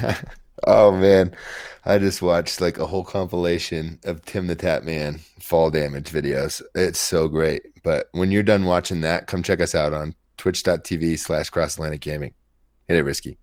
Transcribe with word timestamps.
oh 0.66 0.92
man, 0.92 1.34
I 1.84 1.98
just 1.98 2.22
watched 2.22 2.60
like 2.60 2.78
a 2.78 2.86
whole 2.86 3.04
compilation 3.04 3.98
of 4.04 4.24
Tim 4.24 4.46
the 4.46 4.56
Tatman 4.56 5.20
fall 5.40 5.70
damage 5.70 6.10
videos. 6.10 6.62
It's 6.74 6.98
so 6.98 7.28
great. 7.28 7.62
But 7.82 8.08
when 8.12 8.30
you're 8.30 8.42
done 8.42 8.64
watching 8.64 9.02
that, 9.02 9.26
come 9.26 9.42
check 9.42 9.60
us 9.60 9.74
out 9.74 9.92
on 9.92 10.14
twitch.tv 10.36 11.18
slash 11.18 11.50
cross 11.50 11.74
Atlantic 11.74 12.00
gaming. 12.00 12.34
Hit 12.88 12.98
it 12.98 13.02
risky. 13.02 13.38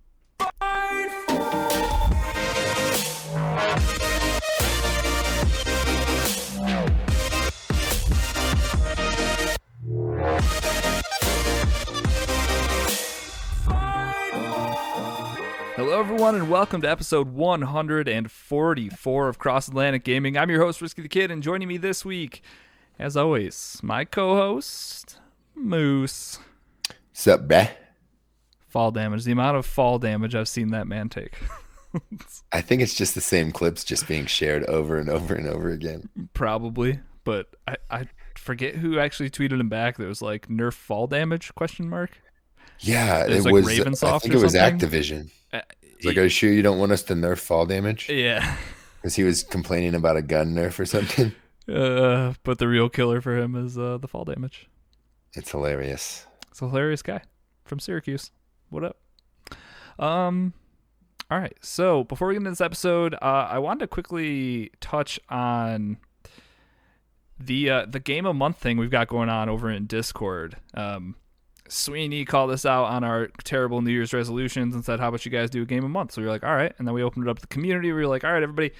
Everyone, 16.03 16.35
and 16.35 16.49
welcome 16.49 16.81
to 16.81 16.89
episode 16.89 17.29
144 17.29 19.27
of 19.29 19.39
Cross 19.39 19.69
Atlantic 19.69 20.03
Gaming. 20.03 20.37
I'm 20.37 20.49
your 20.49 20.59
host, 20.59 20.81
Risky 20.81 21.01
the 21.01 21.07
Kid, 21.07 21.31
and 21.31 21.41
joining 21.41 21.69
me 21.69 21.77
this 21.77 22.03
week, 22.03 22.41
as 22.99 23.15
always, 23.15 23.79
my 23.81 24.03
co 24.03 24.35
host, 24.35 25.19
Moose. 25.55 26.39
Sup, 27.13 27.47
bruh? 27.47 27.69
Fall 28.67 28.91
damage. 28.91 29.23
The 29.23 29.31
amount 29.31 29.55
of 29.55 29.65
fall 29.65 29.97
damage 29.97 30.35
I've 30.35 30.49
seen 30.49 30.71
that 30.71 30.87
man 30.87 31.07
take. 31.07 31.35
I 32.51 32.59
think 32.59 32.81
it's 32.81 32.95
just 32.95 33.15
the 33.15 33.21
same 33.21 33.53
clips 33.53 33.85
just 33.85 34.05
being 34.05 34.25
shared 34.25 34.65
over 34.65 34.97
and 34.97 35.09
over 35.09 35.33
and 35.33 35.47
over 35.47 35.69
again. 35.69 36.09
Probably, 36.33 36.99
but 37.23 37.47
I, 37.65 37.77
I 37.89 38.07
forget 38.35 38.75
who 38.75 38.99
actually 38.99 39.29
tweeted 39.29 39.57
him 39.61 39.69
back 39.69 39.95
that 39.97 40.07
was 40.07 40.21
like 40.21 40.49
nerf 40.49 40.73
fall 40.73 41.07
damage 41.07 41.55
question 41.55 41.89
mark. 41.89 42.11
Yeah, 42.79 43.23
It 43.23 43.31
it 43.31 43.35
was 43.35 43.45
was. 43.45 43.65
like 43.67 43.79
I 43.79 43.83
Ravensoft 43.89 44.21
think 44.23 44.33
it 44.33 44.41
was 44.41 44.51
something? 44.51 44.79
Activision. 44.79 45.29
It's 46.03 46.07
like, 46.09 46.17
are 46.17 46.23
you 46.23 46.29
sure 46.29 46.51
you 46.51 46.61
don't 46.61 46.79
want 46.79 46.91
us 46.91 47.01
to 47.03 47.13
nerf 47.13 47.39
fall 47.39 47.65
damage? 47.65 48.09
yeah. 48.09 48.57
Because 49.01 49.15
he 49.15 49.23
was 49.23 49.43
complaining 49.43 49.95
about 49.95 50.15
a 50.15 50.21
gun 50.21 50.53
nerf 50.53 50.79
or 50.79 50.85
something. 50.85 51.33
Uh, 51.65 52.33
but 52.43 52.57
the 52.57 52.67
real 52.67 52.89
killer 52.89 53.21
for 53.21 53.37
him 53.37 53.55
is 53.55 53.77
uh, 53.77 53.97
the 53.97 54.05
fall 54.05 54.25
damage. 54.25 54.67
It's 55.31 55.51
hilarious. 55.51 56.27
It's 56.51 56.61
a 56.61 56.67
hilarious 56.67 57.01
guy 57.01 57.21
from 57.63 57.79
Syracuse. 57.79 58.31
What 58.69 58.83
up? 58.83 58.97
Um, 59.97 60.53
all 61.31 61.39
right. 61.39 61.55
So 61.61 62.03
before 62.03 62.27
we 62.27 62.33
get 62.33 62.39
into 62.39 62.49
this 62.49 62.59
episode, 62.59 63.13
uh, 63.13 63.47
I 63.49 63.59
wanted 63.59 63.79
to 63.79 63.87
quickly 63.87 64.71
touch 64.81 65.21
on 65.29 65.99
the 67.39 67.69
uh, 67.69 67.85
the 67.85 68.01
game 68.01 68.25
of 68.25 68.35
month 68.35 68.57
thing 68.57 68.75
we've 68.75 68.91
got 68.91 69.07
going 69.07 69.29
on 69.29 69.47
over 69.47 69.71
in 69.71 69.85
Discord. 69.85 70.57
Um, 70.73 71.15
Sweeney 71.69 72.25
called 72.25 72.51
us 72.51 72.65
out 72.65 72.85
on 72.85 73.03
our 73.03 73.27
terrible 73.43 73.81
New 73.81 73.91
Year's 73.91 74.13
resolutions 74.13 74.75
and 74.75 74.83
said, 74.83 74.99
"How 74.99 75.07
about 75.09 75.25
you 75.25 75.31
guys 75.31 75.49
do 75.49 75.61
a 75.61 75.65
game 75.65 75.83
a 75.83 75.89
month?" 75.89 76.13
So 76.13 76.21
we 76.21 76.27
were 76.27 76.33
like, 76.33 76.43
"All 76.43 76.55
right," 76.55 76.73
and 76.77 76.87
then 76.87 76.93
we 76.93 77.03
opened 77.03 77.27
it 77.27 77.29
up 77.29 77.37
to 77.37 77.41
the 77.41 77.47
community. 77.47 77.91
We 77.91 78.01
were 78.01 78.07
like, 78.07 78.23
"All 78.23 78.31
right, 78.33 78.43
everybody." 78.43 78.71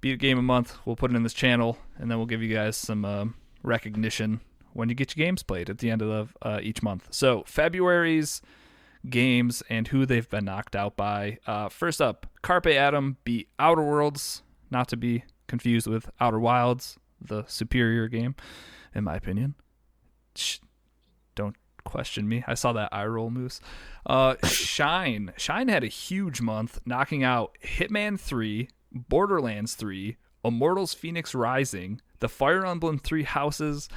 Beat 0.00 0.12
a 0.12 0.16
game 0.18 0.38
a 0.38 0.42
month. 0.42 0.76
We'll 0.84 0.96
put 0.96 1.10
it 1.10 1.16
in 1.16 1.22
this 1.22 1.32
channel, 1.32 1.78
and 1.96 2.10
then 2.10 2.18
we'll 2.18 2.26
give 2.26 2.42
you 2.42 2.54
guys 2.54 2.76
some 2.76 3.06
um, 3.06 3.36
recognition 3.62 4.40
when 4.74 4.90
you 4.90 4.94
get 4.94 5.16
your 5.16 5.24
games 5.24 5.42
played 5.42 5.70
at 5.70 5.78
the 5.78 5.90
end 5.90 6.02
of 6.02 6.36
uh, 6.42 6.60
each 6.62 6.82
month. 6.82 7.08
So 7.10 7.42
February's 7.46 8.42
games 9.08 9.62
and 9.70 9.88
who 9.88 10.04
they've 10.06 10.28
been 10.28 10.44
knocked 10.44 10.76
out 10.76 10.96
by. 10.96 11.38
Uh, 11.46 11.68
first 11.68 12.02
up, 12.02 12.26
Carpe 12.42 12.66
Adam 12.66 13.16
beat 13.24 13.48
Outer 13.58 13.82
Worlds, 13.82 14.42
not 14.70 14.88
to 14.88 14.96
be 14.96 15.24
confused 15.46 15.86
with 15.86 16.10
Outer 16.20 16.40
Wilds, 16.40 16.98
the 17.20 17.44
superior 17.46 18.08
game, 18.08 18.34
in 18.94 19.04
my 19.04 19.16
opinion. 19.16 19.54
Don't 21.34 21.56
question 21.84 22.28
me. 22.28 22.44
I 22.46 22.54
saw 22.54 22.72
that 22.72 22.88
eye 22.92 23.06
roll 23.06 23.30
moose. 23.30 23.60
Uh, 24.06 24.36
Shine. 24.44 25.32
Shine 25.36 25.68
had 25.68 25.84
a 25.84 25.88
huge 25.88 26.40
month, 26.40 26.80
knocking 26.84 27.22
out 27.22 27.56
Hitman 27.62 28.18
3, 28.18 28.68
Borderlands 28.92 29.74
3, 29.74 30.16
Immortals 30.44 30.94
Phoenix 30.94 31.34
Rising, 31.34 32.00
the 32.20 32.28
Fire 32.28 32.64
Emblem 32.64 32.98
3 32.98 33.22
Houses, 33.24 33.88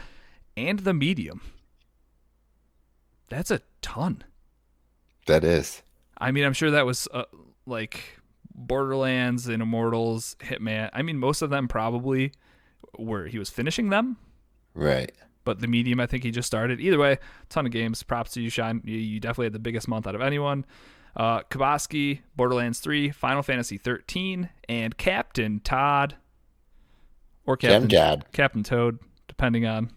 and 0.56 0.80
the 0.80 0.94
Medium. 0.94 1.42
That's 3.30 3.52
a 3.52 3.62
ton. 3.82 4.24
That 5.26 5.44
is. 5.44 5.82
I 6.18 6.32
mean, 6.32 6.46
I'm 6.46 6.54
sure 6.54 6.72
that 6.72 6.86
was 6.86 7.08
uh, 7.14 7.26
like 7.66 8.20
Borderlands 8.56 9.48
and 9.48 9.62
Immortals, 9.62 10.36
Hitman. 10.40 10.90
I 10.94 11.02
mean, 11.02 11.18
most 11.18 11.42
of 11.42 11.50
them 11.50 11.68
probably 11.68 12.32
were 12.98 13.26
he 13.28 13.38
was 13.38 13.50
finishing 13.50 13.90
them, 13.90 14.18
Right. 14.74 15.12
But 15.48 15.62
the 15.62 15.68
medium, 15.68 16.02
I 16.02 16.08
think 16.08 16.26
he 16.26 16.32
just 16.32 16.46
started. 16.46 16.82
Either 16.82 17.00
way, 17.00 17.20
ton 17.48 17.66
of 17.66 17.72
games. 17.72 18.04
Props 18.04 18.32
to 18.32 18.42
you, 18.42 18.50
Shine. 18.50 18.82
You, 18.84 19.18
definitely 19.22 19.46
had 19.46 19.54
the 19.54 19.60
biggest 19.60 19.88
month 19.88 20.06
out 20.06 20.14
of 20.14 20.22
anyone. 20.22 20.66
Uh, 21.16 21.40
Kabaski, 21.44 22.20
Borderlands 22.36 22.82
3, 22.82 23.12
Final 23.12 23.42
Fantasy 23.42 23.78
13, 23.78 24.50
and 24.68 24.98
Captain 24.98 25.62
Todd, 25.62 26.18
or 27.46 27.56
Captain 27.56 27.88
Todd. 27.88 28.26
Captain 28.34 28.62
Toad, 28.62 29.00
depending 29.30 29.66
on 29.66 29.90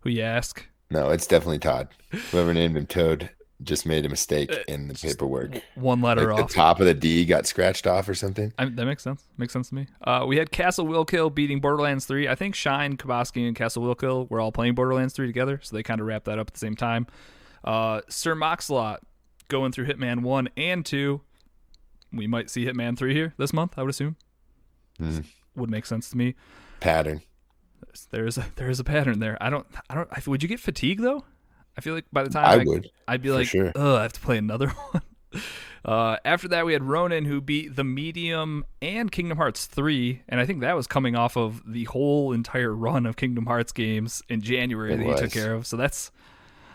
who 0.00 0.10
you 0.10 0.22
ask. 0.22 0.66
No, 0.90 1.10
it's 1.10 1.28
definitely 1.28 1.60
Todd. 1.60 1.86
Whoever 2.32 2.52
named 2.52 2.76
him 2.76 2.86
Toad 2.86 3.30
just 3.62 3.84
made 3.86 4.06
a 4.06 4.08
mistake 4.08 4.50
in 4.68 4.88
the 4.88 4.94
paperwork. 4.94 5.62
One 5.74 6.00
letter 6.00 6.32
Like 6.32 6.42
off. 6.44 6.48
the 6.48 6.54
top 6.54 6.80
of 6.80 6.86
the 6.86 6.94
D 6.94 7.24
got 7.24 7.46
scratched 7.46 7.86
off 7.86 8.08
or 8.08 8.14
something. 8.14 8.52
I 8.58 8.64
that 8.66 8.84
makes 8.86 9.02
sense. 9.02 9.26
Makes 9.36 9.52
sense 9.52 9.68
to 9.70 9.74
me. 9.74 9.86
Uh, 10.02 10.24
we 10.26 10.36
had 10.38 10.50
Castle 10.50 10.86
Willkill 10.86 11.34
beating 11.34 11.60
Borderlands 11.60 12.06
3. 12.06 12.28
I 12.28 12.34
think 12.34 12.54
Shine, 12.54 12.96
Kabaski, 12.96 13.46
and 13.46 13.54
Castle 13.56 13.82
Willkill 13.82 14.30
were 14.30 14.40
all 14.40 14.52
playing 14.52 14.74
Borderlands 14.74 15.12
3 15.14 15.26
together, 15.26 15.60
so 15.62 15.76
they 15.76 15.82
kind 15.82 16.00
of 16.00 16.06
wrapped 16.06 16.24
that 16.26 16.38
up 16.38 16.48
at 16.48 16.54
the 16.54 16.60
same 16.60 16.74
time. 16.76 17.06
Uh, 17.62 18.00
Sir 18.08 18.34
Moxlot 18.34 18.98
going 19.48 19.72
through 19.72 19.86
Hitman 19.86 20.22
1 20.22 20.48
and 20.56 20.86
2. 20.86 21.20
We 22.12 22.26
might 22.26 22.48
see 22.50 22.64
Hitman 22.64 22.96
3 22.96 23.12
here 23.14 23.34
this 23.36 23.52
month, 23.52 23.74
I 23.76 23.82
would 23.82 23.90
assume. 23.90 24.16
Mhm. 25.00 25.24
Would 25.56 25.70
make 25.70 25.84
sense 25.86 26.08
to 26.10 26.16
me. 26.16 26.34
Pattern. 26.80 27.20
There 28.10 28.24
is 28.26 28.38
a 28.38 28.46
there 28.56 28.70
is 28.70 28.78
a 28.78 28.84
pattern 28.84 29.18
there. 29.18 29.36
I 29.40 29.50
don't 29.50 29.66
I 29.88 29.94
don't 29.96 30.26
would 30.28 30.42
you 30.42 30.48
get 30.48 30.60
fatigue 30.60 31.00
though? 31.00 31.24
I 31.80 31.82
feel 31.82 31.94
like 31.94 32.04
by 32.12 32.24
the 32.24 32.28
time 32.28 32.44
I 32.44 32.62
would. 32.62 32.90
I'd 33.08 33.22
be 33.22 33.30
like, 33.30 33.46
sure. 33.46 33.72
oh, 33.74 33.96
I 33.96 34.02
have 34.02 34.12
to 34.12 34.20
play 34.20 34.36
another 34.36 34.68
one. 34.90 35.02
Uh, 35.82 36.18
after 36.26 36.46
that, 36.48 36.66
we 36.66 36.74
had 36.74 36.82
Ronan, 36.82 37.24
who 37.24 37.40
beat 37.40 37.74
the 37.74 37.84
Medium 37.84 38.66
and 38.82 39.10
Kingdom 39.10 39.38
Hearts 39.38 39.64
3. 39.64 40.22
And 40.28 40.38
I 40.38 40.44
think 40.44 40.60
that 40.60 40.76
was 40.76 40.86
coming 40.86 41.16
off 41.16 41.38
of 41.38 41.62
the 41.66 41.84
whole 41.84 42.32
entire 42.32 42.74
run 42.74 43.06
of 43.06 43.16
Kingdom 43.16 43.46
Hearts 43.46 43.72
games 43.72 44.22
in 44.28 44.42
January 44.42 44.92
It 44.92 44.98
that 44.98 45.06
he 45.06 45.14
took 45.14 45.32
care 45.32 45.54
of. 45.54 45.66
So 45.66 45.78
that's 45.78 46.10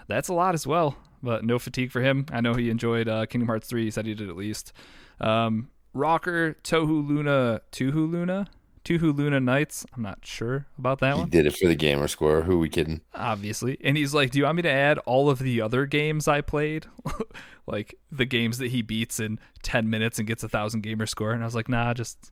that's 0.08 0.28
a 0.28 0.34
lot 0.34 0.56
as 0.56 0.66
well. 0.66 0.98
But 1.22 1.46
no 1.46 1.60
fatigue 1.60 1.92
for 1.92 2.02
him. 2.02 2.26
I 2.32 2.42
know 2.42 2.56
he 2.56 2.72
enjoyed 2.72 3.08
uh, 3.08 3.28
Kingdom 3.28 3.48
Hearts 3.48 3.68
3. 3.68 3.84
He 3.84 3.92
said 3.92 4.08
he 4.08 4.16
did 4.16 4.28
at 4.28 4.36
least. 4.36 4.74
Um, 5.22 5.70
Rocker, 5.94 6.58
Tohu 6.64 7.08
Luna, 7.08 7.62
Tuhu 7.72 8.12
Luna? 8.12 8.48
Touhou 8.86 9.18
Luna 9.18 9.40
Nights. 9.40 9.86
I'm 9.96 10.04
not 10.04 10.20
sure 10.24 10.68
about 10.78 11.00
that 11.00 11.16
He 11.16 11.20
one 11.20 11.28
He 11.28 11.32
did 11.32 11.46
it 11.48 11.58
for 11.58 11.68
the 11.68 11.76
gamer 11.76 12.08
score. 12.08 12.44
Who 12.44 12.60
we 12.60 12.70
kidding? 12.70 13.02
obviously. 13.14 13.78
And 13.84 13.98
he's 13.98 14.14
like, 14.14 14.32
"Do 14.32 14.38
you 14.38 14.46
want 14.46 14.58
me 14.58 14.62
to 14.62 14.72
add 14.72 15.00
all 15.00 15.30
of 15.30 15.40
the 15.40 15.60
other 15.60 15.86
games 15.86 16.28
I 16.28 16.42
played, 16.42 16.86
like 17.68 17.96
the 18.12 18.26
games 18.26 18.60
that 18.60 18.70
he 18.70 18.82
beats 18.82 19.20
in 19.20 19.40
ten 19.64 19.90
minutes 19.90 20.20
and 20.20 20.28
gets 20.28 20.44
a 20.44 20.50
thousand 20.50 20.82
gamer 20.82 21.08
score?" 21.08 21.32
And 21.32 21.42
I 21.42 21.46
was 21.46 21.56
like, 21.56 21.68
"Nah, 21.68 21.94
just 21.96 22.32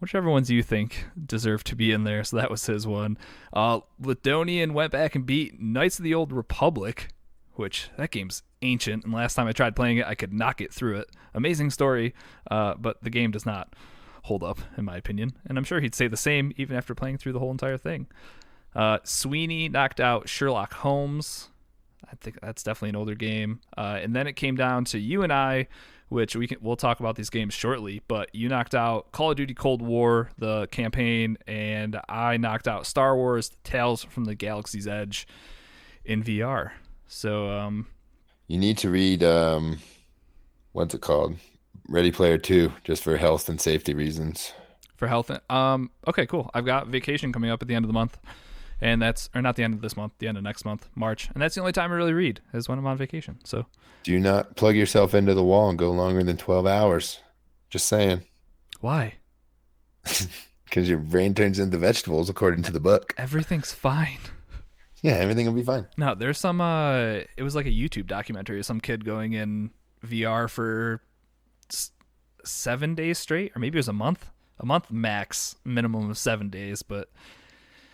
whichever 0.00 0.28
ones 0.30 0.50
you 0.50 0.62
think 0.62 1.04
deserve 1.26 1.62
to 1.64 1.76
be 1.76 1.92
in 1.92 2.04
there." 2.04 2.24
So 2.24 2.36
that 2.38 2.50
was 2.50 2.64
his 2.66 2.86
one. 2.86 3.18
Uh, 3.52 3.80
Litonian 4.00 4.72
went 4.72 4.92
back 4.92 5.14
and 5.14 5.26
beat 5.26 5.60
Knights 5.60 5.98
of 5.98 6.04
the 6.04 6.14
Old 6.14 6.32
Republic, 6.32 7.08
which 7.54 7.90
that 7.98 8.10
game's 8.10 8.42
ancient. 8.62 9.04
And 9.04 9.12
last 9.12 9.34
time 9.34 9.46
I 9.46 9.52
tried 9.52 9.76
playing 9.76 9.98
it, 9.98 10.06
I 10.06 10.14
could 10.14 10.32
not 10.32 10.56
get 10.56 10.72
through 10.72 11.00
it. 11.00 11.10
Amazing 11.34 11.70
story, 11.70 12.14
uh, 12.50 12.74
but 12.78 13.02
the 13.02 13.10
game 13.10 13.30
does 13.30 13.44
not 13.44 13.74
hold 14.22 14.42
up, 14.42 14.58
in 14.76 14.84
my 14.84 14.96
opinion. 14.96 15.32
And 15.46 15.58
I'm 15.58 15.64
sure 15.64 15.80
he'd 15.80 15.94
say 15.94 16.08
the 16.08 16.16
same 16.16 16.52
even 16.56 16.76
after 16.76 16.94
playing 16.94 17.18
through 17.18 17.32
the 17.32 17.38
whole 17.38 17.50
entire 17.50 17.76
thing. 17.76 18.06
Uh, 18.74 18.98
Sweeney 19.04 19.68
knocked 19.68 20.00
out 20.00 20.28
Sherlock 20.28 20.72
Holmes. 20.74 21.48
I 22.10 22.14
think 22.16 22.40
that's 22.40 22.62
definitely 22.62 22.90
an 22.90 22.96
older 22.96 23.14
game. 23.14 23.60
Uh, 23.76 23.98
and 24.02 24.14
then 24.14 24.26
it 24.26 24.34
came 24.34 24.56
down 24.56 24.84
to 24.86 24.98
you 24.98 25.22
and 25.22 25.32
I, 25.32 25.68
which 26.08 26.36
we 26.36 26.46
can 26.46 26.58
we'll 26.60 26.76
talk 26.76 27.00
about 27.00 27.16
these 27.16 27.30
games 27.30 27.54
shortly. 27.54 28.02
But 28.06 28.34
you 28.34 28.48
knocked 28.48 28.74
out 28.74 29.12
Call 29.12 29.30
of 29.30 29.36
Duty 29.36 29.54
Cold 29.54 29.82
War, 29.82 30.30
the 30.38 30.66
campaign, 30.68 31.38
and 31.46 31.98
I 32.08 32.36
knocked 32.36 32.68
out 32.68 32.86
Star 32.86 33.16
Wars: 33.16 33.50
Tales 33.64 34.04
from 34.04 34.24
the 34.24 34.34
Galaxy's 34.34 34.86
Edge 34.86 35.26
in 36.04 36.22
VR. 36.22 36.72
So 37.06 37.50
um, 37.50 37.86
You 38.46 38.58
need 38.58 38.78
to 38.78 38.90
read 38.90 39.22
um, 39.22 39.78
what's 40.72 40.94
it 40.94 41.00
called? 41.00 41.36
Ready 41.92 42.10
Player 42.10 42.38
Two, 42.38 42.72
just 42.84 43.02
for 43.02 43.18
health 43.18 43.48
and 43.50 43.60
safety 43.60 43.92
reasons. 43.92 44.54
for 44.96 45.08
health. 45.08 45.28
and, 45.30 45.40
Um, 45.50 45.90
okay, 46.08 46.24
cool. 46.26 46.50
I've 46.54 46.64
got 46.64 46.86
vacation 46.86 47.32
coming 47.32 47.50
up 47.50 47.60
at 47.60 47.68
the 47.68 47.74
end 47.74 47.84
of 47.84 47.88
the 47.88 47.92
month, 47.92 48.18
and 48.80 49.00
that's 49.02 49.28
or 49.34 49.42
not 49.42 49.56
the 49.56 49.62
end 49.62 49.74
of 49.74 49.82
this 49.82 49.94
month, 49.96 50.14
the 50.18 50.26
end 50.26 50.38
of 50.38 50.42
next 50.42 50.64
month, 50.64 50.88
March, 50.94 51.28
and 51.34 51.42
that's 51.42 51.54
the 51.54 51.60
only 51.60 51.72
time 51.72 51.92
I 51.92 51.94
really 51.94 52.14
read 52.14 52.40
is 52.54 52.66
when 52.68 52.78
I'm 52.78 52.86
on 52.86 52.96
vacation. 52.96 53.40
So 53.44 53.66
Do 54.04 54.18
not 54.18 54.56
plug 54.56 54.74
yourself 54.74 55.12
into 55.14 55.34
the 55.34 55.44
wall 55.44 55.68
and 55.68 55.78
go 55.78 55.90
longer 55.90 56.22
than 56.24 56.36
twelve 56.38 56.66
hours. 56.66 57.20
Just 57.68 57.86
saying, 57.88 58.22
why? 58.80 59.14
because 60.64 60.88
your 60.88 60.98
brain 60.98 61.34
turns 61.34 61.58
into 61.58 61.76
vegetables 61.76 62.28
according 62.30 62.62
to 62.64 62.72
the 62.72 62.80
book. 62.80 63.14
Everything's 63.18 63.72
fine. 63.72 64.18
Yeah, 65.02 65.14
everything 65.14 65.46
will 65.46 65.52
be 65.52 65.62
fine. 65.62 65.88
No, 65.98 66.14
there's 66.14 66.38
some. 66.38 66.60
Uh, 66.60 67.20
it 67.36 67.42
was 67.42 67.54
like 67.54 67.66
a 67.66 67.70
YouTube 67.70 68.06
documentary 68.06 68.58
of 68.60 68.64
some 68.66 68.80
kid 68.80 69.04
going 69.04 69.32
in 69.34 69.70
VR 70.06 70.48
for 70.48 71.02
seven 72.44 72.94
days 72.94 73.18
straight, 73.18 73.52
or 73.54 73.58
maybe 73.60 73.76
it 73.76 73.80
was 73.80 73.88
a 73.88 73.92
month, 73.92 74.30
a 74.58 74.66
month 74.66 74.90
max, 74.90 75.56
minimum 75.64 76.10
of 76.10 76.18
seven 76.18 76.48
days. 76.50 76.82
But 76.82 77.08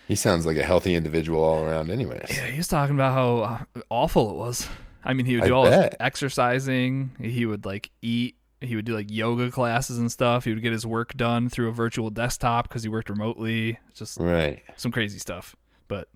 He 0.07 0.15
sounds 0.15 0.47
like 0.47 0.57
a 0.57 0.63
healthy 0.65 0.95
individual 0.95 1.43
all 1.43 1.65
around, 1.65 1.91
anyways. 1.91 2.27
yeah, 2.31 2.47
he 2.47 2.57
was 2.59 2.69
talking 2.69 2.95
about 2.95 3.13
how 3.13 3.37
uh, 3.77 3.81
awful 3.91 4.31
it 4.31 4.37
was. 4.37 4.69
I 5.05 5.13
mean, 5.15 5.27
he 5.27 5.35
would 5.37 5.45
I 5.45 5.49
do 5.49 5.55
all 5.55 5.67
his 5.67 5.91
exercising. 6.01 7.11
He 7.21 7.47
would 7.47 7.65
like 7.65 7.91
eat. 8.03 8.37
He 8.61 8.75
would 8.75 8.85
do 8.85 8.95
like 8.95 9.09
yoga 9.11 9.51
classes 9.53 9.99
and 9.99 10.11
stuff. 10.11 10.45
He 10.45 10.53
would 10.53 10.63
get 10.63 10.73
his 10.73 10.85
work 10.85 11.15
done 11.17 11.49
through 11.49 11.69
a 11.69 11.73
virtual 11.73 12.11
desktop 12.11 12.69
because 12.69 12.83
he 12.83 12.89
worked 12.89 13.09
remotely. 13.09 13.79
Just 13.95 14.19
Right. 14.19 14.63
some 14.77 14.91
crazy 14.91 15.19
stuff. 15.21 15.55
But 15.87 16.09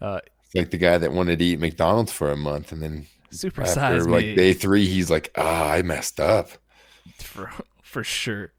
uh, 0.00 0.20
like 0.54 0.70
the 0.70 0.78
guy 0.78 0.96
that 0.96 1.12
wanted 1.12 1.40
to 1.40 1.44
eat 1.44 1.58
McDonald's 1.58 2.12
for 2.12 2.30
a 2.30 2.36
month, 2.36 2.70
and 2.70 2.80
then 2.80 3.06
super 3.30 3.62
after 3.62 3.74
size 3.74 4.06
like 4.06 4.24
me 4.24 4.34
day 4.36 4.52
three, 4.54 4.86
he's 4.86 5.10
like, 5.10 5.32
"Ah, 5.36 5.70
I 5.72 5.82
messed 5.82 6.20
up." 6.20 6.50
for 7.18 7.50
for 7.82 8.04
sure. 8.04 8.52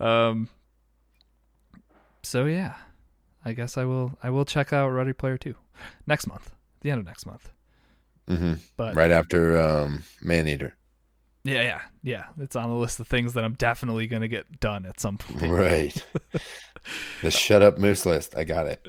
Um. 0.00 0.48
So 2.22 2.44
yeah, 2.46 2.74
I 3.44 3.52
guess 3.52 3.76
I 3.76 3.84
will. 3.84 4.18
I 4.22 4.30
will 4.30 4.44
check 4.44 4.72
out 4.72 4.88
Ready 4.88 5.12
Player 5.12 5.36
Two 5.38 5.56
next 6.06 6.26
month. 6.26 6.52
The 6.80 6.90
end 6.90 7.00
of 7.00 7.06
next 7.06 7.26
month. 7.26 7.50
hmm 8.28 8.54
But 8.76 8.94
Right 8.96 9.10
after 9.10 9.60
um, 9.60 10.02
Maneater. 10.22 10.74
yeah, 11.44 11.62
yeah, 11.62 11.80
yeah. 12.02 12.24
It's 12.38 12.56
on 12.56 12.68
the 12.70 12.76
list 12.76 12.98
of 13.00 13.06
things 13.08 13.34
that 13.34 13.44
I'm 13.44 13.54
definitely 13.54 14.06
gonna 14.06 14.28
get 14.28 14.60
done 14.60 14.86
at 14.86 15.00
some 15.00 15.18
point. 15.18 15.50
Right. 15.52 16.04
the 17.22 17.30
shut 17.30 17.62
up 17.62 17.78
moose 17.78 18.04
list. 18.06 18.36
I 18.36 18.44
got 18.44 18.66
it. 18.66 18.84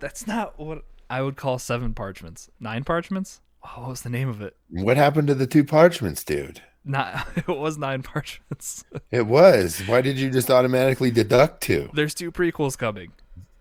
That's 0.00 0.26
not 0.26 0.58
what 0.58 0.84
I 1.10 1.22
would 1.22 1.36
call 1.36 1.58
seven 1.58 1.94
parchments. 1.94 2.50
Nine 2.60 2.84
parchments. 2.84 3.40
Oh, 3.64 3.80
what 3.80 3.88
was 3.90 4.02
the 4.02 4.10
name 4.10 4.28
of 4.28 4.40
it? 4.40 4.56
What 4.70 4.96
happened 4.96 5.26
to 5.28 5.34
the 5.34 5.46
two 5.46 5.64
parchments, 5.64 6.22
dude? 6.22 6.62
Not. 6.88 7.26
It 7.36 7.46
was 7.46 7.78
nine 7.78 8.02
parchments. 8.02 8.84
It 9.10 9.26
was. 9.26 9.80
Why 9.86 10.00
did 10.00 10.18
you 10.18 10.30
just 10.30 10.50
automatically 10.50 11.10
deduct 11.10 11.62
two? 11.62 11.90
There's 11.92 12.14
two 12.14 12.32
prequels 12.32 12.76
coming. 12.76 13.12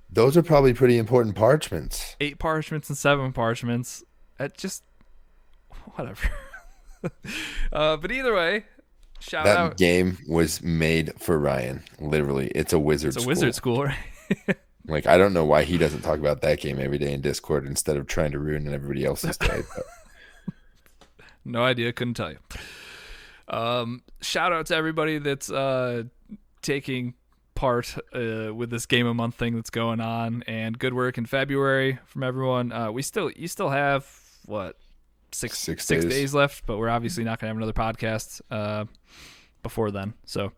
Those 0.09 0.35
are 0.35 0.43
probably 0.43 0.73
pretty 0.73 0.97
important 0.97 1.35
parchments. 1.35 2.15
Eight 2.19 2.39
parchments 2.39 2.89
and 2.89 2.97
seven 2.97 3.33
parchments. 3.33 4.03
It 4.39 4.57
just 4.57 4.83
whatever. 5.95 6.29
uh, 7.71 7.97
but 7.97 8.11
either 8.11 8.33
way, 8.33 8.65
shout 9.19 9.45
out. 9.45 9.53
That 9.53 9.57
out. 9.57 9.77
game 9.77 10.17
was 10.27 10.61
made 10.61 11.13
for 11.19 11.37
Ryan. 11.37 11.83
Literally, 11.99 12.47
it's 12.55 12.73
a 12.73 12.79
wizard. 12.79 13.09
It's 13.09 13.17
a 13.17 13.19
school. 13.21 13.27
wizard 13.29 13.55
school, 13.55 13.83
right? 13.85 14.57
Like 14.87 15.05
I 15.05 15.17
don't 15.17 15.33
know 15.33 15.45
why 15.45 15.63
he 15.63 15.77
doesn't 15.77 16.01
talk 16.01 16.19
about 16.19 16.41
that 16.41 16.61
game 16.61 16.79
every 16.79 16.97
day 16.97 17.13
in 17.13 17.21
Discord 17.21 17.65
instead 17.65 17.97
of 17.97 18.07
trying 18.07 18.31
to 18.31 18.39
ruin 18.39 18.73
everybody 18.73 19.05
else's 19.05 19.37
day. 19.37 19.63
No 21.43 21.63
idea. 21.63 21.93
Couldn't 21.93 22.15
tell 22.15 22.31
you. 22.31 22.39
Um, 23.47 24.03
shout 24.21 24.51
out 24.53 24.65
to 24.67 24.75
everybody 24.75 25.19
that's 25.19 25.49
uh, 25.49 26.03
taking 26.61 27.13
part 27.55 27.95
uh, 28.13 28.53
with 28.53 28.69
this 28.69 28.85
game 28.85 29.07
a 29.07 29.13
month 29.13 29.35
thing 29.35 29.55
that's 29.55 29.69
going 29.69 29.99
on, 30.01 30.43
and 30.47 30.77
good 30.77 30.93
work 30.93 31.17
in 31.17 31.25
February 31.25 31.99
from 32.05 32.23
everyone. 32.23 32.71
Uh, 32.71 32.91
we 32.91 33.01
still, 33.01 33.31
you 33.31 33.47
still 33.47 33.69
have 33.69 34.05
what 34.45 34.77
six 35.31 35.57
Six 35.59 35.85
six 35.85 36.03
days. 36.05 36.13
days 36.13 36.33
left, 36.33 36.65
but 36.65 36.77
we're 36.77 36.89
obviously 36.89 37.23
not 37.23 37.39
gonna 37.39 37.49
have 37.49 37.57
another 37.57 37.73
podcast 37.73 38.41
uh, 38.51 38.85
before 39.63 39.91
then. 39.91 40.13
So 40.25 40.51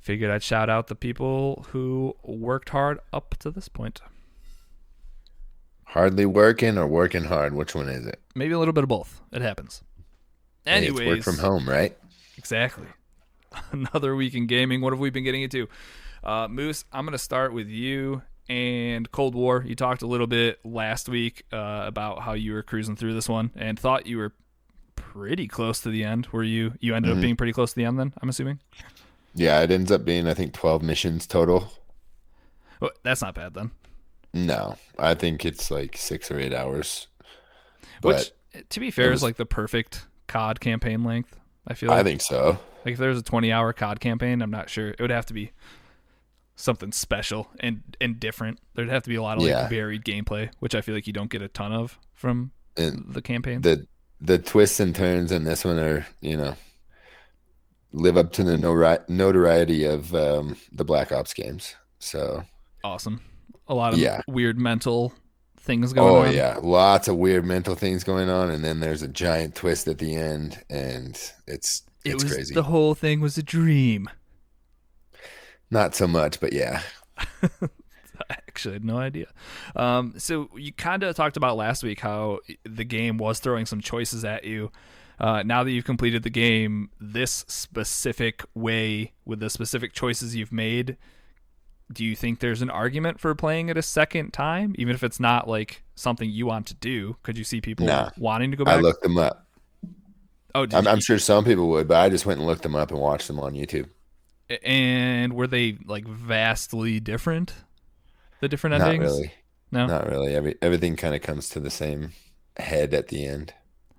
figured 0.00 0.30
I'd 0.30 0.42
shout 0.42 0.68
out 0.68 0.88
the 0.88 0.94
people 0.96 1.66
who 1.70 2.14
worked 2.24 2.70
hard 2.70 2.98
up 3.12 3.36
to 3.40 3.50
this 3.50 3.68
point. 3.68 4.00
hardly 5.84 6.26
working 6.26 6.78
or 6.78 6.86
working 6.86 7.24
hard, 7.24 7.54
which 7.54 7.74
one 7.74 7.88
is 7.88 8.06
it? 8.06 8.20
Maybe 8.34 8.54
a 8.54 8.58
little 8.58 8.72
bit 8.72 8.82
of 8.84 8.88
both. 8.88 9.20
It 9.30 9.42
happens. 9.42 9.82
Hey, 10.64 10.72
Anyways, 10.72 11.06
work 11.08 11.22
from 11.22 11.38
home, 11.38 11.68
right? 11.68 11.96
Exactly. 12.38 12.86
Another 13.72 14.14
week 14.14 14.34
in 14.34 14.46
gaming. 14.46 14.80
What 14.80 14.92
have 14.92 15.00
we 15.00 15.10
been 15.10 15.24
getting 15.24 15.42
into? 15.42 15.68
Uh, 16.22 16.48
Moose, 16.48 16.84
I'm 16.92 17.04
going 17.04 17.12
to 17.12 17.18
start 17.18 17.52
with 17.52 17.68
you 17.68 18.22
and 18.48 19.10
Cold 19.10 19.34
War. 19.34 19.64
You 19.66 19.74
talked 19.74 20.02
a 20.02 20.06
little 20.06 20.26
bit 20.28 20.60
last 20.64 21.08
week 21.08 21.44
uh, 21.52 21.82
about 21.86 22.22
how 22.22 22.32
you 22.34 22.52
were 22.52 22.62
cruising 22.62 22.96
through 22.96 23.14
this 23.14 23.28
one 23.28 23.50
and 23.56 23.78
thought 23.78 24.06
you 24.06 24.18
were 24.18 24.32
pretty 24.94 25.48
close 25.48 25.80
to 25.80 25.90
the 25.90 26.04
end. 26.04 26.28
Were 26.28 26.42
you? 26.44 26.74
You 26.80 26.94
ended 26.94 27.10
Mm-hmm. 27.10 27.18
up 27.18 27.22
being 27.22 27.36
pretty 27.36 27.52
close 27.52 27.70
to 27.70 27.76
the 27.76 27.84
end. 27.84 27.98
Then 27.98 28.12
I'm 28.22 28.28
assuming. 28.28 28.60
Yeah, 29.34 29.60
it 29.62 29.70
ends 29.70 29.90
up 29.90 30.04
being 30.04 30.26
I 30.28 30.34
think 30.34 30.52
twelve 30.52 30.82
missions 30.82 31.26
total. 31.26 31.72
Well, 32.80 32.90
that's 33.02 33.22
not 33.22 33.34
bad 33.34 33.54
then. 33.54 33.70
No, 34.34 34.76
I 34.98 35.14
think 35.14 35.44
it's 35.44 35.70
like 35.70 35.96
six 35.96 36.30
or 36.30 36.38
eight 36.38 36.52
hours. 36.54 37.06
But 38.00 38.32
Which, 38.54 38.68
to 38.70 38.80
be 38.80 38.90
fair, 38.90 39.10
was- 39.10 39.20
is 39.20 39.22
like 39.22 39.36
the 39.36 39.46
perfect 39.46 40.06
COD 40.32 40.60
campaign 40.60 41.04
length. 41.04 41.38
I 41.66 41.74
feel 41.74 41.90
like, 41.90 42.00
I 42.00 42.02
think 42.02 42.20
so. 42.20 42.58
like 42.84 42.92
if 42.94 42.98
there 42.98 43.08
was 43.10 43.18
a 43.18 43.22
20 43.22 43.52
hour 43.52 43.72
COD 43.72 44.00
campaign, 44.00 44.42
I'm 44.42 44.50
not 44.50 44.68
sure 44.70 44.88
it 44.88 45.00
would 45.00 45.10
have 45.10 45.26
to 45.26 45.34
be 45.34 45.52
something 46.56 46.92
special 46.92 47.48
and 47.60 47.82
and 48.00 48.18
different. 48.20 48.58
There'd 48.74 48.88
have 48.90 49.02
to 49.04 49.08
be 49.08 49.16
a 49.16 49.22
lot 49.22 49.38
of 49.38 49.44
Yeah. 49.44 49.60
like 49.62 49.70
varied 49.70 50.04
gameplay, 50.04 50.50
which 50.58 50.74
I 50.74 50.80
feel 50.80 50.94
like 50.94 51.06
you 51.06 51.12
don't 51.12 51.30
get 51.30 51.42
a 51.42 51.48
ton 51.48 51.72
of 51.72 51.98
from 52.14 52.52
And 52.76 53.06
the 53.14 53.22
campaign. 53.22 53.60
the 53.62 53.86
the 54.20 54.38
twists 54.38 54.78
and 54.80 54.94
turns 54.94 55.32
in 55.32 55.44
this 55.44 55.64
one 55.64 55.78
are 55.78 56.06
you 56.20 56.36
know 56.36 56.54
live 57.92 58.16
up 58.16 58.32
to 58.32 58.42
the 58.42 58.56
notoriety 59.08 59.84
of 59.84 60.14
um, 60.14 60.56
the 60.72 60.84
Black 60.84 61.12
Ops 61.12 61.34
games. 61.34 61.74
So 61.98 62.44
awesome. 62.82 63.20
A 63.68 63.74
lot 63.74 63.92
of 63.92 63.98
Yeah. 63.98 64.22
weird 64.26 64.58
mental 64.58 65.12
things 65.62 65.92
going 65.92 66.08
on. 66.14 66.26
oh 66.26 66.28
on. 66.28 66.34
yeah, 66.34 66.58
lots 66.60 67.08
of 67.08 67.16
weird 67.16 67.44
mental 67.44 67.74
things 67.74 68.04
going 68.04 68.28
on, 68.28 68.50
and 68.50 68.64
then 68.64 68.80
there's 68.80 69.02
a 69.02 69.08
giant 69.08 69.54
twist 69.54 69.88
at 69.88 69.98
the 69.98 70.14
end, 70.14 70.62
and 70.68 71.18
it's 71.46 71.82
It 72.04 72.14
it's 72.14 72.24
was 72.24 72.32
crazy. 72.32 72.54
the 72.54 72.64
whole 72.64 72.94
thing 72.94 73.20
was 73.20 73.38
a 73.38 73.42
dream. 73.42 74.08
Not 75.70 75.94
so 75.94 76.06
much, 76.06 76.38
but 76.40 76.52
yeah, 76.52 76.82
I 77.18 77.58
actually 78.30 78.74
had 78.74 78.84
no 78.84 78.98
idea. 78.98 79.26
Um, 79.74 80.14
so 80.18 80.50
you 80.54 80.72
kind 80.72 81.02
of 81.02 81.16
talked 81.16 81.36
about 81.38 81.56
last 81.56 81.82
week 81.82 82.00
how 82.00 82.40
the 82.64 82.84
game 82.84 83.16
was 83.16 83.38
throwing 83.40 83.64
some 83.66 83.80
choices 83.80 84.24
at 84.24 84.44
you. 84.44 84.70
Uh, 85.18 85.42
now 85.44 85.62
that 85.64 85.70
you've 85.70 85.84
completed 85.84 86.24
the 86.24 86.30
game, 86.30 86.90
this 87.00 87.44
specific 87.48 88.42
way 88.54 89.12
with 89.24 89.40
the 89.40 89.48
specific 89.48 89.92
choices 89.92 90.34
you've 90.34 90.52
made, 90.52 90.96
do 91.92 92.04
you 92.04 92.14
think 92.16 92.40
there's 92.40 92.62
an 92.62 92.70
argument 92.70 93.20
for 93.20 93.34
playing 93.34 93.68
it 93.68 93.76
a 93.76 93.82
second 93.82 94.32
time, 94.32 94.74
even 94.78 94.94
if 94.94 95.02
it's 95.02 95.20
not 95.20 95.48
like 95.48 95.82
something 95.94 96.28
you 96.28 96.46
want 96.46 96.66
to 96.66 96.74
do? 96.74 97.16
Could 97.22 97.36
you 97.38 97.44
see 97.44 97.60
people 97.60 97.86
Nah. 97.86 98.10
wanting 98.18 98.50
to 98.50 98.56
go 98.56 98.64
back? 98.64 98.78
I 98.78 98.80
looked 98.80 99.02
them 99.02 99.18
up. 99.18 99.46
oh, 100.54 100.66
did 100.66 100.74
I'm, 100.76 100.84
you- 100.84 100.90
I'm 100.90 101.00
sure 101.00 101.18
some 101.18 101.44
people 101.44 101.68
would, 101.70 101.88
but 101.88 101.96
I 101.98 102.08
just 102.08 102.26
went 102.26 102.38
and 102.38 102.46
looked 102.46 102.62
them 102.62 102.76
up 102.76 102.90
and 102.90 103.00
watched 103.00 103.26
them 103.28 103.40
on 103.40 103.54
YouTube. 103.54 103.88
and 104.64 105.32
were 105.32 105.46
they 105.46 105.78
like 105.86 106.06
vastly 106.06 107.00
different? 107.00 107.54
The 108.40 108.48
different 108.48 108.78
Not 108.78 108.88
endings? 108.88 109.10
Not 109.10 109.16
really, 109.18 109.32
No. 109.70 109.86
not 109.86 110.06
really. 110.10 110.34
Every 110.34 110.56
everything 110.60 110.96
kind 110.96 111.14
of 111.14 111.22
comes 111.22 111.48
to 111.50 111.60
the 111.60 111.70
same 111.70 112.12
head 112.58 112.92
at 112.92 113.08
the 113.08 113.24
end. 113.26 113.54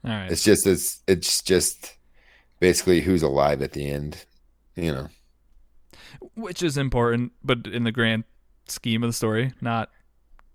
All 0.05 0.11
right. 0.11 0.31
It's 0.31 0.43
just 0.43 0.67
it's 0.67 1.01
it's 1.07 1.41
just 1.41 1.95
basically 2.59 3.01
who's 3.01 3.23
alive 3.23 3.61
at 3.61 3.71
the 3.71 3.89
end. 3.89 4.25
You 4.75 4.91
know, 4.93 5.07
which 6.35 6.61
is 6.63 6.77
important, 6.77 7.31
but 7.43 7.67
in 7.67 7.83
the 7.83 7.91
grand 7.91 8.23
scheme 8.67 9.03
of 9.03 9.09
the 9.09 9.13
story, 9.13 9.53
not. 9.61 9.89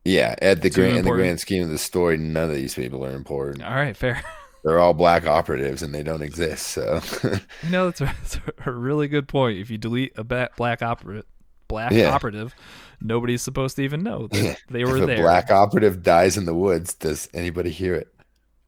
yeah. 0.05 0.35
At 0.41 0.63
the 0.63 0.71
grand 0.71 0.97
in 0.99 1.05
the 1.05 1.11
grand 1.11 1.41
scheme 1.41 1.63
of 1.65 1.71
the 1.71 1.79
story, 1.79 2.17
none 2.17 2.49
of 2.51 2.57
these 2.57 2.75
people 2.75 3.05
are 3.05 3.15
important. 3.15 3.65
All 3.65 3.75
right, 3.75 3.97
fair. 3.97 4.23
They're 4.65 4.79
all 4.81 4.93
black 4.95 5.25
operatives, 5.27 5.83
and 5.83 5.95
they 5.95 6.03
don't 6.03 6.21
exist. 6.23 6.67
So 6.69 7.01
You 7.63 7.71
know, 7.71 7.87
that's 7.91 8.01
a, 8.01 8.05
that's 8.07 8.39
a 8.67 8.73
really 8.73 9.07
good 9.09 9.29
point. 9.29 9.59
If 9.59 9.71
you 9.71 9.79
delete 9.79 10.13
a 10.19 10.25
black 10.25 10.83
operative, 10.83 11.25
black 11.69 11.93
Yeah. 11.93 12.11
operative, 12.11 12.55
nobody's 13.01 13.41
supposed 13.43 13.77
to 13.77 13.83
even 13.83 14.03
know 14.03 14.27
that 14.27 14.57
they 14.69 14.85
were 14.85 14.97
if 14.97 15.05
a 15.05 15.07
there. 15.07 15.19
black 15.23 15.51
operative 15.51 16.03
dies 16.03 16.37
in 16.37 16.45
the 16.45 16.55
woods, 16.55 16.95
does 16.95 17.29
anybody 17.33 17.71
hear 17.71 17.95
it? 17.95 18.09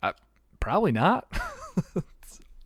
Uh, 0.02 0.12
probably 0.60 0.92
not. 0.92 1.26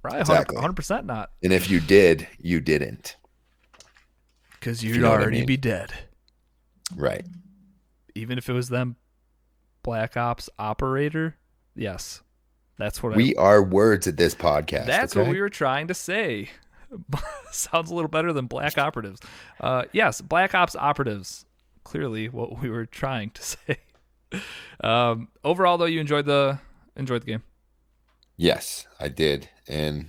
Probably 0.02 0.20
Exactly. 0.20 0.56
100 0.56 0.74
percent 0.74 1.06
not, 1.06 1.30
And 1.42 1.50
if 1.52 1.70
you 1.70 1.80
did, 1.80 2.28
you 2.38 2.60
didn't. 2.60 3.16
Because 4.64 4.82
you 4.82 4.94
you'd 4.94 5.02
know 5.02 5.10
what 5.10 5.20
I 5.20 5.22
already 5.24 5.38
mean. 5.40 5.46
be 5.46 5.56
dead. 5.58 5.92
Right. 6.96 7.26
Even 8.14 8.38
if 8.38 8.48
it 8.48 8.54
was 8.54 8.70
them, 8.70 8.96
black 9.82 10.16
ops 10.16 10.48
operator. 10.58 11.36
Yes, 11.76 12.22
that's 12.78 13.02
what 13.02 13.12
I 13.12 13.16
We 13.16 13.34
are 13.36 13.62
words 13.62 14.06
at 14.06 14.16
this 14.16 14.34
podcast. 14.34 14.86
That's 14.86 15.14
okay? 15.14 15.22
what 15.22 15.30
we 15.30 15.38
were 15.38 15.50
trying 15.50 15.88
to 15.88 15.94
say. 15.94 16.48
Sounds 17.50 17.90
a 17.90 17.94
little 17.94 18.08
better 18.08 18.32
than 18.32 18.46
black 18.46 18.78
operatives. 18.78 19.20
Uh, 19.60 19.84
yes, 19.92 20.22
black 20.22 20.54
ops 20.54 20.74
operatives. 20.76 21.44
Clearly, 21.82 22.30
what 22.30 22.62
we 22.62 22.70
were 22.70 22.86
trying 22.86 23.30
to 23.30 23.42
say. 23.42 23.76
Um, 24.82 25.28
overall, 25.44 25.76
though, 25.76 25.84
you 25.84 26.00
enjoyed 26.00 26.24
the 26.24 26.58
enjoyed 26.96 27.20
the 27.20 27.26
game. 27.26 27.42
Yes, 28.38 28.86
I 28.98 29.08
did, 29.08 29.50
and 29.68 30.06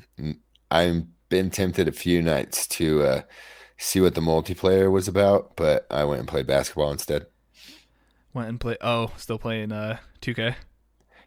I've 0.71 1.03
been 1.27 1.49
tempted 1.49 1.89
a 1.89 1.91
few 1.91 2.21
nights 2.21 2.67
to 2.67 3.03
uh, 3.03 3.21
see 3.77 3.99
what 4.01 4.15
the 4.15 4.21
multiplayer 4.21 4.91
was 4.91 5.07
about, 5.07 5.55
but 5.55 5.85
I 5.89 6.03
went 6.05 6.19
and 6.19 6.27
played 6.27 6.47
basketball 6.47 6.91
instead. 6.91 7.27
Went 8.33 8.49
and 8.49 8.59
play. 8.59 8.77
Oh, 8.81 9.11
still 9.17 9.37
playing 9.39 9.71
uh 9.71 9.97
2K. 10.21 10.55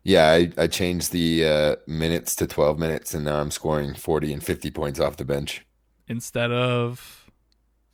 Yeah, 0.04 0.30
I, 0.30 0.52
I 0.56 0.66
changed 0.68 1.12
the 1.12 1.44
uh, 1.44 1.76
minutes 1.86 2.34
to 2.36 2.46
12 2.46 2.78
minutes, 2.78 3.14
and 3.14 3.24
now 3.24 3.40
I'm 3.40 3.50
scoring 3.50 3.94
40 3.94 4.32
and 4.32 4.42
50 4.42 4.70
points 4.70 5.00
off 5.00 5.16
the 5.16 5.24
bench. 5.24 5.66
instead 6.06 6.50
of 6.50 7.30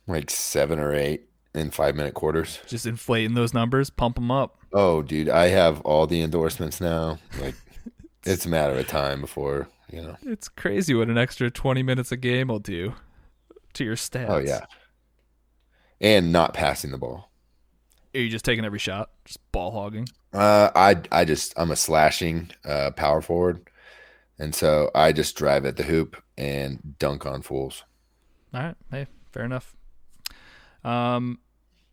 like 0.07 0.29
seven 0.29 0.79
or 0.79 0.93
eight 0.93 1.27
in 1.53 1.71
five 1.71 1.95
minute 1.95 2.13
quarters. 2.13 2.59
just 2.67 2.85
inflating 2.85 3.33
those 3.33 3.53
numbers, 3.53 3.89
pump 3.89 4.15
them 4.15 4.31
up. 4.31 4.59
Oh, 4.71 5.01
dude, 5.01 5.29
I 5.29 5.47
have 5.47 5.81
all 5.81 6.05
the 6.07 6.21
endorsements 6.21 6.79
now. 6.79 7.17
Like, 7.41 7.55
it's 8.23 8.45
a 8.45 8.49
matter 8.49 8.77
of 8.77 8.87
time 8.87 9.19
before 9.21 9.67
you 9.91 10.01
know. 10.01 10.15
It's 10.23 10.47
crazy 10.47 10.93
what 10.93 11.09
an 11.09 11.17
extra 11.17 11.49
20 11.49 11.81
minutes 11.83 12.11
a 12.11 12.17
game 12.17 12.47
will 12.49 12.59
do 12.59 12.93
to 13.75 13.83
your 13.83 13.95
stats. 13.95 14.29
Oh 14.29 14.37
yeah, 14.37 14.65
and 16.01 16.31
not 16.31 16.53
passing 16.53 16.91
the 16.91 16.97
ball. 16.97 17.31
Are 18.13 18.19
you 18.19 18.29
just 18.29 18.45
taking 18.45 18.65
every 18.65 18.79
shot? 18.79 19.09
Just 19.25 19.39
ball 19.51 19.71
hogging? 19.71 20.07
Uh, 20.33 20.69
I 20.75 20.95
I 21.11 21.25
just 21.25 21.53
I'm 21.57 21.71
a 21.71 21.75
slashing 21.75 22.51
uh, 22.63 22.91
power 22.91 23.21
forward, 23.21 23.69
and 24.39 24.55
so 24.55 24.89
I 24.95 25.11
just 25.11 25.35
drive 25.35 25.65
at 25.65 25.77
the 25.77 25.83
hoop 25.83 26.21
and 26.37 26.95
dunk 26.99 27.25
on 27.25 27.41
fools. 27.41 27.83
All 28.53 28.61
right. 28.61 28.75
Hey, 28.89 29.07
fair 29.31 29.43
enough. 29.43 29.75
Um, 30.83 31.39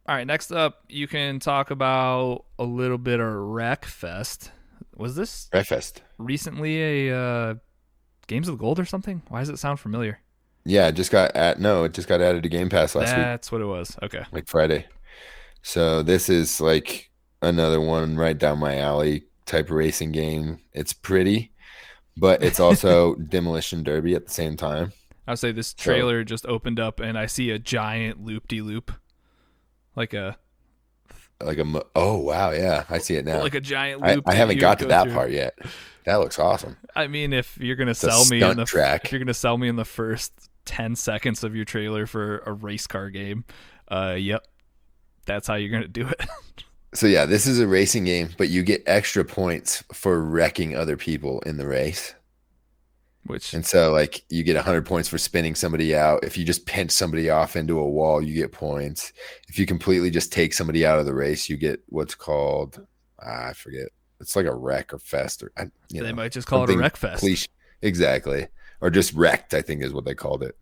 all 0.06 0.14
right. 0.14 0.26
Next 0.26 0.52
up, 0.52 0.84
you 0.88 1.08
can 1.08 1.40
talk 1.40 1.70
about 1.70 2.44
a 2.58 2.64
little 2.64 2.98
bit 2.98 3.18
of 3.20 3.26
Wreckfest. 3.26 4.50
Was 4.96 5.16
this 5.16 5.48
Breakfast. 5.50 6.02
recently 6.18 7.08
a 7.08 7.16
uh, 7.16 7.54
Games 8.28 8.46
of 8.46 8.58
the 8.58 8.60
Gold 8.60 8.78
or 8.78 8.84
something? 8.84 9.22
Why 9.28 9.40
does 9.40 9.48
it 9.48 9.58
sound 9.58 9.80
familiar? 9.80 10.20
Yeah, 10.64 10.88
it 10.88 10.92
just 10.92 11.10
got 11.10 11.34
at 11.36 11.58
no, 11.60 11.84
it 11.84 11.92
just 11.94 12.08
got 12.08 12.20
added 12.20 12.42
to 12.44 12.48
Game 12.48 12.68
Pass 12.68 12.94
last 12.94 13.16
week, 13.16 13.26
That's 13.26 13.50
what 13.50 13.60
it 13.60 13.66
was. 13.66 13.96
Okay. 14.02 14.24
like 14.32 14.48
Friday. 14.48 14.86
So 15.62 16.02
this 16.02 16.28
is 16.28 16.60
like 16.60 17.10
another 17.40 17.80
one 17.80 18.16
right 18.16 18.36
down 18.38 18.58
my 18.58 18.78
alley 18.78 19.24
type 19.46 19.66
of 19.66 19.72
racing 19.72 20.12
game. 20.12 20.60
It's 20.72 20.92
pretty, 20.92 21.52
but 22.16 22.42
it's 22.42 22.60
also 22.60 23.14
demolition 23.16 23.82
derby 23.82 24.14
at 24.14 24.26
the 24.26 24.32
same 24.32 24.56
time. 24.56 24.92
I'll 25.26 25.36
say 25.36 25.52
this 25.52 25.72
trailer 25.74 26.24
just 26.24 26.46
opened 26.46 26.80
up 26.80 27.00
and 27.00 27.16
I 27.18 27.26
see 27.26 27.50
a 27.50 27.58
giant 27.58 28.24
loop 28.24 28.48
de 28.48 28.60
loop, 28.60 28.92
like 29.96 30.14
a 30.14 30.38
Like 31.40 31.58
a 31.58 31.82
oh 31.96 32.18
wow 32.18 32.50
yeah, 32.52 32.84
I 32.88 32.98
see 32.98 33.16
it 33.16 33.24
now. 33.24 33.40
like 33.40 33.54
a 33.54 33.60
giant 33.60 34.02
I, 34.02 34.14
loop. 34.14 34.28
I 34.28 34.34
that 34.34 34.36
haven't 34.36 34.58
got 34.58 34.78
to 34.80 34.86
that 34.86 35.04
through. 35.04 35.12
part 35.12 35.30
yet. 35.30 35.58
That 36.04 36.16
looks 36.16 36.38
awesome. 36.38 36.76
I 36.94 37.06
mean, 37.06 37.32
if 37.32 37.58
you're 37.58 37.76
gonna 37.76 37.94
a 37.94 37.94
sell 37.94 38.24
me 38.24 38.48
in 38.48 38.56
the 38.56 38.64
track. 38.64 39.04
if 39.04 39.12
you're 39.12 39.18
gonna 39.20 39.34
sell 39.34 39.58
me 39.58 39.68
in 39.68 39.76
the 39.76 39.84
first 39.84 40.32
ten 40.64 40.96
seconds 40.96 41.44
of 41.44 41.54
your 41.56 41.64
trailer 41.64 42.06
for 42.06 42.38
a 42.40 42.52
race 42.52 42.86
car 42.86 43.10
game, 43.10 43.44
uh, 43.88 44.16
yep, 44.18 44.46
that's 45.26 45.46
how 45.46 45.54
you're 45.54 45.70
gonna 45.72 45.88
do 45.88 46.08
it. 46.08 46.20
So 46.94 47.06
yeah, 47.06 47.24
this 47.24 47.46
is 47.46 47.58
a 47.58 47.66
racing 47.66 48.04
game, 48.04 48.28
but 48.36 48.50
you 48.50 48.62
get 48.62 48.82
extra 48.84 49.24
points 49.24 49.82
for 49.94 50.22
wrecking 50.22 50.76
other 50.76 50.98
people 50.98 51.40
in 51.46 51.56
the 51.56 51.66
race. 51.66 52.14
Which 53.24 53.54
And 53.54 53.64
so 53.64 53.92
like 53.92 54.24
you 54.28 54.42
get 54.42 54.56
100 54.56 54.84
points 54.84 55.08
for 55.08 55.16
spinning 55.16 55.54
somebody 55.54 55.94
out. 55.96 56.22
If 56.22 56.36
you 56.36 56.44
just 56.44 56.66
pinch 56.66 56.90
somebody 56.90 57.30
off 57.30 57.56
into 57.56 57.78
a 57.78 57.88
wall, 57.88 58.20
you 58.20 58.34
get 58.34 58.52
points. 58.52 59.12
If 59.48 59.58
you 59.58 59.64
completely 59.64 60.10
just 60.10 60.32
take 60.32 60.52
somebody 60.52 60.84
out 60.84 60.98
of 60.98 61.06
the 61.06 61.14
race, 61.14 61.48
you 61.48 61.56
get 61.56 61.80
what's 61.86 62.14
called 62.14 62.86
ah, 63.24 63.48
I 63.48 63.52
forget. 63.54 63.86
It's 64.20 64.36
like 64.36 64.46
a 64.46 64.54
wreck 64.54 64.92
or 64.92 64.98
fest 64.98 65.42
or 65.42 65.50
I, 65.56 65.70
they 65.90 66.00
know, 66.00 66.12
might 66.12 66.32
just 66.32 66.46
call 66.46 66.64
it 66.64 66.74
a 66.74 66.76
wreck 66.76 66.96
fest. 66.96 67.20
cliche- 67.20 67.48
Exactly. 67.80 68.48
Or 68.82 68.90
just 68.90 69.14
wrecked, 69.14 69.54
I 69.54 69.62
think 69.62 69.82
is 69.82 69.94
what 69.94 70.04
they 70.04 70.14
called 70.14 70.42
it. 70.42 70.56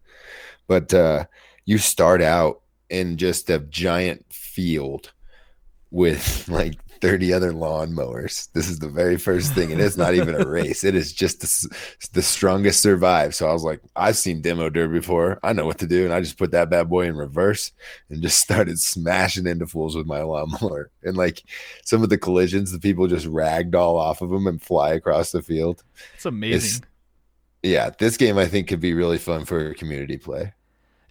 But 0.69 0.95
uh, 0.95 1.25
you 1.65 1.79
start 1.79 2.23
out 2.23 2.61
in 2.89 3.17
just 3.17 3.51
a 3.51 3.59
giant 3.59 4.25
field 4.33 5.13
with 5.91 6.49
like 6.49 6.79
30 7.01 7.33
other 7.33 7.53
lawnmowers. 7.53 8.53
This 8.53 8.69
is 8.69 8.79
the 8.79 8.89
very 8.89 9.17
first 9.17 9.55
thing. 9.55 9.73
And 9.73 9.81
it's 9.81 9.97
not 9.97 10.15
even 10.15 10.35
a 10.35 10.47
race. 10.49 10.85
It 10.85 10.95
is 10.95 11.13
just 11.13 11.41
the, 11.41 11.77
the 12.13 12.23
strongest 12.23 12.83
survive. 12.83 13.35
So 13.35 13.49
I 13.49 13.53
was 13.53 13.65
like, 13.65 13.81
I've 13.97 14.17
seen 14.17 14.43
demo 14.43 14.69
derby 14.69 14.99
before. 14.99 15.41
I 15.43 15.53
know 15.53 15.65
what 15.65 15.79
to 15.79 15.87
do. 15.87 16.05
And 16.05 16.13
I 16.13 16.21
just 16.21 16.39
put 16.39 16.51
that 16.51 16.71
bad 16.71 16.91
boy 16.91 17.07
in 17.07 17.17
reverse 17.17 17.73
and 18.11 18.23
just 18.23 18.39
started 18.43 18.79
smashing 18.79 19.47
into 19.47 19.67
fools 19.67 19.97
with 19.97 20.07
my 20.07 20.23
lawnmower. 20.23 20.91
And 21.03 21.17
like 21.17 21.43
some 21.85 22.03
of 22.03 22.11
the 22.11 22.19
collisions, 22.19 22.71
the 22.71 22.79
people 22.79 23.07
just 23.07 23.27
ragged 23.27 23.75
all 23.75 23.97
off 23.97 24.21
of 24.21 24.31
them 24.31 24.47
and 24.47 24.63
fly 24.63 24.93
across 24.93 25.33
the 25.33 25.43
field 25.43 25.83
It's 26.15 26.27
amazing. 26.27 26.85
Yeah, 27.63 27.91
this 27.99 28.17
game 28.17 28.39
I 28.39 28.47
think 28.47 28.69
could 28.69 28.81
be 28.81 28.95
really 28.95 29.19
fun 29.19 29.45
for 29.45 29.75
community 29.75 30.17
play 30.17 30.53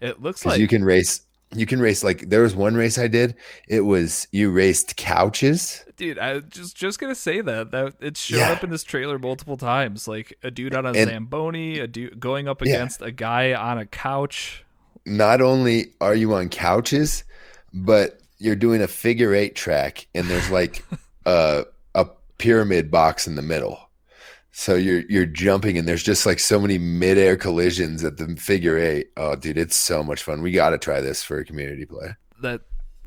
it 0.00 0.20
looks 0.22 0.46
like 0.46 0.58
you 0.58 0.66
can 0.66 0.82
race. 0.84 1.20
You 1.54 1.66
can 1.66 1.78
race 1.80 2.02
like 2.04 2.30
there 2.30 2.40
was 2.42 2.54
one 2.54 2.74
race 2.74 2.96
I 2.96 3.06
did. 3.08 3.34
It 3.68 3.80
was 3.82 4.26
you 4.32 4.50
raced 4.50 4.96
couches. 4.96 5.84
Dude, 5.96 6.18
I 6.18 6.34
was 6.34 6.44
just 6.48 6.76
just 6.76 6.98
gonna 6.98 7.14
say 7.14 7.40
that 7.42 7.70
that 7.72 7.94
it 8.00 8.16
showed 8.16 8.38
Yeah. 8.38 8.52
up 8.52 8.64
in 8.64 8.70
this 8.70 8.82
trailer 8.84 9.18
multiple 9.18 9.56
times, 9.58 10.08
like 10.08 10.38
a 10.42 10.50
dude 10.50 10.74
on 10.74 10.86
a 10.86 10.92
And- 10.92 11.10
zamboni, 11.10 11.78
a 11.80 11.86
dude 11.86 12.18
going 12.20 12.48
up 12.48 12.62
Yeah. 12.64 12.74
against 12.76 13.02
a 13.02 13.10
guy 13.10 13.52
on 13.52 13.76
a 13.78 13.84
couch. 13.84 14.64
Not 15.04 15.40
only 15.42 15.92
are 16.00 16.14
you 16.14 16.32
on 16.34 16.48
couches, 16.48 17.24
but 17.74 18.20
you're 18.38 18.56
doing 18.56 18.80
a 18.80 18.88
figure 18.88 19.34
eight 19.34 19.54
track, 19.56 20.06
and 20.14 20.28
there's 20.28 20.50
like 20.50 20.82
a 21.26 21.66
a 21.94 22.06
pyramid 22.38 22.90
box 22.90 23.26
in 23.26 23.34
the 23.34 23.42
middle. 23.42 23.89
So 24.60 24.74
you're 24.74 25.04
you're 25.08 25.24
jumping, 25.24 25.78
and 25.78 25.88
there's 25.88 26.02
just 26.02 26.26
like 26.26 26.38
so 26.38 26.60
many 26.60 26.76
midair 26.76 27.34
collisions 27.38 28.04
at 28.04 28.18
the 28.18 28.36
figure 28.36 28.76
eight. 28.76 29.06
Oh, 29.16 29.34
dude, 29.34 29.56
it's 29.56 29.74
so 29.74 30.02
much 30.02 30.22
fun. 30.22 30.42
We 30.42 30.52
got 30.52 30.70
to 30.70 30.78
try 30.78 31.00
this 31.00 31.22
for 31.24 31.38
a 31.38 31.46
community 31.46 31.86
play. 31.86 32.14
That 32.42 32.60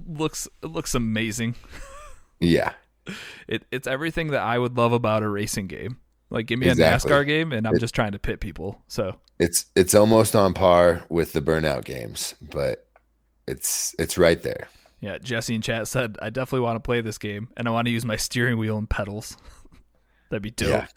looks 0.08 0.48
it 0.64 0.68
looks 0.72 0.96
amazing. 0.96 1.54
Yeah, 2.40 2.74
It 3.48 3.66
it's 3.72 3.86
everything 3.88 4.32
that 4.32 4.42
I 4.42 4.58
would 4.58 4.76
love 4.78 4.94
about 4.94 5.22
a 5.22 5.30
racing 5.30 5.68
game. 5.68 5.98
Like 6.32 6.48
give 6.48 6.58
me 6.58 6.68
Exactly. 6.70 7.12
a 7.12 7.14
NASCAR 7.16 7.26
game, 7.28 7.52
and 7.54 7.68
I'm 7.68 7.76
It- 7.76 7.80
just 7.82 7.94
trying 7.94 8.14
to 8.14 8.20
pit 8.20 8.40
people. 8.40 8.82
So 8.88 9.18
it's 9.38 9.68
it's 9.76 9.94
almost 9.94 10.36
on 10.36 10.56
par 10.56 11.04
with 11.08 11.34
the 11.34 11.42
burnout 11.42 11.86
games, 11.86 12.34
but 12.42 12.88
it's 13.48 13.96
it's 14.00 14.18
right 14.18 14.42
there. 14.42 14.70
yeah, 15.02 15.20
Jesse 15.20 15.54
in 15.54 15.62
chat 15.62 15.88
said 15.88 16.18
I 16.20 16.32
definitely 16.32 16.62
want 16.66 16.78
to 16.78 16.80
play 16.88 17.02
this 17.02 17.20
game, 17.20 17.50
and 17.56 17.68
I 17.68 17.72
want 17.72 17.86
to 17.86 17.92
use 17.92 18.06
my 18.06 18.16
steering 18.16 18.58
wheel 18.58 18.80
and 18.80 18.90
pedals. 18.90 19.38
That'd 20.32 20.42
be 20.42 20.50
dope. 20.50 20.70
Yeah. 20.70 20.88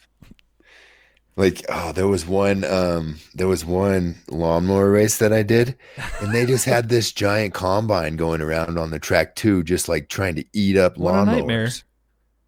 Like 1.36 1.64
oh, 1.68 1.92
there 1.92 2.08
was 2.08 2.26
one 2.26 2.64
um 2.64 3.18
there 3.34 3.46
was 3.46 3.62
one 3.64 4.16
lawnmower 4.30 4.90
race 4.90 5.18
that 5.18 5.32
I 5.34 5.42
did, 5.42 5.76
and 6.20 6.34
they 6.34 6.46
just 6.46 6.64
had 6.64 6.88
this 6.88 7.12
giant 7.24 7.52
combine 7.52 8.16
going 8.16 8.40
around 8.40 8.78
on 8.78 8.90
the 8.90 8.98
track 8.98 9.36
too, 9.36 9.62
just 9.62 9.86
like 9.88 10.08
trying 10.08 10.34
to 10.36 10.44
eat 10.54 10.78
up 10.78 10.96
What 10.96 11.12
lawnmowers. 11.14 11.26
nightmare. 11.26 11.68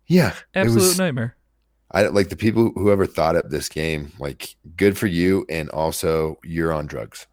Yeah, 0.07 0.35
Absolute 0.54 0.83
it 0.83 0.88
was. 0.88 0.99
nightmare. 0.99 1.37
I 1.90 2.04
like 2.07 2.30
the 2.30 2.37
people 2.37 2.71
whoever 2.76 3.04
thought 3.07 3.37
up 3.37 3.50
this 3.50 3.68
game. 3.68 4.12
Like, 4.18 4.57
good 4.76 4.97
for 4.97 5.07
you, 5.07 5.45
and 5.50 5.68
also 5.71 6.38
you're 6.42 6.73
on 6.73 6.87
drugs. 6.87 7.26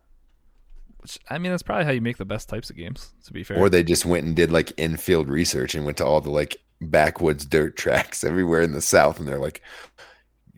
Which, 1.00 1.20
I 1.30 1.38
mean, 1.38 1.52
that's 1.52 1.64
probably 1.64 1.86
how 1.86 1.92
you 1.92 2.02
make 2.02 2.18
the 2.18 2.26
best 2.26 2.50
types 2.50 2.70
of 2.70 2.76
games. 2.76 3.12
To 3.26 3.34
be 3.34 3.44
fair, 3.44 3.58
Or 3.58 3.70
they 3.70 3.84
just 3.84 4.06
went 4.06 4.26
and 4.26 4.36
did 4.36 4.52
like 4.52 4.74
infield 4.78 5.30
research 5.30 5.74
and 5.76 5.86
went 5.86 5.98
to 5.98 6.06
all 6.06 6.20
the 6.20 6.30
like 6.32 6.58
backwoods 6.82 7.46
dirt 7.46 7.78
tracks 7.78 8.24
everywhere 8.26 8.62
in 8.62 8.74
the 8.74 8.82
south, 8.82 9.20
and 9.20 9.28
they're 9.28 9.40
like, 9.40 9.62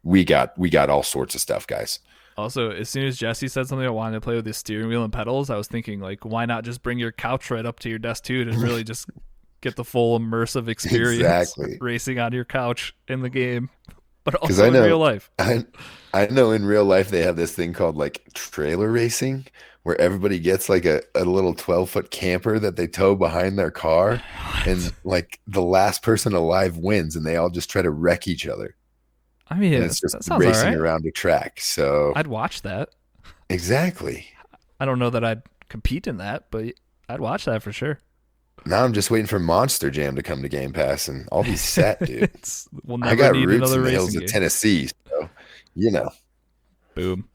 "We 0.07 0.23
got 0.23 0.57
we 0.57 0.69
got 0.69 0.89
all 0.89 1.03
sorts 1.03 1.35
of 1.35 1.41
stuff, 1.41 1.67
guys." 1.67 1.99
Also, 2.37 2.69
as 2.69 2.87
soon 2.87 3.05
as 3.05 3.17
Jesse 3.17 3.47
said 3.47 3.67
something 3.67 3.85
I 3.85 3.89
wanted 3.89 4.15
to 4.15 4.21
play 4.21 4.35
with 4.35 4.45
the 4.45 4.53
steering 4.53 4.87
wheel 4.89 5.03
and 5.03 5.11
pedals, 5.11 5.49
I 5.49 5.57
was 5.57 5.67
thinking 5.67 5.99
like, 5.99 6.23
why 6.23 6.45
not 6.45 6.63
just 6.63 6.83
bring 6.83 6.99
your 6.99 7.11
couch 7.11 7.49
right 7.49 7.65
up 7.65 7.79
to 7.79 7.89
your 7.89 7.97
desk 7.97 8.25
too, 8.25 8.41
and 8.41 8.55
really 8.61 8.83
just 8.83 9.09
get 9.61 9.75
the 9.75 9.83
full 9.83 10.19
immersive 10.19 10.67
experience 10.67 11.19
Exactly. 11.19 11.77
racing 11.81 12.19
on 12.19 12.31
your 12.31 12.45
couch 12.45 12.95
in 13.07 13.21
the 13.21 13.29
game, 13.29 13.69
but 14.23 14.35
also 14.35 14.65
I 14.65 14.67
in 14.67 14.73
real 14.75 14.99
life. 14.99 15.31
I 15.39 15.65
I 16.13 16.27
know 16.27 16.51
in 16.51 16.65
real 16.65 16.85
life 16.85 17.09
they 17.09 17.23
have 17.23 17.35
this 17.35 17.53
thing 17.53 17.73
called 17.73 17.97
like 17.97 18.21
trailer 18.33 18.91
racing, 18.91 19.47
where 19.81 19.99
everybody 19.99 20.37
gets 20.37 20.69
like 20.69 20.85
a, 20.85 21.01
a 21.15 21.25
little 21.25 21.55
twelve 21.55 21.89
foot 21.89 22.11
camper 22.11 22.59
that 22.59 22.75
they 22.75 22.85
tow 22.85 23.15
behind 23.15 23.57
their 23.57 23.71
car, 23.71 24.21
and 24.67 24.93
like 25.03 25.39
the 25.47 25.63
last 25.63 26.03
person 26.03 26.33
alive 26.33 26.77
wins, 26.77 27.15
and 27.15 27.25
they 27.25 27.35
all 27.35 27.49
just 27.49 27.69
try 27.71 27.81
to 27.81 27.89
wreck 27.89 28.27
each 28.27 28.47
other. 28.47 28.75
I 29.49 29.55
mean, 29.55 29.73
and 29.73 29.83
it's 29.83 29.99
just 29.99 30.13
that 30.13 30.23
sounds 30.23 30.43
all 30.43 30.49
racing 30.49 30.69
right. 30.69 30.77
around 30.77 31.05
a 31.05 31.11
track. 31.11 31.59
So 31.59 32.13
I'd 32.15 32.27
watch 32.27 32.61
that. 32.63 32.89
exactly. 33.49 34.27
I 34.79 34.85
don't 34.85 34.99
know 34.99 35.09
that 35.09 35.23
I'd 35.23 35.41
compete 35.69 36.07
in 36.07 36.17
that, 36.17 36.47
but 36.51 36.65
I'd 37.09 37.19
watch 37.19 37.45
that 37.45 37.63
for 37.63 37.71
sure. 37.71 37.99
Now 38.65 38.83
I'm 38.83 38.93
just 38.93 39.09
waiting 39.09 39.27
for 39.27 39.39
Monster 39.39 39.89
Jam 39.89 40.15
to 40.15 40.23
come 40.23 40.41
to 40.41 40.49
Game 40.49 40.73
Pass, 40.73 41.07
and 41.07 41.27
I'll 41.31 41.43
be 41.43 41.55
set, 41.55 41.99
dude. 42.05 42.31
We'll 42.83 42.97
never 42.97 43.11
I 43.11 43.15
got 43.15 43.35
need 43.35 43.45
roots 43.45 43.71
in 43.71 43.83
the 43.83 43.91
hills 43.91 44.11
game. 44.11 44.23
of 44.23 44.29
Tennessee, 44.29 44.89
so 45.09 45.29
you 45.75 45.91
know. 45.91 46.09
Boom. 46.95 47.29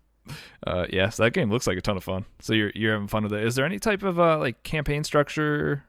Uh, 0.66 0.86
yeah, 0.90 1.08
so 1.08 1.24
that 1.24 1.32
game 1.32 1.50
looks 1.50 1.66
like 1.66 1.78
a 1.78 1.80
ton 1.80 1.96
of 1.96 2.04
fun. 2.04 2.24
So 2.40 2.52
you're 2.52 2.70
you're 2.74 2.92
having 2.92 3.08
fun 3.08 3.22
with 3.22 3.32
it. 3.32 3.44
Is 3.44 3.54
there 3.54 3.64
any 3.64 3.78
type 3.78 4.02
of 4.02 4.20
uh, 4.20 4.38
like 4.38 4.62
campaign 4.62 5.04
structure? 5.04 5.84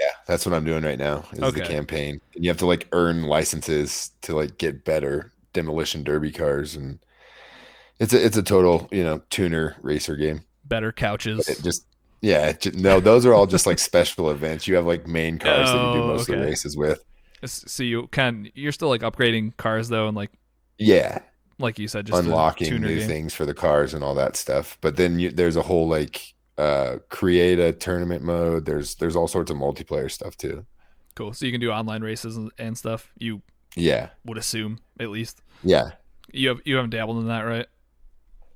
Yeah, 0.00 0.10
that's 0.26 0.46
what 0.46 0.54
I'm 0.54 0.64
doing 0.64 0.84
right 0.84 0.98
now. 0.98 1.24
Is 1.32 1.52
the 1.52 1.60
campaign, 1.60 2.20
and 2.34 2.44
you 2.44 2.50
have 2.50 2.58
to 2.58 2.66
like 2.66 2.88
earn 2.92 3.24
licenses 3.24 4.12
to 4.22 4.34
like 4.34 4.58
get 4.58 4.84
better 4.84 5.32
demolition 5.52 6.04
derby 6.04 6.32
cars, 6.32 6.76
and 6.76 7.00
it's 7.98 8.12
a 8.12 8.24
it's 8.24 8.36
a 8.36 8.42
total 8.42 8.88
you 8.92 9.04
know 9.04 9.22
tuner 9.30 9.76
racer 9.82 10.16
game. 10.16 10.42
Better 10.64 10.92
couches. 10.92 11.48
It 11.48 11.62
just 11.62 11.86
yeah, 12.20 12.48
it 12.48 12.60
ju- 12.60 12.72
no, 12.72 13.00
those 13.00 13.24
are 13.26 13.34
all 13.34 13.46
just 13.46 13.66
like 13.66 13.78
special 13.80 14.30
events. 14.30 14.66
You 14.66 14.76
have 14.76 14.86
like 14.86 15.06
main 15.06 15.38
cars 15.38 15.72
that 15.72 15.82
you 15.82 15.88
do 15.88 16.02
Oh, 16.02 16.04
most 16.04 16.28
of 16.28 16.34
the 16.34 16.38
races 16.38 16.76
with. 16.76 17.02
So 17.44 17.82
you 17.82 18.08
can 18.08 18.50
you're 18.54 18.72
still 18.72 18.88
like 18.88 19.02
upgrading 19.02 19.56
cars 19.56 19.88
though, 19.88 20.08
and 20.08 20.16
like 20.16 20.30
Yeah, 20.78 21.20
like 21.58 21.78
you 21.78 21.88
said, 21.88 22.06
just 22.06 22.24
unlocking 22.24 22.80
new 22.80 22.98
game. 22.98 23.08
things 23.08 23.34
for 23.34 23.46
the 23.46 23.54
cars 23.54 23.94
and 23.94 24.02
all 24.04 24.14
that 24.14 24.36
stuff. 24.36 24.78
But 24.80 24.96
then 24.96 25.18
you, 25.18 25.30
there's 25.30 25.56
a 25.56 25.62
whole 25.62 25.88
like 25.88 26.34
uh 26.56 26.98
create 27.10 27.58
a 27.58 27.72
tournament 27.72 28.22
mode. 28.22 28.64
There's 28.66 28.96
there's 28.96 29.16
all 29.16 29.28
sorts 29.28 29.50
of 29.50 29.56
multiplayer 29.56 30.10
stuff 30.10 30.36
too. 30.36 30.66
Cool. 31.14 31.32
So 31.32 31.46
you 31.46 31.52
can 31.52 31.60
do 31.60 31.70
online 31.70 32.02
races 32.02 32.36
and, 32.36 32.50
and 32.58 32.78
stuff. 32.78 33.10
You 33.18 33.42
Yeah. 33.76 34.10
would 34.24 34.38
assume, 34.38 34.78
at 34.98 35.10
least. 35.10 35.40
Yeah. 35.62 35.90
You 36.32 36.48
have 36.50 36.60
you 36.64 36.76
haven't 36.76 36.90
dabbled 36.90 37.18
in 37.18 37.28
that, 37.28 37.42
right? 37.42 37.66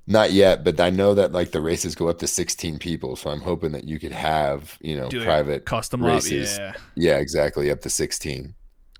Not 0.05 0.31
yet, 0.33 0.63
but 0.65 0.79
I 0.81 0.89
know 0.89 1.13
that 1.13 1.31
like 1.31 1.51
the 1.51 1.61
races 1.61 1.95
go 1.95 2.09
up 2.09 2.19
to 2.19 2.27
16 2.27 2.77
people, 2.77 3.15
so 3.15 3.29
I'm 3.29 3.39
hoping 3.41 3.71
that 3.71 3.85
you 3.85 3.99
could 3.99 4.11
have, 4.11 4.77
you 4.81 4.97
know, 4.99 5.07
Do 5.09 5.23
private 5.23 5.65
Custom 5.65 6.01
lobby. 6.01 6.15
races. 6.15 6.57
Yeah, 6.57 6.73
Yeah, 6.95 7.17
exactly, 7.17 7.71
up 7.71 7.79
to 7.81 7.89
16. 7.89 8.53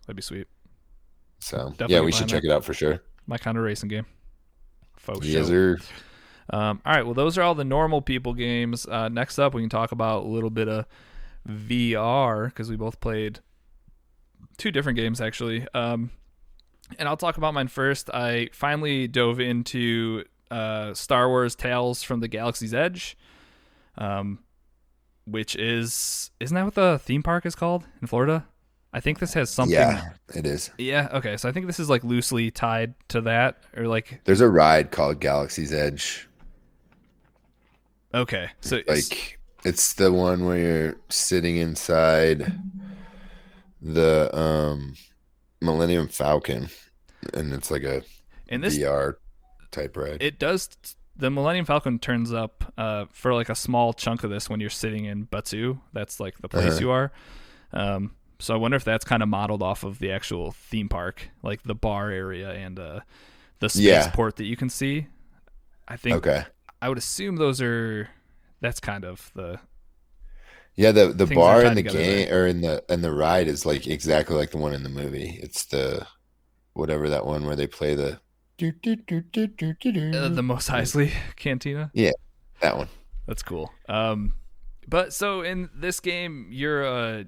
that'd 0.05 0.15
be 0.15 0.21
sweet. 0.21 0.47
So, 1.39 1.69
Definitely 1.71 1.95
yeah, 1.95 2.01
we 2.01 2.11
should 2.13 2.29
check 2.29 2.43
it 2.45 2.51
out 2.51 2.63
for 2.63 2.73
sure. 2.73 3.01
My 3.27 3.37
kind 3.37 3.57
of 3.57 3.65
racing 3.65 3.89
game. 3.89 4.05
Faux 4.95 5.25
Yes, 5.27 5.47
sir. 5.47 5.77
Um, 6.49 6.81
all 6.85 6.93
right. 6.93 7.05
Well, 7.05 7.13
those 7.13 7.37
are 7.37 7.41
all 7.41 7.55
the 7.55 7.65
normal 7.65 8.01
people 8.01 8.33
games. 8.33 8.85
Uh, 8.85 9.09
next 9.09 9.39
up, 9.39 9.53
we 9.53 9.61
can 9.61 9.69
talk 9.69 9.91
about 9.91 10.23
a 10.23 10.27
little 10.27 10.49
bit 10.49 10.69
of 10.69 10.85
VR 11.47 12.45
because 12.45 12.69
we 12.69 12.75
both 12.77 12.99
played 13.01 13.39
two 14.57 14.71
different 14.71 14.97
games 14.97 15.19
actually. 15.21 15.67
Um, 15.73 16.11
and 16.99 17.07
I'll 17.07 17.17
talk 17.17 17.37
about 17.37 17.53
mine 17.53 17.67
first. 17.69 18.09
I 18.13 18.49
finally 18.53 19.07
dove 19.07 19.39
into 19.39 20.25
uh, 20.51 20.93
Star 20.93 21.27
Wars 21.29 21.55
Tales 21.55 22.03
from 22.03 22.19
the 22.19 22.27
Galaxy's 22.27 22.73
Edge, 22.73 23.17
um, 23.97 24.39
which 25.25 25.55
is 25.55 26.29
isn't 26.39 26.53
that 26.55 26.65
what 26.65 26.75
the 26.75 26.99
theme 26.99 27.23
park 27.23 27.45
is 27.45 27.55
called 27.55 27.85
in 28.01 28.07
Florida? 28.07 28.45
I 28.95 28.99
think 28.99 29.17
this 29.17 29.33
has 29.33 29.49
something. 29.49 29.73
Yeah, 29.73 30.09
it 30.35 30.45
is. 30.45 30.69
Yeah, 30.77 31.09
Okay. 31.13 31.35
So 31.37 31.49
I 31.49 31.51
think 31.51 31.65
this 31.65 31.79
is 31.79 31.89
like 31.89 32.03
loosely 32.03 32.51
tied 32.51 32.93
to 33.07 33.21
that, 33.21 33.63
or 33.75 33.87
like 33.87 34.21
There's 34.25 34.41
a 34.41 34.47
ride 34.49 34.91
called 34.91 35.19
Galaxy's 35.19 35.73
Edge. 35.73 36.27
okay. 38.13 38.49
So 38.61 38.75
it's- 38.77 39.09
Like 39.09 39.39
it's 39.65 39.93
the 39.93 40.11
one 40.11 40.45
where 40.45 40.57
you're 40.57 40.95
sitting 41.09 41.57
inside 41.57 42.53
the 43.83 44.29
um 44.37 44.95
Millennium 45.61 46.07
Falcon 46.07 46.69
and 47.33 47.53
it's 47.53 47.69
like 47.69 47.83
a 47.83 48.03
and 48.47 48.63
this 48.63 48.77
VR 48.77 49.15
type 49.71 49.95
ride. 49.97 50.21
it 50.23 50.39
does 50.39 50.69
the 51.15 51.29
Millennium 51.29 51.65
Falcon 51.65 51.99
turns 51.99 52.33
up 52.33 52.73
uh, 52.77 53.05
for 53.11 53.33
like 53.35 53.49
a 53.49 53.55
small 53.55 53.93
chunk 53.93 54.23
of 54.23 54.29
this 54.31 54.49
when 54.49 54.59
you're 54.59 54.69
sitting 54.71 55.05
in 55.05 55.27
Batuu. 55.27 55.79
That's 55.93 56.19
like 56.19 56.39
the 56.39 56.47
place 56.49 56.71
Uh-huh. 56.71 56.79
you 56.79 56.89
are. 56.91 57.11
Um, 57.71 58.15
so 58.39 58.53
I 58.55 58.57
wonder 58.57 58.77
if 58.77 58.83
that's 58.83 59.05
kind 59.05 59.21
of 59.21 59.29
modeled 59.29 59.61
off 59.61 59.83
of 59.83 59.99
the 59.99 60.11
actual 60.11 60.51
theme 60.53 60.89
park, 60.89 61.29
like 61.43 61.61
the 61.63 61.75
bar 61.75 62.09
area 62.09 62.51
and 62.51 62.79
uh, 62.79 62.99
the 63.59 63.69
Yeah. 63.75 64.01
spaceport 64.01 64.37
that 64.37 64.45
you 64.45 64.57
can 64.57 64.69
see. 64.71 65.05
I 65.87 65.97
think 65.97 66.17
okay. 66.17 66.45
I 66.81 66.89
would 66.89 66.97
assume 66.97 67.35
those 67.35 67.61
are. 67.61 68.09
That's 68.59 68.79
kind 68.79 69.05
of 69.05 69.29
the 69.35 69.59
Yeah, 70.75 70.91
the 70.91 71.07
the 71.07 71.27
Things 71.27 71.37
bar 71.37 71.63
in 71.63 71.75
the 71.75 71.83
together 71.83 71.99
game 71.99 72.33
or 72.33 72.47
in 72.47 72.61
the 72.61 72.83
in 72.89 73.01
the 73.01 73.11
ride 73.11 73.47
is 73.47 73.65
like 73.65 73.87
exactly 73.87 74.35
like 74.35 74.51
the 74.51 74.57
one 74.57 74.73
in 74.73 74.83
the 74.83 74.89
movie. 74.89 75.39
It's 75.41 75.65
the 75.65 76.07
whatever 76.73 77.09
that 77.09 77.25
one 77.25 77.45
where 77.45 77.55
they 77.55 77.67
play 77.67 77.93
the 77.95 78.19
uh, 80.15 80.29
the 80.29 80.41
Mos 80.43 80.69
Eisley 80.69 81.11
Cantina. 81.35 81.91
Yeah, 81.93 82.11
that 82.61 82.77
one. 82.77 82.87
That's 83.27 83.43
cool. 83.43 83.71
Um, 83.87 84.33
but 84.87 85.13
so 85.13 85.41
in 85.41 85.69
this 85.75 85.99
game, 85.99 86.47
you're 86.49 86.83
a 86.83 87.25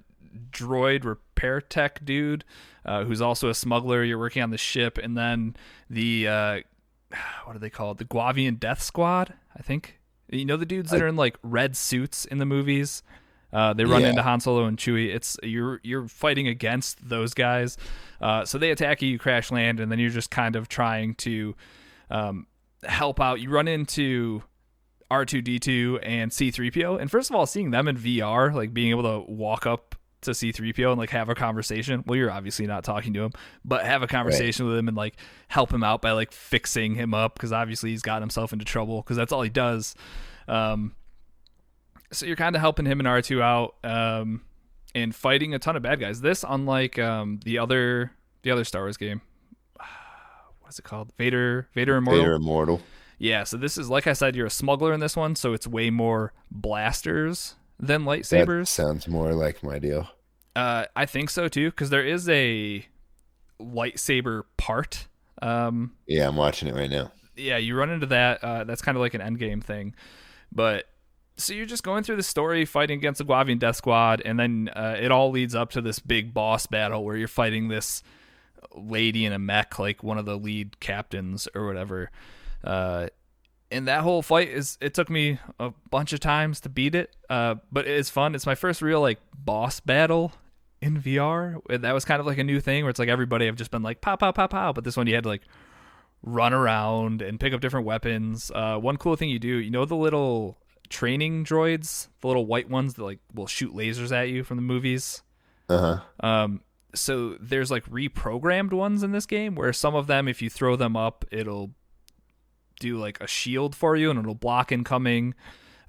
droid 0.51 1.05
repair 1.05 1.61
tech 1.61 2.03
dude 2.03 2.43
uh, 2.85 3.03
who's 3.03 3.21
also 3.21 3.49
a 3.49 3.53
smuggler. 3.53 4.03
You're 4.03 4.19
working 4.19 4.43
on 4.43 4.49
the 4.49 4.57
ship, 4.57 4.97
and 4.97 5.17
then 5.17 5.55
the 5.89 6.27
uh, 6.27 6.59
what 7.45 7.53
do 7.53 7.59
they 7.59 7.69
call 7.69 7.91
it? 7.91 7.97
The 7.97 8.05
Guavian 8.05 8.59
Death 8.59 8.81
Squad, 8.81 9.33
I 9.55 9.61
think. 9.61 9.99
You 10.29 10.45
know 10.45 10.57
the 10.57 10.65
dudes 10.65 10.89
that 10.89 11.01
are 11.01 11.07
in 11.07 11.15
like 11.15 11.37
red 11.43 11.77
suits 11.77 12.25
in 12.25 12.39
the 12.39 12.45
movies. 12.45 13.03
Uh, 13.55 13.74
they 13.74 13.85
run 13.85 14.01
Yeah. 14.01 14.09
into 14.09 14.21
Han 14.21 14.39
Solo 14.41 14.65
and 14.65 14.77
Chewie. 14.77 15.15
It's 15.15 15.37
you're 15.41 15.79
you're 15.83 16.07
fighting 16.09 16.48
against 16.48 17.07
those 17.07 17.33
guys. 17.33 17.77
Uh, 18.20 18.44
so 18.44 18.57
they 18.57 18.72
attack 18.72 19.01
you, 19.01 19.07
you 19.09 19.18
crash 19.18 19.50
land, 19.51 19.79
and 19.79 19.89
then 19.91 19.98
you're 20.00 20.09
just 20.09 20.29
kind 20.29 20.55
of 20.57 20.68
trying 20.68 21.15
to 21.15 21.55
um, 22.09 22.48
help 22.83 23.22
out. 23.22 23.39
You 23.39 23.50
run 23.50 23.68
into 23.70 24.44
R2D2 25.11 26.00
and 26.03 26.31
C3PO. 26.31 27.00
And 27.00 27.09
first 27.09 27.29
of 27.29 27.35
all, 27.35 27.46
seeing 27.46 27.72
them 27.72 27.87
in 27.87 27.98
VR, 27.98 28.53
like 28.53 28.74
being 28.74 28.89
able 28.89 29.03
to 29.03 29.31
walk 29.31 29.65
up 29.65 29.96
to 30.22 30.31
C3PO 30.31 30.89
and 30.91 30.98
like 30.98 31.11
have 31.11 31.29
a 31.29 31.35
conversation. 31.35 32.03
Well, 32.07 32.18
you're 32.18 32.31
obviously 32.31 32.65
not 32.65 32.83
talking 32.83 33.13
to 33.13 33.24
him, 33.25 33.31
but 33.63 33.85
have 33.85 34.01
a 34.01 34.07
conversation 34.07 34.65
with 34.68 34.75
him 34.77 34.87
and 34.87 34.98
like 34.98 35.15
help 35.48 35.72
him 35.72 35.83
out 35.83 36.01
by 36.01 36.11
like 36.11 36.31
fixing 36.31 36.96
him 36.96 37.13
up 37.13 37.35
because 37.35 37.51
obviously 37.53 37.91
he's 37.91 38.01
gotten 38.01 38.24
himself 38.24 38.51
into 38.51 38.65
trouble 38.65 39.01
because 39.01 39.18
that's 39.18 39.31
all 39.31 39.44
he 39.44 39.50
does. 39.50 39.94
Um, 40.48 40.96
so 42.11 42.25
you're 42.25 42.35
kind 42.35 42.55
of 42.55 42.61
helping 42.61 42.85
him 42.85 43.00
and 43.00 43.07
R2 43.07 43.41
out 43.41 43.75
um, 43.83 44.41
and 44.94 45.13
fighting 45.15 45.53
a 45.53 45.59
ton 45.59 45.75
of 45.75 45.83
bad 45.83 46.00
guys. 46.00 46.22
This, 46.22 46.44
unlike 46.48 46.98
um, 47.00 47.39
the 47.44 47.57
other 47.59 48.11
the 48.44 48.51
other 48.51 48.63
Star 48.63 48.83
Wars 48.83 48.98
game, 48.98 49.22
what's 50.61 50.79
it 50.79 50.83
called? 50.85 51.11
Vader 51.18 51.68
Vader 51.74 51.96
Immortal. 51.98 52.22
Vader 52.22 52.33
Immortal. 52.35 52.81
Yeah, 53.18 53.44
so 53.46 53.57
this 53.57 53.77
is 53.77 53.89
like 53.89 54.07
I 54.07 54.13
said, 54.13 54.35
you're 54.35 54.48
a 54.48 54.51
smuggler 54.51 54.94
in 54.94 55.00
this 55.00 55.15
one, 55.15 55.35
so 55.35 55.53
it's 55.53 55.65
way 55.68 55.89
more 55.89 56.33
blasters 56.51 57.55
than 57.79 58.03
That 58.05 58.09
lightsabers. 58.09 58.68
sounds 58.68 59.07
more 59.07 59.33
like 59.33 59.63
my 59.63 59.79
deal. 59.79 60.09
Uh, 60.55 60.85
I 60.96 61.05
think 61.05 61.29
so 61.29 61.48
too, 61.48 61.70
because 61.70 61.89
there 61.89 62.05
is 62.05 62.27
a 62.29 62.85
lightsaber 63.61 64.44
part. 64.57 65.07
Um, 65.41 65.94
Yeah, 66.07 66.27
I'm 66.27 66.35
watching 66.35 66.68
it 66.70 66.75
right 66.75 66.89
now. 66.89 67.11
yeah, 67.35 67.57
you 67.57 67.75
run 67.75 67.89
into 67.89 68.05
that. 68.07 68.44
Uh, 68.44 68.63
that's 68.63 68.81
kind 68.81 68.98
of 68.98 69.01
like 69.01 69.13
an 69.13 69.22
endgame 69.22 69.63
thing, 69.63 69.96
but 70.51 70.85
so 71.37 71.53
you're 71.53 71.65
just 71.65 71.83
going 71.83 72.03
through 72.03 72.15
the 72.15 72.24
story, 72.24 72.65
fighting 72.65 72.98
against 72.98 73.17
the 73.17 73.25
Guavian 73.25 73.59
Death 73.59 73.75
Squad, 73.77 74.21
and 74.24 74.39
then 74.39 74.69
uh, 74.75 74.95
it 75.00 75.11
all 75.11 75.31
leads 75.31 75.55
up 75.55 75.71
to 75.71 75.81
this 75.81 76.00
big 76.00 76.33
boss 76.33 76.65
battle 76.65 77.03
where 77.03 77.17
you're 77.17 77.27
fighting 77.27 77.67
this 77.67 78.03
lady 78.74 79.25
in 79.25 79.33
a 79.33 79.39
mech, 79.39 79.77
like 79.79 80.03
one 80.03 80.17
of 80.17 80.25
the 80.25 80.37
lead 80.37 80.79
captains 80.79 81.48
or 81.53 81.65
whatever. 81.65 82.11
Uh, 82.63 83.07
and 83.71 83.87
that 83.87 84.01
whole 84.01 84.21
fight 84.21 84.50
is 84.50 84.77
it 84.79 84.93
took 84.93 85.09
me 85.09 85.39
a 85.59 85.71
bunch 85.89 86.13
of 86.13 86.19
times 86.19 86.61
to 86.61 86.69
beat 86.69 86.95
it, 86.95 87.15
uh, 87.29 87.55
but 87.71 87.87
it's 87.87 88.09
fun. 88.09 88.35
It's 88.35 88.45
my 88.45 88.55
first 88.55 88.81
real 88.81 89.01
like 89.01 89.19
boss 89.37 89.79
battle 89.79 90.33
in 90.81 91.01
VR. 91.01 91.59
That 91.81 91.93
was 91.93 92.05
kind 92.05 92.19
of 92.19 92.25
like 92.25 92.37
a 92.37 92.43
new 92.43 92.59
thing 92.59 92.83
where 92.83 92.89
it's 92.89 93.00
like 93.00 93.09
everybody 93.09 93.48
have 93.48 93.55
just 93.55 93.71
been 93.71 93.83
like 93.83 94.01
pow 94.01 94.15
pow 94.15 94.31
pow 94.31 94.48
pow, 94.48 94.71
but 94.71 94.83
this 94.83 94.95
one 94.95 95.07
you 95.07 95.15
had 95.15 95.24
to 95.24 95.29
like 95.29 95.41
run 96.21 96.53
around 96.53 97.21
and 97.21 97.39
pick 97.39 97.53
up 97.53 97.61
different 97.61 97.85
weapons. 97.85 98.51
Uh, 98.53 98.77
one 98.77 98.98
cool 98.98 99.15
thing 99.15 99.29
you 99.29 99.39
do, 99.39 99.57
you 99.57 99.71
know, 99.71 99.85
the 99.85 99.95
little 99.95 100.57
training 100.89 101.45
droids, 101.45 102.07
the 102.21 102.27
little 102.27 102.45
white 102.45 102.69
ones 102.69 102.95
that 102.95 103.03
like 103.03 103.19
will 103.33 103.48
shoot 103.48 103.74
lasers 103.74 104.11
at 104.11 104.29
you 104.29 104.43
from 104.43 104.57
the 104.57 104.63
movies. 104.63 105.24
Uh 105.69 106.00
huh. 106.21 106.27
Um, 106.27 106.61
so 106.93 107.37
there's 107.39 107.71
like 107.71 107.85
reprogrammed 107.85 108.74
ones 108.74 109.03
in 109.03 109.11
this 109.11 109.25
game 109.25 109.55
where 109.55 109.74
some 109.74 109.95
of 109.95 110.07
them, 110.07 110.27
if 110.27 110.41
you 110.41 110.50
throw 110.50 110.75
them 110.75 110.95
up, 110.95 111.25
it'll 111.31 111.71
do 112.79 112.98
like 112.98 113.19
a 113.21 113.27
shield 113.27 113.75
for 113.75 113.95
you 113.95 114.09
and 114.09 114.19
it'll 114.19 114.35
block 114.35 114.71
incoming 114.71 115.33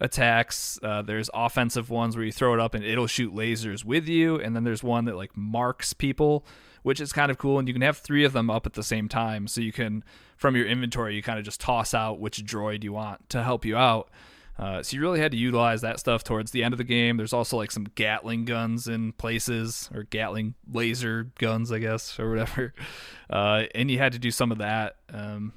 attacks. 0.01 0.79
Uh, 0.83 1.03
there's 1.03 1.31
offensive 1.35 1.91
ones 1.91 2.17
where 2.17 2.25
you 2.25 2.33
throw 2.33 2.55
it 2.55 2.61
up 2.61 2.75
and 2.75 2.85
it'll 2.85 3.07
shoot 3.07 3.35
lasers 3.35 3.85
with 3.85 4.09
you, 4.09 4.41
and 4.41 4.55
then 4.55 4.65
there's 4.65 4.83
one 4.83 5.05
that 5.07 5.17
like 5.17 5.37
marks 5.37 5.93
people, 5.93 6.45
which 6.83 7.01
is 7.01 7.13
kind 7.13 7.31
of 7.31 7.39
cool. 7.39 7.59
And 7.59 7.69
you 7.69 7.75
can 7.75 7.83
have 7.83 7.99
three 7.99 8.25
of 8.25 8.33
them 8.33 8.51
up 8.51 8.67
at 8.67 8.75
the 8.75 8.83
same 8.83 9.09
time, 9.09 9.47
so 9.47 9.61
you 9.61 9.73
can 9.73 10.05
from 10.37 10.55
your 10.55 10.67
inventory 10.67 11.15
you 11.17 11.23
kind 11.23 11.39
of 11.39 11.45
just 11.45 11.61
toss 11.61 11.95
out 11.95 12.21
which 12.21 12.45
droid 12.45 12.85
you 12.85 12.93
want 12.93 13.29
to 13.31 13.43
help 13.43 13.65
you 13.65 13.77
out. 13.77 14.11
Uh, 14.59 14.83
so 14.83 14.97
you 14.97 15.03
really 15.03 15.21
had 15.21 15.33
to 15.33 15.37
utilize 15.37 15.83
that 15.83 16.01
stuff 16.01 16.25
towards 16.25 16.51
the 16.51 16.65
end 16.65 16.73
of 16.73 16.79
the 16.79 16.85
game. 16.85 17.19
There's 17.19 17.35
also 17.35 17.57
like 17.57 17.71
some 17.71 17.87
Gatling 17.95 18.47
guns 18.47 18.89
in 18.89 19.13
places, 19.13 19.91
or 19.95 20.05
Gatling 20.05 20.55
laser 20.71 21.31
guns, 21.39 21.71
I 21.71 21.79
guess, 21.79 22.19
or 22.19 22.31
whatever. 22.31 22.75
Uh, 23.29 23.65
and 23.75 23.91
you 23.91 23.99
had 23.99 24.13
to 24.13 24.21
do 24.21 24.31
some 24.31 24.53
of 24.53 24.59
that. 24.59 24.99
Um, 25.13 25.53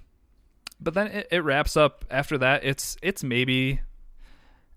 but 0.79 0.95
then 0.95 1.05
it, 1.05 1.27
it 1.29 1.43
wraps 1.43 1.77
up 1.77 2.03
after 2.09 2.35
that. 2.39 2.63
It's 2.63 2.97
it's 3.03 3.23
maybe 3.23 3.81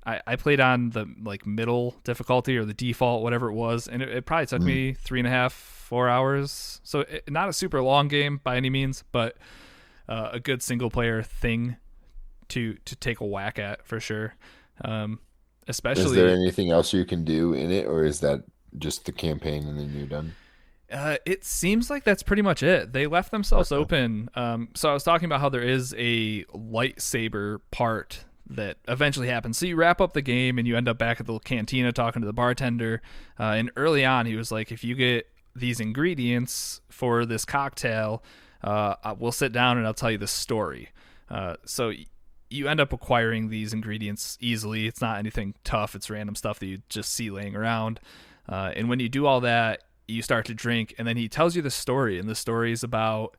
I, 0.05 0.21
I 0.27 0.37
played 0.37 0.61
on 0.61 0.91
the 0.91 1.07
like 1.23 1.47
middle 1.47 1.97
difficulty 2.05 2.57
or 2.59 2.67
the 2.67 2.75
default, 2.75 3.23
whatever 3.23 3.49
it 3.49 3.55
was, 3.55 3.89
and 3.89 4.03
it, 4.03 4.09
it 4.11 4.27
probably 4.27 4.45
took 4.45 4.61
me 4.61 4.93
three 4.93 5.21
and 5.21 5.27
a 5.27 5.31
half, 5.31 5.53
four 5.53 6.09
hours. 6.09 6.81
So 6.85 7.01
it, 7.01 7.31
not 7.31 7.49
a 7.49 7.53
super 7.53 7.81
long 7.81 8.09
game 8.09 8.41
by 8.43 8.57
any 8.57 8.69
means, 8.69 9.05
but 9.13 9.37
uh, 10.09 10.31
a 10.33 10.41
good 10.41 10.63
single 10.63 10.91
player 10.91 11.23
thing 11.23 11.77
to 12.53 12.75
to 12.75 12.97
take 12.97 13.21
a 13.21 13.27
whack 13.27 13.59
at 13.59 13.87
for 13.87 14.01
sure. 14.01 14.35
Um, 14.83 15.21
Is 15.67 15.77
especially 15.77 16.17
there 16.17 16.31
anything 16.31 16.71
else 16.71 16.93
you 16.93 17.05
can 17.05 17.25
do 17.25 17.53
in 17.53 17.71
it, 17.71 17.87
or 17.87 18.05
is 18.05 18.21
that 18.21 18.45
just 18.79 19.05
the 19.05 19.12
campaign 19.12 19.67
and 19.67 19.79
then 19.79 19.93
you're 19.97 20.07
done? 20.07 20.35
Uh, 20.91 21.17
it 21.25 21.45
seems 21.45 21.88
like 21.88 22.05
that's 22.05 22.23
pretty 22.23 22.43
much 22.43 22.62
it. 22.62 22.93
They 22.93 23.07
left 23.07 23.31
themselves 23.31 23.73
open. 23.73 24.29
Um, 24.35 24.69
so 24.75 24.91
I 24.91 24.93
was 24.93 25.03
talking 25.03 25.25
about 25.25 25.41
how 25.41 25.49
there 25.49 25.62
is 25.62 25.95
a 25.97 26.45
lightsaber 26.45 27.61
part 27.71 28.25
that 28.51 28.77
eventually 28.87 29.29
happens. 29.29 29.57
So 29.57 29.65
you 29.65 29.77
wrap 29.77 30.03
up 30.03 30.12
the 30.12 30.21
game 30.21 30.59
and 30.59 30.69
you 30.69 30.77
end 30.77 30.88
up 30.88 30.99
back 30.99 31.19
at 31.19 31.27
the 31.27 31.38
cantina 31.38 31.93
talking 31.93 32.21
to 32.21 32.27
the 32.27 32.35
bartender. 32.35 33.01
Uh, 33.41 33.55
and 33.55 33.71
early 33.77 34.05
on, 34.05 34.27
he 34.27 34.37
was 34.37 34.53
like, 34.53 34.71
if 34.71 34.85
you 34.85 34.95
get 34.95 35.27
these 35.57 35.81
ingredients 35.81 36.83
for 36.91 37.25
this 37.25 37.47
cocktail, 37.47 38.23
uh, 38.62 39.15
we'll 39.19 39.33
sit 39.33 39.53
down 39.53 39.79
and 39.79 39.87
I'll 39.87 39.95
tell 39.95 40.11
you 40.11 40.19
the 40.19 40.27
story. 40.27 40.91
Uh, 41.31 41.57
so 41.65 41.93
you 42.53 42.69
end 42.69 42.81
up 42.81 42.93
acquiring 42.93 43.49
these 43.49 43.73
ingredients 43.73 44.37
easily. 44.41 44.87
It's 44.87 45.01
not 45.01 45.19
anything 45.19 45.55
tough. 45.65 45.95
It's 45.95 46.11
random 46.11 46.35
stuff 46.35 46.59
that 46.61 46.67
you 46.67 46.83
just 46.88 47.12
see 47.12 47.31
laying 47.31 47.57
around. 47.57 47.99
Uh, 48.49 48.73
and 48.77 48.88
when 48.88 49.01
you 49.01 49.09
do 49.09 49.27
all 49.27 49.41
that, 49.41 49.83
you 50.09 50.23
start 50.23 50.47
to 50.47 50.55
drink, 50.55 50.95
and 50.99 51.07
then 51.07 51.17
he 51.17 51.29
tells 51.29 51.57
you 51.57 51.62
the 51.62 51.71
story, 51.71 52.19
and 52.19 52.29
the 52.29 52.35
story 52.35 52.73
is 52.73 52.83
about 52.83 53.37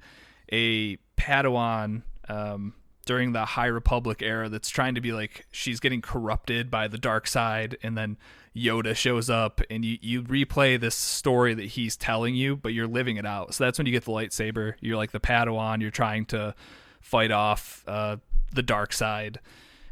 a 0.52 0.98
Padawan 1.18 2.04
um, 2.30 2.74
during 3.06 3.34
the 3.34 3.46
High 3.46 3.68
Republic 3.68 4.22
era 4.22 4.50
that's 4.50 4.70
trying 4.70 4.96
to 4.96 5.02
be 5.02 5.12
like 5.12 5.46
she's 5.52 5.80
getting 5.80 6.02
corrupted 6.02 6.72
by 6.72 6.88
the 6.88 6.98
dark 6.98 7.28
side, 7.28 7.78
and 7.84 7.98
then 7.98 8.18
Yoda 8.56 8.96
shows 8.96 9.30
up, 9.30 9.62
and 9.70 9.84
you 9.84 9.98
you 10.02 10.24
replay 10.24 10.80
this 10.80 10.96
story 10.96 11.54
that 11.54 11.66
he's 11.66 11.98
telling 11.98 12.34
you, 12.34 12.56
but 12.56 12.74
you're 12.74 12.88
living 12.88 13.18
it 13.18 13.26
out. 13.26 13.54
So 13.54 13.66
that's 13.66 13.78
when 13.78 13.86
you 13.86 13.92
get 13.92 14.06
the 14.06 14.12
lightsaber. 14.12 14.74
You're 14.80 14.98
like 14.98 15.12
the 15.12 15.20
Padawan. 15.20 15.82
You're 15.82 15.92
trying 15.92 16.26
to 16.28 16.56
fight 17.02 17.32
off 17.32 17.84
uh, 17.88 18.18
the 18.54 18.64
dark 18.64 18.94
side, 18.94 19.40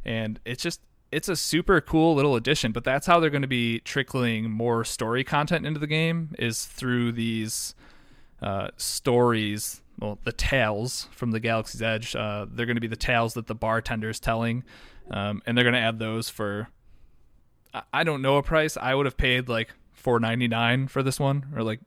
and 0.06 0.39
it's 0.45 0.63
just 0.63 0.82
it's 1.12 1.28
a 1.28 1.36
super 1.36 1.82
cool 1.82 2.15
little 2.15 2.36
addition. 2.36 2.71
But 2.71 2.84
that's 2.84 3.08
how 3.08 3.19
they're 3.19 3.30
going 3.30 3.41
to 3.41 3.47
be 3.47 3.80
trickling 3.80 4.50
more 4.50 4.84
story 4.86 5.24
content 5.24 5.65
into 5.65 5.80
the 5.80 5.88
game 5.88 6.34
is 6.39 6.65
through 6.65 7.12
these 7.13 7.76
uh, 8.41 8.69
stories. 8.78 9.82
Well, 10.00 10.17
the 10.24 10.32
tales 10.32 11.08
from 11.12 11.32
the 11.32 11.39
Galaxy's 11.39 11.82
Edge. 11.82 12.15
Uh, 12.15 12.47
they're 12.50 12.65
going 12.65 12.76
to 12.76 12.82
be 12.82 12.88
the 12.88 12.95
tales 12.95 13.36
that 13.36 13.47
the 13.47 13.54
bartender 13.54 14.10
is 14.10 14.19
telling, 14.19 14.63
um, 15.12 15.41
and 15.45 15.56
they're 15.56 15.65
going 15.65 15.76
to 15.76 15.80
add 15.80 16.00
those 16.00 16.30
for. 16.30 16.69
I 17.93 18.04
don't 18.04 18.21
know 18.21 18.38
a 18.38 18.43
price. 18.43 18.76
I 18.76 18.95
would 18.95 19.06
have 19.06 19.15
paid 19.15 19.47
like 19.47 19.74
four 19.93 20.19
ninety 20.19 20.47
nine 20.47 20.88
for 20.88 21.04
this 21.04 21.19
one, 21.19 21.45
or 21.56 21.63
like, 21.63 21.80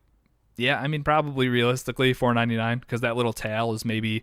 yeah, 0.56 0.80
I 0.80 0.86
mean 0.86 1.02
probably 1.02 1.48
realistically 1.48 2.12
four 2.12 2.32
ninety 2.32 2.56
nine 2.56 2.78
because 2.78 3.00
that 3.00 3.16
little 3.16 3.32
tale 3.32 3.72
is 3.72 3.84
maybe 3.84 4.22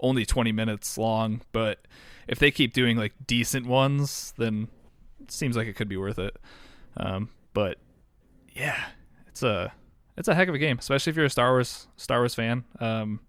only 0.00 0.24
20 0.24 0.52
minutes 0.52 0.98
long, 0.98 1.42
but 1.52 1.86
if 2.28 2.38
they 2.38 2.50
keep 2.50 2.72
doing 2.72 2.96
like 2.96 3.12
decent 3.26 3.66
ones, 3.66 4.32
then 4.36 4.68
it 5.20 5.30
seems 5.30 5.56
like 5.56 5.66
it 5.66 5.74
could 5.74 5.88
be 5.88 5.96
worth 5.96 6.18
it. 6.18 6.36
Um, 6.96 7.30
but 7.52 7.78
yeah, 8.52 8.78
it's 9.28 9.42
a 9.42 9.72
it's 10.16 10.28
a 10.28 10.34
heck 10.34 10.48
of 10.48 10.54
a 10.54 10.58
game, 10.58 10.78
especially 10.78 11.10
if 11.10 11.16
you're 11.16 11.26
a 11.26 11.30
Star 11.30 11.52
Wars 11.52 11.88
Star 11.96 12.20
Wars 12.20 12.34
fan. 12.34 12.64
Um, 12.78 13.20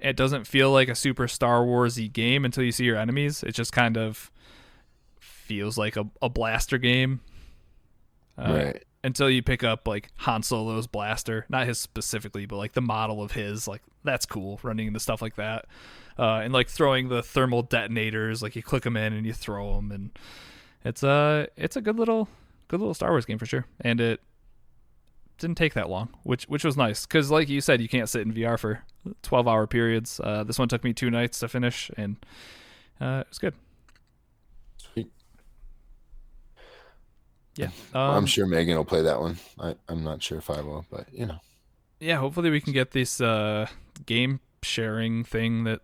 it 0.00 0.16
doesn't 0.16 0.46
feel 0.46 0.70
like 0.70 0.88
a 0.88 0.94
super 0.94 1.26
Star 1.26 1.62
Warsy 1.62 2.12
game 2.12 2.44
until 2.44 2.62
you 2.62 2.72
see 2.72 2.84
your 2.84 2.96
enemies. 2.96 3.42
It 3.42 3.52
just 3.52 3.72
kind 3.72 3.96
of 3.96 4.30
feels 5.20 5.76
like 5.76 5.96
a, 5.96 6.06
a 6.22 6.28
blaster 6.28 6.78
game. 6.78 7.20
Uh, 8.38 8.52
right 8.52 8.84
until 9.04 9.30
you 9.30 9.42
pick 9.42 9.62
up 9.62 9.86
like 9.86 10.10
Han 10.18 10.42
Solo's 10.42 10.86
blaster, 10.86 11.46
not 11.48 11.66
his 11.66 11.78
specifically, 11.78 12.46
but 12.46 12.56
like 12.56 12.72
the 12.72 12.80
model 12.80 13.22
of 13.22 13.32
his. 13.32 13.68
Like 13.68 13.82
that's 14.04 14.26
cool, 14.26 14.58
running 14.62 14.88
into 14.88 15.00
stuff 15.00 15.22
like 15.22 15.36
that, 15.36 15.66
uh, 16.18 16.40
and 16.42 16.52
like 16.52 16.68
throwing 16.68 17.08
the 17.08 17.22
thermal 17.22 17.62
detonators. 17.62 18.42
Like 18.42 18.56
you 18.56 18.62
click 18.62 18.82
them 18.82 18.96
in 18.96 19.12
and 19.12 19.26
you 19.26 19.32
throw 19.32 19.76
them, 19.76 19.92
and 19.92 20.10
it's 20.84 21.02
a 21.02 21.48
it's 21.56 21.76
a 21.76 21.80
good 21.80 21.98
little 21.98 22.28
good 22.68 22.80
little 22.80 22.94
Star 22.94 23.10
Wars 23.10 23.24
game 23.24 23.38
for 23.38 23.46
sure. 23.46 23.66
And 23.80 24.00
it 24.00 24.20
didn't 25.38 25.56
take 25.56 25.74
that 25.74 25.88
long, 25.88 26.08
which 26.24 26.44
which 26.44 26.64
was 26.64 26.76
nice 26.76 27.06
because 27.06 27.30
like 27.30 27.48
you 27.48 27.60
said, 27.60 27.80
you 27.80 27.88
can't 27.88 28.08
sit 28.08 28.22
in 28.22 28.32
VR 28.32 28.58
for 28.58 28.82
twelve 29.22 29.46
hour 29.46 29.66
periods. 29.66 30.20
Uh, 30.22 30.44
this 30.44 30.58
one 30.58 30.68
took 30.68 30.84
me 30.84 30.92
two 30.92 31.10
nights 31.10 31.38
to 31.40 31.48
finish, 31.48 31.90
and 31.96 32.16
uh, 33.00 33.22
it 33.24 33.28
was 33.28 33.38
good. 33.38 33.54
Yeah, 37.58 37.70
um, 37.92 38.10
I'm 38.16 38.26
sure 38.26 38.46
Megan 38.46 38.76
will 38.76 38.84
play 38.84 39.02
that 39.02 39.20
one. 39.20 39.36
I, 39.58 39.74
I'm 39.88 40.04
not 40.04 40.22
sure 40.22 40.38
if 40.38 40.48
I 40.48 40.60
will, 40.60 40.86
but 40.90 41.12
you 41.12 41.26
know. 41.26 41.40
Yeah, 41.98 42.18
hopefully 42.18 42.50
we 42.50 42.60
can 42.60 42.72
get 42.72 42.92
this 42.92 43.20
uh, 43.20 43.66
game 44.06 44.38
sharing 44.62 45.24
thing 45.24 45.64
that 45.64 45.80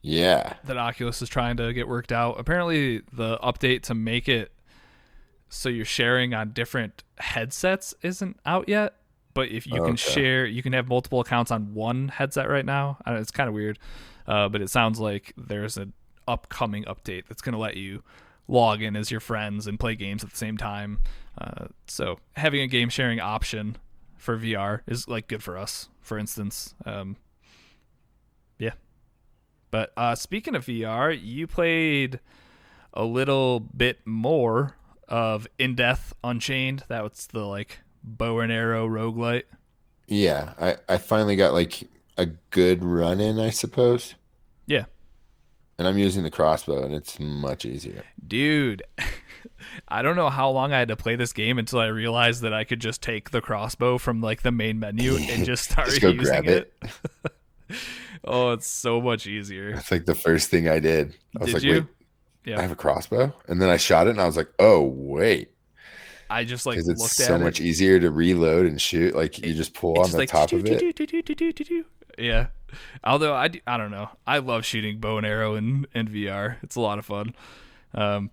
yeah 0.00 0.54
that 0.64 0.78
Oculus 0.78 1.20
is 1.20 1.28
trying 1.28 1.58
to 1.58 1.74
get 1.74 1.86
worked 1.86 2.12
out. 2.12 2.40
Apparently, 2.40 3.02
the 3.12 3.36
update 3.38 3.82
to 3.82 3.94
make 3.94 4.26
it 4.26 4.52
so 5.50 5.68
you're 5.68 5.84
sharing 5.84 6.32
on 6.32 6.52
different 6.52 7.04
headsets 7.18 7.94
isn't 8.02 8.38
out 8.46 8.68
yet. 8.68 8.94
But 9.34 9.50
if 9.50 9.66
you 9.66 9.74
okay. 9.74 9.90
can 9.90 9.96
share, 9.96 10.46
you 10.46 10.62
can 10.62 10.72
have 10.72 10.88
multiple 10.88 11.20
accounts 11.20 11.50
on 11.50 11.74
one 11.74 12.08
headset 12.08 12.48
right 12.48 12.64
now. 12.64 12.98
it's 13.06 13.30
kind 13.30 13.48
of 13.48 13.54
weird, 13.54 13.78
uh, 14.26 14.48
but 14.48 14.62
it 14.62 14.70
sounds 14.70 14.98
like 14.98 15.32
there's 15.36 15.76
an 15.76 15.92
upcoming 16.26 16.84
update 16.84 17.26
that's 17.28 17.42
going 17.42 17.52
to 17.52 17.58
let 17.58 17.76
you 17.76 18.02
log 18.48 18.82
in 18.82 18.96
as 18.96 19.10
your 19.10 19.20
friends 19.20 19.66
and 19.66 19.78
play 19.78 19.94
games 19.94 20.24
at 20.24 20.30
the 20.30 20.36
same 20.36 20.56
time. 20.56 20.98
Uh, 21.36 21.66
so 21.86 22.18
having 22.36 22.62
a 22.62 22.66
game 22.66 22.88
sharing 22.88 23.20
option 23.20 23.76
for 24.16 24.36
VR 24.36 24.80
is 24.86 25.06
like 25.06 25.28
good 25.28 25.42
for 25.42 25.56
us, 25.56 25.88
for 26.00 26.18
instance. 26.18 26.74
Um, 26.84 27.16
yeah. 28.58 28.72
But 29.70 29.92
uh, 29.96 30.14
speaking 30.14 30.56
of 30.56 30.64
VR, 30.64 31.16
you 31.20 31.46
played 31.46 32.20
a 32.94 33.04
little 33.04 33.60
bit 33.60 33.98
more 34.06 34.74
of 35.06 35.46
In 35.58 35.74
Death 35.74 36.14
Unchained. 36.24 36.84
That 36.88 37.04
was 37.04 37.28
the 37.32 37.46
like 37.46 37.80
bow 38.02 38.40
and 38.40 38.50
arrow 38.50 38.88
roguelite. 38.88 39.44
Yeah, 40.06 40.54
I, 40.58 40.76
I 40.88 40.96
finally 40.96 41.36
got 41.36 41.52
like 41.52 41.84
a 42.16 42.26
good 42.50 42.82
run 42.82 43.20
in, 43.20 43.38
I 43.38 43.50
suppose. 43.50 44.14
Yeah. 44.66 44.86
And 45.78 45.86
I'm 45.86 45.96
using 45.96 46.24
the 46.24 46.30
crossbow, 46.30 46.84
and 46.84 46.92
it's 46.92 47.20
much 47.20 47.64
easier. 47.64 48.02
Dude, 48.26 48.82
I 49.88 50.02
don't 50.02 50.16
know 50.16 50.28
how 50.28 50.50
long 50.50 50.72
I 50.72 50.78
had 50.80 50.88
to 50.88 50.96
play 50.96 51.14
this 51.14 51.32
game 51.32 51.56
until 51.56 51.78
I 51.78 51.86
realized 51.86 52.42
that 52.42 52.52
I 52.52 52.64
could 52.64 52.80
just 52.80 53.00
take 53.00 53.30
the 53.30 53.40
crossbow 53.40 53.98
from 53.98 54.20
like 54.20 54.42
the 54.42 54.50
main 54.50 54.80
menu 54.80 55.16
and 55.16 55.44
just 55.46 55.70
start 55.70 55.88
just 55.88 56.02
using 56.02 56.44
it. 56.46 56.74
it. 56.82 56.92
oh, 58.24 58.50
it's 58.50 58.66
so 58.66 59.00
much 59.00 59.28
easier. 59.28 59.74
That's 59.74 59.92
like 59.92 60.04
the 60.04 60.16
first 60.16 60.50
thing 60.50 60.68
I 60.68 60.80
did. 60.80 61.14
I 61.36 61.44
was 61.44 61.46
did 61.46 61.54
like, 61.54 61.62
you? 61.62 61.72
wait, 61.72 61.84
yeah. 62.44 62.58
I 62.58 62.62
have 62.62 62.72
a 62.72 62.76
crossbow, 62.76 63.32
and 63.46 63.62
then 63.62 63.68
I 63.68 63.76
shot 63.76 64.08
it, 64.08 64.10
and 64.10 64.20
I 64.20 64.26
was 64.26 64.36
like, 64.36 64.50
oh 64.58 64.82
wait. 64.82 65.52
I 66.30 66.44
just 66.44 66.66
like 66.66 66.76
because 66.76 66.88
it's 66.88 67.16
so 67.16 67.38
much 67.38 67.60
easier 67.60 67.98
to 68.00 68.10
reload 68.10 68.66
and 68.66 68.80
shoot. 68.80 69.14
Like 69.14 69.38
you 69.38 69.54
just 69.54 69.74
pull 69.74 69.98
on 70.00 70.10
the 70.10 70.18
like, 70.18 70.28
top 70.28 70.52
of 70.52 70.66
it. 70.66 71.90
Yeah. 72.18 72.48
Although 73.04 73.34
I, 73.34 73.48
do, 73.48 73.60
I 73.66 73.76
don't 73.76 73.90
know. 73.90 74.10
I 74.26 74.38
love 74.38 74.64
shooting 74.64 74.98
bow 74.98 75.18
and 75.18 75.26
arrow 75.26 75.54
in, 75.54 75.86
in 75.94 76.08
VR. 76.08 76.56
It's 76.62 76.76
a 76.76 76.80
lot 76.80 76.98
of 76.98 77.06
fun. 77.06 77.34
Um, 77.94 78.30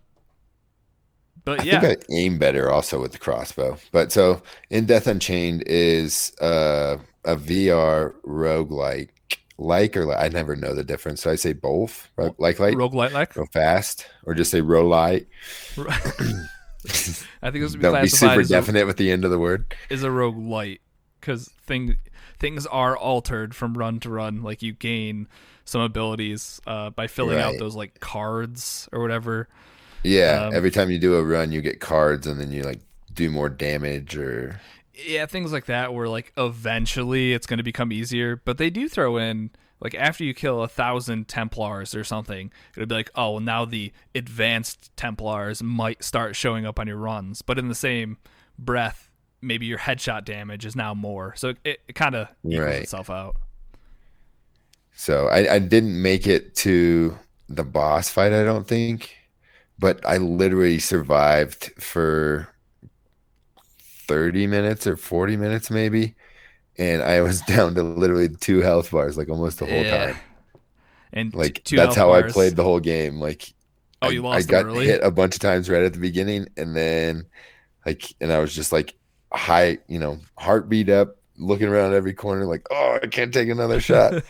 but 1.43 1.63
yeah. 1.63 1.77
I 1.77 1.81
think 1.81 2.03
I 2.09 2.13
aim 2.13 2.37
better 2.39 2.71
also 2.71 3.01
with 3.01 3.11
the 3.11 3.19
crossbow. 3.19 3.77
But 3.91 4.11
so 4.11 4.41
In 4.69 4.85
Death 4.85 5.07
Unchained 5.07 5.63
is 5.67 6.33
uh, 6.41 6.97
a 7.23 7.35
VR 7.35 8.13
roguelike. 8.25 9.09
Like 9.57 9.95
or 9.95 10.05
like, 10.05 10.19
I 10.19 10.27
never 10.27 10.57
know 10.57 10.73
the 10.73 10.83
difference. 10.83 11.21
So 11.21 11.31
I 11.31 11.35
say 11.35 11.53
both. 11.53 12.09
Ro- 12.17 12.35
like 12.37 12.59
like 12.59 12.73
roguelite 12.73 13.13
like 13.13 13.33
go 13.33 13.45
fast 13.53 14.05
or 14.25 14.33
just 14.33 14.51
say 14.51 14.59
rogue 14.59 14.89
light. 14.89 15.27
I 15.77 17.51
think 17.51 17.63
this 17.63 17.71
would 17.71 17.79
be 17.79 17.83
Don't 17.83 18.01
be 18.01 18.09
super 18.09 18.43
definite 18.43 18.81
a, 18.83 18.85
with 18.85 18.97
the 18.97 19.11
end 19.11 19.23
of 19.23 19.31
the 19.31 19.39
word. 19.39 19.73
Is 19.89 20.03
a 20.03 20.11
rogue 20.11 20.37
light 20.37 20.81
because 21.21 21.49
thing 21.65 21.95
things 22.45 22.67
are 22.67 22.95
altered 22.95 23.55
from 23.55 23.75
run 23.75 23.99
to 23.99 24.07
run. 24.07 24.43
Like 24.43 24.61
you 24.61 24.71
gain 24.71 25.27
some 25.63 25.81
abilities 25.81 26.61
uh, 26.67 26.91
by 26.91 27.07
filling 27.07 27.37
right. 27.37 27.45
out 27.45 27.57
those 27.57 27.75
like 27.75 27.99
cards 27.99 28.87
or 28.91 29.01
whatever. 29.01 29.49
Yeah, 30.03 30.45
um, 30.45 30.53
every 30.53 30.69
time 30.69 30.91
you 30.91 30.99
do 30.99 31.15
a 31.15 31.23
run, 31.23 31.51
you 31.51 31.63
get 31.63 31.79
cards, 31.79 32.27
and 32.27 32.39
then 32.39 32.51
you 32.51 32.61
like 32.61 32.81
do 33.11 33.31
more 33.31 33.49
damage 33.49 34.15
or 34.15 34.61
yeah, 34.93 35.25
things 35.25 35.51
like 35.51 35.65
that. 35.65 35.91
Where 35.95 36.07
like 36.07 36.33
eventually 36.37 37.33
it's 37.33 37.47
going 37.47 37.57
to 37.57 37.63
become 37.63 37.91
easier, 37.91 38.35
but 38.45 38.59
they 38.59 38.69
do 38.69 38.87
throw 38.87 39.17
in 39.17 39.49
like 39.79 39.95
after 39.95 40.23
you 40.23 40.35
kill 40.35 40.61
a 40.61 40.67
thousand 40.67 41.27
Templars 41.27 41.95
or 41.95 42.03
something, 42.03 42.51
it'll 42.75 42.85
be 42.85 42.93
like, 42.93 43.09
oh, 43.15 43.31
well, 43.31 43.39
now 43.39 43.65
the 43.65 43.91
advanced 44.13 44.95
Templars 44.95 45.63
might 45.63 46.03
start 46.03 46.35
showing 46.35 46.63
up 46.67 46.79
on 46.79 46.85
your 46.85 46.97
runs, 46.97 47.41
but 47.41 47.57
in 47.57 47.69
the 47.69 47.75
same 47.75 48.17
breath, 48.59 49.04
maybe 49.45 49.65
your 49.65 49.77
headshot 49.77 50.25
damage 50.25 50.65
is 50.65 50.75
now 50.75 50.93
more. 50.93 51.33
So 51.35 51.53
it, 51.63 51.81
it 51.87 51.93
kind 51.93 52.15
of 52.15 52.27
equals 52.43 52.59
right. 52.61 52.81
itself 52.81 53.09
out. 53.09 53.35
So 54.95 55.27
I, 55.27 55.55
I 55.55 55.59
didn't 55.59 56.01
make 56.01 56.25
it 56.27 56.55
to 56.55 57.17
the 57.49 57.63
boss 57.63 58.09
fight, 58.09 58.33
I 58.33 58.43
don't 58.43 58.67
think, 58.67 59.15
but 59.77 60.05
I 60.05 60.17
literally 60.17 60.79
survived 60.79 61.71
for 61.77 62.47
30 64.07 64.47
minutes 64.47 64.87
or 64.87 64.95
40 64.95 65.37
minutes 65.37 65.69
maybe. 65.69 66.15
And 66.77 67.01
I 67.01 67.21
was 67.21 67.41
down 67.47 67.75
to 67.75 67.83
literally 67.83 68.29
two 68.29 68.61
health 68.61 68.91
bars, 68.91 69.17
like 69.17 69.29
almost 69.29 69.59
the 69.59 69.65
whole 69.65 69.83
yeah. 69.83 70.05
time. 70.07 70.15
And 71.13 71.33
like 71.33 71.63
that's 71.65 71.95
how 71.95 72.07
bars. 72.07 72.31
I 72.31 72.33
played 72.33 72.55
the 72.55 72.63
whole 72.63 72.79
game. 72.81 73.19
Like 73.19 73.53
Oh, 74.01 74.09
you 74.09 74.21
lost. 74.21 74.47
I, 74.47 74.51
got 74.51 74.65
early? 74.65 74.85
hit 74.85 75.03
a 75.03 75.11
bunch 75.11 75.35
of 75.35 75.39
times 75.39 75.69
right 75.69 75.83
at 75.83 75.93
the 75.93 75.99
beginning, 75.99 76.47
and 76.57 76.75
then 76.75 77.25
like, 77.85 78.13
and 78.21 78.31
I 78.31 78.39
was 78.39 78.53
just 78.53 78.71
like, 78.71 78.95
high, 79.31 79.79
you 79.87 79.99
know, 79.99 80.19
heartbeat 80.37 80.89
up, 80.89 81.17
looking 81.37 81.67
around 81.67 81.93
every 81.93 82.13
corner, 82.13 82.45
like, 82.45 82.65
oh, 82.71 82.99
I 83.01 83.07
can't 83.07 83.33
take 83.33 83.49
another 83.49 83.79
shot. 83.79 84.23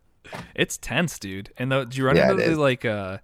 it's 0.54 0.78
tense, 0.78 1.18
dude. 1.18 1.52
And 1.56 1.72
the, 1.72 1.84
do 1.84 1.98
you 1.98 2.06
run 2.06 2.16
yeah, 2.16 2.30
into 2.30 2.42
the, 2.42 2.56
like 2.56 2.84
uh, 2.84 3.18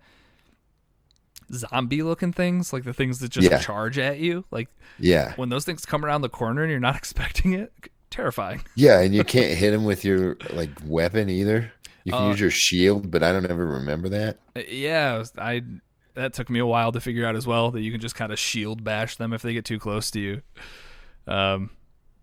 zombie 1.52 2.02
looking 2.02 2.32
things, 2.32 2.72
like 2.72 2.84
the 2.84 2.94
things 2.94 3.18
that 3.20 3.30
just 3.30 3.50
yeah. 3.50 3.58
charge 3.58 3.98
at 3.98 4.18
you? 4.18 4.44
Like, 4.50 4.68
yeah, 4.98 5.34
when 5.36 5.48
those 5.48 5.64
things 5.64 5.84
come 5.84 6.04
around 6.04 6.22
the 6.22 6.28
corner 6.28 6.62
and 6.62 6.70
you're 6.70 6.80
not 6.80 6.96
expecting 7.02 7.52
it, 7.52 7.72
terrifying. 8.10 8.62
Yeah, 8.74 9.00
and 9.00 9.14
you 9.14 9.24
can't 9.24 9.56
hit 9.56 9.70
them 9.70 9.84
with 9.84 10.04
your 10.04 10.36
like 10.50 10.70
weapon 10.84 11.28
either. 11.28 11.72
You 12.04 12.12
can 12.12 12.22
Uh, 12.22 12.28
use 12.30 12.40
your 12.40 12.50
shield, 12.50 13.10
but 13.10 13.22
I 13.22 13.32
don't 13.32 13.46
ever 13.46 13.66
remember 13.66 14.08
that. 14.10 14.38
Uh, 14.54 14.60
Yeah, 14.68 15.24
I 15.38 15.62
that 16.14 16.32
took 16.32 16.48
me 16.48 16.58
a 16.58 16.66
while 16.66 16.92
to 16.92 17.00
figure 17.00 17.26
out 17.26 17.36
as 17.36 17.46
well 17.46 17.70
that 17.72 17.82
you 17.82 17.92
can 17.92 18.00
just 18.00 18.14
kind 18.14 18.32
of 18.32 18.38
shield 18.38 18.82
bash 18.82 19.16
them 19.16 19.32
if 19.32 19.42
they 19.42 19.52
get 19.52 19.64
too 19.66 19.78
close 19.78 20.10
to 20.12 20.20
you. 20.20 20.42
Um, 21.26 21.70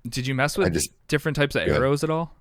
did 0.07 0.27
you 0.27 0.35
mess 0.35 0.57
with 0.57 0.73
just- 0.73 0.91
different 1.07 1.35
types 1.35 1.55
of 1.55 1.67
arrows 1.67 2.03
at 2.03 2.09
all? 2.09 2.35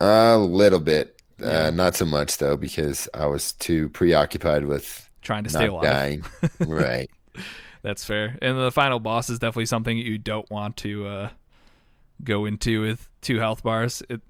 A 0.00 0.36
little 0.38 0.80
bit. 0.80 1.20
Yeah. 1.38 1.66
Uh, 1.66 1.70
not 1.70 1.96
so 1.96 2.04
much 2.04 2.38
though, 2.38 2.56
because 2.56 3.08
I 3.14 3.26
was 3.26 3.52
too 3.52 3.88
preoccupied 3.90 4.64
with 4.66 5.08
Trying 5.22 5.44
to 5.44 5.50
stay 5.50 5.66
alive. 5.66 5.82
dying. 5.82 6.24
right. 6.60 7.10
That's 7.82 8.04
fair. 8.04 8.38
And 8.40 8.58
the 8.58 8.70
final 8.70 9.00
boss 9.00 9.28
is 9.30 9.38
definitely 9.38 9.66
something 9.66 9.96
you 9.98 10.16
don't 10.18 10.48
want 10.50 10.76
to 10.78 11.06
uh, 11.06 11.28
go 12.22 12.44
into 12.44 12.80
with 12.82 13.08
two 13.20 13.38
health 13.38 13.62
bars. 13.62 14.02
It 14.08 14.20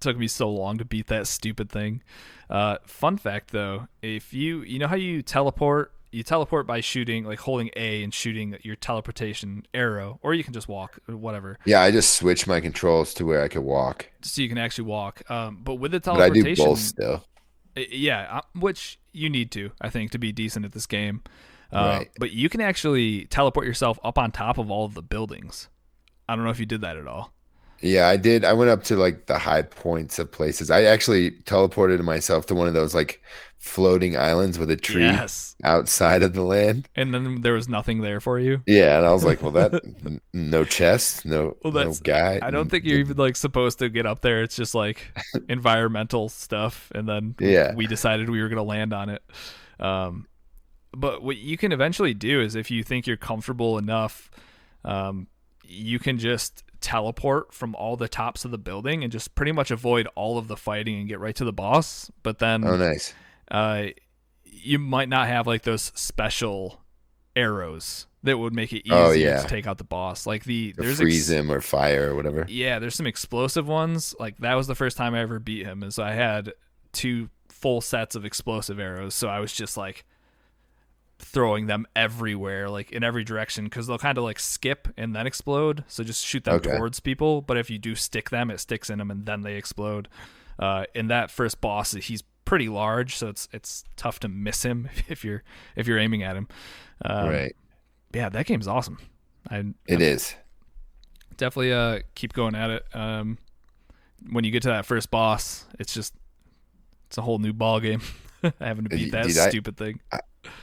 took 0.00 0.16
me 0.16 0.26
so 0.26 0.48
long 0.50 0.78
to 0.78 0.84
beat 0.84 1.06
that 1.08 1.26
stupid 1.26 1.70
thing. 1.70 2.02
Uh, 2.50 2.78
fun 2.86 3.16
fact 3.16 3.50
though, 3.50 3.88
if 4.02 4.32
you 4.34 4.62
you 4.62 4.78
know 4.78 4.86
how 4.88 4.96
you 4.96 5.22
teleport, 5.22 5.92
you 6.14 6.22
teleport 6.22 6.66
by 6.66 6.80
shooting 6.80 7.24
like 7.24 7.40
holding 7.40 7.70
A 7.76 8.02
and 8.02 8.14
shooting 8.14 8.56
your 8.62 8.76
teleportation 8.76 9.66
arrow, 9.74 10.18
or 10.22 10.32
you 10.32 10.44
can 10.44 10.52
just 10.52 10.68
walk, 10.68 10.98
or 11.08 11.16
whatever. 11.16 11.58
Yeah, 11.64 11.82
I 11.82 11.90
just 11.90 12.14
switched 12.14 12.46
my 12.46 12.60
controls 12.60 13.12
to 13.14 13.26
where 13.26 13.42
I 13.42 13.48
could 13.48 13.62
walk, 13.62 14.10
So 14.22 14.40
you 14.40 14.48
can 14.48 14.58
actually 14.58 14.84
walk. 14.84 15.28
Um, 15.30 15.60
but 15.62 15.74
with 15.74 15.92
the 15.92 16.00
but 16.00 16.20
I 16.20 16.28
do 16.30 16.42
teleportation, 16.42 16.64
both 16.64 16.78
still. 16.78 17.24
Yeah, 17.76 18.38
uh, 18.38 18.40
which 18.58 19.00
you 19.12 19.28
need 19.28 19.50
to, 19.52 19.72
I 19.80 19.90
think, 19.90 20.12
to 20.12 20.18
be 20.18 20.30
decent 20.30 20.64
at 20.64 20.72
this 20.72 20.86
game. 20.86 21.22
Uh, 21.72 21.96
Right. 21.98 22.10
But 22.20 22.30
you 22.30 22.48
can 22.48 22.60
actually 22.60 23.24
teleport 23.26 23.66
yourself 23.66 23.98
up 24.04 24.16
on 24.16 24.30
top 24.30 24.58
of 24.58 24.70
all 24.70 24.84
of 24.84 24.94
the 24.94 25.02
buildings. 25.02 25.68
I 26.28 26.36
don't 26.36 26.44
know 26.44 26.50
if 26.50 26.60
you 26.60 26.66
did 26.66 26.80
that 26.82 26.96
at 26.96 27.08
all. 27.08 27.33
Yeah, 27.80 28.08
I 28.08 28.16
did. 28.16 28.44
I 28.44 28.52
went 28.52 28.70
up 28.70 28.84
to 28.84 28.96
like 28.96 29.26
the 29.26 29.38
high 29.38 29.62
points 29.62 30.18
of 30.18 30.30
places. 30.32 30.70
I 30.70 30.84
actually 30.84 31.32
teleported 31.42 32.00
myself 32.02 32.46
to 32.46 32.54
one 32.54 32.68
of 32.68 32.74
those 32.74 32.94
like 32.94 33.22
floating 33.58 34.14
islands 34.16 34.58
with 34.58 34.70
a 34.70 34.76
tree 34.76 35.02
Yes. 35.02 35.56
outside 35.64 36.22
of 36.22 36.34
the 36.34 36.42
land. 36.42 36.86
And 36.96 37.14
then 37.14 37.40
there 37.40 37.54
was 37.54 37.66
nothing 37.68 38.02
there 38.02 38.20
for 38.20 38.38
you. 38.38 38.62
Yeah, 38.66 38.98
and 38.98 39.06
I 39.06 39.12
was 39.12 39.24
like, 39.24 39.40
well, 39.40 39.52
that 39.52 39.74
n- 40.04 40.20
no 40.34 40.64
chest, 40.64 41.24
no, 41.24 41.56
Well, 41.62 41.72
no 41.72 41.78
that's- 41.78 42.00
guy. 42.00 42.40
I 42.42 42.50
don't 42.50 42.70
think 42.70 42.84
you're 42.84 42.98
even 42.98 43.16
like 43.16 43.36
supposed 43.36 43.78
to 43.78 43.88
get 43.88 44.04
up 44.04 44.20
there. 44.20 44.42
It's 44.42 44.56
just 44.56 44.74
like 44.74 45.12
environmental 45.48 46.28
stuff, 46.28 46.90
and 46.94 47.08
then 47.08 47.34
Yeah. 47.40 47.74
we 47.74 47.86
decided 47.86 48.28
we 48.28 48.42
were 48.42 48.48
gonna 48.50 48.62
land 48.62 48.92
on 48.92 49.08
it. 49.08 49.22
Um, 49.80 50.26
but 50.92 51.22
what 51.22 51.36
you 51.38 51.56
can 51.56 51.72
eventually 51.72 52.12
do 52.14 52.40
is 52.42 52.54
if 52.54 52.70
you 52.70 52.82
think 52.84 53.06
you're 53.06 53.16
comfortable 53.16 53.78
enough, 53.78 54.30
um, 54.84 55.26
you 55.64 55.98
can 55.98 56.18
just 56.18 56.63
teleport 56.84 57.52
from 57.54 57.74
all 57.74 57.96
the 57.96 58.08
tops 58.08 58.44
of 58.44 58.50
the 58.50 58.58
building 58.58 59.02
and 59.02 59.10
just 59.10 59.34
pretty 59.34 59.52
much 59.52 59.70
avoid 59.70 60.06
all 60.14 60.36
of 60.38 60.46
the 60.48 60.56
fighting 60.56 60.98
and 61.00 61.08
get 61.08 61.18
right 61.18 61.34
to 61.34 61.44
the 61.44 61.52
boss. 61.52 62.10
But 62.22 62.38
then 62.38 62.62
Oh, 62.64 62.76
nice. 62.76 63.14
uh, 63.50 63.86
you 64.44 64.78
might 64.78 65.08
not 65.08 65.26
have 65.28 65.46
like 65.46 65.62
those 65.62 65.90
special 65.94 66.80
arrows 67.34 68.06
that 68.22 68.38
would 68.38 68.54
make 68.54 68.72
it 68.72 68.86
easy 68.86 68.90
Oh, 68.94 69.10
yeah. 69.10 69.42
to 69.42 69.48
take 69.48 69.66
out 69.66 69.78
the 69.78 69.84
boss. 69.84 70.26
Like 70.26 70.44
the 70.44 70.74
Or 70.78 70.84
there's 70.84 70.96
freeze 70.98 71.30
ex- 71.30 71.40
him 71.40 71.50
or 71.50 71.60
fire 71.60 72.10
or 72.12 72.14
whatever. 72.14 72.46
yeah, 72.48 72.78
there's 72.78 72.94
some 72.94 73.06
explosive 73.06 73.66
ones. 73.66 74.14
Like 74.20 74.36
that 74.38 74.54
was 74.54 74.66
the 74.66 74.74
first 74.74 74.96
time 74.96 75.14
I 75.14 75.20
ever 75.20 75.38
beat 75.38 75.66
him. 75.66 75.82
Is 75.82 75.98
I 75.98 76.12
had 76.12 76.52
two 76.92 77.28
full 77.48 77.80
sets 77.80 78.14
of 78.14 78.24
explosive 78.24 78.78
arrows, 78.78 79.14
so 79.14 79.28
I 79.28 79.40
was 79.40 79.52
just 79.52 79.76
like 79.76 80.04
throwing 81.24 81.66
them 81.66 81.86
everywhere, 81.96 82.68
like 82.68 82.92
in 82.92 83.02
every 83.02 83.24
direction, 83.24 83.64
because 83.64 83.86
they'll 83.86 83.98
kind 83.98 84.18
of 84.18 84.24
like 84.24 84.38
skip 84.38 84.88
and 84.96 85.14
then 85.16 85.26
explode. 85.26 85.84
So 85.88 86.04
just 86.04 86.24
shoot 86.24 86.44
them 86.44 86.54
Okay. 86.54 86.76
towards 86.76 87.00
people. 87.00 87.40
But 87.42 87.56
if 87.56 87.70
you 87.70 87.78
do 87.78 87.94
stick 87.94 88.30
them, 88.30 88.50
it 88.50 88.60
sticks 88.60 88.90
in 88.90 88.98
them 88.98 89.10
and 89.10 89.26
then 89.26 89.40
they 89.42 89.54
explode. 89.56 90.08
Uh, 90.58 90.84
in 90.94 91.08
that 91.08 91.30
first 91.30 91.60
boss, 91.60 91.92
he's 91.92 92.22
pretty 92.44 92.68
large, 92.68 93.16
so 93.16 93.28
it's 93.28 93.48
it's 93.52 93.84
tough 93.96 94.20
to 94.20 94.28
miss 94.28 94.62
him 94.64 94.88
if 95.08 95.24
you're 95.24 95.42
if 95.76 95.86
you're 95.88 95.98
aiming 95.98 96.22
at 96.22 96.36
him. 96.36 96.46
Um, 97.04 97.28
right. 97.28 97.56
Yeah, 98.12 98.28
that 98.28 98.46
game's 98.46 98.68
awesome. 98.68 98.98
I 99.50 99.64
It 99.86 100.00
is. 100.00 100.34
definitely 101.36 101.72
uh 101.72 101.98
keep 102.14 102.32
going 102.32 102.54
at 102.54 102.70
it 102.70 102.84
um 102.94 103.36
when 104.30 104.44
you 104.44 104.50
get 104.52 104.62
to 104.62 104.68
that 104.68 104.86
first 104.86 105.10
boss 105.10 105.66
it's 105.80 105.92
just 105.92 106.14
it's 107.08 107.18
a 107.18 107.22
whole 107.22 107.38
new 107.38 107.52
ball 107.52 107.80
game 107.80 108.00
having 108.60 108.84
to 108.84 108.90
beat 108.90 109.12
that 109.12 109.26
Dude, 109.26 109.38
I- 109.38 109.48
stupid 109.48 109.76
thing 109.76 110.00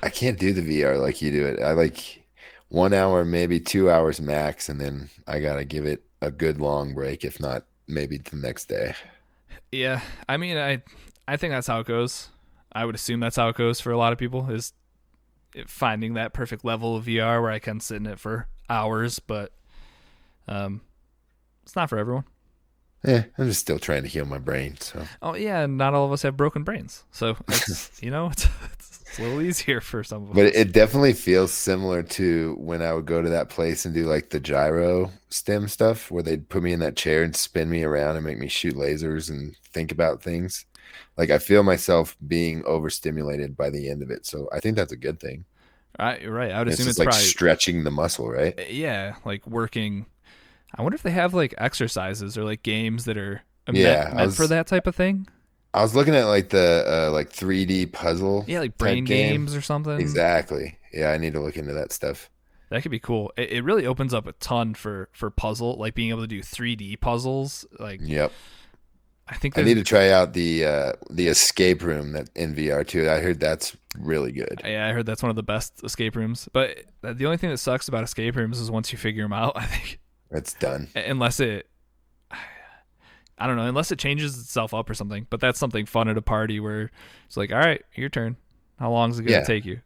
I 0.03 0.09
can't 0.09 0.37
do 0.39 0.53
the 0.53 0.61
VR 0.61 0.99
like 1.01 1.21
you 1.21 1.31
do 1.31 1.45
it. 1.47 1.59
I 1.59 1.71
like 1.73 2.23
one 2.69 2.93
hour, 2.93 3.25
maybe 3.25 3.59
two 3.59 3.89
hours 3.89 4.21
max, 4.21 4.69
and 4.69 4.79
then 4.79 5.09
I 5.27 5.39
gotta 5.39 5.65
give 5.65 5.85
it 5.85 6.03
a 6.21 6.29
good 6.31 6.59
long 6.59 6.93
break. 6.93 7.25
If 7.25 7.39
not, 7.39 7.65
maybe 7.87 8.17
the 8.17 8.35
next 8.37 8.65
day. 8.69 8.93
yeah 9.71 10.01
i 10.29 10.37
mean 10.37 10.57
i 10.57 10.81
i 11.27 11.35
think 11.37 11.51
that's 11.51 11.67
how 11.67 11.79
it 11.79 11.87
goes 11.87 12.29
i 12.73 12.83
would 12.85 12.95
assume 12.95 13.19
that's 13.19 13.35
how 13.37 13.47
it 13.49 13.55
goes 13.55 13.79
for 13.81 13.91
a 13.91 13.97
lot 13.97 14.11
of 14.13 14.19
people 14.19 14.49
is 14.49 14.73
finding 15.67 16.13
that 16.13 16.31
perfect 16.33 16.63
level 16.65 16.95
of 16.95 17.05
vr 17.05 17.41
where 17.41 17.51
i 17.51 17.59
can 17.59 17.79
sit 17.79 17.97
in 17.97 18.05
it 18.05 18.19
for 18.19 18.47
hours 18.69 19.19
but 19.19 19.51
um 20.47 20.81
it's 21.63 21.75
not 21.75 21.89
for 21.89 21.97
everyone 21.97 22.23
Yeah, 23.03 23.25
I'm 23.37 23.47
just 23.47 23.59
still 23.61 23.79
trying 23.79 24.03
to 24.03 24.09
heal 24.09 24.25
my 24.25 24.37
brain. 24.37 24.77
So 24.79 25.09
oh 25.21 25.35
yeah 25.35 25.65
not 25.65 25.93
all 25.93 26.05
of 26.05 26.11
us 26.11 26.21
have 26.23 26.37
broken 26.37 26.63
brains 26.63 27.03
so 27.11 27.35
it's 27.47 27.91
you 28.01 28.11
know 28.11 28.27
it's, 28.27 28.47
it's 28.79 29.19
a 29.19 29.21
little 29.23 29.41
easier 29.41 29.81
for 29.81 30.03
some 30.03 30.23
of 30.29 30.31
us 30.31 30.35
But 30.35 30.45
it, 30.47 30.55
it 30.55 30.71
definitely 30.71 31.13
feels 31.13 31.51
similar 31.51 32.01
to 32.03 32.55
when 32.57 32.81
I 32.81 32.93
would 32.93 33.05
go 33.05 33.21
to 33.21 33.29
that 33.29 33.49
place 33.49 33.85
and 33.85 33.93
do 33.93 34.05
like 34.05 34.29
the 34.29 34.39
gyro 34.39 35.11
stem 35.29 35.67
stuff 35.67 36.09
where 36.09 36.23
they'd 36.23 36.47
put 36.49 36.63
me 36.63 36.71
in 36.73 36.79
that 36.79 36.95
chair 36.95 37.23
and 37.23 37.35
spin 37.35 37.69
me 37.69 37.83
around 37.83 38.15
and 38.15 38.25
make 38.25 38.37
me 38.39 38.47
shoot 38.47 38.75
lasers 38.75 39.29
and 39.29 39.55
think 39.73 39.91
about 39.91 40.23
things. 40.23 40.65
Like 41.17 41.29
I 41.31 41.39
feel 41.39 41.63
myself 41.63 42.15
being 42.27 42.63
overstimulated 42.65 43.57
by 43.57 43.69
the 43.69 43.89
end 43.89 44.01
of 44.03 44.11
it. 44.11 44.25
So 44.25 44.49
I 44.53 44.59
think 44.61 44.75
that's 44.77 44.93
a 44.93 44.97
good 44.97 45.19
thing. 45.19 45.45
right 45.99 46.29
right 46.29 46.51
i 46.51 46.59
would 46.59 46.67
It's 46.67 46.79
assume 46.79 46.87
just 46.87 46.89
it's 46.89 46.99
like 46.99 47.09
probably 47.09 47.25
stretching 47.25 47.83
the 47.83 47.91
muscle, 47.91 48.29
right? 48.29 48.57
Eh, 48.57 48.67
yeah, 48.69 49.15
like 49.25 49.45
working. 49.47 50.05
I 50.75 50.81
wonder 50.81 50.95
if 50.95 51.03
they 51.03 51.11
have 51.11 51.33
like 51.33 51.53
exercises 51.57 52.37
or 52.37 52.43
like 52.43 52.63
games 52.63 53.05
that 53.05 53.17
are 53.17 53.41
Yeah, 53.71 54.09
I 54.11 54.15
meant 54.15 54.33
for 54.33 54.47
that 54.47 54.67
type 54.67 54.87
of 54.87 54.95
thing. 54.95 55.27
I 55.73 55.81
was 55.81 55.95
looking 55.95 56.15
at 56.15 56.25
like 56.25 56.49
the 56.49 57.07
uh, 57.07 57.11
like 57.11 57.31
3D 57.31 57.91
puzzle. 57.93 58.43
Yeah, 58.47 58.59
like 58.59 58.77
brain 58.77 59.05
game. 59.05 59.31
games 59.31 59.55
or 59.55 59.61
something. 59.61 59.99
Exactly. 59.99 60.77
Yeah, 60.93 61.11
I 61.11 61.17
need 61.17 61.33
to 61.33 61.39
look 61.39 61.55
into 61.55 61.73
that 61.73 61.91
stuff. 61.93 62.29
That 62.69 62.81
could 62.81 62.91
be 62.91 62.99
cool. 62.99 63.31
It, 63.37 63.51
it 63.51 63.63
really 63.63 63.85
opens 63.85 64.13
up 64.13 64.27
a 64.27 64.33
ton 64.33 64.73
for 64.73 65.09
for 65.13 65.29
puzzle, 65.29 65.77
like 65.77 65.93
being 65.93 66.09
able 66.09 66.21
to 66.21 66.27
do 66.27 66.41
3D 66.41 66.99
puzzles. 66.99 67.65
Like 67.79 67.99
Yep. 68.03 68.31
I 69.27 69.35
think 69.35 69.57
I 69.57 69.61
need 69.61 69.75
to 69.75 69.83
try 69.83 70.09
out 70.09 70.33
the 70.33 70.65
uh, 70.65 70.93
the 71.09 71.27
escape 71.27 71.83
room 71.83 72.11
that 72.13 72.29
in 72.35 72.53
VR 72.53 72.85
too. 72.85 73.09
I 73.09 73.19
heard 73.19 73.39
that's 73.39 73.77
really 73.97 74.33
good. 74.33 74.61
Yeah, 74.63 74.87
I 74.87 74.91
heard 74.91 75.05
that's 75.05 75.23
one 75.23 75.29
of 75.29 75.37
the 75.37 75.43
best 75.43 75.81
escape 75.85 76.17
rooms. 76.17 76.49
But 76.51 76.83
the 77.01 77.25
only 77.25 77.37
thing 77.37 77.49
that 77.49 77.57
sucks 77.57 77.87
about 77.87 78.03
escape 78.03 78.35
rooms 78.35 78.59
is 78.59 78.69
once 78.69 78.91
you 78.91 78.97
figure 78.97 79.23
them 79.23 79.31
out, 79.31 79.53
I 79.55 79.65
think 79.65 79.99
It's 80.31 80.53
done. 80.53 80.87
unless 80.95 81.39
it 81.39 81.67
I 83.37 83.47
don't 83.47 83.55
know, 83.55 83.65
unless 83.65 83.91
it 83.91 83.97
changes 83.97 84.37
itself 84.39 84.71
up 84.73 84.87
or 84.89 84.93
something. 84.93 85.25
But 85.31 85.39
that's 85.39 85.57
something 85.57 85.87
fun 85.87 86.07
at 86.07 86.15
a 86.17 86.21
party 86.21 86.59
where 86.59 86.91
it's 87.25 87.35
like, 87.37 87.51
all 87.51 87.57
right, 87.57 87.81
your 87.95 88.07
turn. 88.09 88.37
How 88.79 88.91
long 88.91 89.09
is 89.09 89.17
it 89.17 89.23
going 89.23 89.33
to 89.33 89.39
Yeah. 89.39 89.43
take 89.43 89.65
you? 89.65 89.79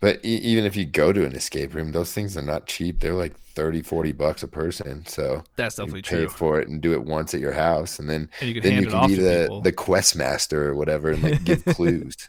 But 0.00 0.22
e- 0.24 0.36
even 0.38 0.64
if 0.66 0.76
you 0.76 0.84
go 0.84 1.10
to 1.12 1.24
an 1.24 1.34
escape 1.34 1.72
room, 1.74 1.92
those 1.92 2.12
things 2.12 2.36
are 2.36 2.42
not 2.42 2.66
cheap. 2.66 3.00
They're 3.00 3.14
like 3.14 3.34
30, 3.54 3.80
40 3.80 4.12
bucks 4.12 4.42
a 4.42 4.48
person. 4.48 5.06
So 5.06 5.42
That's 5.56 5.78
you 5.78 5.84
definitely 5.84 6.02
pay 6.02 6.16
true. 6.26 6.28
for 6.28 6.60
it 6.60 6.68
and 6.68 6.82
do 6.82 6.92
it 6.92 7.02
once 7.04 7.32
at 7.32 7.40
your 7.40 7.52
house, 7.52 7.98
and 7.98 8.10
then 8.10 8.28
And 8.40 8.48
you 8.48 8.60
can 8.60 8.62
then 8.74 8.82
you 8.82 8.90
can 8.90 9.08
be 9.08 9.14
the 9.14 9.42
people. 9.44 9.60
the 9.62 9.72
quest 9.72 10.14
master 10.16 10.68
or 10.68 10.74
whatever 10.74 11.12
and 11.12 11.22
like 11.22 11.44
give 11.44 11.64
clues. 11.66 12.28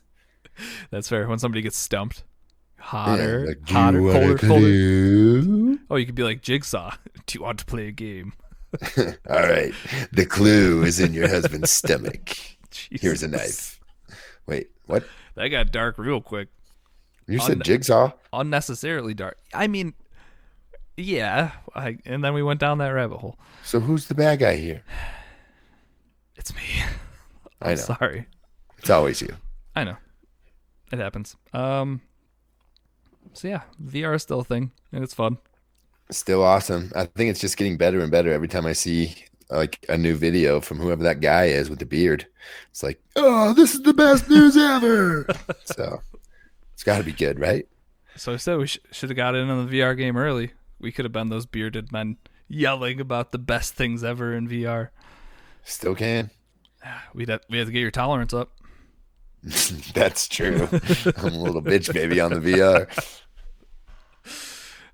That's 0.91 1.09
fair. 1.09 1.27
When 1.27 1.39
somebody 1.39 1.61
gets 1.61 1.77
stumped, 1.77 2.23
hotter, 2.83 3.39
Yeah, 3.41 3.45
like, 3.47 3.65
"Do 3.65 3.73
hotter, 3.73 3.99
colder, 3.99 4.37
colder. 4.37 4.37
clue?" 4.37 5.79
Oh, 5.89 5.95
you 5.95 6.05
could 6.05 6.15
be 6.15 6.23
like 6.23 6.41
Jigsaw. 6.41 6.95
Do 7.25 7.37
you 7.37 7.43
want 7.43 7.59
to 7.59 7.65
play 7.65 7.87
a 7.87 7.91
game? 7.91 8.33
All 8.97 9.39
right, 9.39 9.73
the 10.11 10.25
clue 10.25 10.83
is 10.83 10.99
in 10.99 11.13
your 11.13 11.27
husband's 11.29 11.71
stomach. 11.81 12.35
Here's 12.89 13.21
a 13.23 13.27
knife. 13.27 13.79
Wait, 14.47 14.69
what? 14.87 15.03
That 15.35 15.47
got 15.49 15.71
dark 15.71 15.97
real 15.97 16.21
quick. 16.21 16.49
You 17.27 17.39
said 17.39 17.57
Un- 17.57 17.61
jigsaw? 17.63 18.11
Unnecessarily 18.33 19.13
dark. 19.13 19.37
I 19.53 19.67
mean, 19.67 19.93
yeah. 20.97 21.51
I, 21.75 21.97
and 22.05 22.23
then 22.23 22.33
we 22.33 22.43
went 22.43 22.59
down 22.59 22.79
that 22.79 22.89
rabbit 22.89 23.17
hole. 23.19 23.37
So 23.63 23.79
who's 23.79 24.07
the 24.07 24.15
bad 24.15 24.39
guy 24.39 24.55
here? 24.57 24.83
It's 26.35 26.53
me. 26.55 26.61
I 27.61 27.69
I'm 27.71 27.75
know. 27.77 27.81
sorry. 27.81 28.25
It's 28.79 28.89
always 28.89 29.21
you. 29.21 29.29
I 29.75 29.83
know. 29.85 29.97
It 30.91 30.99
happens. 30.99 31.35
Um. 31.53 32.01
So 33.33 33.47
yeah, 33.47 33.61
VR 33.83 34.15
is 34.15 34.21
still 34.21 34.41
a 34.41 34.43
thing, 34.43 34.71
and 34.91 35.03
it's 35.03 35.13
fun. 35.13 35.37
Still 36.11 36.43
awesome. 36.43 36.91
I 36.95 37.05
think 37.05 37.29
it's 37.29 37.39
just 37.39 37.57
getting 37.57 37.77
better 37.77 37.99
and 38.01 38.11
better 38.11 38.31
every 38.31 38.47
time 38.47 38.65
I 38.65 38.73
see 38.73 39.15
like 39.49 39.85
a 39.89 39.97
new 39.97 40.15
video 40.15 40.59
from 40.61 40.79
whoever 40.79 41.03
that 41.03 41.21
guy 41.21 41.45
is 41.45 41.69
with 41.69 41.79
the 41.79 41.85
beard. 41.85 42.27
It's 42.71 42.83
like, 42.83 43.01
oh, 43.15 43.53
this 43.53 43.73
is 43.73 43.81
the 43.81 43.93
best 43.93 44.29
news 44.29 44.57
ever. 44.57 45.27
so 45.65 46.01
it's 46.73 46.83
got 46.83 46.97
to 46.97 47.03
be 47.03 47.11
good, 47.11 47.39
right? 47.39 47.67
So 48.15 48.33
I 48.33 48.37
said 48.37 48.57
we 48.57 48.67
sh- 48.67 48.79
should 48.91 49.09
have 49.09 49.17
got 49.17 49.35
in 49.35 49.49
on 49.49 49.65
the 49.65 49.79
VR 49.79 49.97
game 49.97 50.17
early. 50.17 50.51
We 50.79 50.91
could 50.91 51.05
have 51.05 51.11
been 51.11 51.29
those 51.29 51.45
bearded 51.45 51.91
men 51.91 52.17
yelling 52.47 52.99
about 52.99 53.31
the 53.31 53.39
best 53.39 53.73
things 53.73 54.03
ever 54.03 54.33
in 54.33 54.47
VR. 54.47 54.89
Still 55.63 55.95
can. 55.95 56.29
We'd 57.13 57.29
have, 57.29 57.41
we 57.49 57.57
have 57.57 57.67
to 57.67 57.73
get 57.73 57.79
your 57.79 57.91
tolerance 57.91 58.33
up. 58.33 58.51
That's 59.93 60.27
true. 60.27 60.67
I'm 61.17 61.33
a 61.33 61.43
little 61.43 61.61
bitch 61.61 61.93
baby 61.93 62.19
on 62.19 62.33
the 62.33 62.39
VR. 62.39 62.87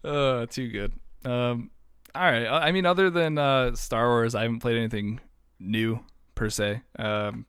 Uh, 0.03 0.45
too 0.45 0.69
good. 0.69 0.93
Um, 1.25 1.71
all 2.15 2.23
right. 2.23 2.47
I 2.47 2.71
mean, 2.71 2.85
other 2.85 3.09
than 3.09 3.37
uh, 3.37 3.75
Star 3.75 4.07
Wars, 4.07 4.35
I 4.35 4.43
haven't 4.43 4.59
played 4.59 4.77
anything 4.77 5.19
new 5.59 5.99
per 6.35 6.49
se. 6.49 6.81
Um, 6.97 7.45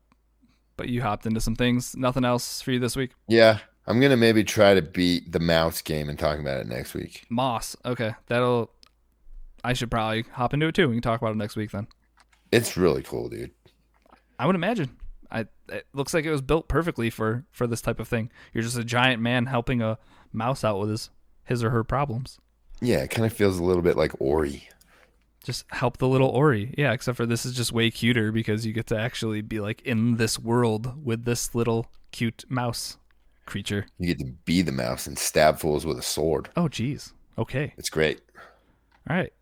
but 0.76 0.88
you 0.88 1.02
hopped 1.02 1.26
into 1.26 1.40
some 1.40 1.56
things. 1.56 1.94
Nothing 1.96 2.24
else 2.24 2.62
for 2.62 2.72
you 2.72 2.78
this 2.78 2.96
week? 2.96 3.12
Yeah, 3.28 3.58
I'm 3.86 4.00
gonna 4.00 4.16
maybe 4.16 4.44
try 4.44 4.74
to 4.74 4.82
beat 4.82 5.30
the 5.32 5.40
mouse 5.40 5.82
game 5.82 6.08
and 6.08 6.18
talk 6.18 6.38
about 6.38 6.60
it 6.60 6.66
next 6.66 6.94
week. 6.94 7.24
Moss. 7.28 7.76
Okay, 7.84 8.14
that'll. 8.28 8.70
I 9.62 9.74
should 9.74 9.90
probably 9.90 10.24
hop 10.32 10.54
into 10.54 10.66
it 10.68 10.74
too. 10.74 10.88
We 10.88 10.94
can 10.94 11.02
talk 11.02 11.20
about 11.20 11.32
it 11.32 11.36
next 11.36 11.54
week 11.56 11.70
then. 11.70 11.86
It's 12.50 12.76
really 12.76 13.02
cool, 13.02 13.28
dude. 13.28 13.50
I 14.38 14.46
would 14.46 14.54
imagine. 14.54 14.96
I 15.30 15.46
it 15.68 15.86
looks 15.92 16.14
like 16.14 16.24
it 16.24 16.30
was 16.30 16.40
built 16.40 16.66
perfectly 16.66 17.10
for 17.10 17.44
for 17.50 17.66
this 17.66 17.82
type 17.82 18.00
of 18.00 18.08
thing. 18.08 18.30
You're 18.52 18.64
just 18.64 18.78
a 18.78 18.84
giant 18.84 19.20
man 19.20 19.46
helping 19.46 19.82
a 19.82 19.98
mouse 20.32 20.64
out 20.64 20.80
with 20.80 20.90
his 20.90 21.10
his 21.50 21.62
or 21.62 21.68
her 21.70 21.84
problems. 21.84 22.38
Yeah, 22.80 22.98
it 23.02 23.10
kind 23.10 23.26
of 23.26 23.32
feels 23.34 23.58
a 23.58 23.62
little 23.62 23.82
bit 23.82 23.96
like 23.96 24.12
Ori. 24.20 24.66
Just 25.44 25.66
help 25.70 25.98
the 25.98 26.08
little 26.08 26.28
Ori. 26.28 26.74
Yeah, 26.78 26.92
except 26.92 27.16
for 27.16 27.26
this 27.26 27.44
is 27.44 27.54
just 27.54 27.72
way 27.72 27.90
cuter 27.90 28.32
because 28.32 28.64
you 28.64 28.72
get 28.72 28.86
to 28.86 28.98
actually 28.98 29.42
be 29.42 29.60
like 29.60 29.82
in 29.82 30.16
this 30.16 30.38
world 30.38 31.04
with 31.04 31.24
this 31.24 31.54
little 31.54 31.86
cute 32.12 32.44
mouse 32.48 32.96
creature. 33.46 33.86
You 33.98 34.06
get 34.14 34.18
to 34.20 34.32
be 34.44 34.62
the 34.62 34.72
mouse 34.72 35.06
and 35.06 35.18
stab 35.18 35.58
fools 35.58 35.84
with 35.84 35.98
a 35.98 36.02
sword. 36.02 36.48
Oh, 36.56 36.68
geez. 36.68 37.12
Okay. 37.36 37.74
It's 37.76 37.90
great. 37.90 38.20
All 39.08 39.16
right. 39.16 39.32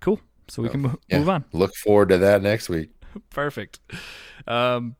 Cool. 0.00 0.20
So 0.48 0.62
we 0.62 0.68
So, 0.68 0.72
can 0.72 0.80
mo- 0.82 0.98
yeah. 1.08 1.18
move 1.18 1.28
on. 1.28 1.44
Look 1.52 1.74
forward 1.76 2.08
to 2.10 2.18
that 2.18 2.42
next 2.42 2.68
week. 2.68 2.90
Perfect. 3.30 3.80
Um, 4.46 4.96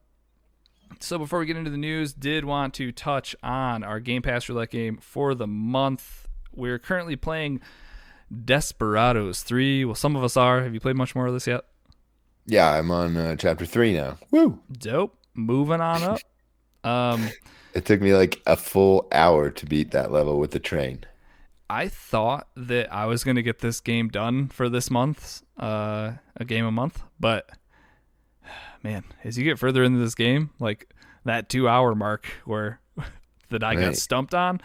so 0.98 1.18
before 1.18 1.38
we 1.38 1.46
get 1.46 1.57
into 1.57 1.70
the 1.70 1.76
news, 1.76 2.12
did 2.12 2.44
want 2.44 2.74
to 2.74 2.92
touch 2.92 3.37
on 3.42 3.85
our 3.85 4.00
Game 4.00 4.22
Pass 4.22 4.48
roulette 4.48 4.70
game 4.70 4.96
for 4.98 5.35
the 5.35 5.46
month. 5.46 6.29
We're 6.55 6.79
currently 6.79 7.16
playing 7.16 7.61
Desperados 8.44 9.42
3. 9.42 9.85
Well, 9.85 9.94
some 9.94 10.16
of 10.16 10.24
us 10.24 10.37
are. 10.37 10.62
Have 10.62 10.74
you 10.74 10.81
played 10.81 10.96
much 10.96 11.14
more 11.14 11.26
of 11.26 11.33
this 11.33 11.46
yet? 11.46 11.64
Yeah, 12.46 12.70
I'm 12.70 12.90
on 12.90 13.16
uh, 13.16 13.37
chapter 13.37 13.64
three 13.66 13.92
now. 13.92 14.18
Woo! 14.31 14.59
Dope. 14.72 15.16
Moving 15.35 15.81
on 15.81 16.03
up. 16.03 16.20
Um, 16.83 17.29
It 17.74 17.85
took 17.85 18.00
me 18.00 18.14
like 18.14 18.40
a 18.46 18.57
full 18.57 19.07
hour 19.12 19.50
to 19.50 19.66
beat 19.66 19.90
that 19.90 20.11
level 20.11 20.38
with 20.40 20.53
the 20.53 20.59
train. 20.59 21.05
I 21.68 21.88
thought 21.88 22.48
that 22.57 22.90
I 22.90 23.05
was 23.05 23.22
going 23.22 23.37
to 23.37 23.42
get 23.42 23.59
this 23.59 23.81
game 23.81 24.09
done 24.09 24.48
for 24.48 24.70
this 24.70 24.90
month, 24.90 25.42
uh, 25.59 26.12
a 26.37 26.44
game 26.46 26.64
a 26.64 26.70
month, 26.72 27.03
but 27.20 27.50
man, 28.82 29.04
as 29.24 29.38
you 29.38 29.44
get 29.44 29.58
further 29.58 29.82
into 29.82 29.98
this 29.98 30.14
game, 30.14 30.50
like 30.58 30.92
that 31.24 31.48
two 31.48 31.68
hour 31.68 31.94
mark 31.94 32.26
where 32.44 32.80
that 33.50 33.62
I 33.62 33.74
got 33.74 33.96
stumped 33.96 34.34
on, 34.34 34.60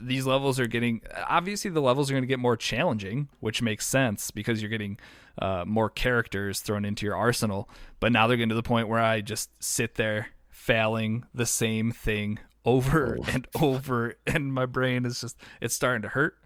these 0.00 0.26
levels 0.26 0.60
are 0.60 0.66
getting 0.66 1.02
obviously 1.28 1.70
the 1.70 1.80
levels 1.80 2.10
are 2.10 2.14
going 2.14 2.22
to 2.22 2.28
get 2.28 2.38
more 2.38 2.56
challenging, 2.56 3.28
which 3.40 3.62
makes 3.62 3.86
sense 3.86 4.30
because 4.30 4.62
you're 4.62 4.70
getting 4.70 4.98
uh, 5.38 5.64
more 5.66 5.90
characters 5.90 6.60
thrown 6.60 6.84
into 6.84 7.06
your 7.06 7.16
arsenal. 7.16 7.68
But 8.00 8.12
now 8.12 8.26
they're 8.26 8.36
getting 8.36 8.50
to 8.50 8.54
the 8.54 8.62
point 8.62 8.88
where 8.88 9.00
I 9.00 9.20
just 9.20 9.50
sit 9.62 9.96
there 9.96 10.28
failing 10.50 11.24
the 11.34 11.46
same 11.46 11.90
thing 11.92 12.38
over 12.64 13.18
and 13.28 13.46
over, 13.60 14.14
and 14.26 14.52
my 14.52 14.66
brain 14.66 15.04
is 15.04 15.20
just 15.20 15.36
it's 15.60 15.74
starting 15.74 16.02
to 16.02 16.08
hurt. 16.08 16.36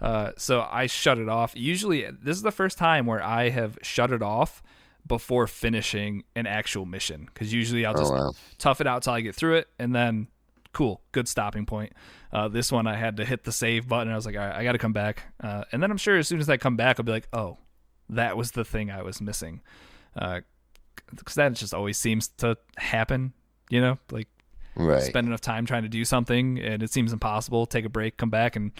Uh, 0.00 0.32
so 0.36 0.66
I 0.68 0.86
shut 0.86 1.18
it 1.18 1.28
off. 1.28 1.52
Usually, 1.54 2.04
this 2.10 2.36
is 2.36 2.42
the 2.42 2.50
first 2.50 2.76
time 2.76 3.06
where 3.06 3.22
I 3.22 3.50
have 3.50 3.78
shut 3.82 4.10
it 4.10 4.20
off 4.20 4.62
before 5.06 5.46
finishing 5.46 6.24
an 6.36 6.46
actual 6.46 6.86
mission 6.86 7.26
because 7.26 7.52
usually 7.52 7.84
I'll 7.84 7.94
Oh 7.96 8.00
just 8.00 8.12
wow! 8.12 8.32
tough 8.58 8.80
it 8.80 8.86
out 8.86 9.02
till 9.02 9.12
I 9.14 9.20
get 9.20 9.34
through 9.34 9.56
it, 9.56 9.68
and 9.78 9.94
then 9.94 10.28
cool, 10.72 11.02
good 11.12 11.28
stopping 11.28 11.66
point. 11.66 11.92
Uh, 12.32 12.48
this 12.48 12.72
one 12.72 12.86
I 12.86 12.96
had 12.96 13.16
to 13.18 13.24
hit 13.24 13.44
the 13.44 13.52
save 13.52 13.86
button. 13.88 14.12
I 14.12 14.16
was 14.16 14.24
like, 14.24 14.36
all 14.36 14.42
right, 14.46 14.54
I 14.54 14.64
got 14.64 14.72
to 14.72 14.78
come 14.78 14.92
back, 14.94 15.24
uh, 15.42 15.64
and 15.72 15.82
then 15.82 15.90
I'm 15.90 15.96
sure 15.98 16.16
as 16.16 16.28
soon 16.28 16.40
as 16.40 16.48
I 16.48 16.56
come 16.56 16.76
back, 16.76 16.98
I'll 16.98 17.04
be 17.04 17.12
like, 17.12 17.28
oh, 17.32 17.58
that 18.08 18.36
was 18.36 18.52
the 18.52 18.64
thing 18.64 18.90
I 18.90 19.02
was 19.02 19.20
missing, 19.20 19.60
because 20.14 21.34
that 21.34 21.52
just 21.54 21.74
always 21.74 21.98
seems 21.98 22.28
to 22.38 22.56
happen. 22.76 23.32
You 23.70 23.80
know, 23.80 23.98
like 24.10 24.28
Right. 24.74 25.02
spend 25.02 25.26
enough 25.26 25.40
time 25.42 25.66
trying 25.66 25.82
to 25.82 25.88
do 25.88 26.04
something, 26.04 26.58
and 26.58 26.82
it 26.82 26.90
seems 26.90 27.12
impossible. 27.12 27.66
Take 27.66 27.84
a 27.84 27.88
break, 27.90 28.16
come 28.16 28.30
back, 28.30 28.56
and 28.56 28.72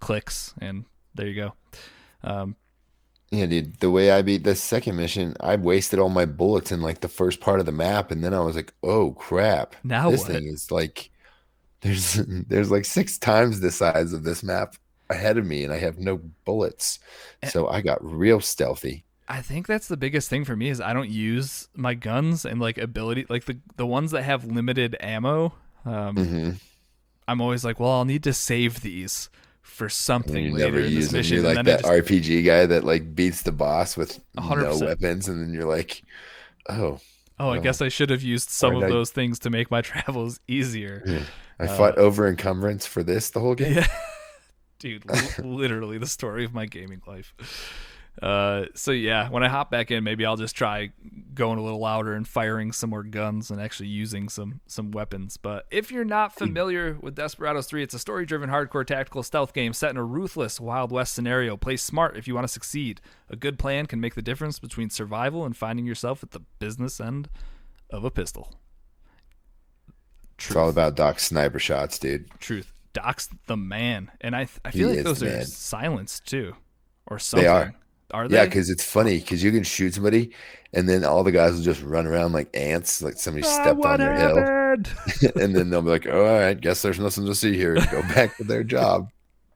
clicks, 0.00 0.54
and 0.60 0.84
there 1.14 1.26
you 1.26 1.34
go. 1.34 1.54
Um, 2.22 2.56
Yeah, 3.30 3.46
dude. 3.46 3.80
The 3.80 3.90
way 3.90 4.10
I 4.10 4.22
beat 4.22 4.44
the 4.44 4.54
second 4.54 4.96
mission, 4.96 5.36
I 5.40 5.56
wasted 5.56 5.98
all 5.98 6.08
my 6.08 6.24
bullets 6.24 6.72
in 6.72 6.80
like 6.80 7.00
the 7.00 7.08
first 7.08 7.40
part 7.40 7.60
of 7.60 7.66
the 7.66 7.72
map, 7.72 8.10
and 8.10 8.24
then 8.24 8.32
I 8.32 8.40
was 8.40 8.56
like, 8.56 8.72
"Oh 8.82 9.12
crap! 9.12 9.76
Now 9.82 10.10
this 10.10 10.20
what? 10.20 10.28
thing 10.28 10.46
is 10.46 10.70
like 10.70 11.10
there's 11.82 12.14
there's 12.48 12.70
like 12.70 12.84
six 12.86 13.18
times 13.18 13.60
the 13.60 13.70
size 13.72 14.12
of 14.14 14.24
this 14.24 14.42
map 14.44 14.76
ahead 15.10 15.38
of 15.38 15.46
me, 15.46 15.64
and 15.64 15.72
I 15.72 15.78
have 15.78 15.98
no 15.98 16.18
bullets." 16.46 17.00
Eh. 17.42 17.52
So 17.52 17.68
I 17.68 17.82
got 17.82 18.04
real 18.04 18.40
stealthy. 18.40 19.04
I 19.28 19.42
think 19.42 19.66
that's 19.66 19.88
the 19.88 19.96
biggest 19.96 20.30
thing 20.30 20.44
for 20.44 20.56
me 20.56 20.68
is 20.70 20.80
I 20.80 20.92
don't 20.94 21.10
use 21.10 21.68
my 21.74 21.94
guns 21.94 22.44
and 22.44 22.60
like 22.60 22.78
ability 22.78 23.26
like 23.28 23.44
the 23.44 23.58
the 23.76 23.86
ones 23.86 24.10
that 24.12 24.22
have 24.22 24.44
limited 24.44 24.96
ammo. 25.00 25.54
Um, 25.84 26.16
hmm 26.16 26.58
I'm 27.26 27.40
always 27.40 27.64
like, 27.64 27.78
well, 27.78 27.90
I'll 27.90 28.04
need 28.04 28.24
to 28.24 28.32
save 28.32 28.80
these 28.80 29.28
for 29.68 29.84
And 29.84 29.92
something 29.92 30.44
you 30.46 30.52
later 30.54 30.64
never 30.66 30.78
in 30.78 30.84
this 30.86 30.92
use 30.92 31.08
them. 31.10 31.18
mission. 31.20 31.36
You're 31.36 31.54
like 31.54 31.64
that 31.64 31.80
just, 31.82 31.84
RPG 31.92 32.44
guy 32.44 32.66
that 32.66 32.84
like 32.84 33.14
beats 33.14 33.42
the 33.42 33.52
boss 33.52 33.96
with 33.96 34.20
A 34.36 34.40
hundred 34.40 34.64
no 34.64 34.78
weapons, 34.78 35.28
and 35.28 35.40
then 35.40 35.52
you're 35.54 35.68
like, 35.68 36.02
"Oh, 36.68 36.98
oh, 37.38 37.50
I 37.50 37.58
guess 37.60 37.80
I 37.80 37.88
should 37.88 38.10
have 38.10 38.22
used 38.22 38.50
some 38.50 38.74
of 38.76 38.82
I- 38.84 38.88
those 38.88 39.10
things 39.10 39.38
to 39.40 39.50
make 39.50 39.70
my 39.70 39.80
travels 39.92 40.40
easier. 40.48 41.24
I 41.60 41.66
fought 41.66 41.96
over 41.98 42.26
encumbrance 42.28 42.86
for 42.86 43.02
this 43.02 43.30
the 43.30 43.40
whole 43.40 43.54
game." 43.54 43.78
Uh, 43.78 43.82
Yeah. 43.88 43.88
Dude, 44.80 45.04
li- 45.10 45.44
literally 45.44 45.98
the 45.98 46.06
story 46.06 46.44
of 46.44 46.54
my 46.54 46.64
gaming 46.66 47.02
life. 47.04 47.34
Uh, 48.20 48.64
so 48.74 48.90
yeah, 48.90 49.28
when 49.30 49.42
I 49.44 49.48
hop 49.48 49.70
back 49.70 49.90
in, 49.90 50.02
maybe 50.02 50.26
I'll 50.26 50.36
just 50.36 50.56
try 50.56 50.90
going 51.34 51.58
a 51.58 51.62
little 51.62 51.78
louder 51.78 52.14
and 52.14 52.26
firing 52.26 52.72
some 52.72 52.90
more 52.90 53.04
guns 53.04 53.48
and 53.50 53.60
actually 53.60 53.88
using 53.90 54.28
some 54.28 54.60
some 54.66 54.90
weapons. 54.90 55.36
But 55.36 55.66
if 55.70 55.92
you're 55.92 56.04
not 56.04 56.34
familiar 56.34 56.98
with 57.00 57.14
Desperados 57.14 57.66
3, 57.66 57.82
it's 57.84 57.94
a 57.94 57.98
story-driven 57.98 58.50
hardcore 58.50 58.84
tactical 58.84 59.22
stealth 59.22 59.52
game 59.54 59.72
set 59.72 59.90
in 59.90 59.96
a 59.96 60.04
ruthless 60.04 60.58
Wild 60.60 60.90
West 60.90 61.14
scenario. 61.14 61.56
Play 61.56 61.76
smart 61.76 62.16
if 62.16 62.26
you 62.26 62.34
want 62.34 62.44
to 62.44 62.52
succeed. 62.52 63.00
A 63.30 63.36
good 63.36 63.56
plan 63.58 63.86
can 63.86 64.00
make 64.00 64.16
the 64.16 64.22
difference 64.22 64.58
between 64.58 64.90
survival 64.90 65.44
and 65.44 65.56
finding 65.56 65.86
yourself 65.86 66.24
at 66.24 66.32
the 66.32 66.40
business 66.58 67.00
end 67.00 67.28
of 67.90 68.04
a 68.04 68.10
pistol. 68.10 68.52
It's 70.38 70.54
all 70.56 70.68
about 70.68 70.94
Doc's 70.96 71.24
sniper 71.24 71.58
shots, 71.58 71.98
dude. 71.98 72.28
truth. 72.40 72.72
Doc's 72.94 73.28
the 73.46 73.56
man, 73.56 74.10
and 74.20 74.34
I 74.34 74.48
I 74.64 74.70
feel 74.72 74.88
He 74.88 74.96
like 74.96 75.04
those 75.04 75.22
are 75.22 75.26
man. 75.26 75.44
silenced 75.46 76.26
too, 76.26 76.54
or 77.06 77.18
something. 77.18 77.44
They 77.44 77.48
are. 77.48 77.74
Are 78.10 78.26
they? 78.28 78.36
Yeah, 78.36 78.44
because 78.46 78.70
it's 78.70 78.84
funny 78.84 79.18
because 79.18 79.42
you 79.44 79.50
can 79.52 79.62
shoot 79.62 79.94
somebody, 79.94 80.32
and 80.72 80.88
then 80.88 81.04
all 81.04 81.24
the 81.24 81.32
guys 81.32 81.52
will 81.54 81.62
just 81.62 81.82
run 81.82 82.06
around 82.06 82.32
like 82.32 82.48
ants, 82.56 83.02
like 83.02 83.14
somebody 83.18 83.46
Ah, 83.46 83.62
stepped 83.62 83.84
on 83.84 83.98
their 84.00 84.14
hill, 84.16 84.38
and 85.42 85.54
then 85.54 85.70
they'll 85.70 85.82
be 85.82 85.90
like, 85.90 86.06
"Oh, 86.06 86.26
"All 86.26 86.40
right, 86.40 86.58
guess 86.58 86.80
there's 86.82 86.98
nothing 86.98 87.26
to 87.26 87.34
see 87.34 87.54
here," 87.56 87.74
and 87.74 87.90
go 87.90 88.00
back 88.14 88.36
to 88.38 88.44
their 88.44 88.64
job. 88.64 89.10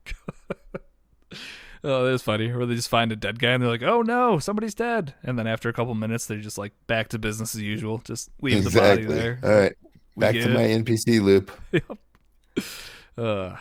oh, 1.83 2.05
that's 2.05 2.23
funny. 2.23 2.51
Where 2.51 2.65
they 2.65 2.75
just 2.75 2.89
find 2.89 3.11
a 3.11 3.15
dead 3.15 3.39
guy 3.39 3.51
and 3.51 3.63
they're 3.63 3.69
like, 3.69 3.83
"Oh 3.83 4.01
no, 4.01 4.37
somebody's 4.39 4.75
dead," 4.75 5.15
and 5.23 5.37
then 5.39 5.47
after 5.47 5.69
a 5.69 5.73
couple 5.73 5.95
minutes, 5.95 6.27
they're 6.27 6.37
just 6.39 6.57
like 6.57 6.73
back 6.87 7.09
to 7.09 7.19
business 7.19 7.55
as 7.55 7.61
usual. 7.61 7.99
Just 7.99 8.29
leave 8.41 8.57
exactly. 8.57 9.05
the 9.05 9.09
body 9.09 9.19
there. 9.19 9.39
All 9.43 9.49
right, 9.49 9.73
back 10.17 10.35
to 10.35 10.49
my 10.49 10.61
NPC 10.63 11.21
loop. 11.21 11.51
Uh, 13.17 13.55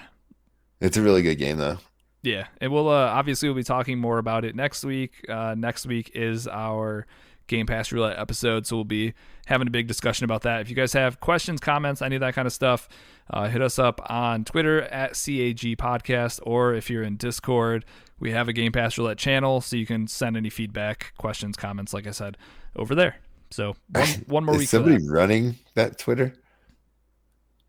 It's 0.80 0.96
a 0.96 1.02
really 1.02 1.22
good 1.22 1.36
game 1.36 1.58
though. 1.58 1.78
Yeah, 2.22 2.46
and 2.60 2.72
we'll 2.72 2.88
uh, 2.88 3.06
obviously 3.06 3.48
we'll 3.48 3.56
be 3.56 3.64
talking 3.64 3.98
more 3.98 4.18
about 4.18 4.44
it 4.44 4.54
next 4.54 4.84
week. 4.84 5.24
Uh, 5.28 5.54
next 5.56 5.86
week 5.86 6.12
is 6.14 6.46
our 6.46 7.06
Game 7.48 7.66
Pass 7.66 7.90
roulette 7.90 8.18
episode, 8.18 8.66
so 8.66 8.76
we'll 8.76 8.84
be 8.84 9.12
having 9.46 9.66
a 9.66 9.70
big 9.70 9.88
discussion 9.88 10.24
about 10.24 10.42
that. 10.42 10.60
If 10.60 10.70
you 10.70 10.76
guys 10.76 10.92
have 10.92 11.18
questions, 11.18 11.60
comments, 11.60 12.00
any 12.00 12.14
of 12.14 12.20
that 12.20 12.34
kind 12.34 12.46
of 12.46 12.52
stuff, 12.52 12.88
uh, 13.28 13.48
hit 13.48 13.60
us 13.60 13.78
up 13.78 14.00
on 14.08 14.44
Twitter 14.44 14.82
at 14.82 15.10
CAG 15.10 15.76
Podcast, 15.76 16.38
or 16.44 16.74
if 16.74 16.88
you're 16.88 17.02
in 17.02 17.16
Discord, 17.16 17.84
we 18.20 18.30
have 18.30 18.48
a 18.48 18.52
Game 18.52 18.70
Pass 18.70 18.96
roulette 18.96 19.18
channel, 19.18 19.60
so 19.60 19.74
you 19.74 19.86
can 19.86 20.06
send 20.06 20.36
any 20.36 20.48
feedback, 20.48 21.12
questions, 21.18 21.56
comments, 21.56 21.92
like 21.92 22.06
I 22.06 22.12
said, 22.12 22.36
over 22.76 22.94
there. 22.94 23.16
So 23.50 23.74
one 23.88 24.08
one 24.26 24.44
more 24.44 24.54
Is 24.54 24.60
week. 24.60 24.68
Somebody 24.68 24.98
that. 24.98 25.10
running 25.10 25.56
that 25.74 25.98
Twitter? 25.98 26.34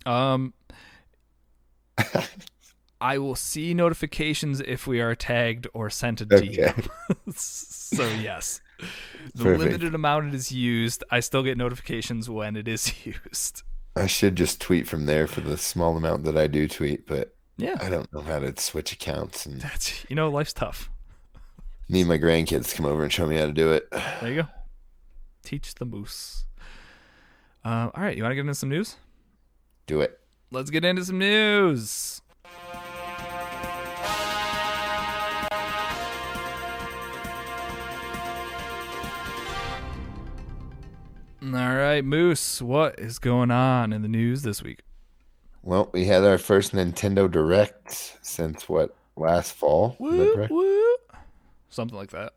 Um, 0.05 0.53
I 3.04 3.18
will 3.18 3.36
see 3.36 3.74
notifications 3.74 4.62
if 4.62 4.88
we 4.88 5.01
are 5.01 5.14
tagged 5.14 5.68
or 5.74 5.89
sent 5.89 6.22
a 6.22 6.26
DM. 6.26 6.88
Okay. 7.12 7.32
so 7.36 8.04
yes, 8.22 8.62
the 9.36 9.43
Perfect. 9.43 9.60
limited 9.60 9.93
amount 9.95 10.30
it 10.30 10.34
is 10.36 10.51
used, 10.54 11.04
I 11.12 11.20
still 11.20 11.43
get 11.43 11.58
notifications 11.58 12.30
when 12.30 12.56
it 12.56 12.68
is 12.68 13.06
used. 13.06 13.64
I 13.95 14.08
should 14.08 14.36
just 14.36 14.60
tweet 14.62 14.88
from 14.88 15.06
there 15.06 15.28
for 15.28 15.41
the 15.41 15.58
small 15.58 15.97
amount 15.97 16.24
that 16.24 16.38
I 16.38 16.47
do 16.47 16.68
tweet, 16.68 17.06
but 17.06 17.36
Yeah, 17.58 17.78
I 17.82 17.89
don't 17.89 18.12
know 18.14 18.22
how 18.22 18.39
to 18.39 18.60
switch 18.60 18.91
accounts 18.93 19.45
and 19.45 19.62
that's 19.62 20.10
you 20.10 20.16
know 20.16 20.30
life's 20.30 20.54
tough. 20.54 20.89
need 21.89 22.08
my 22.08 22.18
grandkids 22.18 22.70
to 22.70 22.76
come 22.78 22.86
over 22.88 23.04
and 23.04 23.12
show 23.14 23.28
me 23.28 23.36
how 23.38 23.45
to 23.47 23.51
do 23.51 23.72
it. 23.74 23.91
There 23.91 24.30
you 24.32 24.41
go. 24.43 24.47
Teach 25.43 25.76
the 25.76 25.86
moose. 25.86 26.45
Uh, 27.66 27.89
all 27.93 28.01
right, 28.04 28.16
you 28.18 28.24
want 28.24 28.32
to 28.32 28.36
get 28.36 28.41
into 28.41 28.56
some 28.56 28.70
news? 28.70 28.95
Do 29.88 29.99
it. 30.01 30.20
Let's 30.51 30.70
get 30.70 30.84
into 30.86 31.04
some 31.06 31.18
news. 31.20 32.22
All 41.45 41.75
right, 41.75 42.05
Moose, 42.05 42.61
what 42.61 42.97
is 42.99 43.19
going 43.19 43.51
on 43.51 43.91
in 43.91 44.01
the 44.01 44.07
news 44.07 44.43
this 44.43 44.63
week? 44.63 44.79
Well, 45.61 45.89
we 45.91 46.05
had 46.05 46.23
our 46.23 46.37
first 46.37 46.71
Nintendo 46.71 47.29
Direct 47.29 48.17
since 48.21 48.69
what 48.69 48.95
last 49.17 49.51
fall, 49.53 49.97
is 49.99 50.17
that 50.35 50.49
Woo, 50.49 50.57
woo. 50.57 50.95
Something 51.69 51.97
like 51.97 52.11
that. 52.11 52.31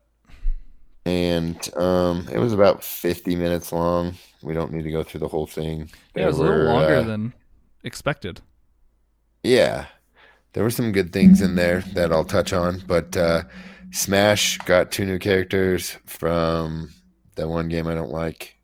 and 1.05 1.73
um, 1.77 2.27
it 2.29 2.37
was 2.37 2.51
about 2.51 2.83
fifty 2.83 3.37
minutes 3.37 3.71
long. 3.71 4.15
We 4.43 4.53
don't 4.53 4.73
need 4.73 4.83
to 4.83 4.91
go 4.91 5.03
through 5.03 5.21
the 5.21 5.29
whole 5.29 5.47
thing. 5.47 5.89
Yeah, 6.13 6.23
it 6.23 6.27
was 6.27 6.39
a 6.39 6.43
little 6.43 6.65
longer 6.65 6.97
uh, 6.97 7.03
than 7.03 7.33
expected. 7.85 8.41
Yeah, 9.41 9.85
there 10.51 10.63
were 10.63 10.69
some 10.69 10.91
good 10.91 11.13
things 11.13 11.41
in 11.41 11.55
there 11.55 11.79
that 11.93 12.11
I'll 12.11 12.25
touch 12.25 12.51
on, 12.51 12.83
but 12.85 13.15
uh, 13.15 13.43
Smash 13.91 14.57
got 14.59 14.91
two 14.91 15.05
new 15.05 15.17
characters 15.17 15.97
from 16.05 16.89
that 17.35 17.47
one 17.47 17.69
game 17.69 17.87
I 17.87 17.93
don't 17.93 18.11
like 18.11 18.56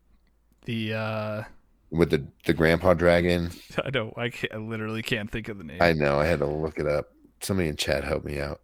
The 0.64 0.94
uh 0.94 1.42
with 1.90 2.10
the 2.10 2.26
the 2.46 2.54
Grandpa 2.54 2.94
Dragon. 2.94 3.50
I 3.84 3.90
don't 3.90 4.16
I, 4.18 4.30
can't, 4.30 4.54
I 4.54 4.58
literally 4.58 5.02
can't 5.02 5.30
think 5.30 5.48
of 5.48 5.58
the 5.58 5.64
name. 5.64 5.78
I 5.80 5.92
know 5.92 6.18
I 6.18 6.26
had 6.26 6.40
to 6.40 6.46
look 6.46 6.78
it 6.78 6.86
up. 6.86 7.10
Somebody 7.40 7.68
in 7.68 7.76
chat 7.76 8.04
help 8.04 8.24
me 8.24 8.40
out. 8.40 8.60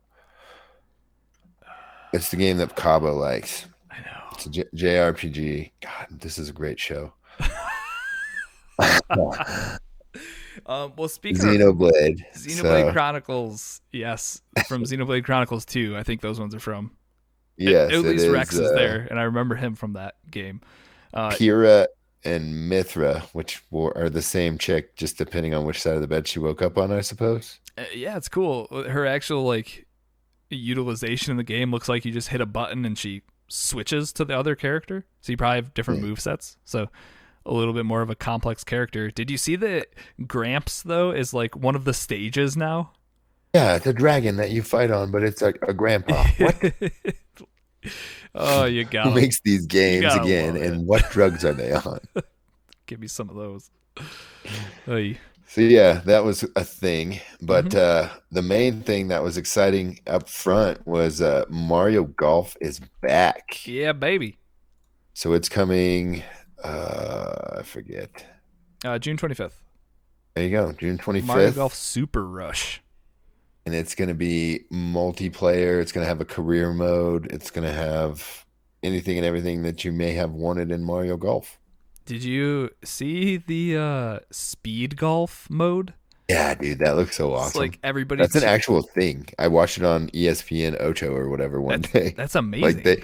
It's 2.12 2.30
the 2.30 2.36
game 2.36 2.56
that 2.56 2.74
Cabo 2.74 3.14
likes. 3.14 3.66
I 3.90 3.98
know. 4.00 4.20
It's 4.32 4.46
a 4.46 4.50
J- 4.50 4.64
JRPG. 4.74 5.70
God, 5.80 6.06
this 6.10 6.38
is 6.38 6.48
a 6.48 6.52
great 6.52 6.80
show. 6.80 7.12
Um, 10.66 10.92
well, 10.96 11.08
speaking 11.08 11.44
of 11.44 11.76
Xenoblade. 11.76 12.22
Xenoblade 12.34 12.86
So, 12.86 12.92
Chronicles, 12.92 13.80
yes, 13.92 14.42
from 14.68 14.84
Xenoblade 14.84 15.24
Chronicles 15.24 15.64
2, 15.64 15.96
I 15.96 16.02
think 16.02 16.20
those 16.20 16.38
ones 16.38 16.54
are 16.54 16.60
from. 16.60 16.92
yes, 17.56 17.90
at, 17.90 17.94
at 17.94 18.00
least 18.02 18.24
is, 18.24 18.32
Rex 18.32 18.54
is 18.54 18.70
uh, 18.70 18.74
there, 18.74 19.06
and 19.10 19.18
I 19.18 19.24
remember 19.24 19.54
him 19.54 19.74
from 19.74 19.94
that 19.94 20.14
game. 20.30 20.60
Uh, 21.12 21.30
Kira 21.30 21.86
and 22.24 22.70
Mythra, 22.70 23.22
which 23.32 23.62
were, 23.70 23.96
are 23.96 24.10
the 24.10 24.22
same 24.22 24.58
chick, 24.58 24.94
just 24.96 25.16
depending 25.18 25.54
on 25.54 25.64
which 25.64 25.80
side 25.80 25.94
of 25.94 26.00
the 26.02 26.06
bed 26.08 26.28
she 26.28 26.38
woke 26.38 26.62
up 26.62 26.76
on, 26.78 26.92
I 26.92 27.00
suppose. 27.00 27.58
uh, 27.78 27.84
yeah, 27.94 28.16
it's 28.16 28.28
cool. 28.28 28.66
Her 28.70 29.06
actual 29.06 29.44
like 29.44 29.86
utilization 30.50 31.30
in 31.30 31.36
the 31.36 31.44
game 31.44 31.70
looks 31.70 31.88
like 31.88 32.04
you 32.04 32.12
just 32.12 32.28
hit 32.28 32.40
a 32.40 32.46
button 32.46 32.84
and 32.84 32.98
she 32.98 33.22
switches 33.48 34.12
to 34.14 34.24
the 34.24 34.36
other 34.36 34.54
character. 34.54 35.04
So 35.20 35.32
you 35.32 35.36
probably 35.36 35.56
have 35.56 35.74
different 35.74 36.00
Yeah. 36.02 36.08
move 36.08 36.20
sets. 36.20 36.56
So 36.64 36.88
a 37.46 37.52
little 37.52 37.72
bit 37.72 37.86
more 37.86 38.02
of 38.02 38.10
a 38.10 38.14
complex 38.14 38.64
character. 38.64 39.10
Did 39.10 39.30
you 39.30 39.38
see 39.38 39.56
that 39.56 39.88
Gramps 40.26 40.82
though 40.82 41.10
is 41.12 41.32
like 41.32 41.56
one 41.56 41.74
of 41.74 41.84
the 41.84 41.94
stages 41.94 42.56
now? 42.56 42.92
Yeah, 43.54 43.76
it's 43.76 43.86
a 43.86 43.92
dragon 43.92 44.36
that 44.36 44.50
you 44.50 44.62
fight 44.62 44.90
on, 44.92 45.10
but 45.10 45.22
it's 45.24 45.42
a, 45.42 45.52
a 45.66 45.72
grandpa. 45.72 46.24
What? 46.38 46.72
oh, 48.34 48.64
you 48.64 48.84
got 48.84 49.06
Who 49.08 49.14
makes 49.14 49.40
these 49.40 49.66
games 49.66 50.12
again, 50.14 50.56
and 50.56 50.86
what 50.86 51.10
drugs 51.10 51.44
are 51.44 51.52
they 51.52 51.72
on? 51.72 52.00
give 52.86 53.00
me 53.00 53.06
some 53.06 53.28
of 53.30 53.36
those. 53.36 53.70
Oy. 54.88 55.18
So 55.46 55.62
yeah, 55.62 55.94
that 56.04 56.24
was 56.24 56.44
a 56.56 56.64
thing. 56.64 57.20
But 57.42 57.66
Mm-hmm. 57.66 58.08
uh, 58.14 58.14
the 58.30 58.42
main 58.42 58.82
thing 58.82 59.08
that 59.08 59.22
was 59.22 59.36
exciting 59.36 59.98
up 60.06 60.28
front 60.28 60.86
was 60.86 61.20
uh, 61.20 61.44
Mario 61.48 62.04
Golf 62.04 62.56
is 62.60 62.80
back. 63.00 63.66
Yeah, 63.66 63.92
baby. 63.92 64.38
So 65.14 65.32
it's 65.32 65.48
coming. 65.48 66.22
Uh, 66.62 67.58
I 67.58 67.62
forget. 67.62 68.24
Uh, 68.84 68.98
June 68.98 69.16
25th. 69.16 69.52
There 70.34 70.44
you 70.44 70.50
go, 70.50 70.72
June 70.72 70.96
twenty 70.98 71.20
fifth. 71.20 71.26
Mario 71.26 71.50
Golf 71.50 71.74
Super 71.74 72.24
Rush. 72.24 72.80
And 73.66 73.74
it's 73.74 73.94
going 73.94 74.08
to 74.08 74.14
be 74.14 74.64
multiplayer. 74.72 75.80
It's 75.80 75.92
going 75.92 76.04
to 76.04 76.08
have 76.08 76.20
a 76.20 76.24
career 76.24 76.72
mode. 76.72 77.26
It's 77.32 77.50
going 77.50 77.66
to 77.66 77.72
have 77.72 78.44
anything 78.82 79.16
and 79.18 79.26
everything 79.26 79.62
that 79.62 79.84
you 79.84 79.92
may 79.92 80.12
have 80.12 80.32
wanted 80.32 80.70
in 80.70 80.84
Mario 80.84 81.16
Golf. 81.16 81.58
Did 82.06 82.24
you 82.24 82.70
see 82.82 83.36
the 83.36 83.76
uh, 83.76 84.18
speed 84.30 84.96
golf 84.96 85.46
mode? 85.50 85.94
Yeah, 86.28 86.54
dude, 86.54 86.78
that 86.78 86.96
looks 86.96 87.16
so 87.16 87.32
It's 87.34 87.42
awesome. 87.42 87.60
like 87.60 87.78
everybody's 87.82 88.28
That's 88.32 88.42
an 88.44 88.48
actual 88.48 88.82
thing. 88.82 89.26
I 89.38 89.48
watched 89.48 89.78
it 89.78 89.84
on 89.84 90.08
ESPN 90.10 90.80
Ocho 90.80 91.12
or 91.12 91.28
whatever 91.28 91.60
one 91.60 91.80
day. 91.82 92.14
That's 92.16 92.34
amazing. 92.36 92.62
Like 92.76 92.84
they 92.84 93.02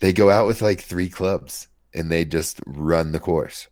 they 0.00 0.12
go 0.12 0.30
out 0.30 0.46
with 0.46 0.60
like 0.62 0.80
three 0.80 1.08
clubs 1.08 1.68
and 1.94 2.10
they 2.10 2.24
just 2.24 2.60
run 2.66 3.12
the 3.12 3.18
course. 3.20 3.66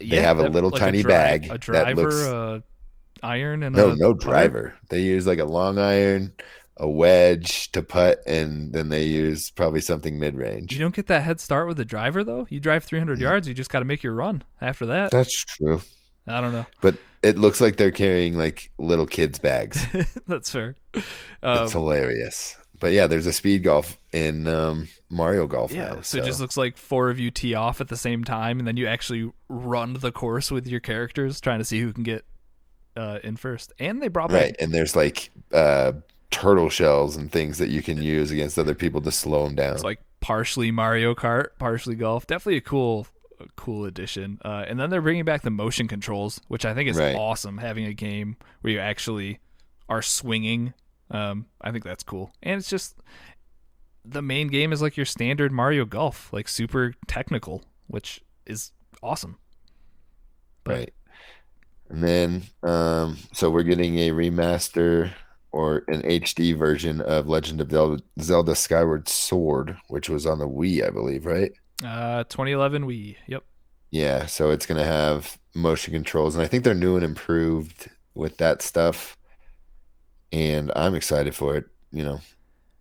Yeah, 0.00 0.20
have 0.20 0.38
a 0.38 0.42
that- 0.44 0.52
little 0.52 0.70
like 0.70 0.80
tiny 0.80 1.02
dri- 1.02 1.10
bag 1.10 1.44
a 1.46 1.48
that 1.48 1.60
driver, 1.60 2.02
looks- 2.02 2.14
a 2.26 2.62
iron, 3.22 3.62
and 3.62 3.74
No, 3.74 3.90
a 3.90 3.96
no 3.96 4.14
putter? 4.14 4.50
driver. 4.50 4.74
They 4.90 5.02
use 5.02 5.26
like 5.26 5.38
a 5.38 5.44
long 5.44 5.78
iron, 5.78 6.32
a 6.76 6.88
wedge 6.88 7.70
to 7.72 7.82
putt, 7.82 8.20
and 8.26 8.72
then 8.72 8.88
they 8.88 9.04
use 9.04 9.50
probably 9.50 9.80
something 9.80 10.18
mid 10.18 10.36
range. 10.36 10.72
You 10.72 10.78
don't 10.78 10.94
get 10.94 11.06
that 11.08 11.22
head 11.22 11.40
start 11.40 11.66
with 11.68 11.76
the 11.76 11.84
driver 11.84 12.22
though. 12.24 12.46
You 12.50 12.60
drive 12.60 12.84
300 12.84 13.18
Mm. 13.18 13.22
yards, 13.22 13.48
you 13.48 13.54
just 13.54 13.70
got 13.70 13.80
to 13.80 13.84
make 13.84 14.02
your 14.02 14.14
run 14.14 14.44
after 14.60 14.86
that. 14.86 15.10
That's 15.10 15.44
true. 15.44 15.80
I 16.26 16.40
don't 16.40 16.52
know. 16.52 16.66
But 16.80 16.98
it 17.22 17.38
looks 17.38 17.60
like 17.60 17.76
they're 17.76 17.90
carrying 17.90 18.36
like 18.36 18.70
little 18.78 19.06
kids' 19.06 19.38
bags. 19.38 19.84
That's 20.26 20.50
fair. 20.50 20.76
It's 20.94 21.06
Um, 21.42 21.68
hilarious. 21.70 22.56
But 22.80 22.92
yeah, 22.92 23.08
there's 23.08 23.26
a 23.26 23.32
speed 23.32 23.64
golf 23.64 23.98
in 24.12 24.46
um, 24.46 24.86
Mario 25.10 25.48
Golf 25.48 25.72
yeah, 25.72 25.94
now. 25.94 26.00
so 26.02 26.18
it 26.18 26.24
just 26.24 26.38
looks 26.38 26.56
like 26.56 26.76
four 26.76 27.10
of 27.10 27.18
you 27.18 27.32
tee 27.32 27.54
off 27.54 27.80
at 27.80 27.88
the 27.88 27.96
same 27.96 28.22
time, 28.22 28.60
and 28.60 28.68
then 28.68 28.76
you 28.76 28.86
actually 28.86 29.32
run 29.48 29.94
the 29.94 30.12
course 30.12 30.52
with 30.52 30.64
your 30.68 30.78
characters, 30.78 31.40
trying 31.40 31.58
to 31.58 31.64
see 31.64 31.80
who 31.80 31.92
can 31.92 32.04
get 32.04 32.24
uh, 32.98 33.18
in 33.22 33.36
first. 33.36 33.72
And 33.78 34.02
they 34.02 34.08
brought 34.08 34.28
back 34.30 34.42
Right, 34.42 34.56
and 34.60 34.72
there's 34.72 34.96
like 34.96 35.30
uh, 35.52 35.92
turtle 36.30 36.68
shells 36.68 37.16
and 37.16 37.30
things 37.30 37.58
that 37.58 37.68
you 37.68 37.82
can 37.82 38.02
use 38.02 38.30
against 38.30 38.58
other 38.58 38.74
people 38.74 39.00
to 39.02 39.12
slow 39.12 39.44
them 39.44 39.54
down. 39.54 39.74
It's 39.74 39.84
like 39.84 40.00
partially 40.20 40.70
Mario 40.70 41.14
Kart, 41.14 41.48
partially 41.58 41.94
golf. 41.94 42.26
Definitely 42.26 42.56
a 42.58 42.62
cool, 42.62 43.06
a 43.40 43.46
cool 43.56 43.84
addition. 43.84 44.38
Uh, 44.44 44.64
and 44.66 44.78
then 44.78 44.90
they're 44.90 45.00
bringing 45.02 45.24
back 45.24 45.42
the 45.42 45.50
motion 45.50 45.86
controls, 45.88 46.40
which 46.48 46.64
I 46.64 46.74
think 46.74 46.90
is 46.90 46.96
Right. 46.98 47.14
awesome. 47.14 47.58
Having 47.58 47.86
a 47.86 47.94
game 47.94 48.36
where 48.60 48.72
you 48.72 48.80
actually 48.80 49.38
are 49.88 50.02
swinging, 50.02 50.74
um, 51.10 51.46
I 51.60 51.70
think 51.70 51.84
that's 51.84 52.02
cool. 52.02 52.32
And 52.42 52.58
it's 52.58 52.68
just 52.68 52.96
the 54.04 54.22
main 54.22 54.48
game 54.48 54.72
is 54.72 54.82
like 54.82 54.96
your 54.96 55.06
standard 55.06 55.52
Mario 55.52 55.84
Golf, 55.84 56.32
like 56.32 56.48
super 56.48 56.94
technical, 57.06 57.62
which 57.86 58.20
is 58.44 58.72
awesome. 59.02 59.38
But 60.64 60.74
right, 60.74 60.94
and 61.88 62.02
then 62.02 62.42
um, 62.62 63.18
so 63.32 63.50
we're 63.50 63.62
getting 63.62 63.98
a 63.98 64.10
remaster 64.10 65.10
or 65.52 65.84
an 65.88 66.02
HD 66.02 66.56
version 66.56 67.00
of 67.00 67.26
Legend 67.28 67.60
of 67.60 67.70
Zelda, 67.70 68.02
Zelda 68.20 68.54
Skyward 68.54 69.08
Sword, 69.08 69.76
which 69.88 70.08
was 70.08 70.26
on 70.26 70.38
the 70.38 70.48
Wii, 70.48 70.86
I 70.86 70.90
believe, 70.90 71.24
right? 71.26 71.52
uh, 71.84 72.24
2011 72.24 72.84
Wii. 72.84 73.16
Yep. 73.28 73.44
Yeah, 73.90 74.26
so 74.26 74.50
it's 74.50 74.66
gonna 74.66 74.84
have 74.84 75.38
motion 75.54 75.94
controls, 75.94 76.34
and 76.34 76.44
I 76.44 76.46
think 76.46 76.64
they're 76.64 76.74
new 76.74 76.96
and 76.96 77.04
improved 77.04 77.88
with 78.14 78.36
that 78.38 78.60
stuff. 78.60 79.16
And 80.30 80.70
I'm 80.76 80.94
excited 80.94 81.34
for 81.34 81.56
it. 81.56 81.64
You 81.90 82.04
know, 82.04 82.20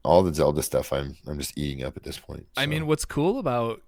all 0.04 0.22
the 0.24 0.34
Zelda 0.34 0.62
stuff, 0.62 0.92
I'm 0.92 1.16
I'm 1.26 1.40
just 1.40 1.58
eating 1.58 1.86
up 1.86 1.96
at 1.96 2.04
this 2.04 2.18
point. 2.20 2.46
I 2.58 2.66
mean, 2.66 2.88
what's 2.88 3.06
cool 3.06 3.40
about 3.40 3.82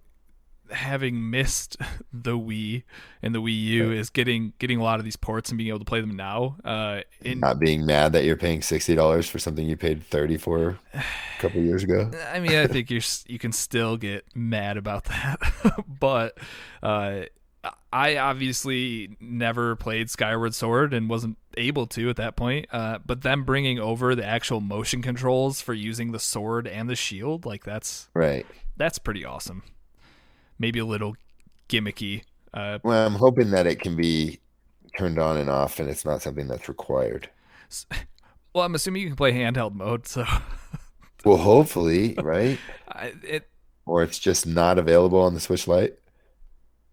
having 0.71 1.29
missed 1.29 1.77
the 2.13 2.37
Wii 2.37 2.83
and 3.21 3.33
the 3.35 3.41
Wii 3.41 3.61
U 3.63 3.91
is 3.91 4.09
getting 4.09 4.53
getting 4.59 4.79
a 4.79 4.83
lot 4.83 4.99
of 4.99 5.05
these 5.05 5.15
ports 5.15 5.49
and 5.49 5.57
being 5.57 5.69
able 5.69 5.79
to 5.79 5.85
play 5.85 6.01
them 6.01 6.15
now. 6.15 6.57
Uh, 6.63 7.01
in 7.21 7.39
not 7.39 7.59
being 7.59 7.85
mad 7.85 8.13
that 8.13 8.23
you're 8.23 8.35
paying 8.37 8.61
sixty 8.61 8.95
dollars 8.95 9.29
for 9.29 9.39
something 9.39 9.67
you 9.67 9.75
paid 9.77 10.03
thirty 10.03 10.37
for 10.37 10.77
a 10.93 11.03
couple 11.39 11.61
years 11.61 11.83
ago. 11.83 12.11
I 12.33 12.39
mean, 12.39 12.55
I 12.55 12.67
think 12.67 12.89
you're 12.89 13.01
you 13.27 13.39
can 13.39 13.51
still 13.51 13.97
get 13.97 14.25
mad 14.35 14.77
about 14.77 15.03
that, 15.05 15.39
but 15.87 16.37
uh, 16.83 17.21
I 17.91 18.17
obviously 18.17 19.17
never 19.19 19.75
played 19.75 20.09
Skyward 20.09 20.53
Sword 20.55 20.93
and 20.93 21.09
wasn't 21.09 21.37
able 21.57 21.87
to 21.87 22.09
at 22.09 22.15
that 22.15 22.35
point. 22.37 22.67
Uh, 22.71 22.99
but 23.05 23.21
them 23.21 23.43
bringing 23.43 23.79
over 23.79 24.15
the 24.15 24.25
actual 24.25 24.61
motion 24.61 25.01
controls 25.01 25.59
for 25.59 25.73
using 25.73 26.11
the 26.11 26.19
sword 26.19 26.67
and 26.67 26.89
the 26.89 26.95
shield, 26.95 27.45
like 27.45 27.65
that's 27.65 28.07
Right. 28.13 28.45
that's 28.77 28.97
pretty 28.99 29.25
awesome. 29.25 29.63
Maybe 30.59 30.79
a 30.79 30.85
little 30.85 31.15
gimmicky. 31.69 32.23
Uh, 32.53 32.79
Well, 32.83 33.05
I'm 33.07 33.15
hoping 33.15 33.51
that 33.51 33.65
it 33.67 33.79
can 33.79 33.95
be 33.95 34.39
turned 34.97 35.17
on 35.19 35.37
and 35.37 35.49
off, 35.49 35.79
and 35.79 35.89
it's 35.89 36.03
not 36.05 36.21
something 36.21 36.47
that's 36.47 36.67
required. 36.67 37.29
well, 38.53 38.65
I'm 38.65 38.75
assuming 38.75 39.01
you 39.03 39.07
can 39.07 39.15
play 39.15 39.31
handheld 39.33 39.73
mode, 39.73 40.07
so 40.07 40.25
Well, 41.25 41.37
hopefully, 41.37 42.15
right? 42.21 42.57
I, 42.91 43.13
it 43.23 43.49
Or 43.85 44.03
it's 44.03 44.19
just 44.19 44.45
not 44.47 44.77
available 44.77 45.19
on 45.19 45.33
the 45.33 45.39
Switch 45.39 45.67
Lite. 45.67 45.95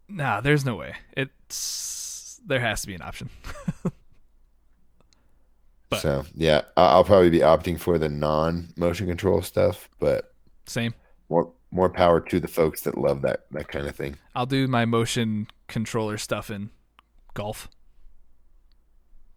nah, 0.09 0.41
there's 0.41 0.65
no 0.65 0.77
way. 0.77 0.95
It's 1.17 2.41
there 2.47 2.61
has 2.61 2.81
to 2.83 2.87
be 2.87 2.95
an 2.95 3.03
option. 3.03 3.29
But- 5.89 6.01
so 6.01 6.25
yeah, 6.35 6.63
I'll 6.77 7.05
probably 7.05 7.31
be 7.31 7.39
opting 7.41 7.79
for 7.79 7.97
the 7.99 8.09
non-motion 8.09 9.07
control 9.07 9.41
stuff, 9.43 9.89
but 10.01 10.33
Same. 10.67 10.95
more 11.29 11.53
more 11.77 11.91
power 11.91 12.21
to 12.21 12.41
the 12.41 12.49
folks 12.49 12.81
that 12.81 12.97
love 12.97 13.23
that 13.23 13.47
that 13.53 13.69
kind 13.69 13.87
of 13.87 13.95
thing. 13.95 14.17
I'll 14.35 14.47
do 14.47 14.67
my 14.67 14.85
motion 14.87 15.47
controller 15.69 16.17
stuff 16.19 16.51
in 16.51 16.71
golf. 17.35 17.69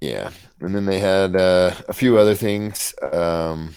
Yeah, 0.02 0.32
and 0.62 0.74
then 0.74 0.86
they 0.86 1.00
had 1.00 1.36
uh, 1.36 1.74
a 1.90 1.94
few 1.94 2.18
other 2.18 2.34
things. 2.34 2.96
Um, 3.12 3.76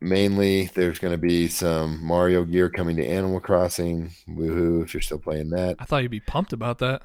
mainly, 0.00 0.70
there's 0.74 0.98
going 0.98 1.12
to 1.12 1.18
be 1.18 1.46
some 1.48 2.02
Mario 2.02 2.44
gear 2.44 2.70
coming 2.70 2.96
to 2.96 3.06
Animal 3.06 3.38
Crossing. 3.38 4.12
Woohoo! 4.26 4.82
If 4.82 4.94
you're 4.94 5.02
still 5.02 5.18
playing 5.18 5.50
that, 5.50 5.76
I 5.78 5.84
thought 5.84 6.02
you'd 6.02 6.10
be 6.10 6.20
pumped 6.20 6.54
about 6.54 6.78
that. 6.78 7.02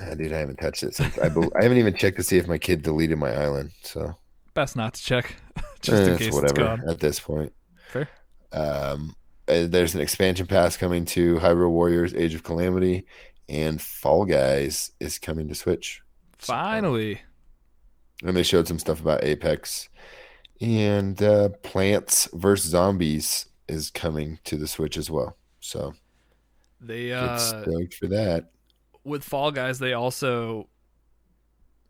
Ah, 0.00 0.14
dude, 0.14 0.32
I 0.32 0.38
haven't 0.38 0.56
touched 0.60 0.84
it 0.84 0.94
since 0.94 1.18
I, 1.18 1.28
be- 1.28 1.48
I 1.58 1.62
haven't 1.64 1.78
even 1.78 1.94
checked 1.94 2.18
to 2.18 2.22
see 2.22 2.36
if 2.38 2.46
my 2.46 2.58
kid 2.58 2.82
deleted 2.82 3.18
my 3.18 3.34
island. 3.34 3.72
So 3.82 4.14
Best 4.54 4.76
not 4.76 4.94
to 4.94 5.02
check, 5.02 5.34
just 5.80 6.02
in 6.04 6.14
eh, 6.14 6.16
case 6.18 6.28
it's 6.28 6.36
it's 6.36 6.36
whatever 6.36 6.76
gone. 6.76 6.88
at 6.88 7.00
this 7.00 7.18
point. 7.18 7.52
Fair. 7.88 8.08
Um, 8.52 9.16
uh, 9.48 9.66
there's 9.66 9.94
an 9.94 10.00
expansion 10.00 10.46
pass 10.46 10.76
coming 10.76 11.04
to 11.06 11.36
Hyrule 11.36 11.70
Warriors: 11.70 12.14
Age 12.14 12.34
of 12.34 12.42
Calamity, 12.42 13.06
and 13.48 13.80
Fall 13.80 14.24
Guys 14.24 14.92
is 15.00 15.18
coming 15.18 15.48
to 15.48 15.54
Switch. 15.54 16.02
So- 16.38 16.52
Finally, 16.52 17.20
and 18.24 18.36
they 18.36 18.42
showed 18.42 18.66
some 18.68 18.78
stuff 18.78 19.00
about 19.00 19.24
Apex, 19.24 19.88
and 20.60 21.20
uh, 21.22 21.50
Plants 21.62 22.28
vs 22.32 22.70
Zombies 22.70 23.46
is 23.68 23.90
coming 23.90 24.38
to 24.44 24.56
the 24.56 24.66
Switch 24.68 24.96
as 24.96 25.10
well. 25.10 25.36
So 25.60 25.94
they 26.80 27.08
get 27.08 27.18
uh, 27.22 27.38
stoked 27.38 27.94
for 27.94 28.06
that. 28.08 28.50
with 29.04 29.24
Fall 29.24 29.50
Guys, 29.50 29.78
they 29.78 29.92
also 29.92 30.68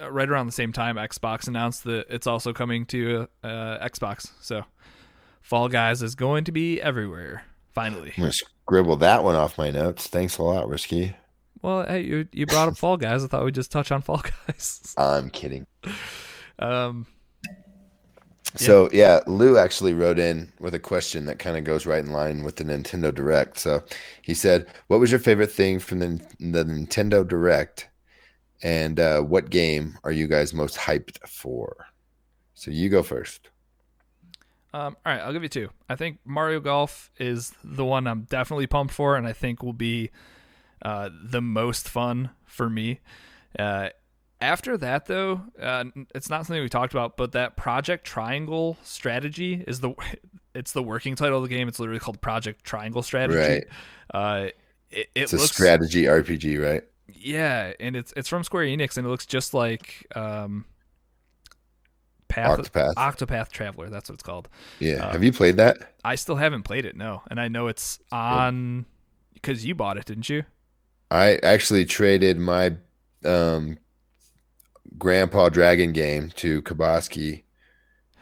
uh, 0.00 0.10
right 0.10 0.28
around 0.28 0.46
the 0.46 0.52
same 0.52 0.72
time 0.72 0.96
Xbox 0.96 1.48
announced 1.48 1.84
that 1.84 2.06
it's 2.10 2.26
also 2.26 2.52
coming 2.52 2.86
to 2.86 3.28
uh, 3.42 3.78
Xbox. 3.86 4.30
So 4.40 4.62
Fall 5.46 5.68
Guys 5.68 6.02
is 6.02 6.16
going 6.16 6.42
to 6.42 6.50
be 6.50 6.82
everywhere. 6.82 7.44
Finally. 7.72 8.12
I'm 8.16 8.22
gonna 8.24 8.32
scribble 8.32 8.96
that 8.96 9.22
one 9.22 9.36
off 9.36 9.56
my 9.56 9.70
notes. 9.70 10.08
Thanks 10.08 10.38
a 10.38 10.42
lot, 10.42 10.68
Risky. 10.68 11.14
Well, 11.62 11.86
hey, 11.86 12.00
you 12.00 12.26
you 12.32 12.46
brought 12.46 12.66
up 12.66 12.76
Fall 12.76 12.96
Guys. 12.96 13.22
I 13.22 13.28
thought 13.28 13.44
we'd 13.44 13.54
just 13.54 13.70
touch 13.70 13.92
on 13.92 14.02
Fall 14.02 14.24
Guys. 14.48 14.92
I'm 14.98 15.30
kidding. 15.30 15.64
Um, 16.58 17.06
So 18.56 18.88
yeah, 18.92 19.20
Lou 19.28 19.56
actually 19.56 19.94
wrote 19.94 20.18
in 20.18 20.52
with 20.58 20.74
a 20.74 20.80
question 20.80 21.26
that 21.26 21.38
kind 21.38 21.56
of 21.56 21.62
goes 21.62 21.86
right 21.86 22.04
in 22.04 22.10
line 22.10 22.42
with 22.42 22.56
the 22.56 22.64
Nintendo 22.64 23.14
Direct. 23.14 23.56
So 23.56 23.84
he 24.22 24.34
said, 24.34 24.66
"What 24.88 24.98
was 24.98 25.12
your 25.12 25.20
favorite 25.20 25.52
thing 25.52 25.78
from 25.78 26.00
the, 26.00 26.20
the 26.40 26.64
Nintendo 26.64 27.24
Direct, 27.24 27.88
and 28.64 28.98
uh, 28.98 29.20
what 29.20 29.50
game 29.50 29.96
are 30.02 30.10
you 30.10 30.26
guys 30.26 30.52
most 30.52 30.76
hyped 30.76 31.18
for?" 31.28 31.86
So 32.54 32.72
you 32.72 32.88
go 32.88 33.04
first. 33.04 33.48
Um, 34.76 34.96
all 35.06 35.12
right, 35.14 35.22
I'll 35.22 35.32
give 35.32 35.42
you 35.42 35.48
two. 35.48 35.70
I 35.88 35.96
think 35.96 36.18
Mario 36.26 36.60
Golf 36.60 37.10
is 37.18 37.54
the 37.64 37.84
one 37.84 38.06
I'm 38.06 38.22
definitely 38.24 38.66
pumped 38.66 38.92
for, 38.92 39.16
and 39.16 39.26
I 39.26 39.32
think 39.32 39.62
will 39.62 39.72
be 39.72 40.10
uh, 40.82 41.08
the 41.24 41.40
most 41.40 41.88
fun 41.88 42.30
for 42.44 42.68
me. 42.68 43.00
Uh, 43.58 43.88
after 44.38 44.76
that, 44.76 45.06
though, 45.06 45.40
uh, 45.58 45.84
it's 46.14 46.28
not 46.28 46.44
something 46.44 46.62
we 46.62 46.68
talked 46.68 46.92
about, 46.92 47.16
but 47.16 47.32
that 47.32 47.56
Project 47.56 48.04
Triangle 48.04 48.76
strategy 48.82 49.64
is 49.66 49.80
the 49.80 49.94
it's 50.54 50.72
the 50.72 50.82
working 50.82 51.14
title 51.16 51.38
of 51.38 51.48
the 51.48 51.54
game. 51.54 51.68
It's 51.68 51.80
literally 51.80 52.00
called 52.00 52.20
Project 52.20 52.62
Triangle 52.62 53.02
Strategy. 53.02 53.38
Right. 53.38 53.66
Uh, 54.12 54.48
it, 54.90 55.08
it 55.14 55.22
It's 55.22 55.32
a 55.32 55.36
looks 55.36 55.52
strategy 55.52 56.02
RPG, 56.02 56.62
right? 56.62 56.82
yeah, 57.08 57.72
and 57.80 57.96
it's 57.96 58.12
it's 58.14 58.28
from 58.28 58.44
Square 58.44 58.66
Enix, 58.66 58.98
and 58.98 59.06
it 59.06 59.10
looks 59.10 59.24
just 59.24 59.54
like 59.54 60.06
um, 60.14 60.66
Path 62.28 62.58
Octopath. 62.58 62.94
Octopath 62.94 63.50
Traveler. 63.50 63.88
That's 63.88 64.08
what 64.08 64.14
it's 64.14 64.22
called. 64.22 64.48
Yeah. 64.78 65.06
Uh, 65.06 65.12
Have 65.12 65.24
you 65.24 65.32
played 65.32 65.56
that? 65.56 65.94
I 66.04 66.14
still 66.14 66.36
haven't 66.36 66.62
played 66.62 66.84
it, 66.84 66.96
no, 66.96 67.22
and 67.30 67.40
I 67.40 67.48
know 67.48 67.68
it's 67.68 67.98
on 68.12 68.86
because 69.34 69.64
you 69.64 69.74
bought 69.74 69.96
it, 69.96 70.04
didn't 70.04 70.28
you? 70.28 70.44
I 71.10 71.36
actually 71.42 71.84
traded 71.84 72.38
my 72.38 72.76
um, 73.24 73.78
Grandpa 74.98 75.48
Dragon 75.48 75.92
game 75.92 76.30
to 76.36 76.62
Kaboski. 76.62 77.42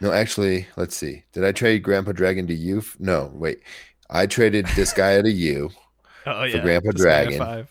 No, 0.01 0.11
actually, 0.11 0.67
let's 0.75 0.95
see. 0.95 1.23
Did 1.31 1.43
I 1.45 1.51
trade 1.51 1.83
Grandpa 1.83 2.11
Dragon 2.11 2.47
to 2.47 2.53
you? 2.53 2.83
No, 2.99 3.31
wait. 3.33 3.61
I 4.09 4.27
traded 4.27 4.67
this 4.75 4.93
guy 4.93 5.21
to 5.21 5.31
you, 5.31 5.71
Oh 6.25 6.49
For 6.49 6.59
Grandpa 6.59 6.91
Dragon. 6.91 7.67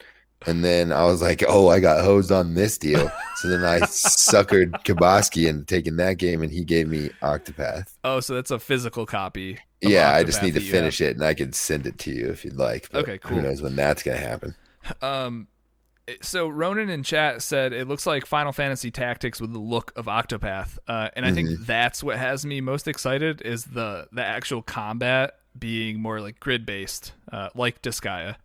And 0.46 0.64
then 0.64 0.92
I 0.92 1.04
was 1.04 1.22
like, 1.22 1.42
"Oh, 1.48 1.68
I 1.68 1.80
got 1.80 2.04
hosed 2.04 2.30
on 2.32 2.54
this 2.54 2.76
deal." 2.78 3.10
So 3.36 3.48
then 3.48 3.64
I 3.64 3.80
suckered 3.80 4.70
Kaboski 4.84 5.48
into 5.48 5.64
taking 5.64 5.96
that 5.96 6.18
game, 6.18 6.42
and 6.42 6.50
he 6.52 6.64
gave 6.64 6.88
me 6.88 7.10
Octopath. 7.22 7.94
Oh, 8.04 8.20
so 8.20 8.34
that's 8.34 8.50
a 8.50 8.58
physical 8.58 9.06
copy. 9.06 9.58
Yeah, 9.80 10.12
I 10.12 10.24
just 10.24 10.42
need 10.42 10.54
to 10.54 10.60
finish 10.60 11.00
it, 11.00 11.14
and 11.16 11.24
I 11.24 11.34
can 11.34 11.52
send 11.52 11.86
it 11.86 11.98
to 12.00 12.10
you 12.10 12.28
if 12.30 12.44
you'd 12.44 12.56
like. 12.56 12.88
but 12.90 13.02
Okay, 13.02 13.18
cool. 13.18 13.36
Who 13.36 13.42
knows 13.42 13.60
when 13.62 13.76
that's 13.76 14.02
gonna 14.02 14.16
happen? 14.18 14.54
Um, 15.02 15.48
so 16.20 16.48
Ronan 16.48 16.90
in 16.90 17.02
chat 17.02 17.40
said 17.42 17.72
it 17.72 17.88
looks 17.88 18.06
like 18.06 18.26
Final 18.26 18.52
Fantasy 18.52 18.90
Tactics 18.90 19.40
with 19.40 19.52
the 19.52 19.58
look 19.58 19.92
of 19.96 20.06
Octopath, 20.06 20.78
uh, 20.88 21.08
and 21.16 21.24
I 21.26 21.32
think 21.32 21.48
Mm-hmm. 21.48 21.64
that's 21.64 22.02
what 22.02 22.16
has 22.18 22.44
me 22.46 22.60
most 22.60 22.86
excited 22.88 23.40
is 23.42 23.64
the 23.64 24.06
the 24.12 24.24
actual 24.24 24.62
combat 24.62 25.36
being 25.58 26.00
more 26.00 26.20
like 26.20 26.40
grid 26.40 26.66
based, 26.66 27.12
uh, 27.32 27.48
like 27.54 27.80
Disgaea, 27.82 28.36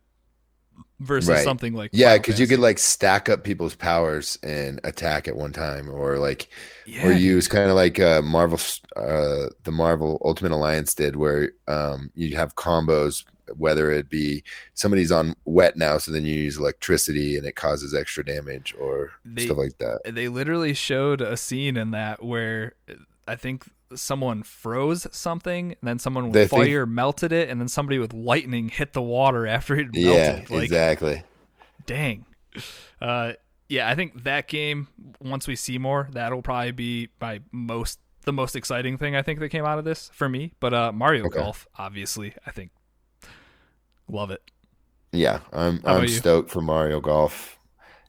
versus 0.99 1.29
Right. 1.29 1.43
something 1.43 1.73
like 1.73 1.91
Yeah, 1.93 2.17
because 2.17 2.39
you 2.39 2.47
could 2.47 2.59
like 2.59 2.77
stack 2.79 3.29
up 3.29 3.43
people's 3.43 3.75
powers 3.75 4.37
and 4.43 4.79
attack 4.83 5.27
at 5.27 5.35
one 5.35 5.53
time, 5.53 5.89
or 5.89 6.17
like 6.17 6.49
yeah, 6.85 7.07
or 7.07 7.11
use 7.11 7.47
kind 7.47 7.69
of 7.69 7.75
like 7.75 7.99
uh, 7.99 8.21
Marvel, 8.21 8.59
uh, 8.95 9.47
the 9.63 9.71
Marvel 9.71 10.21
Ultimate 10.25 10.51
Alliance 10.51 10.93
did, 10.93 11.15
where 11.15 11.51
um, 11.67 12.11
you 12.15 12.35
have 12.35 12.55
combos. 12.55 13.23
Whether 13.57 13.91
it 13.91 14.09
be 14.11 14.43
somebody's 14.75 15.11
on 15.11 15.33
wet 15.45 15.75
now, 15.75 15.97
so 15.97 16.11
then 16.11 16.23
you 16.23 16.35
use 16.35 16.57
electricity 16.57 17.35
and 17.35 17.47
it 17.47 17.55
causes 17.55 17.95
extra 17.95 18.23
damage, 18.23 18.75
or 18.79 19.09
They- 19.25 19.45
stuff 19.45 19.57
like 19.57 19.79
that. 19.79 20.01
they 20.05 20.27
literally 20.27 20.75
showed 20.75 21.19
a 21.19 21.35
scene 21.35 21.75
in 21.75 21.89
that 21.89 22.23
where 22.23 22.73
I 23.27 23.35
think 23.35 23.65
someone 23.95 24.43
froze 24.43 25.07
something, 25.11 25.71
and 25.71 25.77
then 25.81 25.99
someone 25.99 26.25
with 26.25 26.33
They 26.33 26.47
think- 26.47 26.65
fire 26.65 26.85
melted 26.85 27.31
it, 27.31 27.49
and 27.49 27.59
then 27.59 27.67
somebody 27.67 27.99
with 27.99 28.13
lightning 28.13 28.69
hit 28.73 28.93
the 28.93 29.01
water 29.01 29.47
after 29.47 29.75
it 29.75 29.87
melted. 29.93 30.49
Yeah, 30.49 30.55
like, 30.55 30.63
exactly. 30.65 31.23
dang. 31.85 32.25
Uh, 33.01 33.33
yeah, 33.67 33.87
I 33.89 33.95
think 33.95 34.23
that 34.23 34.47
game. 34.47 34.87
Once 35.21 35.47
we 35.47 35.55
see 35.55 35.77
more, 35.77 36.09
that'll 36.11 36.41
probably 36.41 36.71
be 36.71 37.09
my 37.21 37.41
most 37.51 37.99
the 38.25 38.33
most 38.33 38.55
exciting 38.55 38.97
thing 38.97 39.15
I 39.15 39.21
think 39.21 39.39
that 39.39 39.49
came 39.49 39.65
out 39.65 39.79
of 39.79 39.85
this 39.85 40.09
for 40.13 40.27
me. 40.27 40.53
But 40.59 40.73
uh, 40.73 40.91
Mario 40.91 41.25
Okay. 41.27 41.39
Golf, 41.39 41.67
obviously, 41.77 42.33
I 42.45 42.51
think 42.51 42.71
love 44.07 44.31
it. 44.31 44.41
Yeah, 45.11 45.39
I'm 45.53 45.81
I'm 45.85 46.03
you? 46.03 46.07
stoked 46.09 46.51
for 46.51 46.61
Mario 46.61 46.99
Golf, 46.99 47.57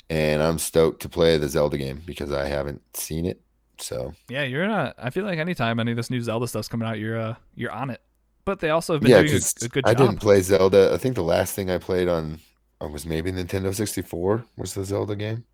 and 0.08 0.42
I'm 0.42 0.58
stoked 0.58 1.02
to 1.02 1.08
play 1.08 1.36
the 1.38 1.48
Zelda 1.48 1.78
game 1.78 2.02
because 2.04 2.32
I 2.32 2.46
haven't 2.46 2.82
seen 2.96 3.24
it. 3.26 3.40
So 3.82 4.14
Yeah, 4.28 4.44
you're 4.44 4.66
not. 4.66 4.94
I 4.98 5.10
feel 5.10 5.24
like 5.24 5.38
anytime 5.38 5.80
any 5.80 5.92
of 5.92 5.96
this 5.96 6.10
new 6.10 6.20
Zelda 6.20 6.46
stuff's 6.46 6.68
coming 6.68 6.86
out, 6.88 6.98
you're 6.98 7.18
uh, 7.18 7.34
you're 7.54 7.72
on 7.72 7.90
it. 7.90 8.00
But 8.44 8.60
they 8.60 8.70
also 8.70 8.94
have 8.94 9.02
been 9.02 9.10
yeah, 9.10 9.22
doing 9.22 9.34
a, 9.34 9.64
a 9.64 9.68
good 9.68 9.84
job. 9.84 9.90
I 9.90 9.94
didn't 9.94 10.18
play 10.18 10.40
Zelda. 10.40 10.92
I 10.92 10.96
think 10.96 11.14
the 11.14 11.22
last 11.22 11.54
thing 11.54 11.70
I 11.70 11.78
played 11.78 12.08
on 12.08 12.40
uh, 12.82 12.88
was 12.88 13.06
maybe 13.06 13.30
Nintendo 13.30 13.74
64 13.74 14.44
was 14.56 14.74
the 14.74 14.84
Zelda 14.84 15.16
game. 15.16 15.44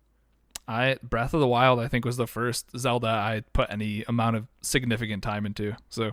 I 0.67 0.97
Breath 1.01 1.33
of 1.33 1.39
the 1.39 1.47
Wild 1.47 1.79
I 1.79 1.87
think 1.87 2.05
was 2.05 2.17
the 2.17 2.27
first 2.27 2.77
Zelda 2.77 3.07
I 3.07 3.43
put 3.53 3.69
any 3.71 4.03
amount 4.07 4.35
of 4.35 4.47
significant 4.61 5.23
time 5.23 5.45
into. 5.45 5.75
So 5.89 6.11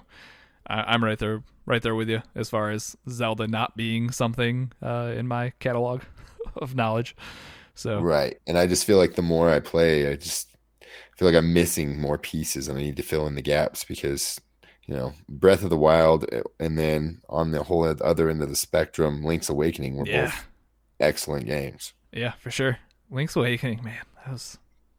I, 0.67 0.83
I'm 0.83 1.03
right 1.03 1.19
there, 1.19 1.43
right 1.67 1.83
there 1.83 1.95
with 1.95 2.09
you 2.09 2.23
as 2.35 2.51
far 2.51 2.71
as 2.71 2.97
Zelda 3.09 3.49
not 3.49 3.77
being 3.77 4.11
something 4.11 4.73
uh, 4.83 5.13
in 5.17 5.27
my 5.27 5.51
catalog 5.59 6.03
of 6.57 6.75
knowledge. 6.75 7.17
So 7.75 8.01
Right. 8.01 8.39
And 8.47 8.57
I 8.57 8.67
just 8.67 8.85
feel 8.85 8.99
like 8.99 9.15
the 9.15 9.23
more 9.23 9.51
I 9.51 9.61
play, 9.61 10.09
I 10.09 10.17
just 10.17 10.54
feel 11.17 11.29
like 11.29 11.37
I'm 11.37 11.53
missing 11.53 12.01
more 12.01 12.19
pieces 12.19 12.69
and 12.69 12.79
I 12.79 12.83
need 12.83 12.97
to 12.97 13.03
fill 13.03 13.27
in 13.27 13.35
the 13.35 13.43
gaps 13.43 13.85
because, 13.85 14.41
you 14.87 14.95
know, 14.95 15.15
Breath 15.29 15.63
of 15.63 15.71
the 15.71 15.77
Wild 15.77 16.25
uh, 16.33 16.43
and 16.59 16.79
then 16.79 17.21
on 17.29 17.51
the 17.51 17.65
whole 17.65 17.85
other 17.85 18.29
end 18.29 18.43
of 18.43 18.49
the 18.49 18.57
spectrum, 18.57 19.25
Link's 19.25 19.49
Awakening 19.49 19.97
were 19.97 20.07
yeah, 20.07 20.27
both 20.27 20.47
excellent 21.01 21.47
games. 21.47 21.93
yeah, 22.13 22.33
for 22.33 22.51
sure. 22.51 22.79
Link's 23.11 23.37
Awakening, 23.37 23.83
man, 23.85 24.03
that 24.25 24.33
was 24.33 24.59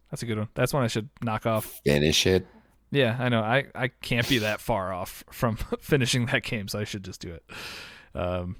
that's 0.10 0.24
a 0.24 0.26
good 0.26 0.38
one. 0.38 0.50
That's 0.54 0.74
one 0.74 0.84
I 0.84 0.88
should 0.88 1.10
knock 1.22 1.46
off. 1.46 1.82
Finish 1.84 2.26
it. 2.28 2.48
Yeah, 2.92 3.18
I 3.20 3.30
know. 3.30 3.42
I, 3.42 3.66
I 3.74 3.90
can't 3.90 4.28
be 4.30 4.38
that 4.38 4.62
far 4.62 4.94
off 4.94 5.24
from 5.32 5.58
finishing 5.82 6.28
that 6.28 6.44
game, 6.44 6.68
so 6.68 6.80
I 6.80 6.84
should 6.86 7.04
just 7.04 7.20
do 7.20 7.34
it. 7.34 7.44
Um, 8.14 8.56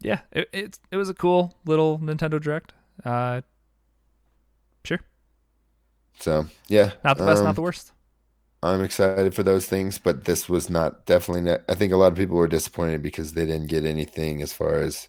yeah, 0.00 0.20
it 0.32 0.48
it, 0.52 0.78
it 0.90 0.96
was 0.96 1.08
a 1.08 1.14
cool 1.14 1.54
little 1.64 1.98
Nintendo 1.98 2.40
Direct. 2.40 2.72
Uh, 3.04 3.42
sure, 4.84 5.00
So, 6.20 6.46
yeah. 6.68 6.92
not 7.04 7.18
the 7.18 7.26
best, 7.26 7.40
um, 7.40 7.46
not 7.46 7.54
the 7.54 7.62
worst. 7.62 7.92
I'm 8.62 8.82
excited 8.82 9.34
for 9.34 9.42
those 9.42 9.66
things, 9.66 9.98
but 9.98 10.24
this 10.24 10.48
was 10.48 10.70
not 10.70 11.06
definitely 11.06 11.42
not. 11.42 11.60
I 11.68 11.74
think 11.74 11.92
a 11.92 11.96
lot 11.96 12.12
of 12.12 12.18
people 12.18 12.36
were 12.36 12.48
disappointed 12.48 13.02
because 13.02 13.32
they 13.32 13.46
didn't 13.46 13.68
get 13.68 13.84
anything 13.84 14.42
as 14.42 14.52
far 14.52 14.76
as, 14.76 15.08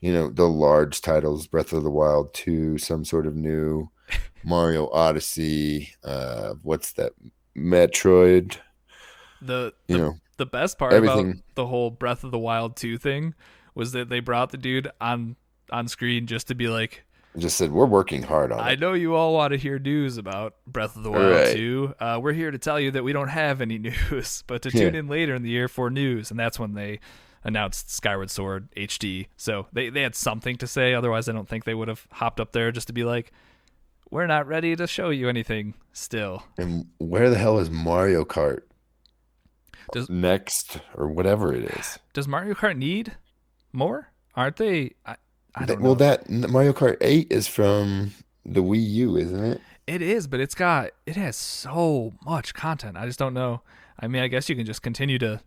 you 0.00 0.12
know, 0.12 0.28
the 0.28 0.48
large 0.48 1.00
titles, 1.00 1.46
Breath 1.46 1.72
of 1.72 1.84
the 1.84 1.90
Wild 1.90 2.32
2, 2.34 2.78
some 2.78 3.04
sort 3.04 3.26
of 3.26 3.36
new 3.36 3.90
Mario 4.44 4.88
Odyssey, 4.90 5.94
uh, 6.02 6.54
what's 6.62 6.92
that? 6.92 7.12
Metroid, 7.56 8.56
The 9.42 9.74
you 9.88 9.98
know, 9.98 10.16
the 10.36 10.46
best 10.46 10.78
part 10.78 10.92
about 10.92 11.34
the 11.54 11.66
whole 11.66 11.90
Breath 11.90 12.24
of 12.24 12.30
the 12.30 12.38
Wild 12.38 12.76
two 12.76 12.96
thing 12.96 13.34
was 13.74 13.92
that 13.92 14.08
they 14.08 14.20
brought 14.20 14.50
the 14.50 14.56
dude 14.56 14.90
on 15.00 15.36
on 15.70 15.88
screen 15.88 16.26
just 16.26 16.48
to 16.48 16.54
be 16.54 16.68
like, 16.68 17.04
just 17.38 17.56
said 17.56 17.72
we're 17.72 17.86
working 17.86 18.22
hard 18.22 18.52
on 18.52 18.58
it. 18.60 18.62
I 18.62 18.74
know 18.74 18.92
you 18.92 19.14
all 19.14 19.32
want 19.34 19.52
to 19.52 19.56
hear 19.58 19.78
news 19.78 20.18
about 20.18 20.54
Breath 20.66 20.96
of 20.96 21.02
the 21.02 21.10
Wild 21.10 21.32
Right. 21.32 21.54
2. 21.56 21.94
Uh, 21.98 22.18
we're 22.22 22.32
here 22.32 22.50
to 22.50 22.58
tell 22.58 22.78
you 22.80 22.90
that 22.92 23.04
we 23.04 23.12
don't 23.12 23.28
have 23.28 23.60
any 23.60 23.78
news, 23.78 24.44
but 24.46 24.62
to 24.62 24.70
Yeah. 24.70 24.82
tune 24.84 24.94
in 24.94 25.08
later 25.08 25.34
in 25.34 25.42
the 25.42 25.50
year 25.50 25.68
for 25.68 25.90
news, 25.90 26.30
and 26.30 26.38
that's 26.38 26.58
when 26.58 26.74
they 26.74 27.00
announced 27.44 27.90
Skyward 27.90 28.30
Sword 28.30 28.68
HD. 28.76 29.28
So 29.36 29.66
they 29.72 29.88
they 29.90 30.02
had 30.02 30.14
something 30.14 30.56
to 30.56 30.66
say. 30.66 30.92
Otherwise, 30.94 31.28
I 31.28 31.32
don't 31.32 31.48
think 31.48 31.64
they 31.64 31.74
would 31.74 31.88
have 31.88 32.06
hopped 32.12 32.40
up 32.40 32.52
there 32.52 32.70
just 32.72 32.88
to 32.88 32.92
be 32.92 33.04
like, 33.04 33.32
"We're 34.10 34.26
not 34.26 34.46
ready 34.46 34.74
to 34.76 34.86
show 34.86 35.10
you 35.10 35.28
anything 35.28 35.74
still." 35.92 36.42
And 36.58 36.86
where 36.98 37.30
the 37.30 37.38
hell 37.38 37.58
is 37.58 37.70
Mario 37.70 38.24
Kart 38.24 38.62
Does- 39.92 40.10
next 40.10 40.80
or 40.94 41.08
whatever 41.08 41.54
it 41.54 41.64
is? 41.78 41.98
Does 42.12 42.28
Mario 42.28 42.54
Kart 42.54 42.76
need 42.76 43.16
more? 43.72 44.08
Aren't 44.34 44.56
they? 44.56 44.94
I, 45.06 45.16
I 45.54 45.64
don't 45.64 45.80
well, 45.80 45.92
know. 45.92 45.98
that 45.98 46.28
Mario 46.28 46.72
Kart 46.72 46.96
8 47.00 47.28
is 47.30 47.46
from 47.48 48.12
the 48.44 48.62
Wii 48.62 48.88
U, 48.90 49.16
isn't 49.16 49.44
it? 49.44 49.60
It 49.86 50.02
is, 50.02 50.26
but 50.26 50.40
it's 50.40 50.54
got 50.54 50.90
it 51.06 51.16
has 51.16 51.36
so 51.36 52.12
much 52.24 52.54
content. 52.54 52.96
I 52.96 53.06
just 53.06 53.18
don't 53.18 53.34
know. 53.34 53.62
I 53.98 54.06
mean, 54.06 54.22
I 54.22 54.28
guess 54.28 54.48
you 54.48 54.54
can 54.56 54.66
just 54.66 54.82
continue 54.82 55.18
to 55.18 55.40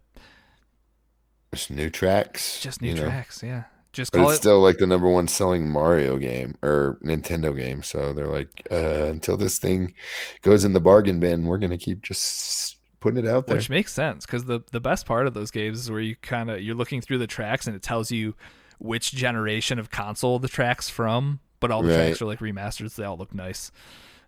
Just 1.53 1.69
new 1.69 1.89
tracks. 1.89 2.59
just 2.59 2.81
new 2.81 2.89
you 2.89 2.95
know. 2.95 3.03
tracks, 3.03 3.43
yeah. 3.43 3.63
Just 3.93 4.13
But 4.13 4.21
it's 4.21 4.33
it 4.33 4.35
still 4.37 4.61
like 4.61 4.77
the 4.77 4.87
number 4.87 5.09
one 5.09 5.27
selling 5.27 5.69
Mario 5.69 6.17
game 6.17 6.55
or 6.63 6.97
Nintendo 7.03 7.55
game. 7.55 7.83
So 7.83 8.13
they're 8.13 8.27
like, 8.27 8.65
uh, 8.71 9.05
until 9.09 9.35
this 9.37 9.59
thing 9.59 9.93
goes 10.41 10.63
in 10.63 10.71
the 10.73 10.79
bargain 10.79 11.19
bin, 11.19 11.45
we're 11.45 11.57
gonna 11.57 11.77
keep 11.77 12.01
just 12.01 12.77
putting 13.01 13.23
it 13.23 13.27
out 13.29 13.47
there. 13.47 13.57
which 13.57 13.69
makes 13.69 13.91
sense 13.93 14.25
because 14.25 14.45
the 14.45 14.61
the 14.71 14.79
best 14.79 15.05
part 15.05 15.27
of 15.27 15.33
those 15.33 15.51
games 15.51 15.79
is 15.79 15.91
where 15.91 15.99
you 15.99 16.15
kind 16.15 16.49
of 16.49 16.61
you're 16.61 16.75
looking 16.75 17.01
through 17.01 17.17
the 17.17 17.27
tracks 17.27 17.67
and 17.67 17.75
it 17.75 17.81
tells 17.81 18.11
you 18.11 18.33
which 18.81 19.11
generation 19.11 19.77
of 19.79 19.91
console 19.91 20.39
the 20.39 20.47
tracks 20.47 20.89
from, 20.89 21.39
but 21.59 21.71
all 21.71 21.81
the 21.83 21.89
Right. 21.89 21.95
tracks 22.07 22.21
are 22.21 22.25
like 22.25 22.39
remasters. 22.39 22.95
They 22.95 23.03
all 23.03 23.17
look 23.17 23.33
nice. 23.33 23.71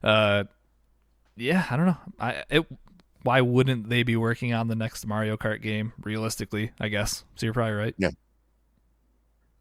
Uh, 0.03 0.43
yeah, 1.35 1.65
I 1.69 1.75
don't 1.77 1.87
know. 1.87 1.97
I 2.19 2.43
it. 2.49 2.65
Why 3.23 3.39
wouldn't 3.41 3.89
they 3.89 4.03
be 4.03 4.15
working 4.17 4.53
on 4.53 4.67
the 4.67 4.75
next 4.75 5.07
Mario 5.07 5.37
Kart 5.37 5.61
game? 5.61 5.93
Realistically, 6.03 6.71
I 6.79 6.89
guess. 6.89 7.23
So 7.35 7.45
you're 7.45 7.53
probably 7.53 7.73
right. 7.73 7.95
Yeah. 7.97 8.09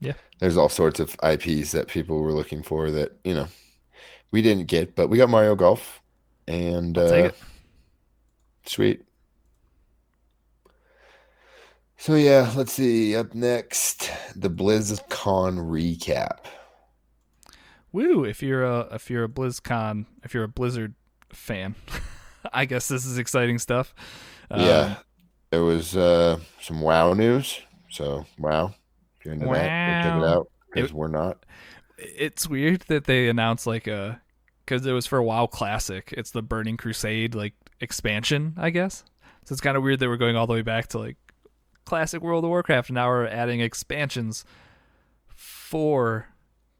Yeah. 0.00 0.14
There's 0.40 0.56
all 0.56 0.68
sorts 0.68 0.98
of 0.98 1.16
IPs 1.22 1.70
that 1.70 1.86
people 1.86 2.20
were 2.20 2.32
looking 2.32 2.62
for 2.62 2.90
that 2.90 3.12
you 3.24 3.34
know 3.34 3.46
we 4.32 4.42
didn't 4.42 4.66
get, 4.66 4.94
but 4.96 5.08
we 5.08 5.16
got 5.16 5.28
Mario 5.30 5.54
Golf, 5.54 6.02
and 6.48 6.98
uh, 6.98 7.30
sweet. 8.66 9.02
So 12.02 12.16
yeah, 12.16 12.52
let's 12.56 12.72
see. 12.72 13.14
Up 13.14 13.32
next, 13.32 14.10
the 14.34 14.50
BlizzCon 14.50 15.56
recap. 15.56 16.46
Woo! 17.92 18.24
If 18.24 18.42
you're 18.42 18.64
a 18.64 18.88
if 18.90 19.08
you're 19.08 19.22
a 19.22 19.28
BlizzCon, 19.28 20.06
if 20.24 20.34
you're 20.34 20.42
a 20.42 20.48
Blizzard 20.48 20.94
fan, 21.32 21.76
I 22.52 22.64
guess 22.64 22.88
this 22.88 23.06
is 23.06 23.18
exciting 23.18 23.60
stuff. 23.60 23.94
Um, 24.50 24.62
yeah, 24.62 24.96
there 25.50 25.62
was 25.62 25.96
uh, 25.96 26.40
some 26.60 26.80
WoW 26.80 27.12
news. 27.12 27.60
So 27.88 28.26
wow, 28.36 28.74
if 29.20 29.24
you're 29.24 29.34
into 29.34 29.46
that, 29.46 29.52
go 29.52 30.10
check 30.10 30.22
it 30.22 30.28
out 30.28 30.48
because 30.74 30.92
we're 30.92 31.06
not. 31.06 31.46
it's 31.98 32.48
weird 32.48 32.80
that 32.88 33.04
they 33.04 33.28
announced 33.28 33.64
like 33.64 33.86
a 33.86 34.20
because 34.66 34.84
it 34.84 34.92
was 34.92 35.06
for 35.06 35.18
a 35.18 35.24
WoW 35.24 35.46
Classic. 35.46 36.12
It's 36.16 36.32
the 36.32 36.42
Burning 36.42 36.76
Crusade 36.76 37.36
like 37.36 37.54
expansion, 37.78 38.54
I 38.56 38.70
guess. 38.70 39.04
So 39.44 39.52
it's 39.52 39.60
kind 39.60 39.76
of 39.76 39.84
weird 39.84 40.00
that 40.00 40.08
we're 40.08 40.16
going 40.16 40.34
all 40.34 40.48
the 40.48 40.52
way 40.52 40.62
back 40.62 40.88
to 40.88 40.98
like 40.98 41.16
classic 41.84 42.22
World 42.22 42.44
of 42.44 42.50
Warcraft. 42.50 42.90
Now 42.90 43.08
we're 43.08 43.26
adding 43.26 43.60
expansions 43.60 44.44
for 45.36 46.26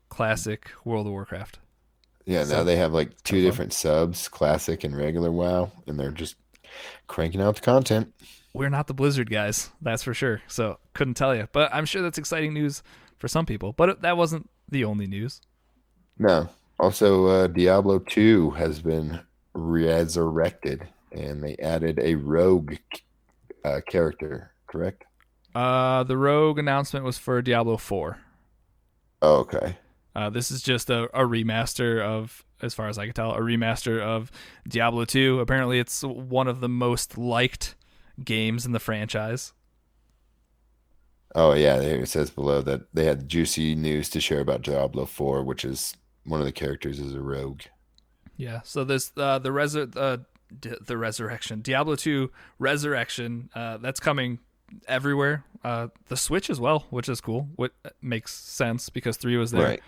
classic 0.08 0.70
World 0.84 1.06
of 1.06 1.12
Warcraft. 1.12 1.58
Yeah, 2.24 2.44
So- 2.44 2.58
now 2.58 2.64
they 2.64 2.76
have 2.76 2.92
like 2.92 3.20
two 3.24 3.40
different 3.42 3.72
subs, 3.72 4.28
classic 4.28 4.84
and 4.84 4.96
regular 4.96 5.30
WoW, 5.32 5.72
and 5.86 5.98
they're 5.98 6.10
just 6.10 6.36
cranking 7.06 7.40
out 7.40 7.56
the 7.56 7.60
content. 7.62 8.12
We're 8.54 8.68
not 8.68 8.86
the 8.86 8.94
Blizzard 8.94 9.30
guys, 9.30 9.70
that's 9.80 10.02
for 10.02 10.14
sure. 10.14 10.42
So 10.46 10.78
couldn't 10.94 11.14
tell 11.14 11.34
you, 11.34 11.48
but 11.52 11.72
I'm 11.74 11.86
sure 11.86 12.02
that's 12.02 12.18
exciting 12.18 12.52
news 12.54 12.82
for 13.18 13.26
some 13.28 13.46
people. 13.46 13.72
But 13.72 14.02
that 14.02 14.16
wasn't 14.16 14.48
the 14.68 14.84
only 14.84 15.06
news. 15.06 15.40
No. 16.18 16.48
Also, 16.78 17.26
uh, 17.26 17.46
Diablo 17.46 17.98
2 17.98 18.50
has 18.50 18.80
been 18.80 19.20
resurrected, 19.54 20.86
and 21.12 21.42
they 21.42 21.56
added 21.56 21.98
a 21.98 22.14
rogue 22.16 22.74
uh, 23.64 23.80
character, 23.88 24.51
correct? 24.72 25.04
Uh, 25.54 26.02
the 26.02 26.16
Rogue 26.16 26.58
announcement 26.58 27.04
was 27.04 27.18
for 27.18 27.40
Diablo 27.42 27.76
4. 27.76 28.18
Oh, 29.20 29.36
okay. 29.36 29.76
Uh, 30.16 30.30
this 30.30 30.50
is 30.50 30.62
just 30.62 30.90
a, 30.90 31.04
a 31.14 31.24
remaster 31.24 32.02
of, 32.02 32.44
as 32.60 32.74
far 32.74 32.88
as 32.88 32.98
I 32.98 33.04
can 33.04 33.14
tell, 33.14 33.32
a 33.32 33.40
remaster 33.40 34.00
of 34.00 34.32
Diablo 34.66 35.04
2. 35.04 35.40
Apparently, 35.40 35.78
it's 35.78 36.02
one 36.02 36.48
of 36.48 36.60
the 36.60 36.68
most 36.68 37.16
liked 37.16 37.76
games 38.22 38.66
in 38.66 38.72
the 38.72 38.80
franchise. 38.80 39.52
Oh, 41.34 41.54
yeah. 41.54 41.76
It 41.76 42.08
says 42.08 42.30
below 42.30 42.60
that 42.62 42.82
they 42.92 43.04
had 43.04 43.28
juicy 43.28 43.74
news 43.74 44.10
to 44.10 44.20
share 44.20 44.40
about 44.40 44.62
Diablo 44.62 45.06
4, 45.06 45.44
which 45.44 45.64
is 45.64 45.94
one 46.24 46.40
of 46.40 46.46
the 46.46 46.52
characters 46.52 46.98
is 46.98 47.14
a 47.14 47.20
rogue. 47.20 47.62
Yeah. 48.36 48.60
So 48.64 48.84
this 48.84 49.12
uh, 49.16 49.38
the 49.38 49.50
resur- 49.50 49.96
uh, 49.96 50.18
d- 50.58 50.76
the 50.84 50.96
resurrection 50.96 51.60
Diablo 51.60 51.96
2 51.96 52.30
resurrection 52.58 53.50
uh, 53.54 53.76
that's 53.78 54.00
coming 54.00 54.40
everywhere. 54.88 55.44
Uh, 55.64 55.88
the 56.08 56.16
Switch 56.16 56.50
as 56.50 56.58
well, 56.60 56.86
which 56.90 57.08
is 57.08 57.20
cool. 57.20 57.48
What 57.56 57.72
makes 58.00 58.34
sense 58.34 58.88
because 58.90 59.16
three 59.16 59.36
was 59.36 59.50
there. 59.52 59.62
Right. 59.66 59.82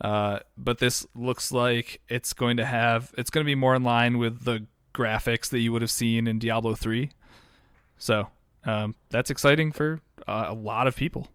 Uh, 0.00 0.38
but 0.56 0.78
this 0.78 1.06
looks 1.14 1.52
like 1.52 2.00
it's 2.08 2.32
going 2.32 2.56
to 2.56 2.64
have 2.64 3.12
it's 3.18 3.28
going 3.30 3.44
to 3.44 3.46
be 3.46 3.54
more 3.54 3.74
in 3.74 3.82
line 3.84 4.16
with 4.18 4.44
the 4.44 4.66
graphics 4.94 5.50
that 5.50 5.58
you 5.60 5.72
would 5.72 5.82
have 5.82 5.90
seen 5.90 6.26
in 6.26 6.38
Diablo 6.38 6.74
3. 6.74 7.10
So 7.98 8.28
um, 8.64 8.94
that's 9.10 9.30
exciting 9.30 9.72
for 9.72 10.00
uh, 10.26 10.46
a 10.48 10.54
lot 10.54 10.86
of 10.86 10.96
people. 10.96 11.28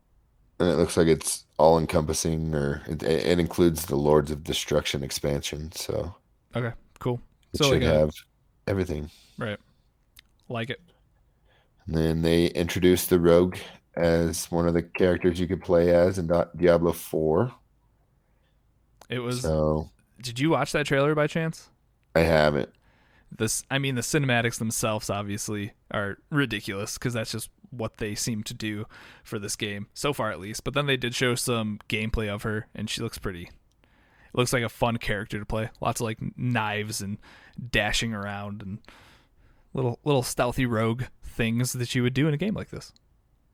And 0.59 0.67
it 0.69 0.75
looks 0.77 0.97
like 0.97 1.07
it's 1.07 1.45
all 1.59 1.77
encompassing, 1.77 2.55
or 2.55 2.81
it, 2.87 3.03
it 3.03 3.39
includes 3.39 3.85
the 3.85 3.97
Lords 3.97 4.31
of 4.31 4.43
Destruction 4.43 5.03
expansion. 5.03 5.71
So 5.73 6.15
Okay, 6.55 6.73
cool. 6.99 7.19
it 7.53 7.57
So 7.57 7.65
should 7.65 7.83
like 7.83 7.91
a- 7.91 7.93
have 7.99 8.11
everything. 8.65 9.09
Right, 9.37 9.59
like 10.49 10.69
it. 10.71 10.81
And 11.87 11.95
then 11.95 12.21
they 12.21 12.47
introduced 12.47 13.09
the 13.09 13.19
rogue 13.19 13.57
as 13.95 14.51
one 14.51 14.67
of 14.67 14.73
the 14.73 14.83
characters 14.83 15.39
you 15.39 15.47
could 15.47 15.61
play 15.61 15.93
as 15.93 16.17
in 16.17 16.27
Diablo 16.55 16.91
4. 16.91 17.51
It 19.09 19.19
was. 19.19 19.41
So 19.41 19.89
Did 20.21 20.39
you 20.39 20.49
watch 20.49 20.71
that 20.71 20.87
trailer 20.87 21.15
by 21.15 21.27
chance? 21.27 21.69
I 22.15 22.21
haven't. 22.21 22.69
This, 23.37 23.63
I 23.69 23.79
mean, 23.79 23.95
the 23.95 24.01
cinematics 24.01 24.57
themselves 24.57 25.09
obviously 25.09 25.73
are 25.91 26.17
ridiculous 26.29 26.97
because 26.97 27.13
that's 27.13 27.31
just 27.31 27.49
what 27.69 27.97
they 27.97 28.15
seem 28.15 28.43
to 28.43 28.53
do 28.53 28.85
for 29.23 29.39
this 29.39 29.55
game 29.55 29.87
so 29.93 30.13
far, 30.13 30.31
at 30.31 30.39
least. 30.39 30.63
But 30.63 30.73
then 30.73 30.85
they 30.85 30.97
did 30.97 31.13
show 31.13 31.35
some 31.35 31.79
gameplay 31.89 32.29
of 32.29 32.43
her, 32.43 32.67
and 32.73 32.89
she 32.89 33.01
looks 33.01 33.17
pretty. 33.17 33.43
It 33.43 34.37
looks 34.37 34.53
like 34.53 34.63
a 34.63 34.69
fun 34.69 34.97
character 34.97 35.39
to 35.39 35.45
play. 35.45 35.69
Lots 35.81 35.99
of 35.99 36.05
like 36.05 36.19
knives 36.37 37.01
and 37.01 37.17
dashing 37.71 38.13
around 38.13 38.61
and 38.61 38.79
little 39.75 39.99
little 40.03 40.23
stealthy 40.23 40.65
rogue 40.65 41.03
things 41.23 41.73
that 41.73 41.93
you 41.93 42.01
would 42.03 42.13
do 42.13 42.27
in 42.27 42.33
a 42.33 42.37
game 42.37 42.55
like 42.55 42.69
this. 42.69 42.93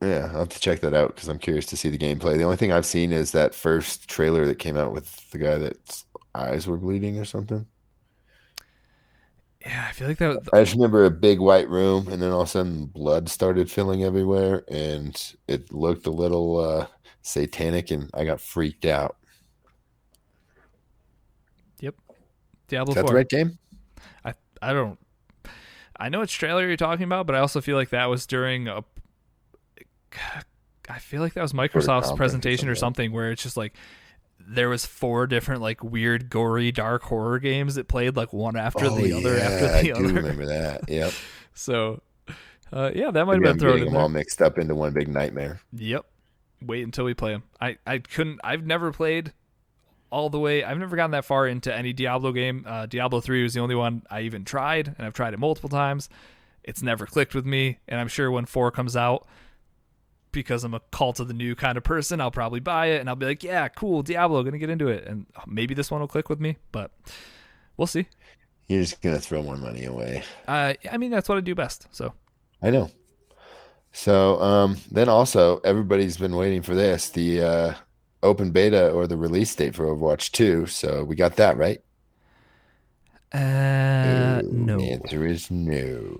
Yeah, 0.02 0.30
I'll 0.32 0.40
have 0.40 0.50
to 0.50 0.60
check 0.60 0.80
that 0.82 0.94
out 0.94 1.16
because 1.16 1.28
I'm 1.30 1.38
curious 1.38 1.66
to 1.68 1.78
see 1.78 1.90
the 1.90 1.98
gameplay. 1.98 2.38
The 2.38 2.44
only 2.44 2.58
thing 2.58 2.72
I've 2.72 2.86
seen 2.86 3.12
is 3.12 3.32
that 3.34 3.54
first 3.54 4.08
trailer 4.10 4.46
that 4.48 4.58
came 4.58 4.76
out 4.76 4.94
with 4.94 5.30
the 5.30 5.38
guy 5.38 5.58
that's 5.58 6.06
eyes 6.34 6.66
were 6.66 6.78
bleeding 6.78 7.20
or 7.20 7.26
something. 7.26 7.68
Yeah, 9.64 9.86
I 9.88 9.92
feel 9.92 10.08
like 10.08 10.18
that. 10.18 10.40
I 10.54 10.64
just 10.64 10.74
remember 10.74 11.06
a 11.06 11.12
big 11.12 11.40
white 11.40 11.70
room, 11.70 12.08
and 12.08 12.20
then 12.20 12.32
all 12.32 12.42
of 12.42 12.48
a 12.48 12.52
sudden 12.52 12.88
blood 12.88 13.30
started 13.30 13.70
filling 13.70 14.04
everywhere, 14.04 14.64
and 14.70 15.36
it 15.48 15.72
looked 15.72 16.08
a 16.08 16.12
little 16.12 16.58
uh, 16.60 16.88
satanic, 17.22 17.92
and 17.92 18.10
I 18.16 18.26
got 18.26 18.42
freaked 18.42 18.86
out. 18.86 19.18
Yep, 21.80 21.94
Diablo 22.68 22.92
Is 22.92 22.96
that 22.96 23.02
4. 23.02 23.10
the 23.10 23.16
right 23.16 23.30
game? 23.30 23.60
I 24.26 24.34
I 24.64 24.74
don't. 24.74 24.98
I 26.02 26.10
know 26.10 26.22
which 26.22 26.38
trailer 26.38 26.68
you're 26.68 26.78
talking 26.78 27.04
about, 27.04 27.28
but 27.28 27.36
I 27.36 27.40
also 27.40 27.62
feel 27.62 27.76
like 27.78 27.90
that 27.90 28.08
was 28.10 28.26
during 28.26 28.68
a. 28.68 28.84
I 30.90 31.00
feel 31.00 31.22
like 31.22 31.34
that 31.34 31.42
was 31.42 31.54
Microsoft's 31.54 32.12
presentation 32.14 32.68
or 32.68 32.76
something. 32.76 33.12
where 33.12 33.32
it's 33.32 33.44
just 33.44 33.56
like 33.56 33.76
there 34.40 34.68
was 34.70 34.86
four 34.86 35.28
different 35.28 35.62
like 35.62 35.84
weird 35.84 36.30
gory 36.30 36.72
dark 36.72 37.04
horror 37.04 37.38
games 37.40 37.76
that 37.76 37.88
played 37.88 38.16
like 38.18 38.34
one 38.34 38.58
after 38.58 38.86
Oh, 38.86 38.96
the 38.98 39.14
other 39.14 39.38
yeah, 39.38 39.44
after 39.44 39.68
the 39.68 39.84
do 39.84 39.92
other. 39.94 40.06
I 40.08 40.12
remember 40.22 40.46
that. 40.48 40.82
Yep. 40.90 41.14
So, 41.54 42.02
uh, 42.74 42.92
yeah, 42.96 43.12
that 43.12 43.26
might 43.26 43.34
have 43.34 43.42
been 43.44 43.52
I'm 43.52 43.60
thrown 43.60 43.80
in 43.80 43.86
them 43.86 43.96
all 43.96 44.10
mixed 44.10 44.42
up 44.42 44.58
into 44.58 44.74
one 44.74 44.94
big 44.94 45.08
nightmare. 45.08 45.62
Yep. 45.74 46.06
Wait 46.64 46.84
until 46.84 47.06
we 47.06 47.14
play 47.14 47.32
them. 47.34 47.44
I 47.62 47.78
I 47.86 48.00
couldn't. 48.00 48.40
I've 48.44 48.66
never 48.66 48.92
played 48.92 49.34
all 50.12 50.30
the 50.30 50.40
way. 50.40 50.64
I've 50.64 50.78
never 50.78 50.96
gotten 50.96 51.12
that 51.12 51.26
far 51.26 51.48
into 51.48 51.74
any 51.76 51.94
Diablo 51.94 52.32
game. 52.32 52.66
Uh, 52.68 52.86
Diablo 52.86 53.22
three 53.22 53.44
was 53.44 53.54
the 53.54 53.62
only 53.62 53.76
one 53.76 54.04
I 54.10 54.22
even 54.22 54.46
tried, 54.46 54.88
and 54.98 55.08
I've 55.08 55.14
tried 55.14 55.34
it 55.34 55.40
multiple 55.40 55.70
times. 55.70 56.10
It's 56.64 56.84
never 56.84 57.08
clicked 57.08 57.34
with 57.34 57.46
me, 57.46 57.80
and 57.88 58.00
I'm 58.00 58.08
sure 58.08 58.30
when 58.30 58.46
four 58.46 58.70
comes 58.70 58.96
out, 58.96 59.26
because 60.32 60.64
I'm 60.64 60.74
a 60.74 60.82
cult 60.92 61.20
of 61.20 61.28
the 61.28 61.34
new 61.34 61.56
kind 61.56 61.78
of 61.78 61.84
person, 61.84 62.22
I'll 62.22 62.32
probably 62.32 62.60
buy 62.60 62.88
it 62.88 63.02
and 63.02 63.10
I'll 63.10 63.16
be 63.16 63.26
like, 63.26 63.44
yeah, 63.44 63.68
cool, 63.68 64.04
Diablo, 64.04 64.44
gonna 64.44 64.60
get 64.60 64.70
into 64.70 64.88
it, 64.88 65.06
and 65.06 65.26
maybe 65.48 65.74
this 65.74 65.90
one 65.92 66.02
will 66.02 66.08
click 66.08 66.30
with 66.30 66.40
me, 66.40 66.58
but 66.72 66.92
we'll 67.78 67.88
see. 67.88 68.08
You're 68.68 68.82
just 68.82 69.02
gonna 69.02 69.20
throw 69.20 69.44
more 69.44 69.58
money 69.58 69.84
away. 69.86 70.24
Uh, 70.48 70.76
I 70.90 70.98
mean, 70.98 71.12
that's 71.12 71.28
what 71.28 71.38
I 71.38 71.42
do 71.42 71.56
best. 71.56 71.88
So 71.92 72.14
I 72.62 72.70
know. 72.70 72.92
So 73.92 74.42
um, 74.42 74.78
then 74.90 75.10
also 75.10 75.60
everybody's 75.66 76.16
been 76.18 76.38
waiting 76.38 76.62
for 76.62 76.76
this 76.76 77.10
the 77.10 77.42
uh, 77.42 77.74
open 78.24 78.52
beta 78.52 78.92
or 78.92 79.08
the 79.08 79.18
release 79.18 79.54
date 79.56 79.76
for 79.76 79.86
Overwatch 79.86 80.32
2. 80.32 80.68
So 80.68 81.04
we 81.04 81.16
got 81.16 81.36
that 81.38 81.58
right. 81.58 81.82
Uh, 83.34 84.42
no. 84.46 84.78
The 84.78 84.92
answer 84.92 85.26
is 85.26 85.50
no. 85.50 86.18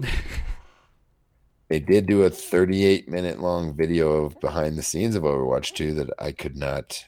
they 1.68 1.80
did 1.80 2.06
do 2.06 2.24
a 2.24 2.30
38 2.30 3.10
minute 3.10 3.40
long 3.42 3.76
video 3.76 4.26
of 4.26 4.40
behind 4.40 4.78
the 4.78 4.84
scenes 4.84 5.16
of 5.16 5.24
Overwatch 5.24 5.74
2 5.74 5.94
that 5.96 6.10
I 6.20 6.32
could 6.32 6.56
not. 6.56 7.06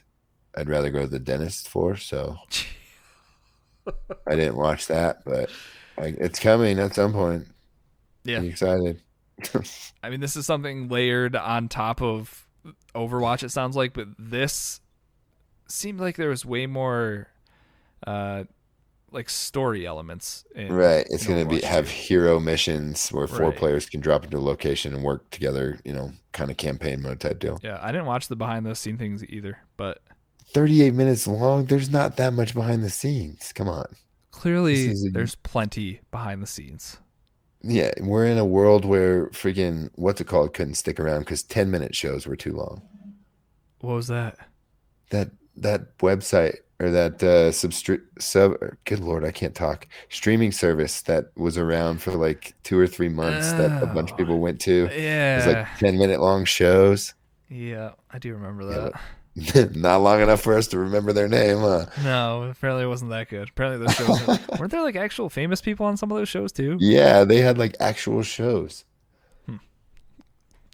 I'd 0.56 0.68
rather 0.68 0.90
go 0.90 1.00
to 1.00 1.06
the 1.06 1.18
dentist 1.18 1.68
for. 1.68 1.96
So 1.96 2.36
I 4.26 4.36
didn't 4.36 4.56
watch 4.56 4.86
that, 4.86 5.24
but 5.24 5.50
I, 5.98 6.14
it's 6.18 6.38
coming 6.38 6.78
at 6.78 6.94
some 6.94 7.12
point. 7.12 7.46
Yeah. 8.24 8.38
I'm 8.38 8.48
excited. 8.48 9.02
I 10.02 10.10
mean, 10.10 10.20
this 10.20 10.36
is 10.36 10.46
something 10.46 10.88
layered 10.88 11.34
on 11.34 11.68
top 11.68 12.00
of 12.00 12.46
Overwatch. 12.94 13.42
It 13.42 13.50
sounds 13.50 13.76
like, 13.76 13.92
but 13.92 14.08
this 14.18 14.80
seemed 15.68 16.00
like 16.00 16.16
there 16.16 16.28
was 16.28 16.44
way 16.44 16.66
more, 16.66 17.28
uh, 18.06 18.44
like 19.10 19.30
story 19.30 19.86
elements. 19.86 20.44
In, 20.54 20.72
right. 20.72 21.06
It's 21.10 21.26
going 21.26 21.46
to 21.48 21.54
be 21.54 21.60
have 21.62 21.88
hero 21.88 22.40
missions 22.40 23.10
where 23.10 23.26
four 23.26 23.50
Right. 23.50 23.56
players 23.56 23.86
can 23.88 24.00
drop 24.00 24.24
into 24.24 24.38
a 24.38 24.40
location 24.40 24.92
and 24.94 25.02
work 25.04 25.30
together. 25.30 25.78
You 25.84 25.92
know, 25.92 26.12
kind 26.32 26.50
of 26.50 26.56
campaign 26.56 27.00
mode 27.02 27.20
type 27.20 27.38
deal. 27.38 27.60
Yeah, 27.62 27.78
I 27.80 27.92
didn't 27.92 28.06
watch 28.06 28.28
the 28.28 28.36
behind 28.36 28.66
the 28.66 28.74
scene 28.74 28.98
things 28.98 29.24
either, 29.24 29.58
but 29.76 30.02
38 30.52 30.94
minutes 30.94 31.26
long. 31.26 31.66
There's 31.66 31.90
not 31.90 32.16
that 32.16 32.32
much 32.32 32.54
behind 32.54 32.82
the 32.82 32.90
scenes. 32.90 33.52
Come 33.52 33.68
on. 33.68 33.86
clearly 34.32 34.90
a- 34.90 35.10
there's 35.12 35.36
plenty 35.36 36.00
behind 36.10 36.42
the 36.42 36.46
scenes. 36.46 36.98
Yeah, 37.62 37.92
we're 38.00 38.26
in 38.26 38.36
a 38.36 38.44
world 38.44 38.84
where 38.84 39.28
freaking 39.28 39.90
what's 39.94 40.20
it 40.20 40.26
called 40.26 40.52
couldn't 40.54 40.74
stick 40.74 40.98
around 41.00 41.20
because 41.20 41.42
10 41.44 41.70
minute 41.70 41.94
shows 41.94 42.26
were 42.26 42.34
too 42.36 42.52
long. 42.52 42.82
What 43.78 43.94
was 43.94 44.08
that? 44.08 44.36
That 45.10 45.30
that 45.56 45.96
website 45.98 46.56
or 46.80 46.90
that 46.90 47.22
uh, 47.22 47.50
substri- 47.50 48.02
sub 48.18 48.54
good 48.84 48.98
lord, 49.00 49.24
I 49.24 49.30
can't 49.30 49.54
talk 49.54 49.86
streaming 50.08 50.50
service 50.52 51.02
that 51.02 51.26
was 51.36 51.56
around 51.56 52.02
for 52.02 52.12
like 52.12 52.54
two 52.64 52.78
or 52.78 52.86
three 52.86 53.08
months 53.08 53.52
that 53.52 53.82
a 53.82 53.86
bunch 53.86 54.10
of 54.10 54.14
Oh. 54.14 54.18
people 54.18 54.40
went 54.40 54.60
to. 54.62 54.86
yeah 54.86 54.90
It 54.90 55.00
Yeah, 55.02 55.36
was 55.36 55.46
like 55.54 55.78
10 55.78 55.98
minute 55.98 56.20
long 56.20 56.44
shows. 56.44 57.14
yeah, 57.48 57.92
I 58.10 58.18
do 58.18 58.32
remember 58.34 58.64
Yeah, 58.64 58.90
that. 58.90 59.74
Not 59.76 59.98
long 59.98 60.20
enough 60.20 60.40
for 60.42 60.56
us 60.56 60.66
to 60.68 60.78
remember 60.78 61.12
their 61.12 61.28
name, 61.28 61.58
huh? 61.58 61.86
No, 62.04 62.42
apparently 62.50 62.84
it 62.84 62.88
wasn't 62.88 63.10
that 63.12 63.28
good. 63.28 63.48
Apparently 63.48 63.84
those 63.86 63.94
shows 63.96 64.38
weren't 64.58 64.70
there 64.72 64.82
like 64.82 64.96
actual 64.96 65.28
famous 65.30 65.60
people 65.60 65.86
on 65.86 65.96
some 65.96 66.10
of 66.12 66.16
those 66.18 66.28
shows 66.28 66.50
too. 66.52 66.76
Yeah, 66.80 67.24
they 67.24 67.38
had 67.40 67.56
like 67.58 67.76
actual 67.80 68.22
shows. 68.22 68.84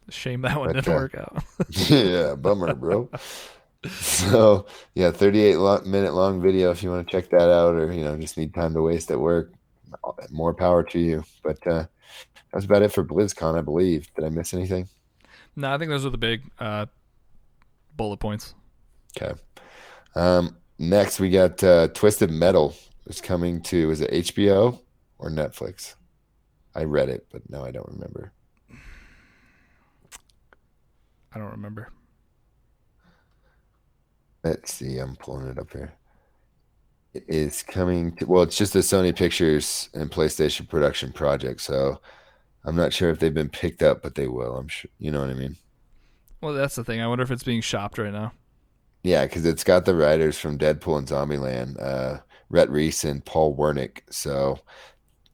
Shame 0.09 0.43
that 0.43 0.59
one 0.59 0.69
But, 0.69 0.73
didn't 0.85 0.93
uh, 0.93 0.97
work 0.97 1.15
out. 1.15 1.45
yeah, 1.89 2.35
bummer, 2.35 2.75
bro. 2.75 3.09
So 3.89 4.67
yeah, 4.95 5.11
38 5.11 5.57
lo- 5.57 5.81
minute 5.87 6.13
long 6.13 6.41
video. 6.43 6.71
If 6.71 6.83
you 6.83 6.91
want 6.91 7.07
to 7.07 7.11
check 7.11 7.31
that 7.31 7.51
out, 7.51 7.75
or 7.75 7.91
you 7.93 8.05
know, 8.05 8.17
just 8.19 8.37
need 8.37 8.53
time 8.53 8.75
to 8.75 8.83
waste 8.83 9.11
at 9.11 9.19
work, 9.19 9.53
more 10.31 10.53
power 10.53 10.83
to 10.83 10.99
you. 10.99 11.25
But 11.43 11.67
uh, 11.67 11.87
that's 12.53 12.67
about 12.67 12.83
it 12.83 12.93
for 12.93 13.05
BlizzCon, 13.05 13.57
I 13.59 13.63
believe. 13.63 14.13
Did 14.15 14.25
I 14.25 14.29
miss 14.29 14.53
anything? 14.53 14.89
no, 15.57 15.73
I 15.73 15.79
think 15.79 15.91
those 15.91 16.05
are 16.05 16.11
the 16.11 16.19
big 16.19 16.43
uh, 16.59 16.87
bullet 17.97 18.19
points. 18.19 18.55
Okay. 19.17 19.33
Um, 20.15 20.57
next, 20.79 21.19
we 21.19 21.31
got 21.31 21.63
uh, 21.65 21.89
Twisted 21.89 22.31
Metal 22.31 22.75
is 23.07 23.21
coming 23.21 23.63
to. 23.63 23.91
Is 23.91 24.01
it 24.01 24.11
HBO 24.11 24.79
or 25.19 25.31
Netflix? 25.31 25.95
I 26.75 26.85
read 26.85 27.09
it, 27.09 27.27
but 27.33 27.49
no 27.49 27.65
I 27.65 27.71
don't 27.71 27.89
remember. 27.89 28.33
I 31.33 31.39
don't 31.39 31.51
remember. 31.53 31.91
Let's 34.43 34.73
see. 34.73 34.99
I'm 34.99 35.17
pulling 35.17 35.49
it 35.49 35.59
up 35.59 35.73
here. 35.73 35.93
It 37.13 37.25
is 37.29 37.63
coming 37.63 38.15
to, 38.17 38.27
well, 38.27 38.43
it's 38.43 38.57
just 38.57 38.75
a 38.77 38.79
Sony 38.79 39.15
Pictures 39.15 39.91
and 39.95 40.11
PlayStation 40.11 40.69
production 40.69 41.13
project. 41.13 41.61
So 41.61 42.01
I'm 42.65 42.77
not 42.77 42.93
sure 42.93 43.11
if 43.11 43.19
they've 43.19 43.35
been 43.35 43.49
picked 43.49 43.83
up, 43.83 44.03
but 44.03 44.15
they 44.15 44.29
will. 44.29 44.57
I'm 44.57 44.69
sure. 44.69 44.91
You 44.99 45.11
know 45.11 45.21
what 45.21 45.31
I 45.31 45.35
mean? 45.35 45.57
Well, 46.41 46.55
that's 46.55 46.77
the 46.77 46.85
thing. 46.85 47.01
I 47.01 47.07
wonder 47.07 47.25
if 47.25 47.31
it's 47.31 47.43
being 47.43 47.61
shopped 47.61 47.99
right 47.99 48.13
now. 48.13 48.33
Yeah, 49.03 49.25
because 49.25 49.45
it's 49.45 49.65
got 49.65 49.85
the 49.85 49.95
writers 49.95 50.39
from 50.39 50.59
Deadpool 50.59 50.99
and 50.99 51.09
Zombieland, 51.09 51.83
uh, 51.83 52.21
Rhett 52.49 52.71
Reese 52.71 53.05
and 53.05 53.25
Paul 53.25 53.57
Wernick. 53.57 54.01
So 54.11 54.59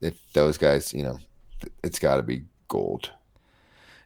if 0.01 0.19
those 0.33 0.57
guys, 0.57 0.93
you 0.93 1.03
know, 1.03 1.19
it's 1.83 1.99
got 1.99 2.17
to 2.17 2.23
be 2.23 2.43
gold. 2.67 3.11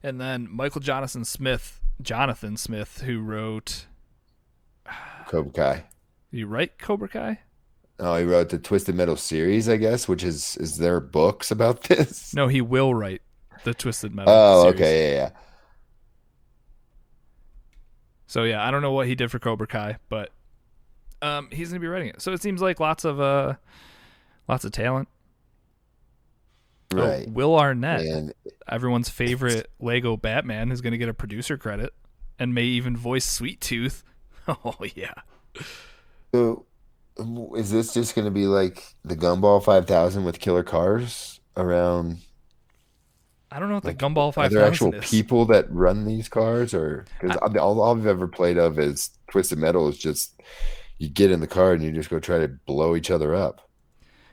And 0.03 0.19
then 0.19 0.47
Michael 0.51 0.81
Jonathan 0.81 1.25
Smith, 1.25 1.79
Jonathan 2.01 2.57
Smith, 2.57 3.01
who 3.01 3.19
wrote, 3.21 3.85
Cobra 5.31 5.51
Kai. 5.53 5.83
you 6.29 6.45
write 6.45 6.77
Cobra 6.77 7.07
Kai? 7.07 7.39
Oh, 7.99 8.15
he 8.17 8.25
wrote 8.25 8.49
the 8.49 8.57
Twisted 8.59 8.95
Metal 8.95 9.15
series, 9.15 9.69
I 9.69 9.77
guess, 9.77 10.07
which 10.07 10.23
is 10.23 10.57
is 10.57 10.77
there 10.77 10.99
books 10.99 11.51
about 11.51 11.83
this? 11.85 12.33
No, 12.33 12.47
he 12.47 12.59
will 12.61 12.93
write 12.93 13.21
the 13.63 13.73
Twisted 13.73 14.13
Metal. 14.13 14.33
Oh, 14.35 14.63
series. 14.63 14.75
okay, 14.75 15.13
yeah, 15.13 15.17
yeah. 15.23 15.29
So 18.27 18.43
yeah, 18.43 18.65
I 18.65 18.71
don't 18.71 18.81
know 18.81 18.91
what 18.91 19.07
he 19.07 19.15
did 19.15 19.29
for 19.31 19.39
Cobra 19.39 19.67
Kai, 19.67 19.97
but 20.09 20.29
um, 21.21 21.49
he's 21.51 21.69
gonna 21.69 21.79
be 21.79 21.87
writing 21.87 22.09
it. 22.09 22.21
So 22.21 22.31
it 22.33 22.41
seems 22.41 22.61
like 22.61 22.79
lots 22.79 23.03
of 23.05 23.19
uh, 23.19 23.55
lots 24.47 24.63
of 24.65 24.71
talent. 24.71 25.07
Oh, 26.93 26.97
Right. 26.97 27.29
Will 27.29 27.57
Arnett, 27.57 28.01
And 28.01 28.33
everyone's 28.69 29.07
favorite 29.09 29.69
Lego 29.79 30.17
Batman, 30.17 30.71
is 30.71 30.81
gonna 30.81 30.97
get 30.97 31.07
a 31.09 31.13
producer 31.13 31.57
credit 31.57 31.93
and 32.39 32.53
may 32.53 32.63
even 32.63 32.97
voice 32.97 33.25
Sweet 33.25 33.61
Tooth. 33.61 34.03
Oh 34.65 34.75
yeah. 34.95 35.13
so 36.33 36.65
is 37.55 37.71
this 37.71 37.93
just 37.93 38.15
going 38.15 38.25
to 38.25 38.31
be 38.31 38.45
like 38.45 38.83
the 39.03 39.15
Gumball 39.15 39.63
5000 39.63 40.23
with 40.23 40.39
killer 40.39 40.63
cars 40.63 41.39
around? 41.55 42.17
I 43.51 43.59
don't 43.59 43.67
know 43.67 43.75
what 43.75 43.83
the 43.83 43.93
Gumball 43.93 44.33
Gumball 44.33 44.37
Are 44.37 44.49
there 44.49 44.65
actual 44.65 44.93
is. 44.93 45.09
people 45.09 45.45
that 45.47 45.69
run 45.71 46.05
these 46.05 46.29
cars, 46.29 46.73
or 46.73 47.05
because 47.19 47.35
all, 47.37 47.79
all 47.81 47.97
I've 47.97 48.07
ever 48.07 48.27
played 48.27 48.57
of 48.57 48.79
is 48.79 49.09
Twisted 49.29 49.57
Metal 49.57 49.89
is 49.89 49.97
just 49.97 50.41
you 50.99 51.09
get 51.09 51.31
in 51.31 51.41
the 51.41 51.47
car 51.47 51.73
and 51.73 51.83
you 51.83 51.91
just 51.91 52.09
go 52.09 52.19
try 52.19 52.39
to 52.39 52.47
blow 52.47 52.95
each 52.95 53.11
other 53.11 53.35
up. 53.35 53.69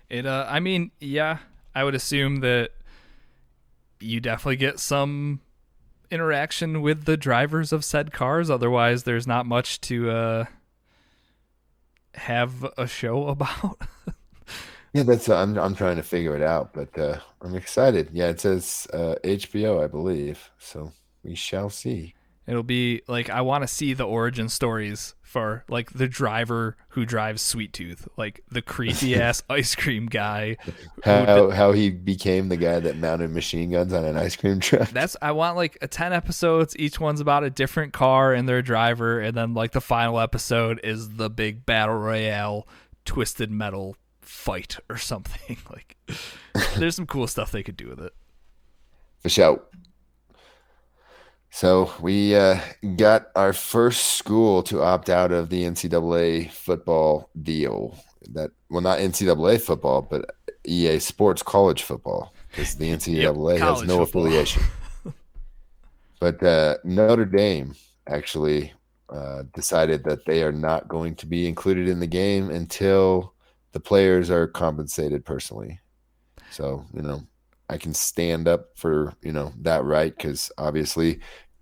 It. 0.09 0.25
Uh, 0.25 0.47
I 0.49 0.61
mean, 0.61 0.93
yeah, 1.01 1.39
I 1.75 1.83
would 1.83 1.97
assume 1.97 2.37
that 2.41 2.71
you 3.99 4.21
definitely 4.21 4.57
get 4.57 4.79
some 4.79 5.41
interaction 6.11 6.83
with 6.83 7.05
the 7.05 7.17
drivers 7.17 7.73
of 7.73 7.85
said 7.85 8.13
cars. 8.13 8.51
Otherwise, 8.51 9.05
there's 9.05 9.27
not 9.27 9.47
much 9.47 9.81
to 9.83 10.11
uh, 10.11 10.45
have 12.15 12.67
a 12.77 12.87
show 12.87 13.27
about. 13.29 13.81
Yeah, 14.95 15.03
that's 15.03 15.29
I'm 15.29 15.59
I'm 15.59 15.75
trying 15.75 15.97
to 15.97 16.03
figure 16.03 16.35
it 16.35 16.43
out, 16.43 16.73
but 16.73 16.99
uh, 16.99 17.19
I'm 17.43 17.55
excited. 17.55 18.09
Yeah, 18.13 18.29
it 18.29 18.41
says 18.41 18.87
uh, 18.93 19.17
HBO, 19.23 19.85
I 19.85 19.87
believe, 19.87 20.51
so 20.59 20.93
we 21.23 21.35
shall 21.35 21.69
see. 21.69 22.15
It'll 22.49 22.63
be 22.63 23.03
like 23.07 23.29
I 23.29 23.43
want 23.43 23.63
to 23.63 23.69
see 23.69 23.93
the 23.93 24.07
origin 24.07 24.49
stories 24.49 25.15
for 25.21 25.65
like 25.69 25.93
the 25.93 26.09
driver 26.09 26.79
who 26.89 27.05
drives 27.05 27.43
Sweet 27.43 27.75
Tooth, 27.75 28.09
like 28.17 28.41
the 28.51 28.63
creepy 28.63 29.15
ass 29.21 29.43
ice 29.51 29.75
cream 29.75 30.07
guy. 30.07 30.57
How 31.05 31.51
how 31.51 31.73
he 31.73 31.91
became 31.91 32.49
the 32.49 32.57
guy 32.57 32.81
that 32.81 32.97
mounted 32.97 33.33
machine 33.33 33.73
guns 33.73 33.93
on 33.93 34.07
an 34.07 34.17
ice 34.17 34.35
cream 34.35 34.61
truck. 34.61 34.89
that's 34.89 35.15
I 35.21 35.33
want 35.33 35.57
like 35.57 35.77
a 35.83 35.89
ten 35.89 36.15
episodes. 36.15 36.75
Each 36.79 36.99
one's 36.99 37.21
about 37.21 37.45
a 37.45 37.51
different 37.51 37.93
car 37.93 38.33
and 38.33 38.49
their 38.49 38.63
driver, 38.63 39.21
and 39.21 39.37
then 39.37 39.53
like 39.53 39.73
the 39.73 39.83
final 39.83 40.19
episode 40.19 40.81
is 40.83 41.17
the 41.17 41.29
big 41.29 41.67
battle 41.67 41.97
royale, 41.97 42.67
twisted 43.05 43.51
metal 43.51 43.95
fight 44.23 44.79
or 44.89 44.97
something. 44.97 45.59
like 45.71 45.99
there's 46.79 46.97
some 46.97 47.07
cool 47.07 47.27
stuff 47.27 47.53
they 47.53 47.63
could 47.63 47.77
do 47.77 47.89
with 47.89 48.01
it. 48.01 48.15
For 49.21 49.29
sure. 49.29 49.63
So 51.59 51.93
we 52.01 52.37
uh, 52.37 52.61
got 52.95 53.33
our 53.35 53.53
first 53.53 54.13
school 54.13 54.63
to 54.63 54.81
opt 54.81 55.09
out 55.09 55.33
of 55.33 55.49
the 55.49 55.65
NCAA 55.65 56.53
football 56.53 57.31
deal. 57.43 57.99
That 58.29 58.53
well, 58.71 58.81
not 58.81 59.01
NCAA 59.01 59.61
football, 59.61 60.03
but 60.03 60.37
EA 60.65 61.01
Sports 61.01 61.43
College 61.43 61.83
Football, 61.83 62.33
because 62.49 62.77
the 62.77 62.89
NCAA 62.93 63.59
has 63.59 63.83
no 63.83 64.05
football. 64.05 64.27
affiliation. 64.27 64.63
but 66.21 66.41
uh, 66.45 66.77
Notre 66.85 67.25
Dame 67.25 67.75
actually 68.07 68.73
uh, 69.09 69.43
decided 69.53 70.05
that 70.05 70.27
they 70.27 70.45
are 70.45 70.53
not 70.53 70.87
going 70.87 71.17
to 71.17 71.27
be 71.27 71.49
included 71.49 71.89
in 71.89 71.99
the 71.99 72.07
game 72.07 72.51
until 72.51 73.35
the 73.73 73.81
players 73.81 74.31
are 74.31 74.47
compensated 74.47 75.25
personally. 75.25 75.81
So 76.53 76.85
you 76.95 77.03
know, 77.03 77.27
I 77.69 77.79
can 77.79 77.95
stand 77.95 78.47
up 78.47 78.69
for 78.77 79.13
you 79.23 79.33
know 79.33 79.53
that 79.63 79.83
right 79.83 80.17
because 80.17 80.53
obviously 80.57 81.19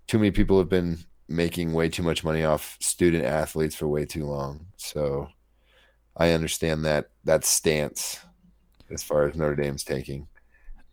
too 0.07 0.17
many 0.17 0.31
people 0.31 0.57
have 0.57 0.69
been 0.69 0.99
making 1.27 1.73
way 1.73 1.89
too 1.89 2.03
much 2.03 2.23
money 2.23 2.43
off 2.43 2.77
student 2.79 3.25
athletes 3.25 3.75
for 3.75 3.87
way 3.87 4.05
too 4.05 4.25
long. 4.25 4.67
So 4.77 5.27
I 6.15 6.31
understand 6.31 6.85
that 6.85 7.09
that 7.25 7.43
stance 7.43 8.19
as 8.89 9.03
far 9.03 9.27
as 9.27 9.35
Notre 9.35 9.55
Dame's 9.55 9.83
taking. 9.83 10.27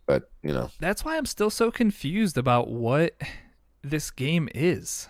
But, 0.05 0.29
you 0.43 0.53
know. 0.53 0.69
That's 0.79 1.03
why 1.03 1.17
I'm 1.17 1.25
still 1.25 1.49
so 1.49 1.71
confused 1.71 2.37
about 2.37 2.69
what 2.69 3.13
this 3.81 4.11
game 4.11 4.49
is. 4.53 5.07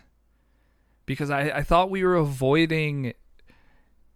Because 1.06 1.30
I, 1.30 1.50
I 1.50 1.64
thought 1.64 1.90
we 1.90 2.04
were 2.04 2.16
avoiding 2.16 3.14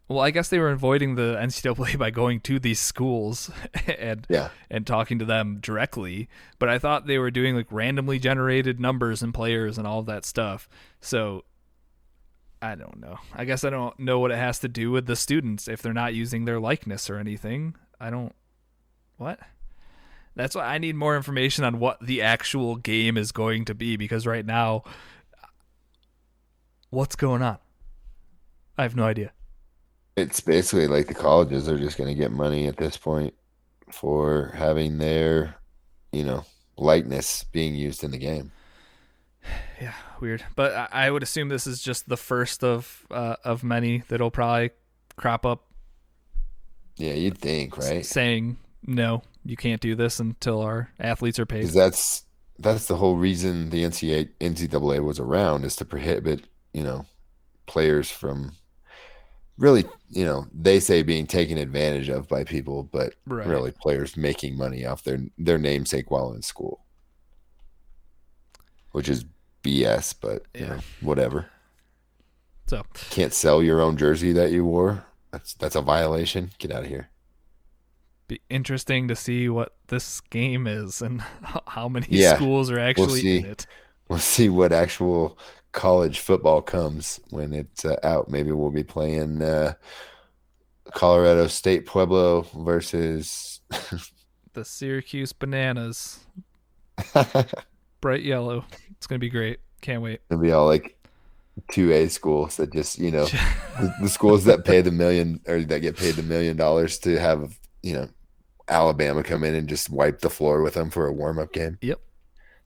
well, 0.10 0.20
I 0.20 0.32
guess 0.32 0.50
they 0.50 0.58
were 0.58 0.72
avoiding 0.72 1.14
the 1.16 1.36
NCAA 1.40 1.98
by 2.00 2.10
going 2.10 2.40
to 2.42 2.60
these 2.60 2.80
schools 2.80 3.52
and 3.88 4.26
yeah. 4.28 4.50
and 4.70 4.86
talking 4.86 5.20
to 5.20 5.26
them 5.26 5.60
directly. 5.62 6.28
But 6.58 6.68
I 6.68 6.80
thought 6.80 7.06
they 7.06 7.20
were 7.20 7.32
doing 7.32 7.56
like 7.56 7.68
randomly 7.72 8.18
generated 8.18 8.80
numbers 8.80 9.22
and 9.22 9.34
players 9.34 9.78
and 9.78 9.86
all 9.86 10.02
that 10.04 10.26
stuff. 10.26 10.68
So 11.00 11.46
I 12.60 12.74
don't 12.74 13.00
know. 13.00 13.20
I 13.34 13.46
guess 13.46 13.64
I 13.64 13.70
don't 13.70 13.98
know 14.00 14.20
what 14.20 14.32
it 14.32 14.38
has 14.38 14.60
to 14.60 14.68
do 14.68 14.90
with 14.90 15.06
the 15.06 15.16
students 15.16 15.68
if 15.68 15.84
they're 15.84 15.94
not 15.94 16.16
using 16.16 16.46
their 16.46 16.60
likeness 16.60 17.10
or 17.10 17.18
anything. 17.18 17.76
I 18.00 18.10
don't. 18.10 18.34
What? 19.18 19.40
That's 20.36 20.56
why 20.56 20.66
I 20.66 20.80
need 20.80 20.96
more 20.96 21.16
information 21.18 21.66
on 21.66 21.80
what 21.80 22.00
the 22.02 22.24
actual 22.24 22.78
game 22.78 23.16
is 23.16 23.32
going 23.32 23.66
to 23.66 23.76
be 23.76 23.96
because 23.96 24.26
right 24.26 24.46
now, 24.46 24.84
what's 26.90 27.16
going 27.16 27.44
on? 27.44 27.58
I 28.78 28.84
have 28.84 28.96
no 28.96 29.04
idea. 29.04 29.34
It's 30.20 30.40
basically 30.40 30.88
like 30.88 31.08
the 31.08 31.14
colleges 31.14 31.68
are 31.68 31.78
just 31.78 31.98
going 31.98 32.10
to 32.10 32.20
get 32.20 32.32
money 32.32 32.68
at 32.68 32.78
this 32.78 32.98
point 32.98 33.34
for 33.92 34.52
having 34.56 34.98
their, 34.98 35.56
you 36.12 36.24
know, 36.24 36.46
likeness 36.78 37.44
being 37.46 37.76
used 37.76 38.04
in 38.04 38.12
the 38.12 38.18
game. 38.18 38.52
Yeah, 39.82 39.94
weird. 40.20 40.44
But 40.58 40.90
I 40.92 41.10
would 41.10 41.24
assume 41.24 41.48
this 41.48 41.66
is 41.66 41.82
just 41.82 42.10
the 42.10 42.18
first 42.18 42.66
of 42.66 43.06
uh, 43.10 43.38
of 43.46 43.64
many 43.64 44.04
that'll 44.10 44.30
probably 44.30 44.72
crop 45.16 45.46
up. 45.46 45.64
Yeah, 46.98 47.14
you'd 47.14 47.38
think, 47.38 47.78
right? 47.78 48.06
Saying 48.06 48.58
no, 48.86 49.24
you 49.46 49.56
can't 49.56 49.80
do 49.80 49.96
this 49.96 50.20
until 50.20 50.62
our 50.62 50.92
athletes 51.00 51.40
are 51.40 51.46
paid. 51.46 51.60
Because 51.60 51.74
that's 51.74 52.26
that's 52.58 52.88
the 52.88 52.98
whole 52.98 53.16
reason 53.16 53.70
the 53.70 53.84
NCAA, 53.84 54.30
NCAA 54.42 55.04
was 55.04 55.20
around 55.20 55.64
is 55.64 55.78
to 55.78 55.86
prohibit, 55.86 56.46
you 56.74 56.84
know, 56.84 57.06
players 57.66 58.12
from 58.12 58.52
really, 59.60 59.86
you 60.10 60.26
know, 60.26 60.48
they 60.54 60.80
say 60.80 61.04
being 61.04 61.28
taken 61.28 61.58
advantage 61.58 62.10
of 62.10 62.28
by 62.28 62.44
people, 62.44 62.84
but 62.84 63.14
right. 63.28 63.46
really 63.46 63.72
players 63.72 64.18
making 64.18 64.58
money 64.58 64.86
off 64.86 65.04
their 65.04 65.20
their 65.38 65.60
namesake 65.60 66.10
while 66.10 66.34
in 66.34 66.42
school, 66.42 66.82
which 68.92 69.10
is 69.10 69.26
BS. 69.64 70.16
But 70.20 70.44
yeah. 70.56 70.62
you 70.62 70.68
know, 70.68 70.80
whatever. 71.02 71.48
So 72.68 72.84
can't 73.10 73.34
sell 73.34 73.62
your 73.62 73.82
own 73.82 73.98
jersey 73.98 74.32
that 74.34 74.52
you 74.52 74.66
wore. 74.66 75.06
That's 75.32 75.54
that's 75.54 75.76
a 75.76 75.82
violation. 75.82 76.52
Get 76.58 76.72
out 76.72 76.84
of 76.84 76.90
here. 76.90 77.10
Be 78.28 78.42
interesting 78.50 79.08
to 79.08 79.16
see 79.16 79.50
what 79.50 79.76
this 79.88 80.22
game 80.22 80.68
is 80.68 81.02
and 81.02 81.22
how 81.68 81.90
many 81.90 82.08
yeah, 82.10 82.36
schools 82.36 82.72
are 82.72 82.80
actually 82.80 83.24
we'll 83.24 83.38
in 83.38 83.46
it. 83.46 83.68
We'll 84.08 84.20
see 84.20 84.50
what 84.50 84.72
actual 84.72 85.38
college 85.80 86.20
football 86.20 86.62
comes 86.62 87.22
when 87.30 87.54
it's 87.54 87.86
uh, 87.86 87.96
out. 88.04 88.30
Maybe 88.30 88.52
we'll 88.52 88.70
be 88.70 88.84
playing 88.84 89.42
uh, 89.42 89.76
Colorado 90.94 91.48
State 91.48 91.86
Pueblo 91.86 92.42
versus 92.54 93.62
the 94.54 94.66
Syracuse 94.66 95.32
Bananas. 95.32 96.20
Bright 98.02 98.24
yellow. 98.24 98.66
It's 98.92 99.08
gonna 99.08 99.20
be 99.20 99.30
great. 99.30 99.62
Can't 99.80 100.02
wait. 100.02 100.20
It'll 100.30 100.44
be 100.44 100.52
all 100.52 100.68
like 100.68 100.98
two 101.72 101.94
A 101.94 102.10
schools 102.10 102.58
that 102.58 102.74
just 102.74 103.00
you 103.00 103.12
know 103.12 103.26
the, 103.80 103.94
the 104.02 104.10
schools 104.10 104.44
that 104.44 104.66
pay 104.66 104.82
the 104.82 104.92
million 104.92 105.40
or 105.48 105.62
that 105.62 105.80
get 105.80 105.96
paid 105.96 106.16
the 106.16 106.24
million 106.24 106.58
dollars 106.58 107.00
to 107.00 107.18
have 107.18 107.58
you 107.84 107.94
know 107.94 108.10
Alabama 108.68 109.24
come 109.24 109.46
in 109.46 109.56
and 109.56 109.70
just 109.70 109.90
wipe 109.90 110.20
the 110.20 110.30
floor 110.30 110.62
with 110.62 110.74
them 110.74 110.90
for 110.90 111.08
a 111.08 111.14
warm 111.14 111.40
up 111.40 111.54
game. 111.54 111.78
Yep. 111.80 112.02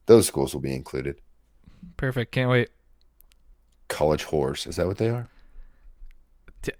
Those 0.07 0.25
schools 0.25 0.55
will 0.55 0.61
be 0.61 0.73
included. 0.73 1.17
Perfect. 1.95 2.31
Can't 2.31 2.49
wait 2.49 2.69
college 3.93 4.25
whores. 4.25 4.67
Is 4.67 4.75
that 4.77 4.87
what 4.87 4.97
they 4.97 5.09
are? 5.09 5.29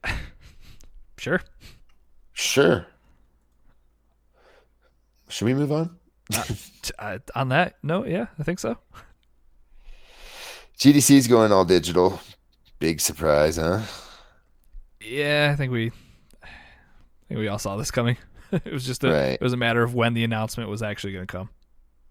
Sure. 1.23 1.39
Sure. 2.33 2.85
Should 5.29 5.45
we 5.45 5.53
move 5.53 5.71
on? 5.71 5.97
uh, 6.99 7.19
on 7.33 7.47
that 7.47 7.75
note, 7.81 8.09
yeah, 8.09 8.25
I 8.37 8.43
think 8.43 8.59
so. 8.59 8.77
GDC 10.77 11.15
is 11.15 11.27
going 11.29 11.53
all 11.53 11.63
digital. 11.63 12.19
Big 12.79 12.99
surprise, 12.99 13.55
huh? 13.55 13.83
Yeah, 14.99 15.51
I 15.53 15.55
think 15.55 15.71
we, 15.71 15.93
I 16.43 16.47
think 17.29 17.39
we 17.39 17.47
all 17.47 17.57
saw 17.57 17.77
this 17.77 17.89
coming. 17.89 18.17
it 18.51 18.73
was 18.73 18.85
just 18.85 19.05
a, 19.05 19.09
right. 19.09 19.33
it 19.33 19.41
was 19.41 19.53
a 19.53 19.57
matter 19.57 19.81
of 19.81 19.95
when 19.95 20.13
the 20.13 20.25
announcement 20.25 20.69
was 20.69 20.83
actually 20.83 21.13
going 21.13 21.25
to 21.25 21.31
come. 21.31 21.49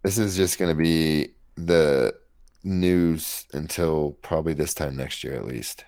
This 0.05 0.17
is 0.17 0.39
just 0.39 0.59
going 0.59 0.75
to 0.75 0.83
be 0.83 1.35
the 1.57 2.15
news 2.65 3.47
until 3.53 4.13
probably 4.23 4.55
this 4.55 4.75
time 4.75 4.97
next 4.97 5.25
year 5.25 5.35
at 5.35 5.47
least. 5.47 5.85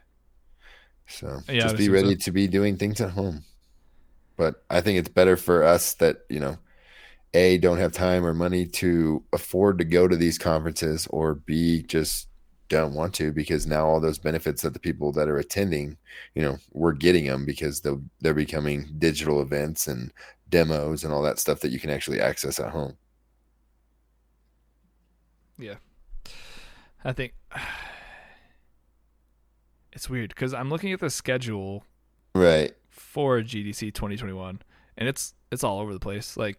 So 1.07 1.41
yeah, 1.49 1.61
just 1.61 1.77
be 1.77 1.89
ready 1.89 2.13
so. 2.13 2.25
to 2.25 2.33
be 2.33 2.49
doing 2.49 2.77
things 2.77 3.01
at 3.01 3.11
home. 3.11 3.45
But 4.37 4.65
I 4.71 4.81
think 4.81 4.99
it's 4.99 5.09
better 5.09 5.37
for 5.37 5.63
us 5.63 5.95
that, 5.95 6.19
you 6.29 6.41
know, 6.41 6.59
A, 7.35 7.59
don't 7.59 7.79
have 7.79 7.93
time 7.93 8.25
or 8.25 8.35
money 8.35 8.67
to 8.67 9.23
afford 9.33 9.79
to 9.79 9.85
go 9.85 10.09
to 10.09 10.17
these 10.17 10.39
conferences, 10.39 11.07
or 11.11 11.35
B, 11.35 11.83
just 11.83 12.29
don't 12.69 12.95
want 12.95 13.15
to 13.15 13.31
because 13.31 13.67
now 13.67 13.87
all 13.87 14.01
those 14.01 14.19
benefits 14.19 14.63
that 14.63 14.73
the 14.73 14.81
people 14.81 15.13
that 15.13 15.29
are 15.29 15.39
attending, 15.39 15.97
you 16.35 16.43
know, 16.43 16.57
we're 16.73 16.93
getting 16.93 17.27
them 17.27 17.45
because 17.45 17.81
they're, 17.81 18.01
they're 18.21 18.35
becoming 18.35 18.89
digital 18.99 19.41
events 19.41 19.87
and 19.87 20.13
demos 20.49 21.05
and 21.05 21.13
all 21.13 21.23
that 21.23 21.39
stuff 21.39 21.61
that 21.61 21.71
you 21.71 21.79
can 21.79 21.91
actually 21.91 22.21
access 22.21 22.59
at 22.59 22.71
home. 22.71 22.97
Yeah, 25.59 25.77
I 27.05 27.13
think 27.13 27.35
it's 29.93 30.09
weird 30.09 30.31
because 30.31 30.55
I'm 30.55 30.71
looking 30.71 30.93
at 30.93 31.01
the 31.01 31.11
schedule, 31.11 31.85
right, 32.35 32.75
for 32.91 33.41
GDC 33.41 33.95
2021, 33.95 34.63
and 34.97 35.09
it's 35.09 35.35
it's 35.51 35.63
all 35.63 35.81
over 35.81 35.93
the 35.93 36.01
place. 36.01 36.37
Like, 36.37 36.59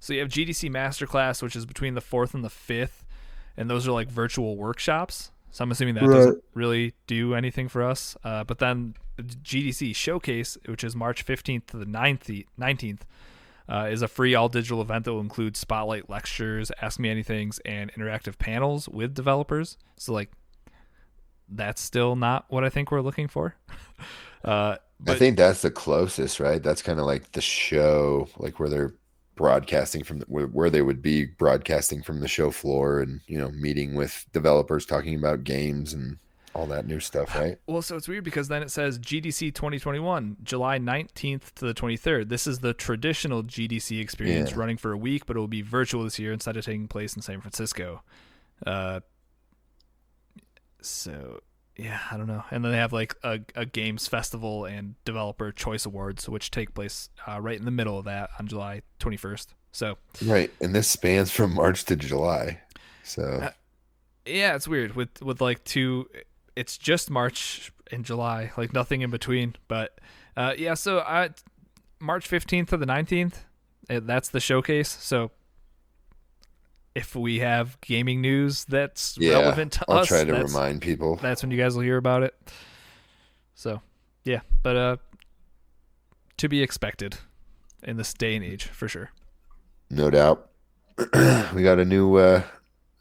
so 0.00 0.12
you 0.12 0.20
have 0.20 0.28
GDC 0.28 0.70
Masterclass, 0.70 1.42
which 1.42 1.56
is 1.56 1.66
between 1.66 1.94
the 1.94 2.00
fourth 2.00 2.34
and 2.34 2.44
the 2.44 2.50
fifth, 2.50 3.04
and 3.56 3.68
those 3.68 3.86
are 3.86 3.92
like 3.92 4.08
virtual 4.08 4.56
workshops. 4.56 5.30
So 5.50 5.64
I'm 5.64 5.70
assuming 5.70 5.96
that 5.96 6.06
right. 6.06 6.16
doesn't 6.16 6.44
really 6.54 6.94
do 7.06 7.34
anything 7.34 7.68
for 7.68 7.82
us. 7.82 8.16
Uh, 8.24 8.42
but 8.42 8.58
then 8.58 8.94
GDC 9.20 9.94
Showcase, 9.94 10.56
which 10.64 10.82
is 10.82 10.96
March 10.96 11.26
15th 11.26 11.66
to 11.66 11.76
the 11.76 11.84
9th, 11.84 12.46
19th, 12.58 13.00
uh, 13.72 13.88
is 13.90 14.02
a 14.02 14.08
free 14.08 14.34
all 14.34 14.50
digital 14.50 14.82
event 14.82 15.06
that 15.06 15.12
will 15.14 15.20
include 15.20 15.56
spotlight 15.56 16.10
lectures, 16.10 16.70
ask 16.82 17.00
me 17.00 17.08
anythings, 17.08 17.58
and 17.64 17.90
interactive 17.94 18.38
panels 18.38 18.86
with 18.86 19.14
developers. 19.14 19.78
So 19.96 20.12
like, 20.12 20.30
that's 21.48 21.80
still 21.80 22.14
not 22.14 22.44
what 22.48 22.64
I 22.64 22.68
think 22.68 22.90
we're 22.90 23.00
looking 23.00 23.28
for. 23.28 23.56
uh, 24.44 24.76
but, 25.00 25.16
I 25.16 25.18
think 25.18 25.38
that's 25.38 25.62
the 25.62 25.70
closest, 25.70 26.38
right? 26.38 26.62
That's 26.62 26.82
kind 26.82 27.00
of 27.00 27.06
like 27.06 27.32
the 27.32 27.40
show, 27.40 28.28
like 28.36 28.60
where 28.60 28.68
they're 28.68 28.94
broadcasting 29.36 30.04
from 30.04 30.18
the, 30.18 30.26
where, 30.26 30.46
where 30.48 30.68
they 30.68 30.82
would 30.82 31.00
be 31.00 31.24
broadcasting 31.24 32.02
from 32.02 32.20
the 32.20 32.28
show 32.28 32.50
floor 32.50 33.00
and 33.00 33.22
you 33.26 33.38
know 33.38 33.50
meeting 33.52 33.94
with 33.94 34.26
developers 34.34 34.84
talking 34.84 35.14
about 35.14 35.42
games 35.42 35.94
and 35.94 36.18
all 36.54 36.66
that 36.66 36.86
new 36.86 37.00
stuff, 37.00 37.34
right? 37.38 37.58
Well, 37.66 37.82
so 37.82 37.96
it's 37.96 38.08
weird 38.08 38.24
because 38.24 38.48
then 38.48 38.62
it 38.62 38.70
says 38.70 38.98
GDC 38.98 39.54
2021, 39.54 40.38
July 40.42 40.78
19th 40.78 41.54
to 41.54 41.66
the 41.66 41.74
23rd. 41.74 42.28
This 42.28 42.46
is 42.46 42.60
the 42.60 42.74
traditional 42.74 43.42
GDC 43.42 44.00
experience 44.00 44.50
yeah. 44.50 44.58
running 44.58 44.76
for 44.76 44.92
a 44.92 44.96
week, 44.96 45.26
but 45.26 45.36
it 45.36 45.40
will 45.40 45.48
be 45.48 45.62
virtual 45.62 46.04
this 46.04 46.18
year 46.18 46.32
instead 46.32 46.56
of 46.56 46.64
taking 46.64 46.88
place 46.88 47.14
in 47.14 47.22
San 47.22 47.40
Francisco. 47.40 48.02
Uh, 48.66 49.00
so 50.80 51.40
yeah, 51.76 52.00
I 52.10 52.16
don't 52.16 52.26
know. 52.26 52.44
And 52.50 52.64
then 52.64 52.72
they 52.72 52.78
have 52.78 52.92
like 52.92 53.14
a, 53.22 53.40
a 53.56 53.64
games 53.64 54.06
festival 54.06 54.64
and 54.64 54.94
developer 55.04 55.52
choice 55.52 55.86
awards, 55.86 56.28
which 56.28 56.50
take 56.50 56.74
place 56.74 57.08
uh, 57.26 57.40
right 57.40 57.58
in 57.58 57.64
the 57.64 57.70
middle 57.70 57.98
of 57.98 58.04
that 58.04 58.30
on 58.38 58.46
July 58.46 58.82
21st. 59.00 59.46
So 59.72 59.96
right, 60.26 60.50
and 60.60 60.74
this 60.74 60.86
spans 60.86 61.30
from 61.30 61.54
March 61.54 61.84
to 61.86 61.96
July. 61.96 62.60
So 63.04 63.22
uh, 63.22 63.50
yeah, 64.26 64.54
it's 64.54 64.68
weird 64.68 64.94
with 64.94 65.22
with 65.22 65.40
like 65.40 65.64
two 65.64 66.08
it's 66.56 66.78
just 66.78 67.10
March 67.10 67.72
and 67.90 68.04
July, 68.04 68.52
like 68.56 68.72
nothing 68.72 69.02
in 69.02 69.10
between. 69.10 69.56
But 69.68 69.98
uh, 70.36 70.54
yeah, 70.56 70.74
so 70.74 71.00
I, 71.00 71.30
March 72.00 72.28
15th 72.28 72.68
to 72.68 72.76
the 72.76 72.86
19th, 72.86 73.34
eh, 73.88 74.00
that's 74.02 74.28
the 74.28 74.40
showcase. 74.40 74.88
So 74.88 75.30
if 76.94 77.16
we 77.16 77.38
have 77.38 77.80
gaming 77.80 78.20
news 78.20 78.64
that's 78.64 79.16
yeah, 79.18 79.32
relevant 79.32 79.72
to 79.72 79.84
I'll 79.88 79.98
us, 79.98 80.08
try 80.08 80.24
to 80.24 80.32
remind 80.32 80.82
people. 80.82 81.16
That's 81.16 81.42
when 81.42 81.50
you 81.50 81.58
guys 81.58 81.74
will 81.74 81.82
hear 81.82 81.96
about 81.96 82.22
it. 82.22 82.34
So 83.54 83.80
yeah, 84.24 84.40
but 84.62 84.76
uh, 84.76 84.96
to 86.38 86.48
be 86.48 86.62
expected 86.62 87.16
in 87.82 87.96
this 87.96 88.12
day 88.12 88.36
and 88.36 88.44
age 88.44 88.64
for 88.64 88.88
sure. 88.88 89.10
No 89.90 90.10
doubt. 90.10 90.50
we 91.54 91.62
got 91.62 91.78
a 91.78 91.84
new 91.84 92.16
uh, 92.16 92.42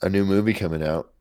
a 0.02 0.10
new 0.10 0.26
movie 0.26 0.54
coming 0.54 0.84
out 0.84 1.12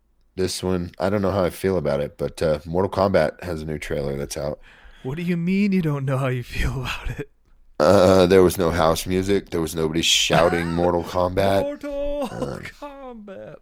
this 0.40 0.62
one, 0.62 0.90
I 0.98 1.10
don't 1.10 1.20
know 1.20 1.30
how 1.30 1.44
I 1.44 1.50
feel 1.50 1.76
about 1.76 2.00
it, 2.00 2.16
but 2.16 2.40
uh, 2.40 2.60
Mortal 2.64 2.90
Kombat 2.90 3.42
has 3.44 3.60
a 3.60 3.66
new 3.66 3.78
trailer 3.78 4.16
that's 4.16 4.38
out. 4.38 4.58
What 5.02 5.16
do 5.16 5.22
you 5.22 5.36
mean 5.36 5.72
you 5.72 5.82
don't 5.82 6.04
know 6.06 6.16
how 6.16 6.28
you 6.28 6.42
feel 6.42 6.80
about 6.80 7.10
it? 7.20 7.30
Uh, 7.78 8.26
there 8.26 8.42
was 8.42 8.56
no 8.58 8.70
house 8.70 9.06
music. 9.06 9.50
There 9.50 9.60
was 9.60 9.74
nobody 9.74 10.02
shouting 10.02 10.72
Mortal 10.74 11.04
Kombat. 11.04 11.60
Mortal 11.62 12.28
Kombat. 12.80 13.56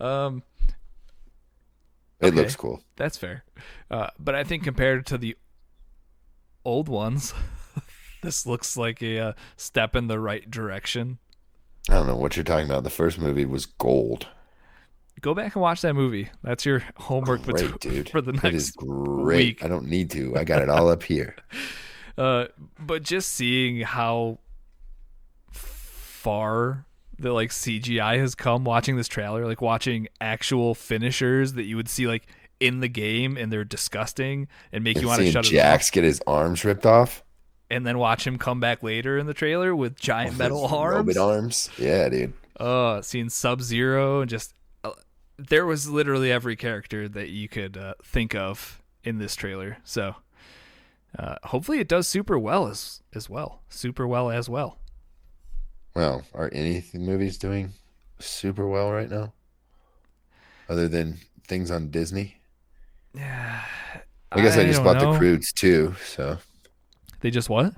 Um, 0.00 0.42
It 2.20 2.34
looks 2.34 2.56
cool. 2.56 2.82
that's 2.96 3.16
fair. 3.16 3.44
Uh, 3.90 4.08
but 4.18 4.34
I 4.34 4.44
think 4.44 4.64
compared 4.64 5.06
to 5.06 5.18
the 5.18 5.34
old 6.64 6.88
ones, 6.90 7.32
this 8.22 8.44
looks 8.46 8.76
like 8.76 9.02
a 9.02 9.18
uh, 9.18 9.32
step 9.56 9.96
in 9.96 10.08
the 10.08 10.20
right 10.20 10.50
direction. 10.50 11.18
I 11.88 11.94
don't 11.94 12.06
know 12.06 12.16
what 12.16 12.36
you're 12.36 12.44
talking 12.44 12.66
about. 12.66 12.84
The 12.84 12.90
first 12.90 13.18
movie 13.18 13.46
was 13.46 13.64
gold. 13.64 14.28
Go 15.20 15.34
back 15.34 15.54
and 15.54 15.62
watch 15.62 15.80
that 15.82 15.94
movie. 15.94 16.28
That's 16.42 16.64
your 16.66 16.82
homework 16.96 17.42
Great, 17.42 17.80
dude. 17.80 18.10
for 18.10 18.20
the 18.20 18.32
It 18.32 18.54
is 18.54 18.66
next 18.68 18.76
great. 18.76 19.46
week. 19.46 19.64
I 19.64 19.68
don't 19.68 19.86
need 19.86 20.10
to. 20.12 20.36
I 20.36 20.44
got 20.44 20.62
it 20.62 20.68
all 20.68 20.88
up 20.88 21.02
here. 21.02 21.36
Uh, 22.16 22.48
but 22.80 23.04
just 23.04 23.30
seeing 23.30 23.78
how 23.82 24.40
far 25.52 26.84
the 27.18 27.32
like 27.32 27.50
CGI 27.50 28.18
has 28.18 28.34
come 28.34 28.64
watching 28.64 28.96
this 28.96 29.06
trailer, 29.08 29.46
like 29.46 29.60
watching 29.60 30.08
actual 30.20 30.74
finishers 30.74 31.52
that 31.52 31.64
you 31.64 31.76
would 31.76 31.88
see 31.88 32.08
like 32.08 32.26
in 32.60 32.80
the 32.80 32.88
game 32.88 33.36
and 33.36 33.52
they're 33.52 33.64
disgusting 33.64 34.48
and 34.72 34.82
make 34.82 34.96
And 34.96 35.02
you 35.02 35.08
want 35.08 35.20
to 35.22 35.30
shut 35.30 35.44
Jax 35.44 35.90
get 35.90 36.02
his 36.04 36.20
arms 36.26 36.64
ripped 36.64 36.86
off. 36.86 37.22
and 37.70 37.86
then 37.86 37.98
watch 37.98 38.26
him 38.26 38.36
come 38.36 38.58
back 38.58 38.82
later 38.82 39.16
in 39.16 39.26
the 39.26 39.34
trailer 39.34 39.74
with 39.76 39.94
giant 39.94 40.30
His 40.30 40.38
metal 40.40 40.66
arms. 40.66 41.06
Robot 41.16 41.34
arms. 41.34 41.70
Yeah, 41.78 42.08
dude. 42.08 42.32
Uh, 42.58 43.00
seeing 43.02 43.28
Sub 43.28 43.62
Zero 43.62 44.22
and 44.22 44.28
just 44.30 44.54
there 45.38 45.64
was 45.64 45.88
literally 45.88 46.32
every 46.32 46.56
character 46.56 47.08
that 47.08 47.28
you 47.30 47.48
could 47.48 47.76
uh, 47.76 47.94
think 48.02 48.34
of 48.34 48.82
in 49.04 49.18
this 49.18 49.36
trailer. 49.36 49.78
So 49.84 50.16
uh, 51.18 51.36
hopefully 51.44 51.78
it 51.78 51.88
does 51.88 52.08
super 52.08 52.38
well 52.38 52.66
as 52.66 53.02
as 53.14 53.30
well, 53.30 53.62
super 53.68 54.06
well 54.06 54.30
as 54.30 54.48
well. 54.48 54.78
Well, 55.94 56.24
are 56.34 56.50
any 56.52 56.84
movies 56.92 57.38
doing 57.38 57.72
super 58.18 58.68
well 58.68 58.92
right 58.92 59.10
now? 59.10 59.32
Other 60.68 60.88
than 60.88 61.18
things 61.46 61.70
on 61.70 61.90
Disney? 61.90 62.36
Yeah, 63.14 63.62
I 64.30 64.42
guess 64.42 64.58
I, 64.58 64.64
just 64.64 64.84
bought 64.84 65.00
know. 65.00 65.12
the 65.12 65.18
Croods 65.18 65.52
too. 65.52 65.94
So 66.04 66.38
They 67.20 67.30
just 67.30 67.48
what? 67.48 67.74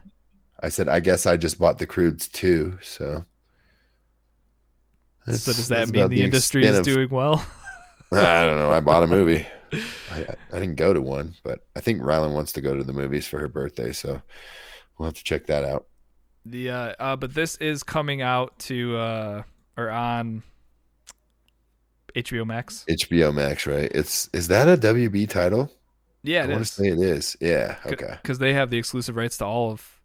I 0.62 0.68
said, 0.68 0.88
I 0.88 1.00
guess 1.00 1.24
I 1.24 1.36
just 1.36 1.58
bought 1.58 1.78
the 1.78 1.86
Croods 1.86 2.26
too. 2.28 2.78
So. 2.82 3.24
So 5.26 5.52
does 5.52 5.68
that 5.68 5.88
mean 5.88 6.00
about 6.02 6.10
the 6.10 6.22
industry 6.22 6.64
is 6.64 6.78
of- 6.78 6.84
doing 6.84 7.08
well? 7.10 7.44
I 8.12 8.44
don't 8.44 8.58
know. 8.58 8.70
I 8.70 8.80
bought 8.80 9.02
a 9.04 9.06
movie. 9.06 9.46
I, 10.10 10.26
I 10.52 10.58
didn't 10.58 10.74
go 10.74 10.92
to 10.92 11.00
one, 11.00 11.34
but 11.44 11.60
I 11.76 11.80
think 11.80 12.00
Rylan 12.02 12.32
wants 12.34 12.52
to 12.52 12.60
go 12.60 12.76
to 12.76 12.82
the 12.82 12.92
movies 12.92 13.26
for 13.28 13.38
her 13.38 13.46
birthday, 13.48 13.92
so 13.92 14.20
we'll 14.98 15.06
have 15.06 15.14
to 15.14 15.22
check 15.22 15.46
that 15.46 15.64
out. 15.64 15.86
Yeah, 16.44 16.76
uh, 16.78 16.94
uh, 16.98 17.16
but 17.16 17.34
this 17.34 17.56
is 17.56 17.82
coming 17.82 18.20
out 18.22 18.58
to 18.60 18.96
uh 18.96 19.42
or 19.76 19.90
on 19.90 20.42
HBO 22.14 22.44
Max. 22.46 22.84
HBO 22.88 23.32
Max, 23.32 23.66
right? 23.66 23.90
It's 23.94 24.28
is 24.32 24.48
that 24.48 24.68
a 24.68 24.76
WB 24.76 25.28
title? 25.28 25.70
Yeah, 26.22 26.42
I 26.42 26.44
it 26.46 26.50
want 26.50 26.66
to 26.66 26.72
say 26.72 26.88
it 26.88 26.98
is. 26.98 27.36
Yeah. 27.40 27.76
Okay. 27.86 28.16
because 28.22 28.38
they 28.38 28.52
have 28.54 28.70
the 28.70 28.78
exclusive 28.78 29.16
rights 29.16 29.38
to 29.38 29.44
all 29.46 29.70
of 29.70 30.00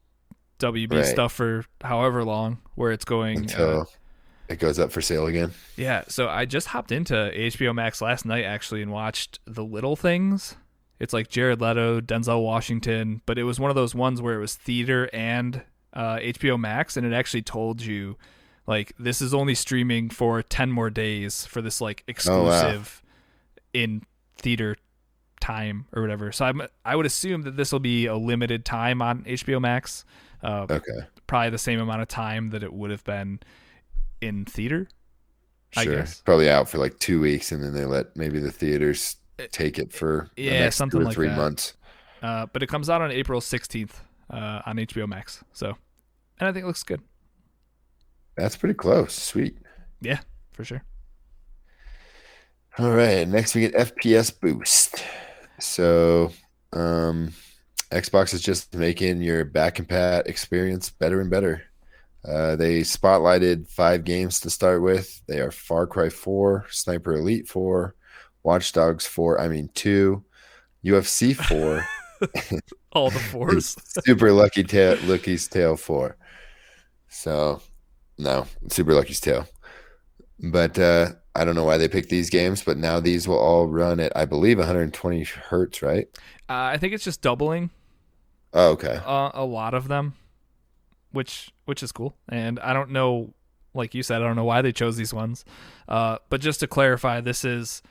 WB 0.60 0.92
Right. 0.94 1.06
stuff 1.06 1.34
for 1.34 1.66
however 1.84 2.24
long, 2.24 2.60
where 2.76 2.92
it's 2.92 3.06
going. 3.06 3.40
Until 3.40 3.82
uh, 3.82 3.86
it 4.50 4.60
goes 4.60 4.78
up 4.80 4.92
for 4.92 5.02
sale 5.02 5.26
again. 5.28 5.52
yeah, 5.76 6.04
so 6.08 6.28
I 6.30 6.46
just 6.46 6.68
hopped 6.68 6.92
into 6.92 7.14
HBO 7.14 7.74
Max 7.74 8.02
last 8.02 8.26
night 8.26 8.46
actually 8.46 8.82
and 8.82 8.92
watched 8.92 9.40
The 9.46 9.64
Little 9.64 9.96
Things. 9.96 10.56
It's 11.00 11.14
like 11.14 11.28
Jared 11.30 11.60
Leto, 11.62 12.00
Denzel 12.00 12.42
Washington, 12.44 13.22
but 13.26 13.38
it 13.38 13.44
was 13.44 13.60
one 13.60 13.70
of 13.70 13.76
those 13.76 13.94
ones 13.94 14.22
where 14.22 14.36
it 14.36 14.40
was 14.40 14.56
theater 14.56 15.10
and 15.12 15.62
uh, 15.94 16.18
HBO 16.18 16.60
Max, 16.60 16.96
and 16.96 17.06
it 17.06 17.14
actually 17.14 17.42
told 17.42 17.82
you 17.82 18.16
like 18.68 18.94
this 18.98 19.22
is 19.22 19.34
only 19.34 19.56
streaming 19.56 20.10
for 20.10 20.42
ten 20.42 20.72
more 20.72 20.90
days 20.90 21.46
for 21.46 21.62
this 21.62 21.82
like 21.82 22.02
Oh, 22.02 22.08
wow. 22.08 22.12
exclusive 22.12 23.04
in 23.74 24.04
theater 24.38 24.78
time 25.42 25.86
or 25.94 26.02
whatever. 26.02 26.32
So 26.32 26.46
I'm 26.46 26.62
I 26.86 26.96
would 26.96 27.06
assume 27.06 27.42
that 27.44 27.58
this 27.58 27.72
will 27.72 27.80
be 27.80 28.06
a 28.06 28.16
limited 28.16 28.64
time 28.66 29.02
on 29.02 29.24
HBO 29.26 29.60
Max, 29.62 30.06
uh, 30.44 30.66
Okay. 30.70 31.08
probably 31.28 31.50
the 31.50 31.58
same 31.58 31.80
amount 31.80 32.02
of 32.02 32.08
time 32.08 32.50
that 32.52 32.64
it 32.64 32.72
would 32.74 32.90
have 32.92 33.04
been 33.04 33.40
in 34.22 34.46
theater. 34.46 34.88
I 35.78 35.84
Sure. 35.84 35.96
guess. 35.98 36.22
Probably 36.22 36.50
out 36.50 36.70
for 36.70 36.78
like 36.78 36.98
two 37.00 37.20
weeks, 37.20 37.52
and 37.52 37.62
then 37.64 37.74
they 37.74 37.86
let 37.86 38.16
maybe 38.16 38.40
the 38.40 38.52
theaters 38.52 39.18
take 39.52 39.78
it 39.78 39.92
for 39.92 40.30
yeah, 40.38 40.70
something 40.70 41.02
like 41.02 41.14
three 41.14 41.28
that. 41.28 41.38
months. 41.38 41.74
Uh, 42.22 42.46
but 42.54 42.64
it 42.64 42.68
comes 42.68 42.90
out 42.90 43.02
on 43.02 43.12
April 43.12 43.42
16th 43.42 43.92
uh, 44.30 44.62
on 44.66 44.78
HBO 44.78 45.08
Max. 45.08 45.44
So, 45.54 45.76
and 46.40 46.48
I 46.50 46.54
think 46.54 46.64
it 46.64 46.68
looks 46.68 46.84
good 46.84 47.02
That's 48.38 48.56
pretty 48.56 48.74
close. 48.76 49.14
Sweet. 49.14 49.58
Yeah, 50.02 50.20
for 50.54 50.64
sure. 50.64 50.84
All 52.78 52.92
right, 52.92 53.28
next 53.28 53.56
we 53.56 53.62
get 53.62 53.74
FPS 53.74 54.38
boost. 54.38 55.04
So, 55.60 56.32
um, 56.74 57.32
Xbox 57.92 58.34
is 58.34 58.42
just 58.42 58.74
making 58.76 59.22
your 59.22 59.46
back 59.46 59.80
and 59.80 59.88
pat 59.88 60.28
experience 60.28 60.90
better 60.90 61.22
and 61.22 61.30
better. 61.30 61.64
Uh, 62.28 62.56
they 62.56 62.82
spotlighted 62.82 63.68
five 63.70 64.04
games 64.04 64.40
to 64.40 64.50
start 64.50 64.82
with. 64.82 65.22
They 65.28 65.40
are 65.40 65.52
Far 65.52 65.86
Cry 65.86 66.10
4, 66.10 66.66
Sniper 66.70 67.14
Elite 67.16 67.48
4, 67.48 67.96
Watch 68.44 68.72
Dogs 68.72 69.06
4, 69.06 69.40
I 69.40 69.48
mean 69.48 69.70
2, 69.76 70.24
UFC 70.86 71.36
4, 71.36 71.86
All 72.94 73.10
the 73.12 73.20
fours. 73.32 73.76
Super 74.06 74.32
Lucky 74.32 74.64
Tail, 74.64 74.98
Lucky's 75.04 75.48
Tale 75.48 75.76
4. 75.78 76.18
So, 77.10 77.62
no, 78.18 78.48
Super 78.70 78.94
Lucky's 78.94 79.20
Tale. 79.20 79.48
But 80.40 80.80
uh, 80.80 81.12
I 81.36 81.44
don't 81.46 81.56
know 81.56 81.64
why 81.64 81.78
they 81.78 81.88
picked 81.88 82.10
these 82.10 82.30
games, 82.30 82.64
but 82.64 82.78
now 82.78 83.00
these 83.00 83.28
will 83.28 83.38
all 83.38 83.68
run 83.68 84.00
at, 84.00 84.12
I 84.16 84.26
believe, 84.26 84.58
120 84.58 85.24
hertz, 85.24 85.82
right? 85.82 86.08
Uh, 86.50 86.54
I 86.74 86.78
think 86.78 86.94
it's 86.94 87.04
just 87.04 87.22
doubling 87.22 87.70
Oh, 88.54 88.70
okay. 88.72 89.00
uh, 89.06 89.32
a 89.34 89.44
lot 89.46 89.74
of 89.74 89.88
them, 89.90 90.14
which 91.16 91.52
which 91.66 91.82
is 91.82 91.92
cool. 91.92 92.16
And 92.30 92.60
I 92.60 92.74
don't 92.74 92.92
know, 92.92 93.34
like 93.74 93.96
you 93.96 94.04
said, 94.04 94.22
I 94.22 94.26
don't 94.26 94.36
know 94.36 94.44
why 94.44 94.62
they 94.62 94.72
chose 94.72 94.98
these 94.98 95.14
ones. 95.14 95.46
Uh, 95.88 96.18
but 96.30 96.42
just 96.42 96.60
to 96.60 96.68
clarify, 96.68 97.22
this 97.22 97.46
is 97.46 97.82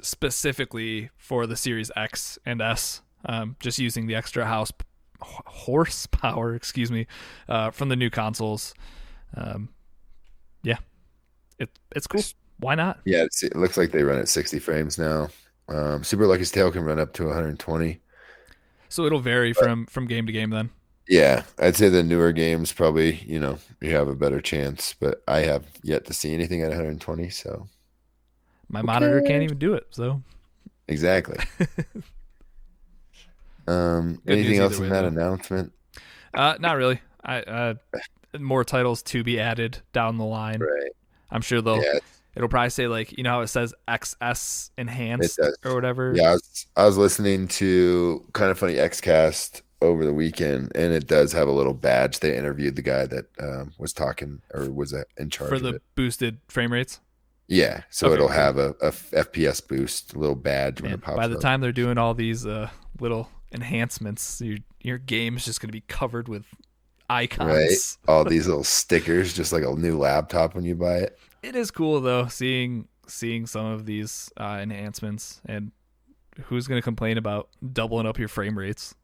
specifically 0.00 1.10
for 1.16 1.46
the 1.46 1.56
Series 1.56 1.90
X 1.94 2.38
and 2.44 2.60
S. 2.60 3.02
Um, 3.24 3.56
just 3.60 3.78
using 3.78 4.06
the 4.06 4.16
extra 4.16 4.46
house 4.46 4.72
horsepower, 5.20 6.54
excuse 6.56 6.90
me, 6.90 7.06
uh, 7.48 7.70
from 7.70 7.88
the 7.88 7.96
new 7.96 8.10
consoles. 8.10 8.74
Um, 9.36 9.68
yeah, 10.62 10.78
it 11.58 11.70
it's 11.94 12.06
cool. 12.06 12.22
Why 12.58 12.74
not? 12.74 13.00
Yeah, 13.04 13.24
it's, 13.24 13.42
it 13.42 13.56
looks 13.56 13.76
like 13.76 13.90
they 13.90 14.02
run 14.04 14.18
at 14.18 14.28
60 14.28 14.58
frames 14.60 14.98
now. 14.98 15.28
Um, 15.68 16.04
Super 16.04 16.26
Lucky's 16.26 16.50
Tale 16.50 16.70
can 16.70 16.84
run 16.84 16.98
up 16.98 17.12
to 17.14 17.24
120. 17.26 18.00
So 18.88 19.04
it'll 19.04 19.20
vary 19.20 19.52
from 19.52 19.86
from 19.86 20.06
game 20.06 20.26
to 20.26 20.32
game 20.32 20.50
then. 20.50 20.70
Yeah, 21.12 21.42
I'd 21.58 21.76
say 21.76 21.90
the 21.90 22.02
newer 22.02 22.32
games 22.32 22.72
probably, 22.72 23.16
you 23.26 23.38
know, 23.38 23.58
you 23.82 23.94
have 23.94 24.08
a 24.08 24.14
better 24.14 24.40
chance, 24.40 24.94
but 24.98 25.22
I 25.28 25.40
have 25.40 25.66
yet 25.82 26.06
to 26.06 26.14
see 26.14 26.32
anything 26.32 26.62
at 26.62 26.68
120, 26.68 27.28
so 27.28 27.68
My 28.70 28.80
monitor 28.80 29.20
can't 29.20 29.42
even 29.42 29.58
do 29.58 29.74
it. 29.74 29.88
So 29.90 30.22
exactly. 30.88 31.36
um, 33.68 34.22
Good 34.24 34.38
anything 34.38 34.58
else 34.58 34.78
in 34.78 34.84
way, 34.84 34.88
that 34.88 35.02
though. 35.02 35.08
announcement? 35.08 35.74
Uh, 36.32 36.54
not 36.58 36.78
really. 36.78 37.02
I 37.22 37.42
uh, 37.42 37.74
more 38.38 38.64
titles 38.64 39.02
to 39.02 39.22
be 39.22 39.38
added 39.38 39.82
down 39.92 40.16
the 40.16 40.24
line. 40.24 40.60
Right. 40.60 40.92
I'm 41.30 41.42
sure 41.42 41.60
they'll. 41.60 41.76
Yeah, 41.76 41.98
It'll 42.34 42.48
probably 42.48 42.70
say 42.70 42.88
like 42.88 43.18
you 43.18 43.22
know 43.22 43.32
how 43.32 43.40
it 43.42 43.48
says 43.48 43.74
XS 43.86 44.70
enhanced 44.78 45.38
or 45.62 45.74
whatever. 45.74 46.14
yeah. 46.16 46.30
I 46.30 46.32
was, 46.32 46.66
I 46.74 46.86
was 46.86 46.96
listening 46.96 47.48
to 47.48 48.24
kind 48.32 48.50
of 48.50 48.58
funny 48.58 48.76
XCast 48.76 49.60
over 49.82 50.04
the 50.04 50.14
weekend, 50.14 50.72
and 50.74 50.92
it 50.92 51.06
does 51.06 51.32
have 51.32 51.48
a 51.48 51.52
little 51.52 51.74
badge. 51.74 52.20
They 52.20 52.36
interviewed 52.36 52.76
the 52.76 52.82
guy 52.82 53.06
that 53.06 53.26
um, 53.40 53.72
was 53.78 53.92
talking 53.92 54.40
or 54.54 54.70
was 54.70 54.94
uh, 54.94 55.04
in 55.16 55.30
charge 55.30 55.48
for 55.50 55.54
of 55.56 55.62
the 55.62 55.80
boosted 55.94 56.38
frame 56.48 56.72
rates. 56.72 57.00
Yeah, 57.48 57.82
so 57.90 58.06
Okay, 58.06 58.14
it'll 58.14 58.28
have 58.28 58.56
a 58.56 58.72
FPS 58.74 59.66
boost, 59.66 60.14
a 60.14 60.18
little 60.18 60.36
badge 60.36 60.80
when 60.80 60.92
it 60.92 61.02
pops 61.02 61.16
by 61.16 61.26
the 61.26 61.36
up. 61.36 61.40
time 61.40 61.60
they're 61.60 61.72
doing 61.72 61.98
all 61.98 62.14
these 62.14 62.46
uh, 62.46 62.70
little 63.00 63.28
enhancements, 63.52 64.40
your 64.40 64.58
your 64.80 64.98
game's 64.98 65.44
just 65.44 65.60
gonna 65.60 65.72
be 65.72 65.82
covered 65.82 66.28
with 66.28 66.46
icons. 67.10 67.98
Right. 68.06 68.12
All 68.12 68.24
these 68.24 68.46
little 68.46 68.64
stickers, 68.64 69.34
just 69.34 69.52
like 69.52 69.64
a 69.64 69.72
new 69.74 69.98
laptop 69.98 70.54
when 70.54 70.64
you 70.64 70.74
buy 70.74 70.98
it. 70.98 71.18
It 71.42 71.56
is 71.56 71.70
cool 71.70 72.00
though 72.00 72.28
seeing 72.28 72.88
seeing 73.06 73.46
some 73.46 73.66
of 73.66 73.84
these 73.84 74.30
uh, 74.36 74.58
enhancements 74.62 75.40
and 75.44 75.72
who's 76.44 76.66
gonna 76.66 76.82
complain 76.82 77.18
about 77.18 77.48
doubling 77.72 78.06
up 78.06 78.18
your 78.18 78.28
frame 78.28 78.56
rates? 78.56 78.94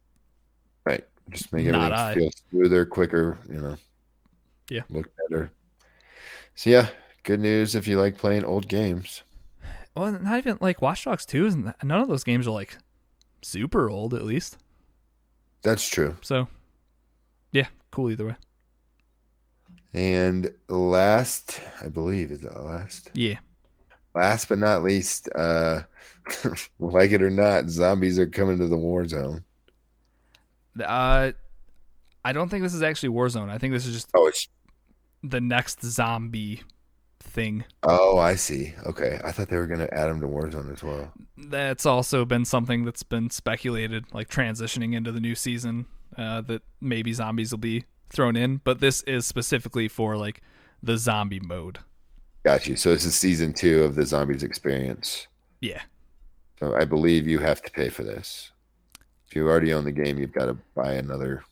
Just 1.31 1.53
make 1.53 1.67
Not 1.67 1.93
everything 1.93 1.93
I. 1.93 2.15
feel 2.15 2.31
smoother, 2.51 2.87
quicker, 2.87 3.39
you 3.49 3.61
know. 3.61 3.77
Yeah. 4.71 4.83
Look 4.91 5.11
better. 5.29 5.51
So 6.55 6.71
yeah, 6.71 6.89
good 7.23 7.41
news 7.41 7.75
if 7.75 7.87
you 7.87 8.01
like 8.01 8.19
playing 8.19 8.45
old 8.45 8.69
games. 8.69 9.23
well, 9.95 10.13
not 10.13 10.39
even 10.39 10.59
like 10.61 10.83
Watch 10.83 11.05
Dogs 11.05 11.25
2 11.27 11.47
is 11.47 11.57
none 11.57 11.75
of 12.01 12.09
those 12.09 12.25
games 12.25 12.47
are 12.47 12.53
like 12.53 12.77
super 13.43 13.89
old 13.91 14.15
at 14.15 14.25
least. 14.25 14.59
That's 15.63 15.89
true. 15.89 16.17
So, 16.23 16.49
yeah, 17.53 17.67
cool 17.91 18.11
either 18.11 18.27
way. 18.27 18.37
And 19.95 20.53
last, 20.69 21.61
I 21.83 21.89
believe, 21.89 22.31
is 22.31 22.41
that 22.43 22.63
last? 22.63 23.11
Yeah. 23.15 23.39
Last 24.15 24.49
but 24.49 24.59
not 24.59 24.83
least, 24.83 25.29
uh, 25.35 25.83
like 26.79 27.13
it 27.13 27.23
or 27.23 27.31
not, 27.31 27.69
zombies 27.71 28.19
are 28.19 28.27
coming 28.27 28.59
to 28.59 28.67
the 28.69 28.77
war 28.77 29.07
zone. 29.09 29.45
Uh, 30.83 31.33
I 32.25 32.33
don't 32.33 32.49
think 32.49 32.63
this 32.63 32.75
is 32.75 32.83
actually 32.83 33.11
Warzone. 33.11 33.49
I 33.51 33.59
think 33.59 33.73
this 33.73 33.87
is 33.87 33.95
just 33.95 34.09
Oh, 34.15 34.27
it's 34.27 34.49
the 35.23 35.41
next 35.41 35.83
zombie 35.85 36.63
thing. 37.21 37.65
oh, 37.83 38.19
I 38.19 38.35
see. 38.37 38.75
Okay, 38.87 39.21
I 39.25 39.33
thought 39.33 39.49
they 39.49 39.57
were 39.57 39.67
gonna 39.67 39.89
add 39.93 40.07
them 40.09 40.21
to 40.21 40.27
Warzone 40.27 40.73
as 40.73 40.83
well. 40.83 41.13
That's 41.37 41.87
also 41.87 42.25
been 42.25 42.45
something 42.45 42.85
that's 42.85 43.03
been 43.03 43.31
speculated, 43.31 44.05
like 44.13 44.29
transitioning 44.29 44.95
into 44.95 45.13
the 45.13 45.21
new 45.21 45.35
season, 45.35 45.87
uh, 46.17 46.41
that 46.43 46.63
maybe 46.81 47.13
zombies 47.13 47.53
will 47.53 47.59
be 47.59 47.85
thrown 48.11 48.37
in. 48.37 48.61
But 48.65 48.81
this 48.81 49.03
is 49.03 49.27
specifically 49.27 49.89
for 49.89 50.17
like 50.17 50.41
the 50.83 50.97
zombie 50.97 51.41
mode. 51.41 51.79
Got 52.45 52.67
you. 52.67 52.77
So 52.77 52.93
this 52.93 53.05
is 53.05 53.15
season 53.15 53.53
two 53.53 53.83
of 53.83 53.95
the 53.95 54.07
zombies 54.07 54.43
experience. 54.43 55.27
Yeah. 55.61 55.83
So 56.61 56.75
I 56.75 56.85
believe 56.85 57.27
you 57.27 57.39
have 57.41 57.63
to 57.63 57.71
pay 57.71 57.89
for 57.89 58.05
this. 58.05 58.53
If 59.29 59.37
you 59.37 59.47
already 59.49 59.73
own 59.73 59.85
the 59.85 59.93
game, 59.93 60.19
you've 60.19 60.33
got 60.33 60.47
to 60.47 60.55
buy 60.75 60.95
another. 60.95 61.45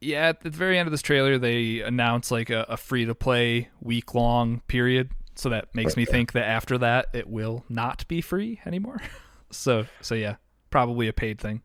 Yeah, 0.00 0.28
at 0.28 0.42
the 0.42 0.50
very 0.50 0.78
end 0.78 0.86
of 0.86 0.90
this 0.92 1.02
trailer, 1.02 1.38
they 1.38 1.80
announce 1.80 2.30
like 2.30 2.50
a, 2.50 2.66
a 2.68 2.76
free 2.76 3.04
to 3.06 3.14
play 3.14 3.70
week 3.80 4.14
long 4.14 4.60
period. 4.68 5.10
So 5.34 5.48
that 5.50 5.74
makes 5.74 5.96
me 5.96 6.04
Okay. 6.04 6.06
think 6.06 6.32
that 6.32 6.44
after 6.44 6.78
that, 6.78 7.06
it 7.12 7.28
will 7.28 7.64
not 7.68 8.06
be 8.08 8.20
free 8.20 8.60
anymore. 8.66 9.00
so, 9.50 9.86
so 10.00 10.14
yeah, 10.14 10.36
probably 10.70 11.08
a 11.08 11.12
paid 11.12 11.40
thing. 11.40 11.62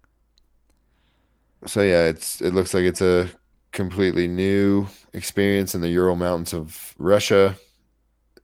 So 1.67 1.81
yeah, 1.81 2.05
it's 2.05 2.41
it 2.41 2.53
looks 2.53 2.73
like 2.73 2.83
it's 2.83 3.01
a 3.01 3.29
completely 3.71 4.27
new 4.27 4.87
experience 5.13 5.75
in 5.75 5.81
the 5.81 5.89
Ural 5.89 6.15
Mountains 6.15 6.53
of 6.53 6.95
Russia. 6.97 7.55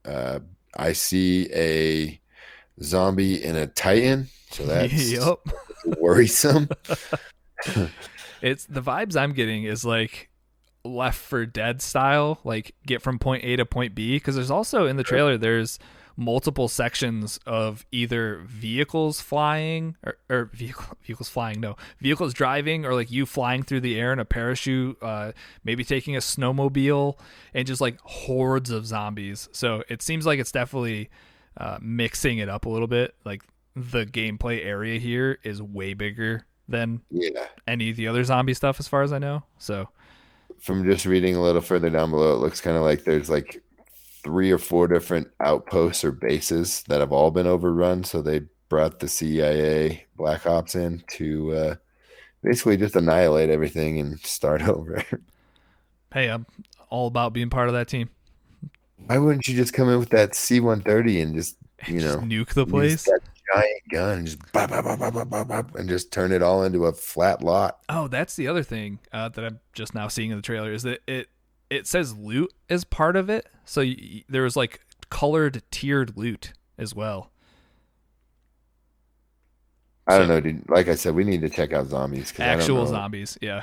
Uh, 0.04 0.40
I 0.76 0.92
see 0.94 1.48
a 1.54 2.20
zombie 2.82 3.44
and 3.44 3.56
a 3.58 3.66
titan, 3.68 4.28
so 4.50 4.66
that's 4.66 5.20
yep. 5.20 5.38
Worrisome. 5.84 6.68
It's 8.40 8.64
the 8.66 8.82
vibes 8.82 9.16
I'm 9.16 9.32
getting 9.32 9.64
is 9.64 9.84
like 9.84 10.30
Left 10.84 11.18
4 11.18 11.46
Dead 11.46 11.82
style, 11.82 12.40
like 12.44 12.74
get 12.86 13.02
from 13.02 13.18
point 13.18 13.44
A 13.44 13.56
to 13.56 13.66
point 13.66 13.94
B. 13.94 14.16
Because 14.16 14.36
there's 14.36 14.50
also 14.50 14.86
in 14.86 14.96
the 14.96 15.04
trailer 15.04 15.36
there's 15.36 15.78
multiple 16.16 16.66
sections 16.66 17.38
of 17.46 17.86
either 17.92 18.42
vehicles 18.44 19.20
flying 19.20 19.96
or, 20.04 20.16
or 20.28 20.44
vehicle, 20.52 20.96
vehicles 21.02 21.28
flying, 21.28 21.60
no 21.60 21.76
vehicles 22.00 22.34
driving, 22.34 22.84
or 22.84 22.94
like 22.94 23.10
you 23.10 23.26
flying 23.26 23.62
through 23.62 23.80
the 23.80 23.98
air 23.98 24.12
in 24.12 24.18
a 24.18 24.24
parachute, 24.24 25.00
uh, 25.02 25.32
maybe 25.64 25.84
taking 25.84 26.16
a 26.16 26.20
snowmobile, 26.20 27.18
and 27.54 27.66
just 27.66 27.80
like 27.80 27.98
hordes 28.02 28.70
of 28.70 28.86
zombies. 28.86 29.48
So 29.52 29.82
it 29.88 30.02
seems 30.02 30.26
like 30.26 30.38
it's 30.38 30.52
definitely 30.52 31.10
uh, 31.56 31.78
mixing 31.80 32.38
it 32.38 32.48
up 32.48 32.66
a 32.66 32.68
little 32.68 32.88
bit. 32.88 33.14
Like 33.24 33.42
the 33.78 34.04
gameplay 34.06 34.64
area 34.64 34.98
here 34.98 35.38
is 35.42 35.62
way 35.62 35.94
bigger 35.94 36.46
than 36.68 37.00
Yeah. 37.10 37.46
any 37.66 37.90
of 37.90 37.96
the 37.96 38.08
other 38.08 38.24
zombie 38.24 38.54
stuff, 38.54 38.78
as 38.80 38.88
far 38.88 39.02
as 39.02 39.12
I 39.12 39.18
know. 39.18 39.42
So 39.58 39.88
From 40.58 40.84
just 40.84 41.06
reading 41.06 41.36
a 41.36 41.42
little 41.42 41.62
further 41.62 41.90
down 41.90 42.10
below, 42.10 42.34
it 42.34 42.38
looks 42.40 42.60
kind 42.60 42.76
of 42.76 42.82
like 42.82 43.04
there's 43.04 43.30
like 43.30 43.62
three 44.22 44.50
or 44.50 44.58
four 44.58 44.88
different 44.88 45.28
outposts 45.40 46.04
or 46.04 46.12
bases 46.12 46.82
that 46.88 47.00
have 47.00 47.12
all 47.12 47.30
been 47.30 47.46
overrun. 47.46 48.04
So 48.04 48.20
they 48.20 48.42
brought 48.68 48.98
the 49.00 49.08
CIA 49.08 50.04
Black 50.16 50.44
Ops 50.46 50.74
in 50.74 51.02
to 51.12 51.52
uh, 51.54 51.74
basically 52.42 52.76
just 52.76 52.96
annihilate 52.96 53.48
everything 53.50 53.98
and 54.00 54.18
start 54.26 54.62
over. 54.68 55.02
hey, 56.12 56.28
I'm 56.28 56.46
all 56.90 57.06
about 57.06 57.32
being 57.32 57.50
part 57.50 57.68
of 57.68 57.74
that 57.74 57.88
team. 57.88 58.10
Why 59.06 59.16
wouldn't 59.18 59.46
you 59.48 59.54
just 59.56 59.72
come 59.72 59.88
in 59.88 59.98
with 59.98 60.10
that 60.10 60.34
C-130 60.34 61.22
and 61.22 61.34
just 61.34 61.56
you 61.86 62.00
Just 62.00 62.18
know 62.20 62.24
nuke 62.24 62.54
the 62.54 62.66
place. 62.66 63.08
Giant 63.54 63.82
gun 63.90 64.18
and 64.18 64.26
just 64.26 64.52
bop, 64.52 64.70
bop, 64.70 64.84
bop, 64.84 64.98
bop, 64.98 65.14
bop, 65.14 65.28
bop, 65.30 65.48
bop, 65.48 65.74
and 65.76 65.88
just 65.88 66.12
turn 66.12 66.32
it 66.32 66.42
all 66.42 66.62
into 66.64 66.86
a 66.86 66.92
flat 66.92 67.42
lot? 67.42 67.78
Oh, 67.88 68.08
that's 68.08 68.36
the 68.36 68.48
other 68.48 68.62
thing 68.62 68.98
uh, 69.12 69.28
that 69.30 69.44
I'm 69.44 69.60
just 69.72 69.94
now 69.94 70.08
seeing 70.08 70.30
in 70.30 70.36
the 70.36 70.42
trailer 70.42 70.72
is 70.72 70.82
that 70.84 71.00
it 71.06 71.28
it 71.70 71.86
says 71.86 72.16
loot 72.16 72.52
as 72.70 72.84
part 72.84 73.14
of 73.16 73.28
it. 73.28 73.46
So 73.64 73.82
y- 73.82 74.24
there 74.28 74.42
was 74.42 74.56
like 74.56 74.80
colored 75.10 75.62
tiered 75.70 76.16
loot 76.16 76.52
as 76.78 76.94
well. 76.94 77.30
I 80.06 80.18
don't 80.18 80.26
So- 80.28 80.34
know, 80.34 80.40
dude. 80.40 80.68
Like 80.68 80.88
I 80.88 80.94
said, 80.94 81.14
we 81.14 81.24
need 81.24 81.42
to 81.42 81.50
check 81.50 81.72
out 81.72 81.86
zombies 81.88 82.28
because 82.30 82.42
I 82.42 82.52
don't 82.52 82.60
Actual 82.60 82.86
zombies, 82.86 83.36
yeah. 83.42 83.62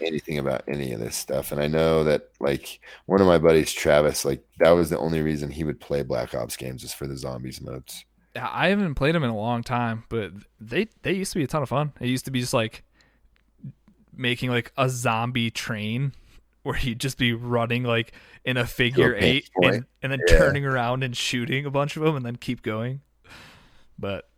anything 0.00 0.38
about 0.38 0.62
any 0.66 0.92
of 0.92 1.00
this 1.00 1.14
stuff. 1.16 1.52
And 1.52 1.60
I 1.60 1.66
know 1.68 2.02
that 2.04 2.30
like 2.40 2.80
one 3.06 3.20
of 3.20 3.26
my 3.26 3.38
buddies, 3.38 3.72
Travis, 3.72 4.24
like 4.24 4.42
that 4.58 4.70
was 4.70 4.90
the 4.90 4.98
only 4.98 5.20
reason 5.22 5.50
he 5.50 5.64
would 5.64 5.78
play 5.80 6.02
Black 6.02 6.34
Ops 6.34 6.56
games 6.56 6.82
is 6.82 6.92
for 6.92 7.06
the 7.06 7.16
zombies 7.16 7.60
modes. 7.60 8.04
I 8.38 8.68
haven't 8.68 8.94
played 8.96 9.14
them 9.14 9.22
in 9.24 9.30
a 9.30 9.36
long 9.36 9.62
time, 9.62 10.04
but 10.08 10.32
they 10.60 10.88
they 11.02 11.12
used 11.12 11.32
to 11.32 11.38
be 11.38 11.44
a 11.44 11.46
ton 11.46 11.62
of 11.62 11.68
fun. 11.68 11.92
It 12.00 12.08
used 12.08 12.24
to 12.26 12.30
be 12.30 12.40
just 12.40 12.54
like 12.54 12.82
making 14.14 14.50
like 14.50 14.72
a 14.76 14.88
zombie 14.88 15.50
train 15.50 16.12
where 16.62 16.78
you'd 16.78 16.98
just 17.00 17.18
be 17.18 17.32
running 17.32 17.84
like 17.84 18.12
in 18.44 18.56
a 18.56 18.66
figure 18.66 19.12
pinch 19.12 19.24
eight 19.24 19.50
and, 19.62 19.86
and 20.02 20.12
then 20.12 20.20
Yeah. 20.26 20.38
turning 20.38 20.64
around 20.64 21.04
and 21.04 21.16
shooting 21.16 21.66
a 21.66 21.70
bunch 21.70 21.96
of 21.96 22.02
them 22.02 22.16
and 22.16 22.24
then 22.26 22.36
keep 22.36 22.62
going. 22.62 23.00
But 23.98 24.28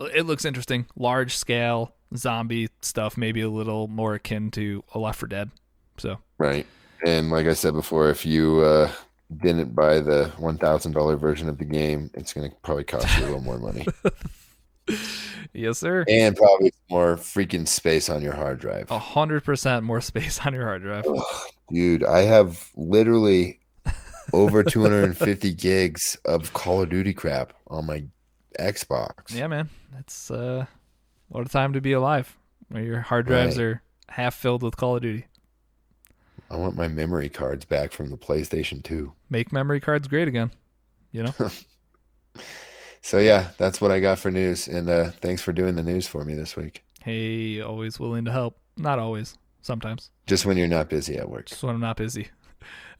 it 0.00 0.26
looks 0.26 0.44
interesting. 0.44 0.86
Large 0.96 1.36
scale 1.36 1.94
zombie 2.16 2.68
stuff, 2.82 3.16
maybe 3.16 3.40
a 3.40 3.48
little 3.48 3.88
more 3.88 4.14
akin 4.14 4.50
to 4.52 4.82
a 4.94 4.98
Left 4.98 5.18
4 5.20 5.28
Dead. 5.28 5.50
So 5.96 6.18
Right. 6.38 6.66
And 7.06 7.30
like 7.30 7.46
I 7.46 7.52
said 7.54 7.74
before, 7.74 8.10
if 8.10 8.26
you 8.26 8.60
uh, 8.60 8.90
didn't 9.36 9.74
buy 9.74 10.00
the 10.00 10.32
one 10.38 10.56
thousand 10.58 10.92
dollar 10.92 11.16
version 11.16 11.48
of 11.48 11.58
the 11.58 11.64
game, 11.64 12.10
it's 12.14 12.32
gonna 12.32 12.50
probably 12.62 12.84
cost 12.84 13.06
you 13.18 13.24
a 13.24 13.26
little 13.26 13.40
more 13.42 13.58
money. 13.58 13.86
yes, 15.52 15.78
sir. 15.78 16.04
and 16.08 16.36
probably 16.36 16.72
more 16.90 17.16
freaking 17.16 17.66
space 17.68 18.08
on 18.08 18.22
your 18.22 18.34
hard 18.34 18.58
drive. 18.58 18.90
A 18.90 18.98
hundred 18.98 19.44
percent 19.44 19.84
more 19.84 20.00
space 20.00 20.40
on 20.46 20.54
your 20.54 20.64
hard 20.64 20.82
drive. 20.82 21.04
Dude, 21.70 22.04
I 22.04 22.20
have 22.22 22.70
literally 22.74 23.60
over 24.32 24.62
250 24.62 25.52
gigs 25.54 26.16
of 26.24 26.52
Call 26.52 26.82
of 26.82 26.88
Duty 26.90 27.12
crap 27.12 27.52
on 27.68 27.86
my 27.86 28.04
Xbox. 28.58 29.34
Yeah, 29.34 29.46
man. 29.46 29.68
that's 29.92 30.30
uh, 30.30 30.66
what 31.28 31.46
a 31.46 31.48
time 31.48 31.74
to 31.74 31.80
be 31.80 31.92
alive. 31.92 32.34
Where 32.68 32.82
your 32.82 33.00
hard 33.00 33.26
drives 33.26 33.58
Right. 33.58 33.64
are 33.64 33.82
half 34.08 34.34
filled 34.34 34.62
with 34.62 34.76
Call 34.76 34.96
of 34.96 35.02
Duty. 35.02 35.26
I 36.50 36.56
want 36.56 36.76
my 36.76 36.88
memory 36.88 37.28
cards 37.28 37.64
back 37.64 37.92
from 37.92 38.10
the 38.10 38.16
PlayStation 38.16 38.82
2. 38.82 39.12
Make 39.28 39.52
memory 39.52 39.80
cards 39.80 40.08
great 40.08 40.28
again. 40.28 40.50
You 41.12 41.24
know. 41.24 41.34
So 43.00 43.18
yeah, 43.18 43.50
that's 43.58 43.80
what 43.80 43.90
I 43.90 44.00
got 44.00 44.18
for 44.18 44.30
news. 44.30 44.68
And 44.68 44.88
uh, 44.90 45.12
thanks 45.12 45.40
for 45.40 45.52
doing 45.52 45.76
the 45.76 45.82
news 45.82 46.06
for 46.06 46.24
me 46.24 46.34
this 46.34 46.56
week. 46.56 46.84
hey, 47.02 47.60
always 47.60 47.98
willing 47.98 48.24
to 48.26 48.32
help. 48.32 48.58
Not 48.76 48.98
always. 48.98 49.38
Sometimes. 49.62 50.10
Just 50.26 50.44
when 50.44 50.56
you're 50.56 50.66
not 50.66 50.90
busy 50.90 51.16
at 51.16 51.30
work. 51.30 51.46
Just 51.46 51.62
when 51.62 51.74
I'm 51.74 51.80
not 51.80 51.96
busy. 51.96 52.28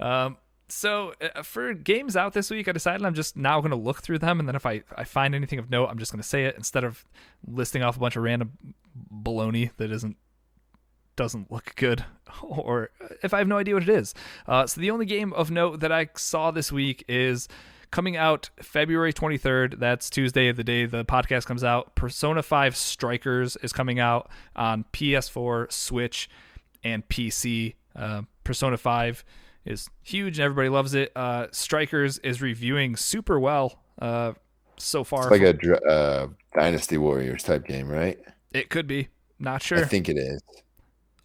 Um. 0.01 0.37
So 0.69 1.15
uh, 1.21 1.43
for 1.43 1.75
games 1.75 2.17
out 2.17 2.33
this 2.33 2.49
week, 2.51 2.69
I 2.69 2.73
decided 2.73 3.05
I'm 3.05 3.15
just 3.15 3.37
now 3.37 3.61
going 3.61 3.73
to 3.73 3.77
look 3.77 4.01
through 4.01 4.21
them, 4.21 4.39
and 4.39 4.49
then 4.49 4.55
if 4.55 4.65
I, 4.65 4.83
I 4.97 5.03
find 5.03 5.35
anything 5.35 5.59
of 5.59 5.69
note, 5.69 5.89
I'm 5.89 5.99
just 5.99 6.13
going 6.13 6.23
to 6.23 6.29
say 6.29 6.45
it 6.45 6.55
instead 6.57 6.85
of 6.85 7.05
listing 7.47 7.83
off 7.83 7.97
a 7.97 8.01
bunch 8.01 8.15
of 8.15 8.23
random 8.23 8.53
baloney 9.13 9.73
that 9.79 9.91
isn't 9.91 10.17
doesn't 11.19 11.53
look 11.53 11.75
good, 11.77 12.07
or 12.43 12.91
if 13.23 13.35
I 13.35 13.39
have 13.39 13.49
no 13.49 13.59
idea 13.59 13.75
what 13.75 13.83
it 13.83 13.91
is. 13.91 14.15
Uh, 14.47 14.67
so 14.67 14.81
the 14.81 14.91
only 14.91 15.05
game 15.05 15.35
of 15.35 15.51
note 15.51 15.81
that 15.81 15.93
I 15.93 16.09
saw 16.17 16.51
this 16.51 16.73
week 16.73 17.05
is 17.09 17.49
coming 17.91 18.17
out 18.17 18.49
February 18.63 19.13
23rd. 19.13 19.79
That's 19.79 20.09
Tuesday, 20.09 20.49
of 20.49 20.57
the 20.57 20.65
day 20.65 20.87
the 20.87 21.05
podcast 21.05 21.45
comes 21.45 21.65
out. 21.65 21.95
Persona 21.95 22.43
5 22.43 22.77
Strikers 22.77 23.57
is 23.57 23.73
coming 23.73 23.99
out 23.99 24.31
on 24.57 24.85
PS4, 24.93 25.71
Switch, 25.71 26.31
and 26.83 27.07
PC. 27.09 27.75
Uh, 27.95 28.23
Persona 28.45 28.79
5 28.79 29.25
is 29.65 29.91
huge 30.03 30.39
and 30.39 30.45
everybody 30.45 30.69
loves 30.69 30.95
it. 30.95 31.13
Uh, 31.15 31.49
Strikers 31.51 32.19
is 32.19 32.41
reviewing 32.41 32.97
super 32.97 33.39
well 33.39 33.81
uh, 34.01 34.33
so 34.79 35.05
far. 35.05 35.33
It's 35.33 35.43
like 35.43 35.65
a 35.65 35.87
uh, 35.87 36.29
Dynasty 36.55 36.97
Warriors 36.97 37.43
type 37.43 37.67
game, 37.67 37.89
right? 37.89 38.19
it 38.55 38.71
could 38.71 38.87
be. 38.87 39.09
Not 39.39 39.63
sure. 39.63 39.79
I 39.79 39.85
think 39.85 40.09
it 40.09 40.17
is. 40.17 40.43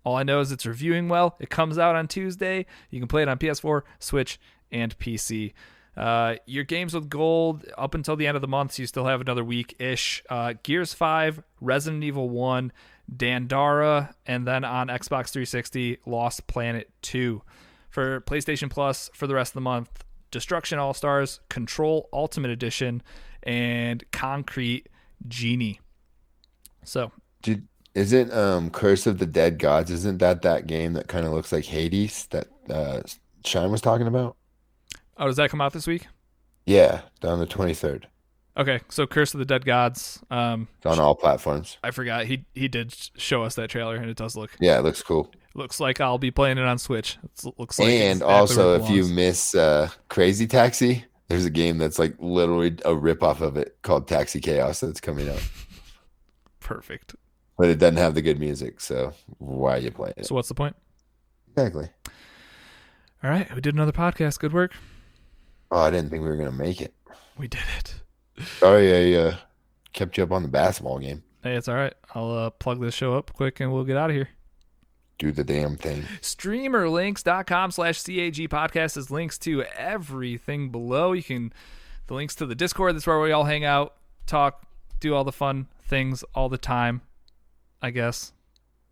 All 0.04 0.16
I 0.16 0.24
know 0.24 0.40
is 0.40 0.52
it's 0.52 0.66
reviewing 0.66 1.08
well. 1.08 1.36
It 1.40 1.50
comes 1.50 1.78
out 1.78 1.96
on 1.96 2.08
Tuesday. 2.08 2.66
You 2.90 3.00
can 3.00 3.08
play 3.08 3.22
it 3.22 3.30
on 3.30 3.38
PS4, 3.38 3.84
Switch, 4.00 4.40
and 4.72 4.98
PC. 5.00 5.54
Uh, 5.96 6.36
your 6.46 6.64
games 6.64 6.94
with 6.94 7.10
gold 7.10 7.66
up 7.78 7.94
until 7.94 8.16
the 8.16 8.26
end 8.26 8.36
of 8.36 8.42
the 8.42 8.48
month, 8.48 8.74
so 8.74 8.82
you 8.82 8.88
still 8.88 9.06
have 9.06 9.22
another 9.22 9.44
week 9.44 9.76
ish. 9.80 10.24
Uh, 10.30 10.54
Gears 10.64 10.94
5, 10.94 11.44
Resident 11.62 12.04
Evil 12.04 12.30
1, 12.30 12.72
Dandara, 13.16 14.14
and 14.26 14.48
then 14.48 14.64
on 14.64 14.88
Xbox 14.88 15.30
360, 15.30 16.00
Lost 16.06 16.48
Planet 16.48 16.90
2. 17.04 17.42
For 17.90 18.22
PlayStation 18.22 18.72
Plus, 18.72 19.12
for 19.14 19.28
the 19.28 19.36
rest 19.36 19.52
of 19.52 19.56
the 19.56 19.62
month, 19.62 20.04
Destruction 20.32 20.80
All 20.80 20.96
Stars, 20.96 21.42
Control 21.48 22.10
Ultimate 22.12 22.50
Edition, 22.50 23.04
and 23.44 24.04
Concrete 24.12 24.90
Genie. 25.28 25.80
So, 26.84 27.12
Did, 27.44 27.68
isn't 27.96 28.34
um 28.34 28.70
Curse 28.70 29.08
of 29.08 29.20
the 29.20 29.26
Dead 29.26 29.60
Gods? 29.60 29.92
Isn't 29.92 30.18
that 30.20 30.42
that 30.44 30.68
game 30.68 30.94
that 30.94 31.08
kind 31.08 31.26
of 31.26 31.34
looks 31.34 31.52
like 31.52 31.66
Hades 31.66 32.28
that 32.32 32.48
uh, 32.70 33.02
Shine 33.46 33.72
was 33.72 33.82
talking 33.82 34.08
about? 34.08 34.36
oh, 35.18 35.28
does 35.28 35.36
that 35.36 35.50
come 35.50 35.62
out 35.62 35.74
this 35.74 35.86
week? 35.88 36.08
Yeah, 36.66 37.02
on 37.24 37.40
the 37.40 37.46
twenty 37.46 37.74
third. 37.74 38.08
Okay, 38.56 38.82
so 38.88 39.08
Curse 39.08 39.34
of 39.34 39.40
the 39.40 39.46
Dead 39.46 39.66
Gods. 39.66 40.22
Um, 40.30 40.68
It's 40.78 40.86
on 40.86 41.00
all 41.00 41.16
platforms. 41.16 41.78
I 41.84 41.92
forgot 41.92 42.26
he 42.26 42.46
he 42.54 42.68
did 42.68 42.94
show 43.18 43.44
us 43.44 43.56
that 43.56 43.70
trailer, 43.70 43.96
and 43.96 44.10
it 44.10 44.16
does 44.18 44.36
look 44.36 44.52
Yeah, 44.60 44.78
it 44.80 44.84
looks 44.84 45.02
cool. 45.02 45.32
looks 45.56 45.80
like 45.80 46.00
I'll 46.00 46.20
be 46.20 46.32
playing 46.32 46.58
it 46.60 46.64
on 46.66 46.78
Switch. 46.78 47.18
It 47.24 47.54
looks 47.58 47.80
like 47.80 47.90
and 47.90 48.22
also, 48.22 48.76
if 48.82 48.90
you 48.90 49.06
miss 49.06 49.56
uh, 49.56 49.90
Crazy 50.08 50.46
Taxi, 50.48 51.04
there's 51.30 51.46
a 51.46 51.50
game 51.50 51.80
that's 51.80 51.98
like 51.98 52.14
literally 52.20 52.78
a 52.86 52.96
rip 52.96 53.24
off 53.24 53.42
of 53.42 53.58
it 53.58 53.76
called 53.82 54.08
Taxi 54.08 54.40
Chaos 54.40 54.80
that's 54.82 55.02
coming 55.02 55.28
out, 55.30 55.42
perfect. 56.60 57.16
But 57.64 57.70
it 57.70 57.80
doesn't 57.80 57.96
have 57.96 58.14
the 58.14 58.22
good 58.22 58.42
music. 58.42 58.82
So 58.82 59.14
why 59.38 59.78
are 59.78 59.80
you 59.80 59.90
playing 59.90 60.16
it? 60.18 60.26
So 60.26 60.36
what's 60.36 60.50
the 60.50 60.54
point? 60.54 60.76
Exactly. 61.56 61.88
All 63.24 63.30
right, 63.30 63.50
we 63.56 63.62
did 63.62 63.74
another 63.74 63.94
podcast. 63.94 64.38
Good 64.38 64.52
work. 64.52 64.74
Oh, 65.72 65.80
I 65.80 65.90
didn't 65.90 66.10
think 66.10 66.24
we 66.24 66.28
were 66.28 66.36
gonna 66.36 66.52
make 66.52 66.82
it. 66.82 66.94
We 67.38 67.48
did 67.48 67.62
it. 67.80 68.02
Sorry, 68.60 69.16
I 69.16 69.18
uh, 69.18 69.36
kept 69.94 70.18
you 70.18 70.24
up 70.26 70.34
on 70.34 70.42
the 70.42 70.50
basketball 70.50 71.00
game. 71.00 71.24
Hey, 71.42 71.56
it's 71.56 71.70
all 71.70 71.76
right. 71.76 71.94
I'll 72.14 72.32
uh, 72.32 72.50
plug 72.50 72.82
this 72.82 72.96
show 72.96 73.14
up 73.14 73.32
quick, 73.32 73.62
and 73.62 73.72
we'll 73.72 73.86
get 73.86 73.96
out 73.96 74.10
of 74.10 74.16
here. 74.18 74.28
Do 75.18 75.32
the 75.32 75.46
damn 75.46 75.78
thing. 75.78 76.04
streamerlinks.com 76.20 77.72
slash 77.72 78.04
CAG 78.04 78.50
podcast 78.50 78.98
is 78.98 79.10
links 79.10 79.38
to 79.38 79.64
everything 79.78 80.70
below. 80.70 81.14
You 81.14 81.24
can, 81.24 81.54
the 82.08 82.14
links 82.14 82.36
to 82.36 82.46
the 82.46 82.56
Discord, 82.56 82.94
that's 82.94 83.08
where 83.08 83.22
we 83.22 83.32
all 83.32 83.46
hang 83.46 83.64
out, 83.64 83.96
talk, 84.28 84.68
do 85.00 85.16
all 85.16 85.24
the 85.24 85.32
fun 85.32 85.68
things 85.82 86.26
all 86.36 86.50
the 86.50 86.58
time, 86.58 87.04
I 87.84 87.92
guess. 87.92 88.34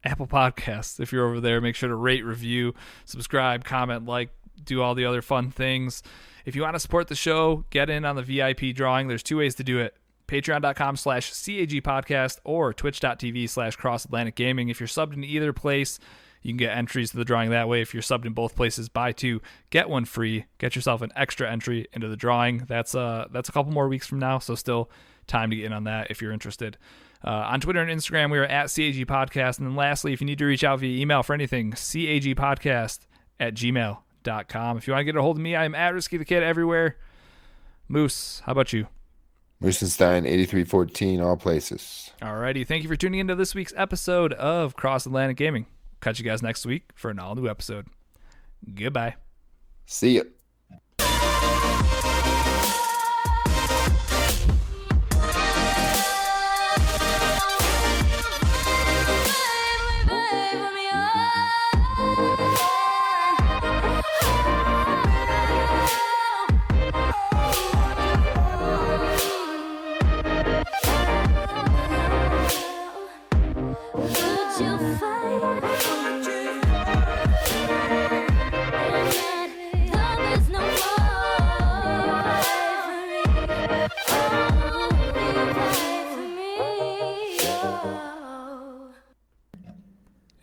Apple 0.04 0.28
Podcasts, 0.28 1.00
if 1.00 1.12
you're 1.12 1.28
over 1.28 1.40
there, 1.40 1.62
make 1.62 1.76
sure 1.76 1.90
to 1.90 1.96
rate, 1.96 2.26
review, 2.26 2.74
subscribe, 3.06 3.64
comment, 3.64 4.06
like, 4.06 4.30
do 4.64 4.82
all 4.82 4.96
the 4.96 5.06
other 5.06 5.22
fun 5.22 5.52
things. 5.52 6.04
If 6.44 6.56
you 6.56 6.64
want 6.64 6.76
to 6.76 6.80
support 6.80 7.08
the 7.08 7.16
show, 7.16 7.66
get 7.70 7.90
in 7.90 8.04
on 8.04 8.16
the 8.16 8.24
VIP 8.24 8.76
drawing. 8.76 9.08
There's 9.08 9.24
two 9.24 9.38
ways 9.38 9.56
to 9.56 9.64
do 9.64 9.80
it 9.80 9.96
patreon.com 10.28 10.96
slash 10.96 11.30
CAG 11.30 11.84
podcast 11.84 12.40
or 12.46 12.74
twitch.tv 12.74 13.50
slash 13.50 13.76
cross 13.76 14.06
Atlantic 14.06 14.36
gaming. 14.36 14.70
If 14.70 14.80
you're 14.80 14.88
subbed 14.88 15.14
in 15.14 15.26
either 15.26 15.52
place, 15.52 16.00
you 16.42 16.52
can 16.52 16.58
get 16.58 16.76
entries 16.76 17.12
to 17.12 17.18
the 17.18 17.26
drawing 17.26 17.50
that 17.50 17.68
way. 17.68 17.82
If 17.82 17.94
you're 17.94 18.02
subbed 18.02 18.26
in 18.26 18.34
both 18.34 18.56
places, 18.56 18.88
buy 18.88 19.12
two, 19.12 19.42
get 19.72 19.90
one 19.90 20.06
free. 20.06 20.46
Get 20.58 20.76
yourself 20.76 21.02
an 21.02 21.12
extra 21.18 21.52
entry 21.52 21.88
into 21.92 22.08
the 22.08 22.16
drawing. 22.16 22.60
That's 22.60 22.96
uh 22.96 23.28
that's 23.32 23.50
a 23.50 23.52
couple 23.52 23.72
more 23.74 23.88
weeks 23.88 24.08
from 24.08 24.20
now, 24.20 24.40
so 24.40 24.56
still 24.56 24.90
time 25.28 25.50
to 25.50 25.56
get 25.56 25.66
in 25.66 25.74
on 25.74 25.84
that 25.84 26.10
if 26.10 26.22
you're 26.22 26.32
interested. 26.32 26.78
Uh, 27.24 27.30
on 27.30 27.60
Twitter 27.60 27.82
and 27.82 27.92
Instagram, 27.92 28.32
we 28.32 28.40
are 28.40 28.46
at 28.46 28.74
CAG 28.74 29.06
Podcast. 29.08 29.60
And 29.60 29.68
then 29.68 29.76
lastly, 29.76 30.14
if 30.14 30.22
you 30.22 30.26
need 30.26 30.40
to 30.40 30.46
reach 30.46 30.64
out 30.64 30.80
via 30.80 31.00
email 31.00 31.24
for 31.24 31.34
anything, 31.34 31.72
CAG 31.72 32.36
Podcast 32.36 33.00
at 33.40 33.54
gmail.com. 33.54 34.78
If 34.78 34.88
you 34.88 34.94
want 34.94 35.02
to 35.02 35.06
get 35.06 35.16
a 35.16 35.22
hold 35.22 35.38
of 35.38 35.42
me, 35.42 35.56
I'm 35.56 35.76
at 35.76 35.94
Risky 35.94 36.18
the 36.18 36.26
Kid 36.26 36.44
everywhere. 36.44 36.98
Moose, 37.88 38.42
how 38.46 38.54
about 38.54 38.74
you? 38.74 38.88
Moosenstein, 39.62 40.26
8314, 40.26 41.22
all 41.22 41.38
places. 41.38 42.12
Alrighty, 42.22 42.66
thank 42.66 42.82
you 42.82 42.90
for 42.90 42.96
tuning 42.96 43.20
into 43.20 43.36
this 43.36 43.54
week's 43.54 43.74
episode 43.78 44.34
of 44.34 44.76
Cross 44.76 45.06
Atlantic 45.06 45.38
Gaming. 45.38 45.68
Catch 46.02 46.18
you 46.18 46.26
guys 46.26 46.42
next 46.42 46.66
week 46.66 46.90
for 46.96 47.12
an 47.12 47.20
all 47.20 47.36
new 47.36 47.48
episode. 47.48 47.86
Goodbye. 48.74 49.16
See 49.86 50.18
ya. 50.18 50.24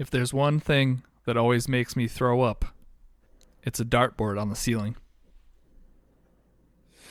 If 0.08 0.12
there's 0.12 0.32
one 0.32 0.58
thing 0.58 1.02
that 1.26 1.36
always 1.36 1.68
makes 1.68 1.94
me 1.94 2.08
throw 2.08 2.40
up, 2.40 2.64
it's 3.62 3.78
a 3.78 3.84
dartboard 3.84 4.40
on 4.40 4.48
the 4.48 4.56
ceiling. 4.56 4.96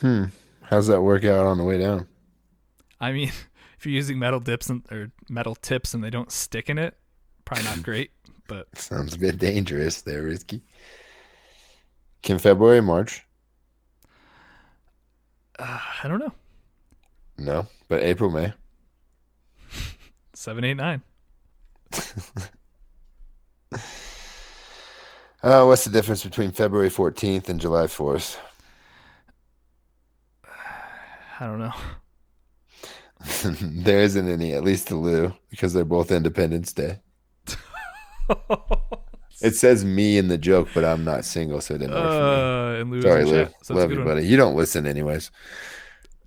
Hmm. 0.01 0.23
How's 0.63 0.87
that 0.87 1.03
work 1.03 1.23
out 1.23 1.45
on 1.45 1.59
the 1.59 1.63
way 1.63 1.77
down? 1.77 2.07
I 2.99 3.11
mean, 3.11 3.27
if 3.77 3.85
you're 3.85 3.93
using 3.93 4.17
metal 4.17 4.39
dips 4.39 4.71
and, 4.71 4.83
or 4.91 5.11
metal 5.29 5.53
tips 5.53 5.93
and 5.93 6.03
they 6.03 6.09
don't 6.09 6.31
stick 6.31 6.71
in 6.71 6.79
it, 6.79 6.97
probably 7.45 7.65
not 7.65 7.83
great. 7.83 8.09
But 8.47 8.65
Sounds 8.75 9.13
a 9.13 9.19
bit 9.19 9.37
dangerous 9.37 10.01
there, 10.01 10.23
Risky. 10.23 10.63
Can 12.23 12.39
February, 12.39 12.81
March? 12.81 13.27
uh, 15.59 15.79
I 16.03 16.07
don't 16.07 16.17
know. 16.17 16.33
No, 17.37 17.67
but 17.89 18.01
April, 18.01 18.31
May. 18.31 18.53
Seven, 20.33 20.63
eight, 20.63 20.77
nine. 20.77 21.03
Uh, 23.71 25.63
what's 25.65 25.83
the 25.83 25.91
difference 25.91 26.23
between 26.23 26.51
February 26.51 26.89
14th 26.89 27.47
and 27.47 27.59
July 27.59 27.85
4th? 27.85 28.37
I 31.39 31.45
don't 31.45 31.59
know. 31.59 31.73
there 33.61 34.01
isn't 34.01 34.27
any, 34.27 34.53
at 34.53 34.63
least 34.63 34.87
to 34.87 34.95
Lou, 34.95 35.33
because 35.49 35.73
they're 35.73 35.85
both 35.85 36.11
Independence 36.11 36.73
Day. 36.73 36.99
It 39.41 39.55
says 39.55 39.85
me 39.85 40.17
in 40.17 40.27
the 40.27 40.37
joke, 40.37 40.69
but 40.73 40.85
I'm 40.85 41.03
not 41.03 41.25
single, 41.25 41.61
so 41.61 41.75
it 41.75 41.79
didn't 41.79 41.95
work 41.95 42.09
for 42.09 42.81
uh, 42.81 42.85
me. 42.85 42.91
Lou's 42.91 43.03
Sorry, 43.03 43.25
Lou. 43.25 43.47
so 43.61 43.73
Love 43.73 43.91
you, 43.91 43.97
one. 43.97 44.07
buddy. 44.07 44.27
You 44.27 44.37
don't 44.37 44.55
listen 44.55 44.85
anyways. 44.85 45.31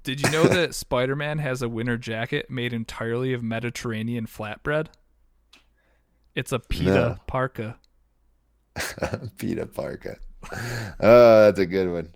Did 0.03 0.21
you 0.23 0.31
know 0.31 0.45
that 0.45 0.75
Spider 0.75 1.15
Man 1.15 1.39
has 1.39 1.63
a 1.63 1.69
winter 1.69 1.99
jacket 1.99 2.51
made 2.51 2.73
entirely 2.73 3.33
of 3.33 3.43
Mediterranean 3.43 4.27
flatbread? 4.27 4.87
It's 6.35 6.53
a 6.53 6.59
pita 6.59 6.91
No. 6.91 7.17
parka. 7.27 7.77
pita 9.39 9.67
parka. 9.67 10.17
Oh, 11.01 11.45
that's 11.45 11.59
a 11.59 11.67
good 11.67 11.91
one. 11.93 12.15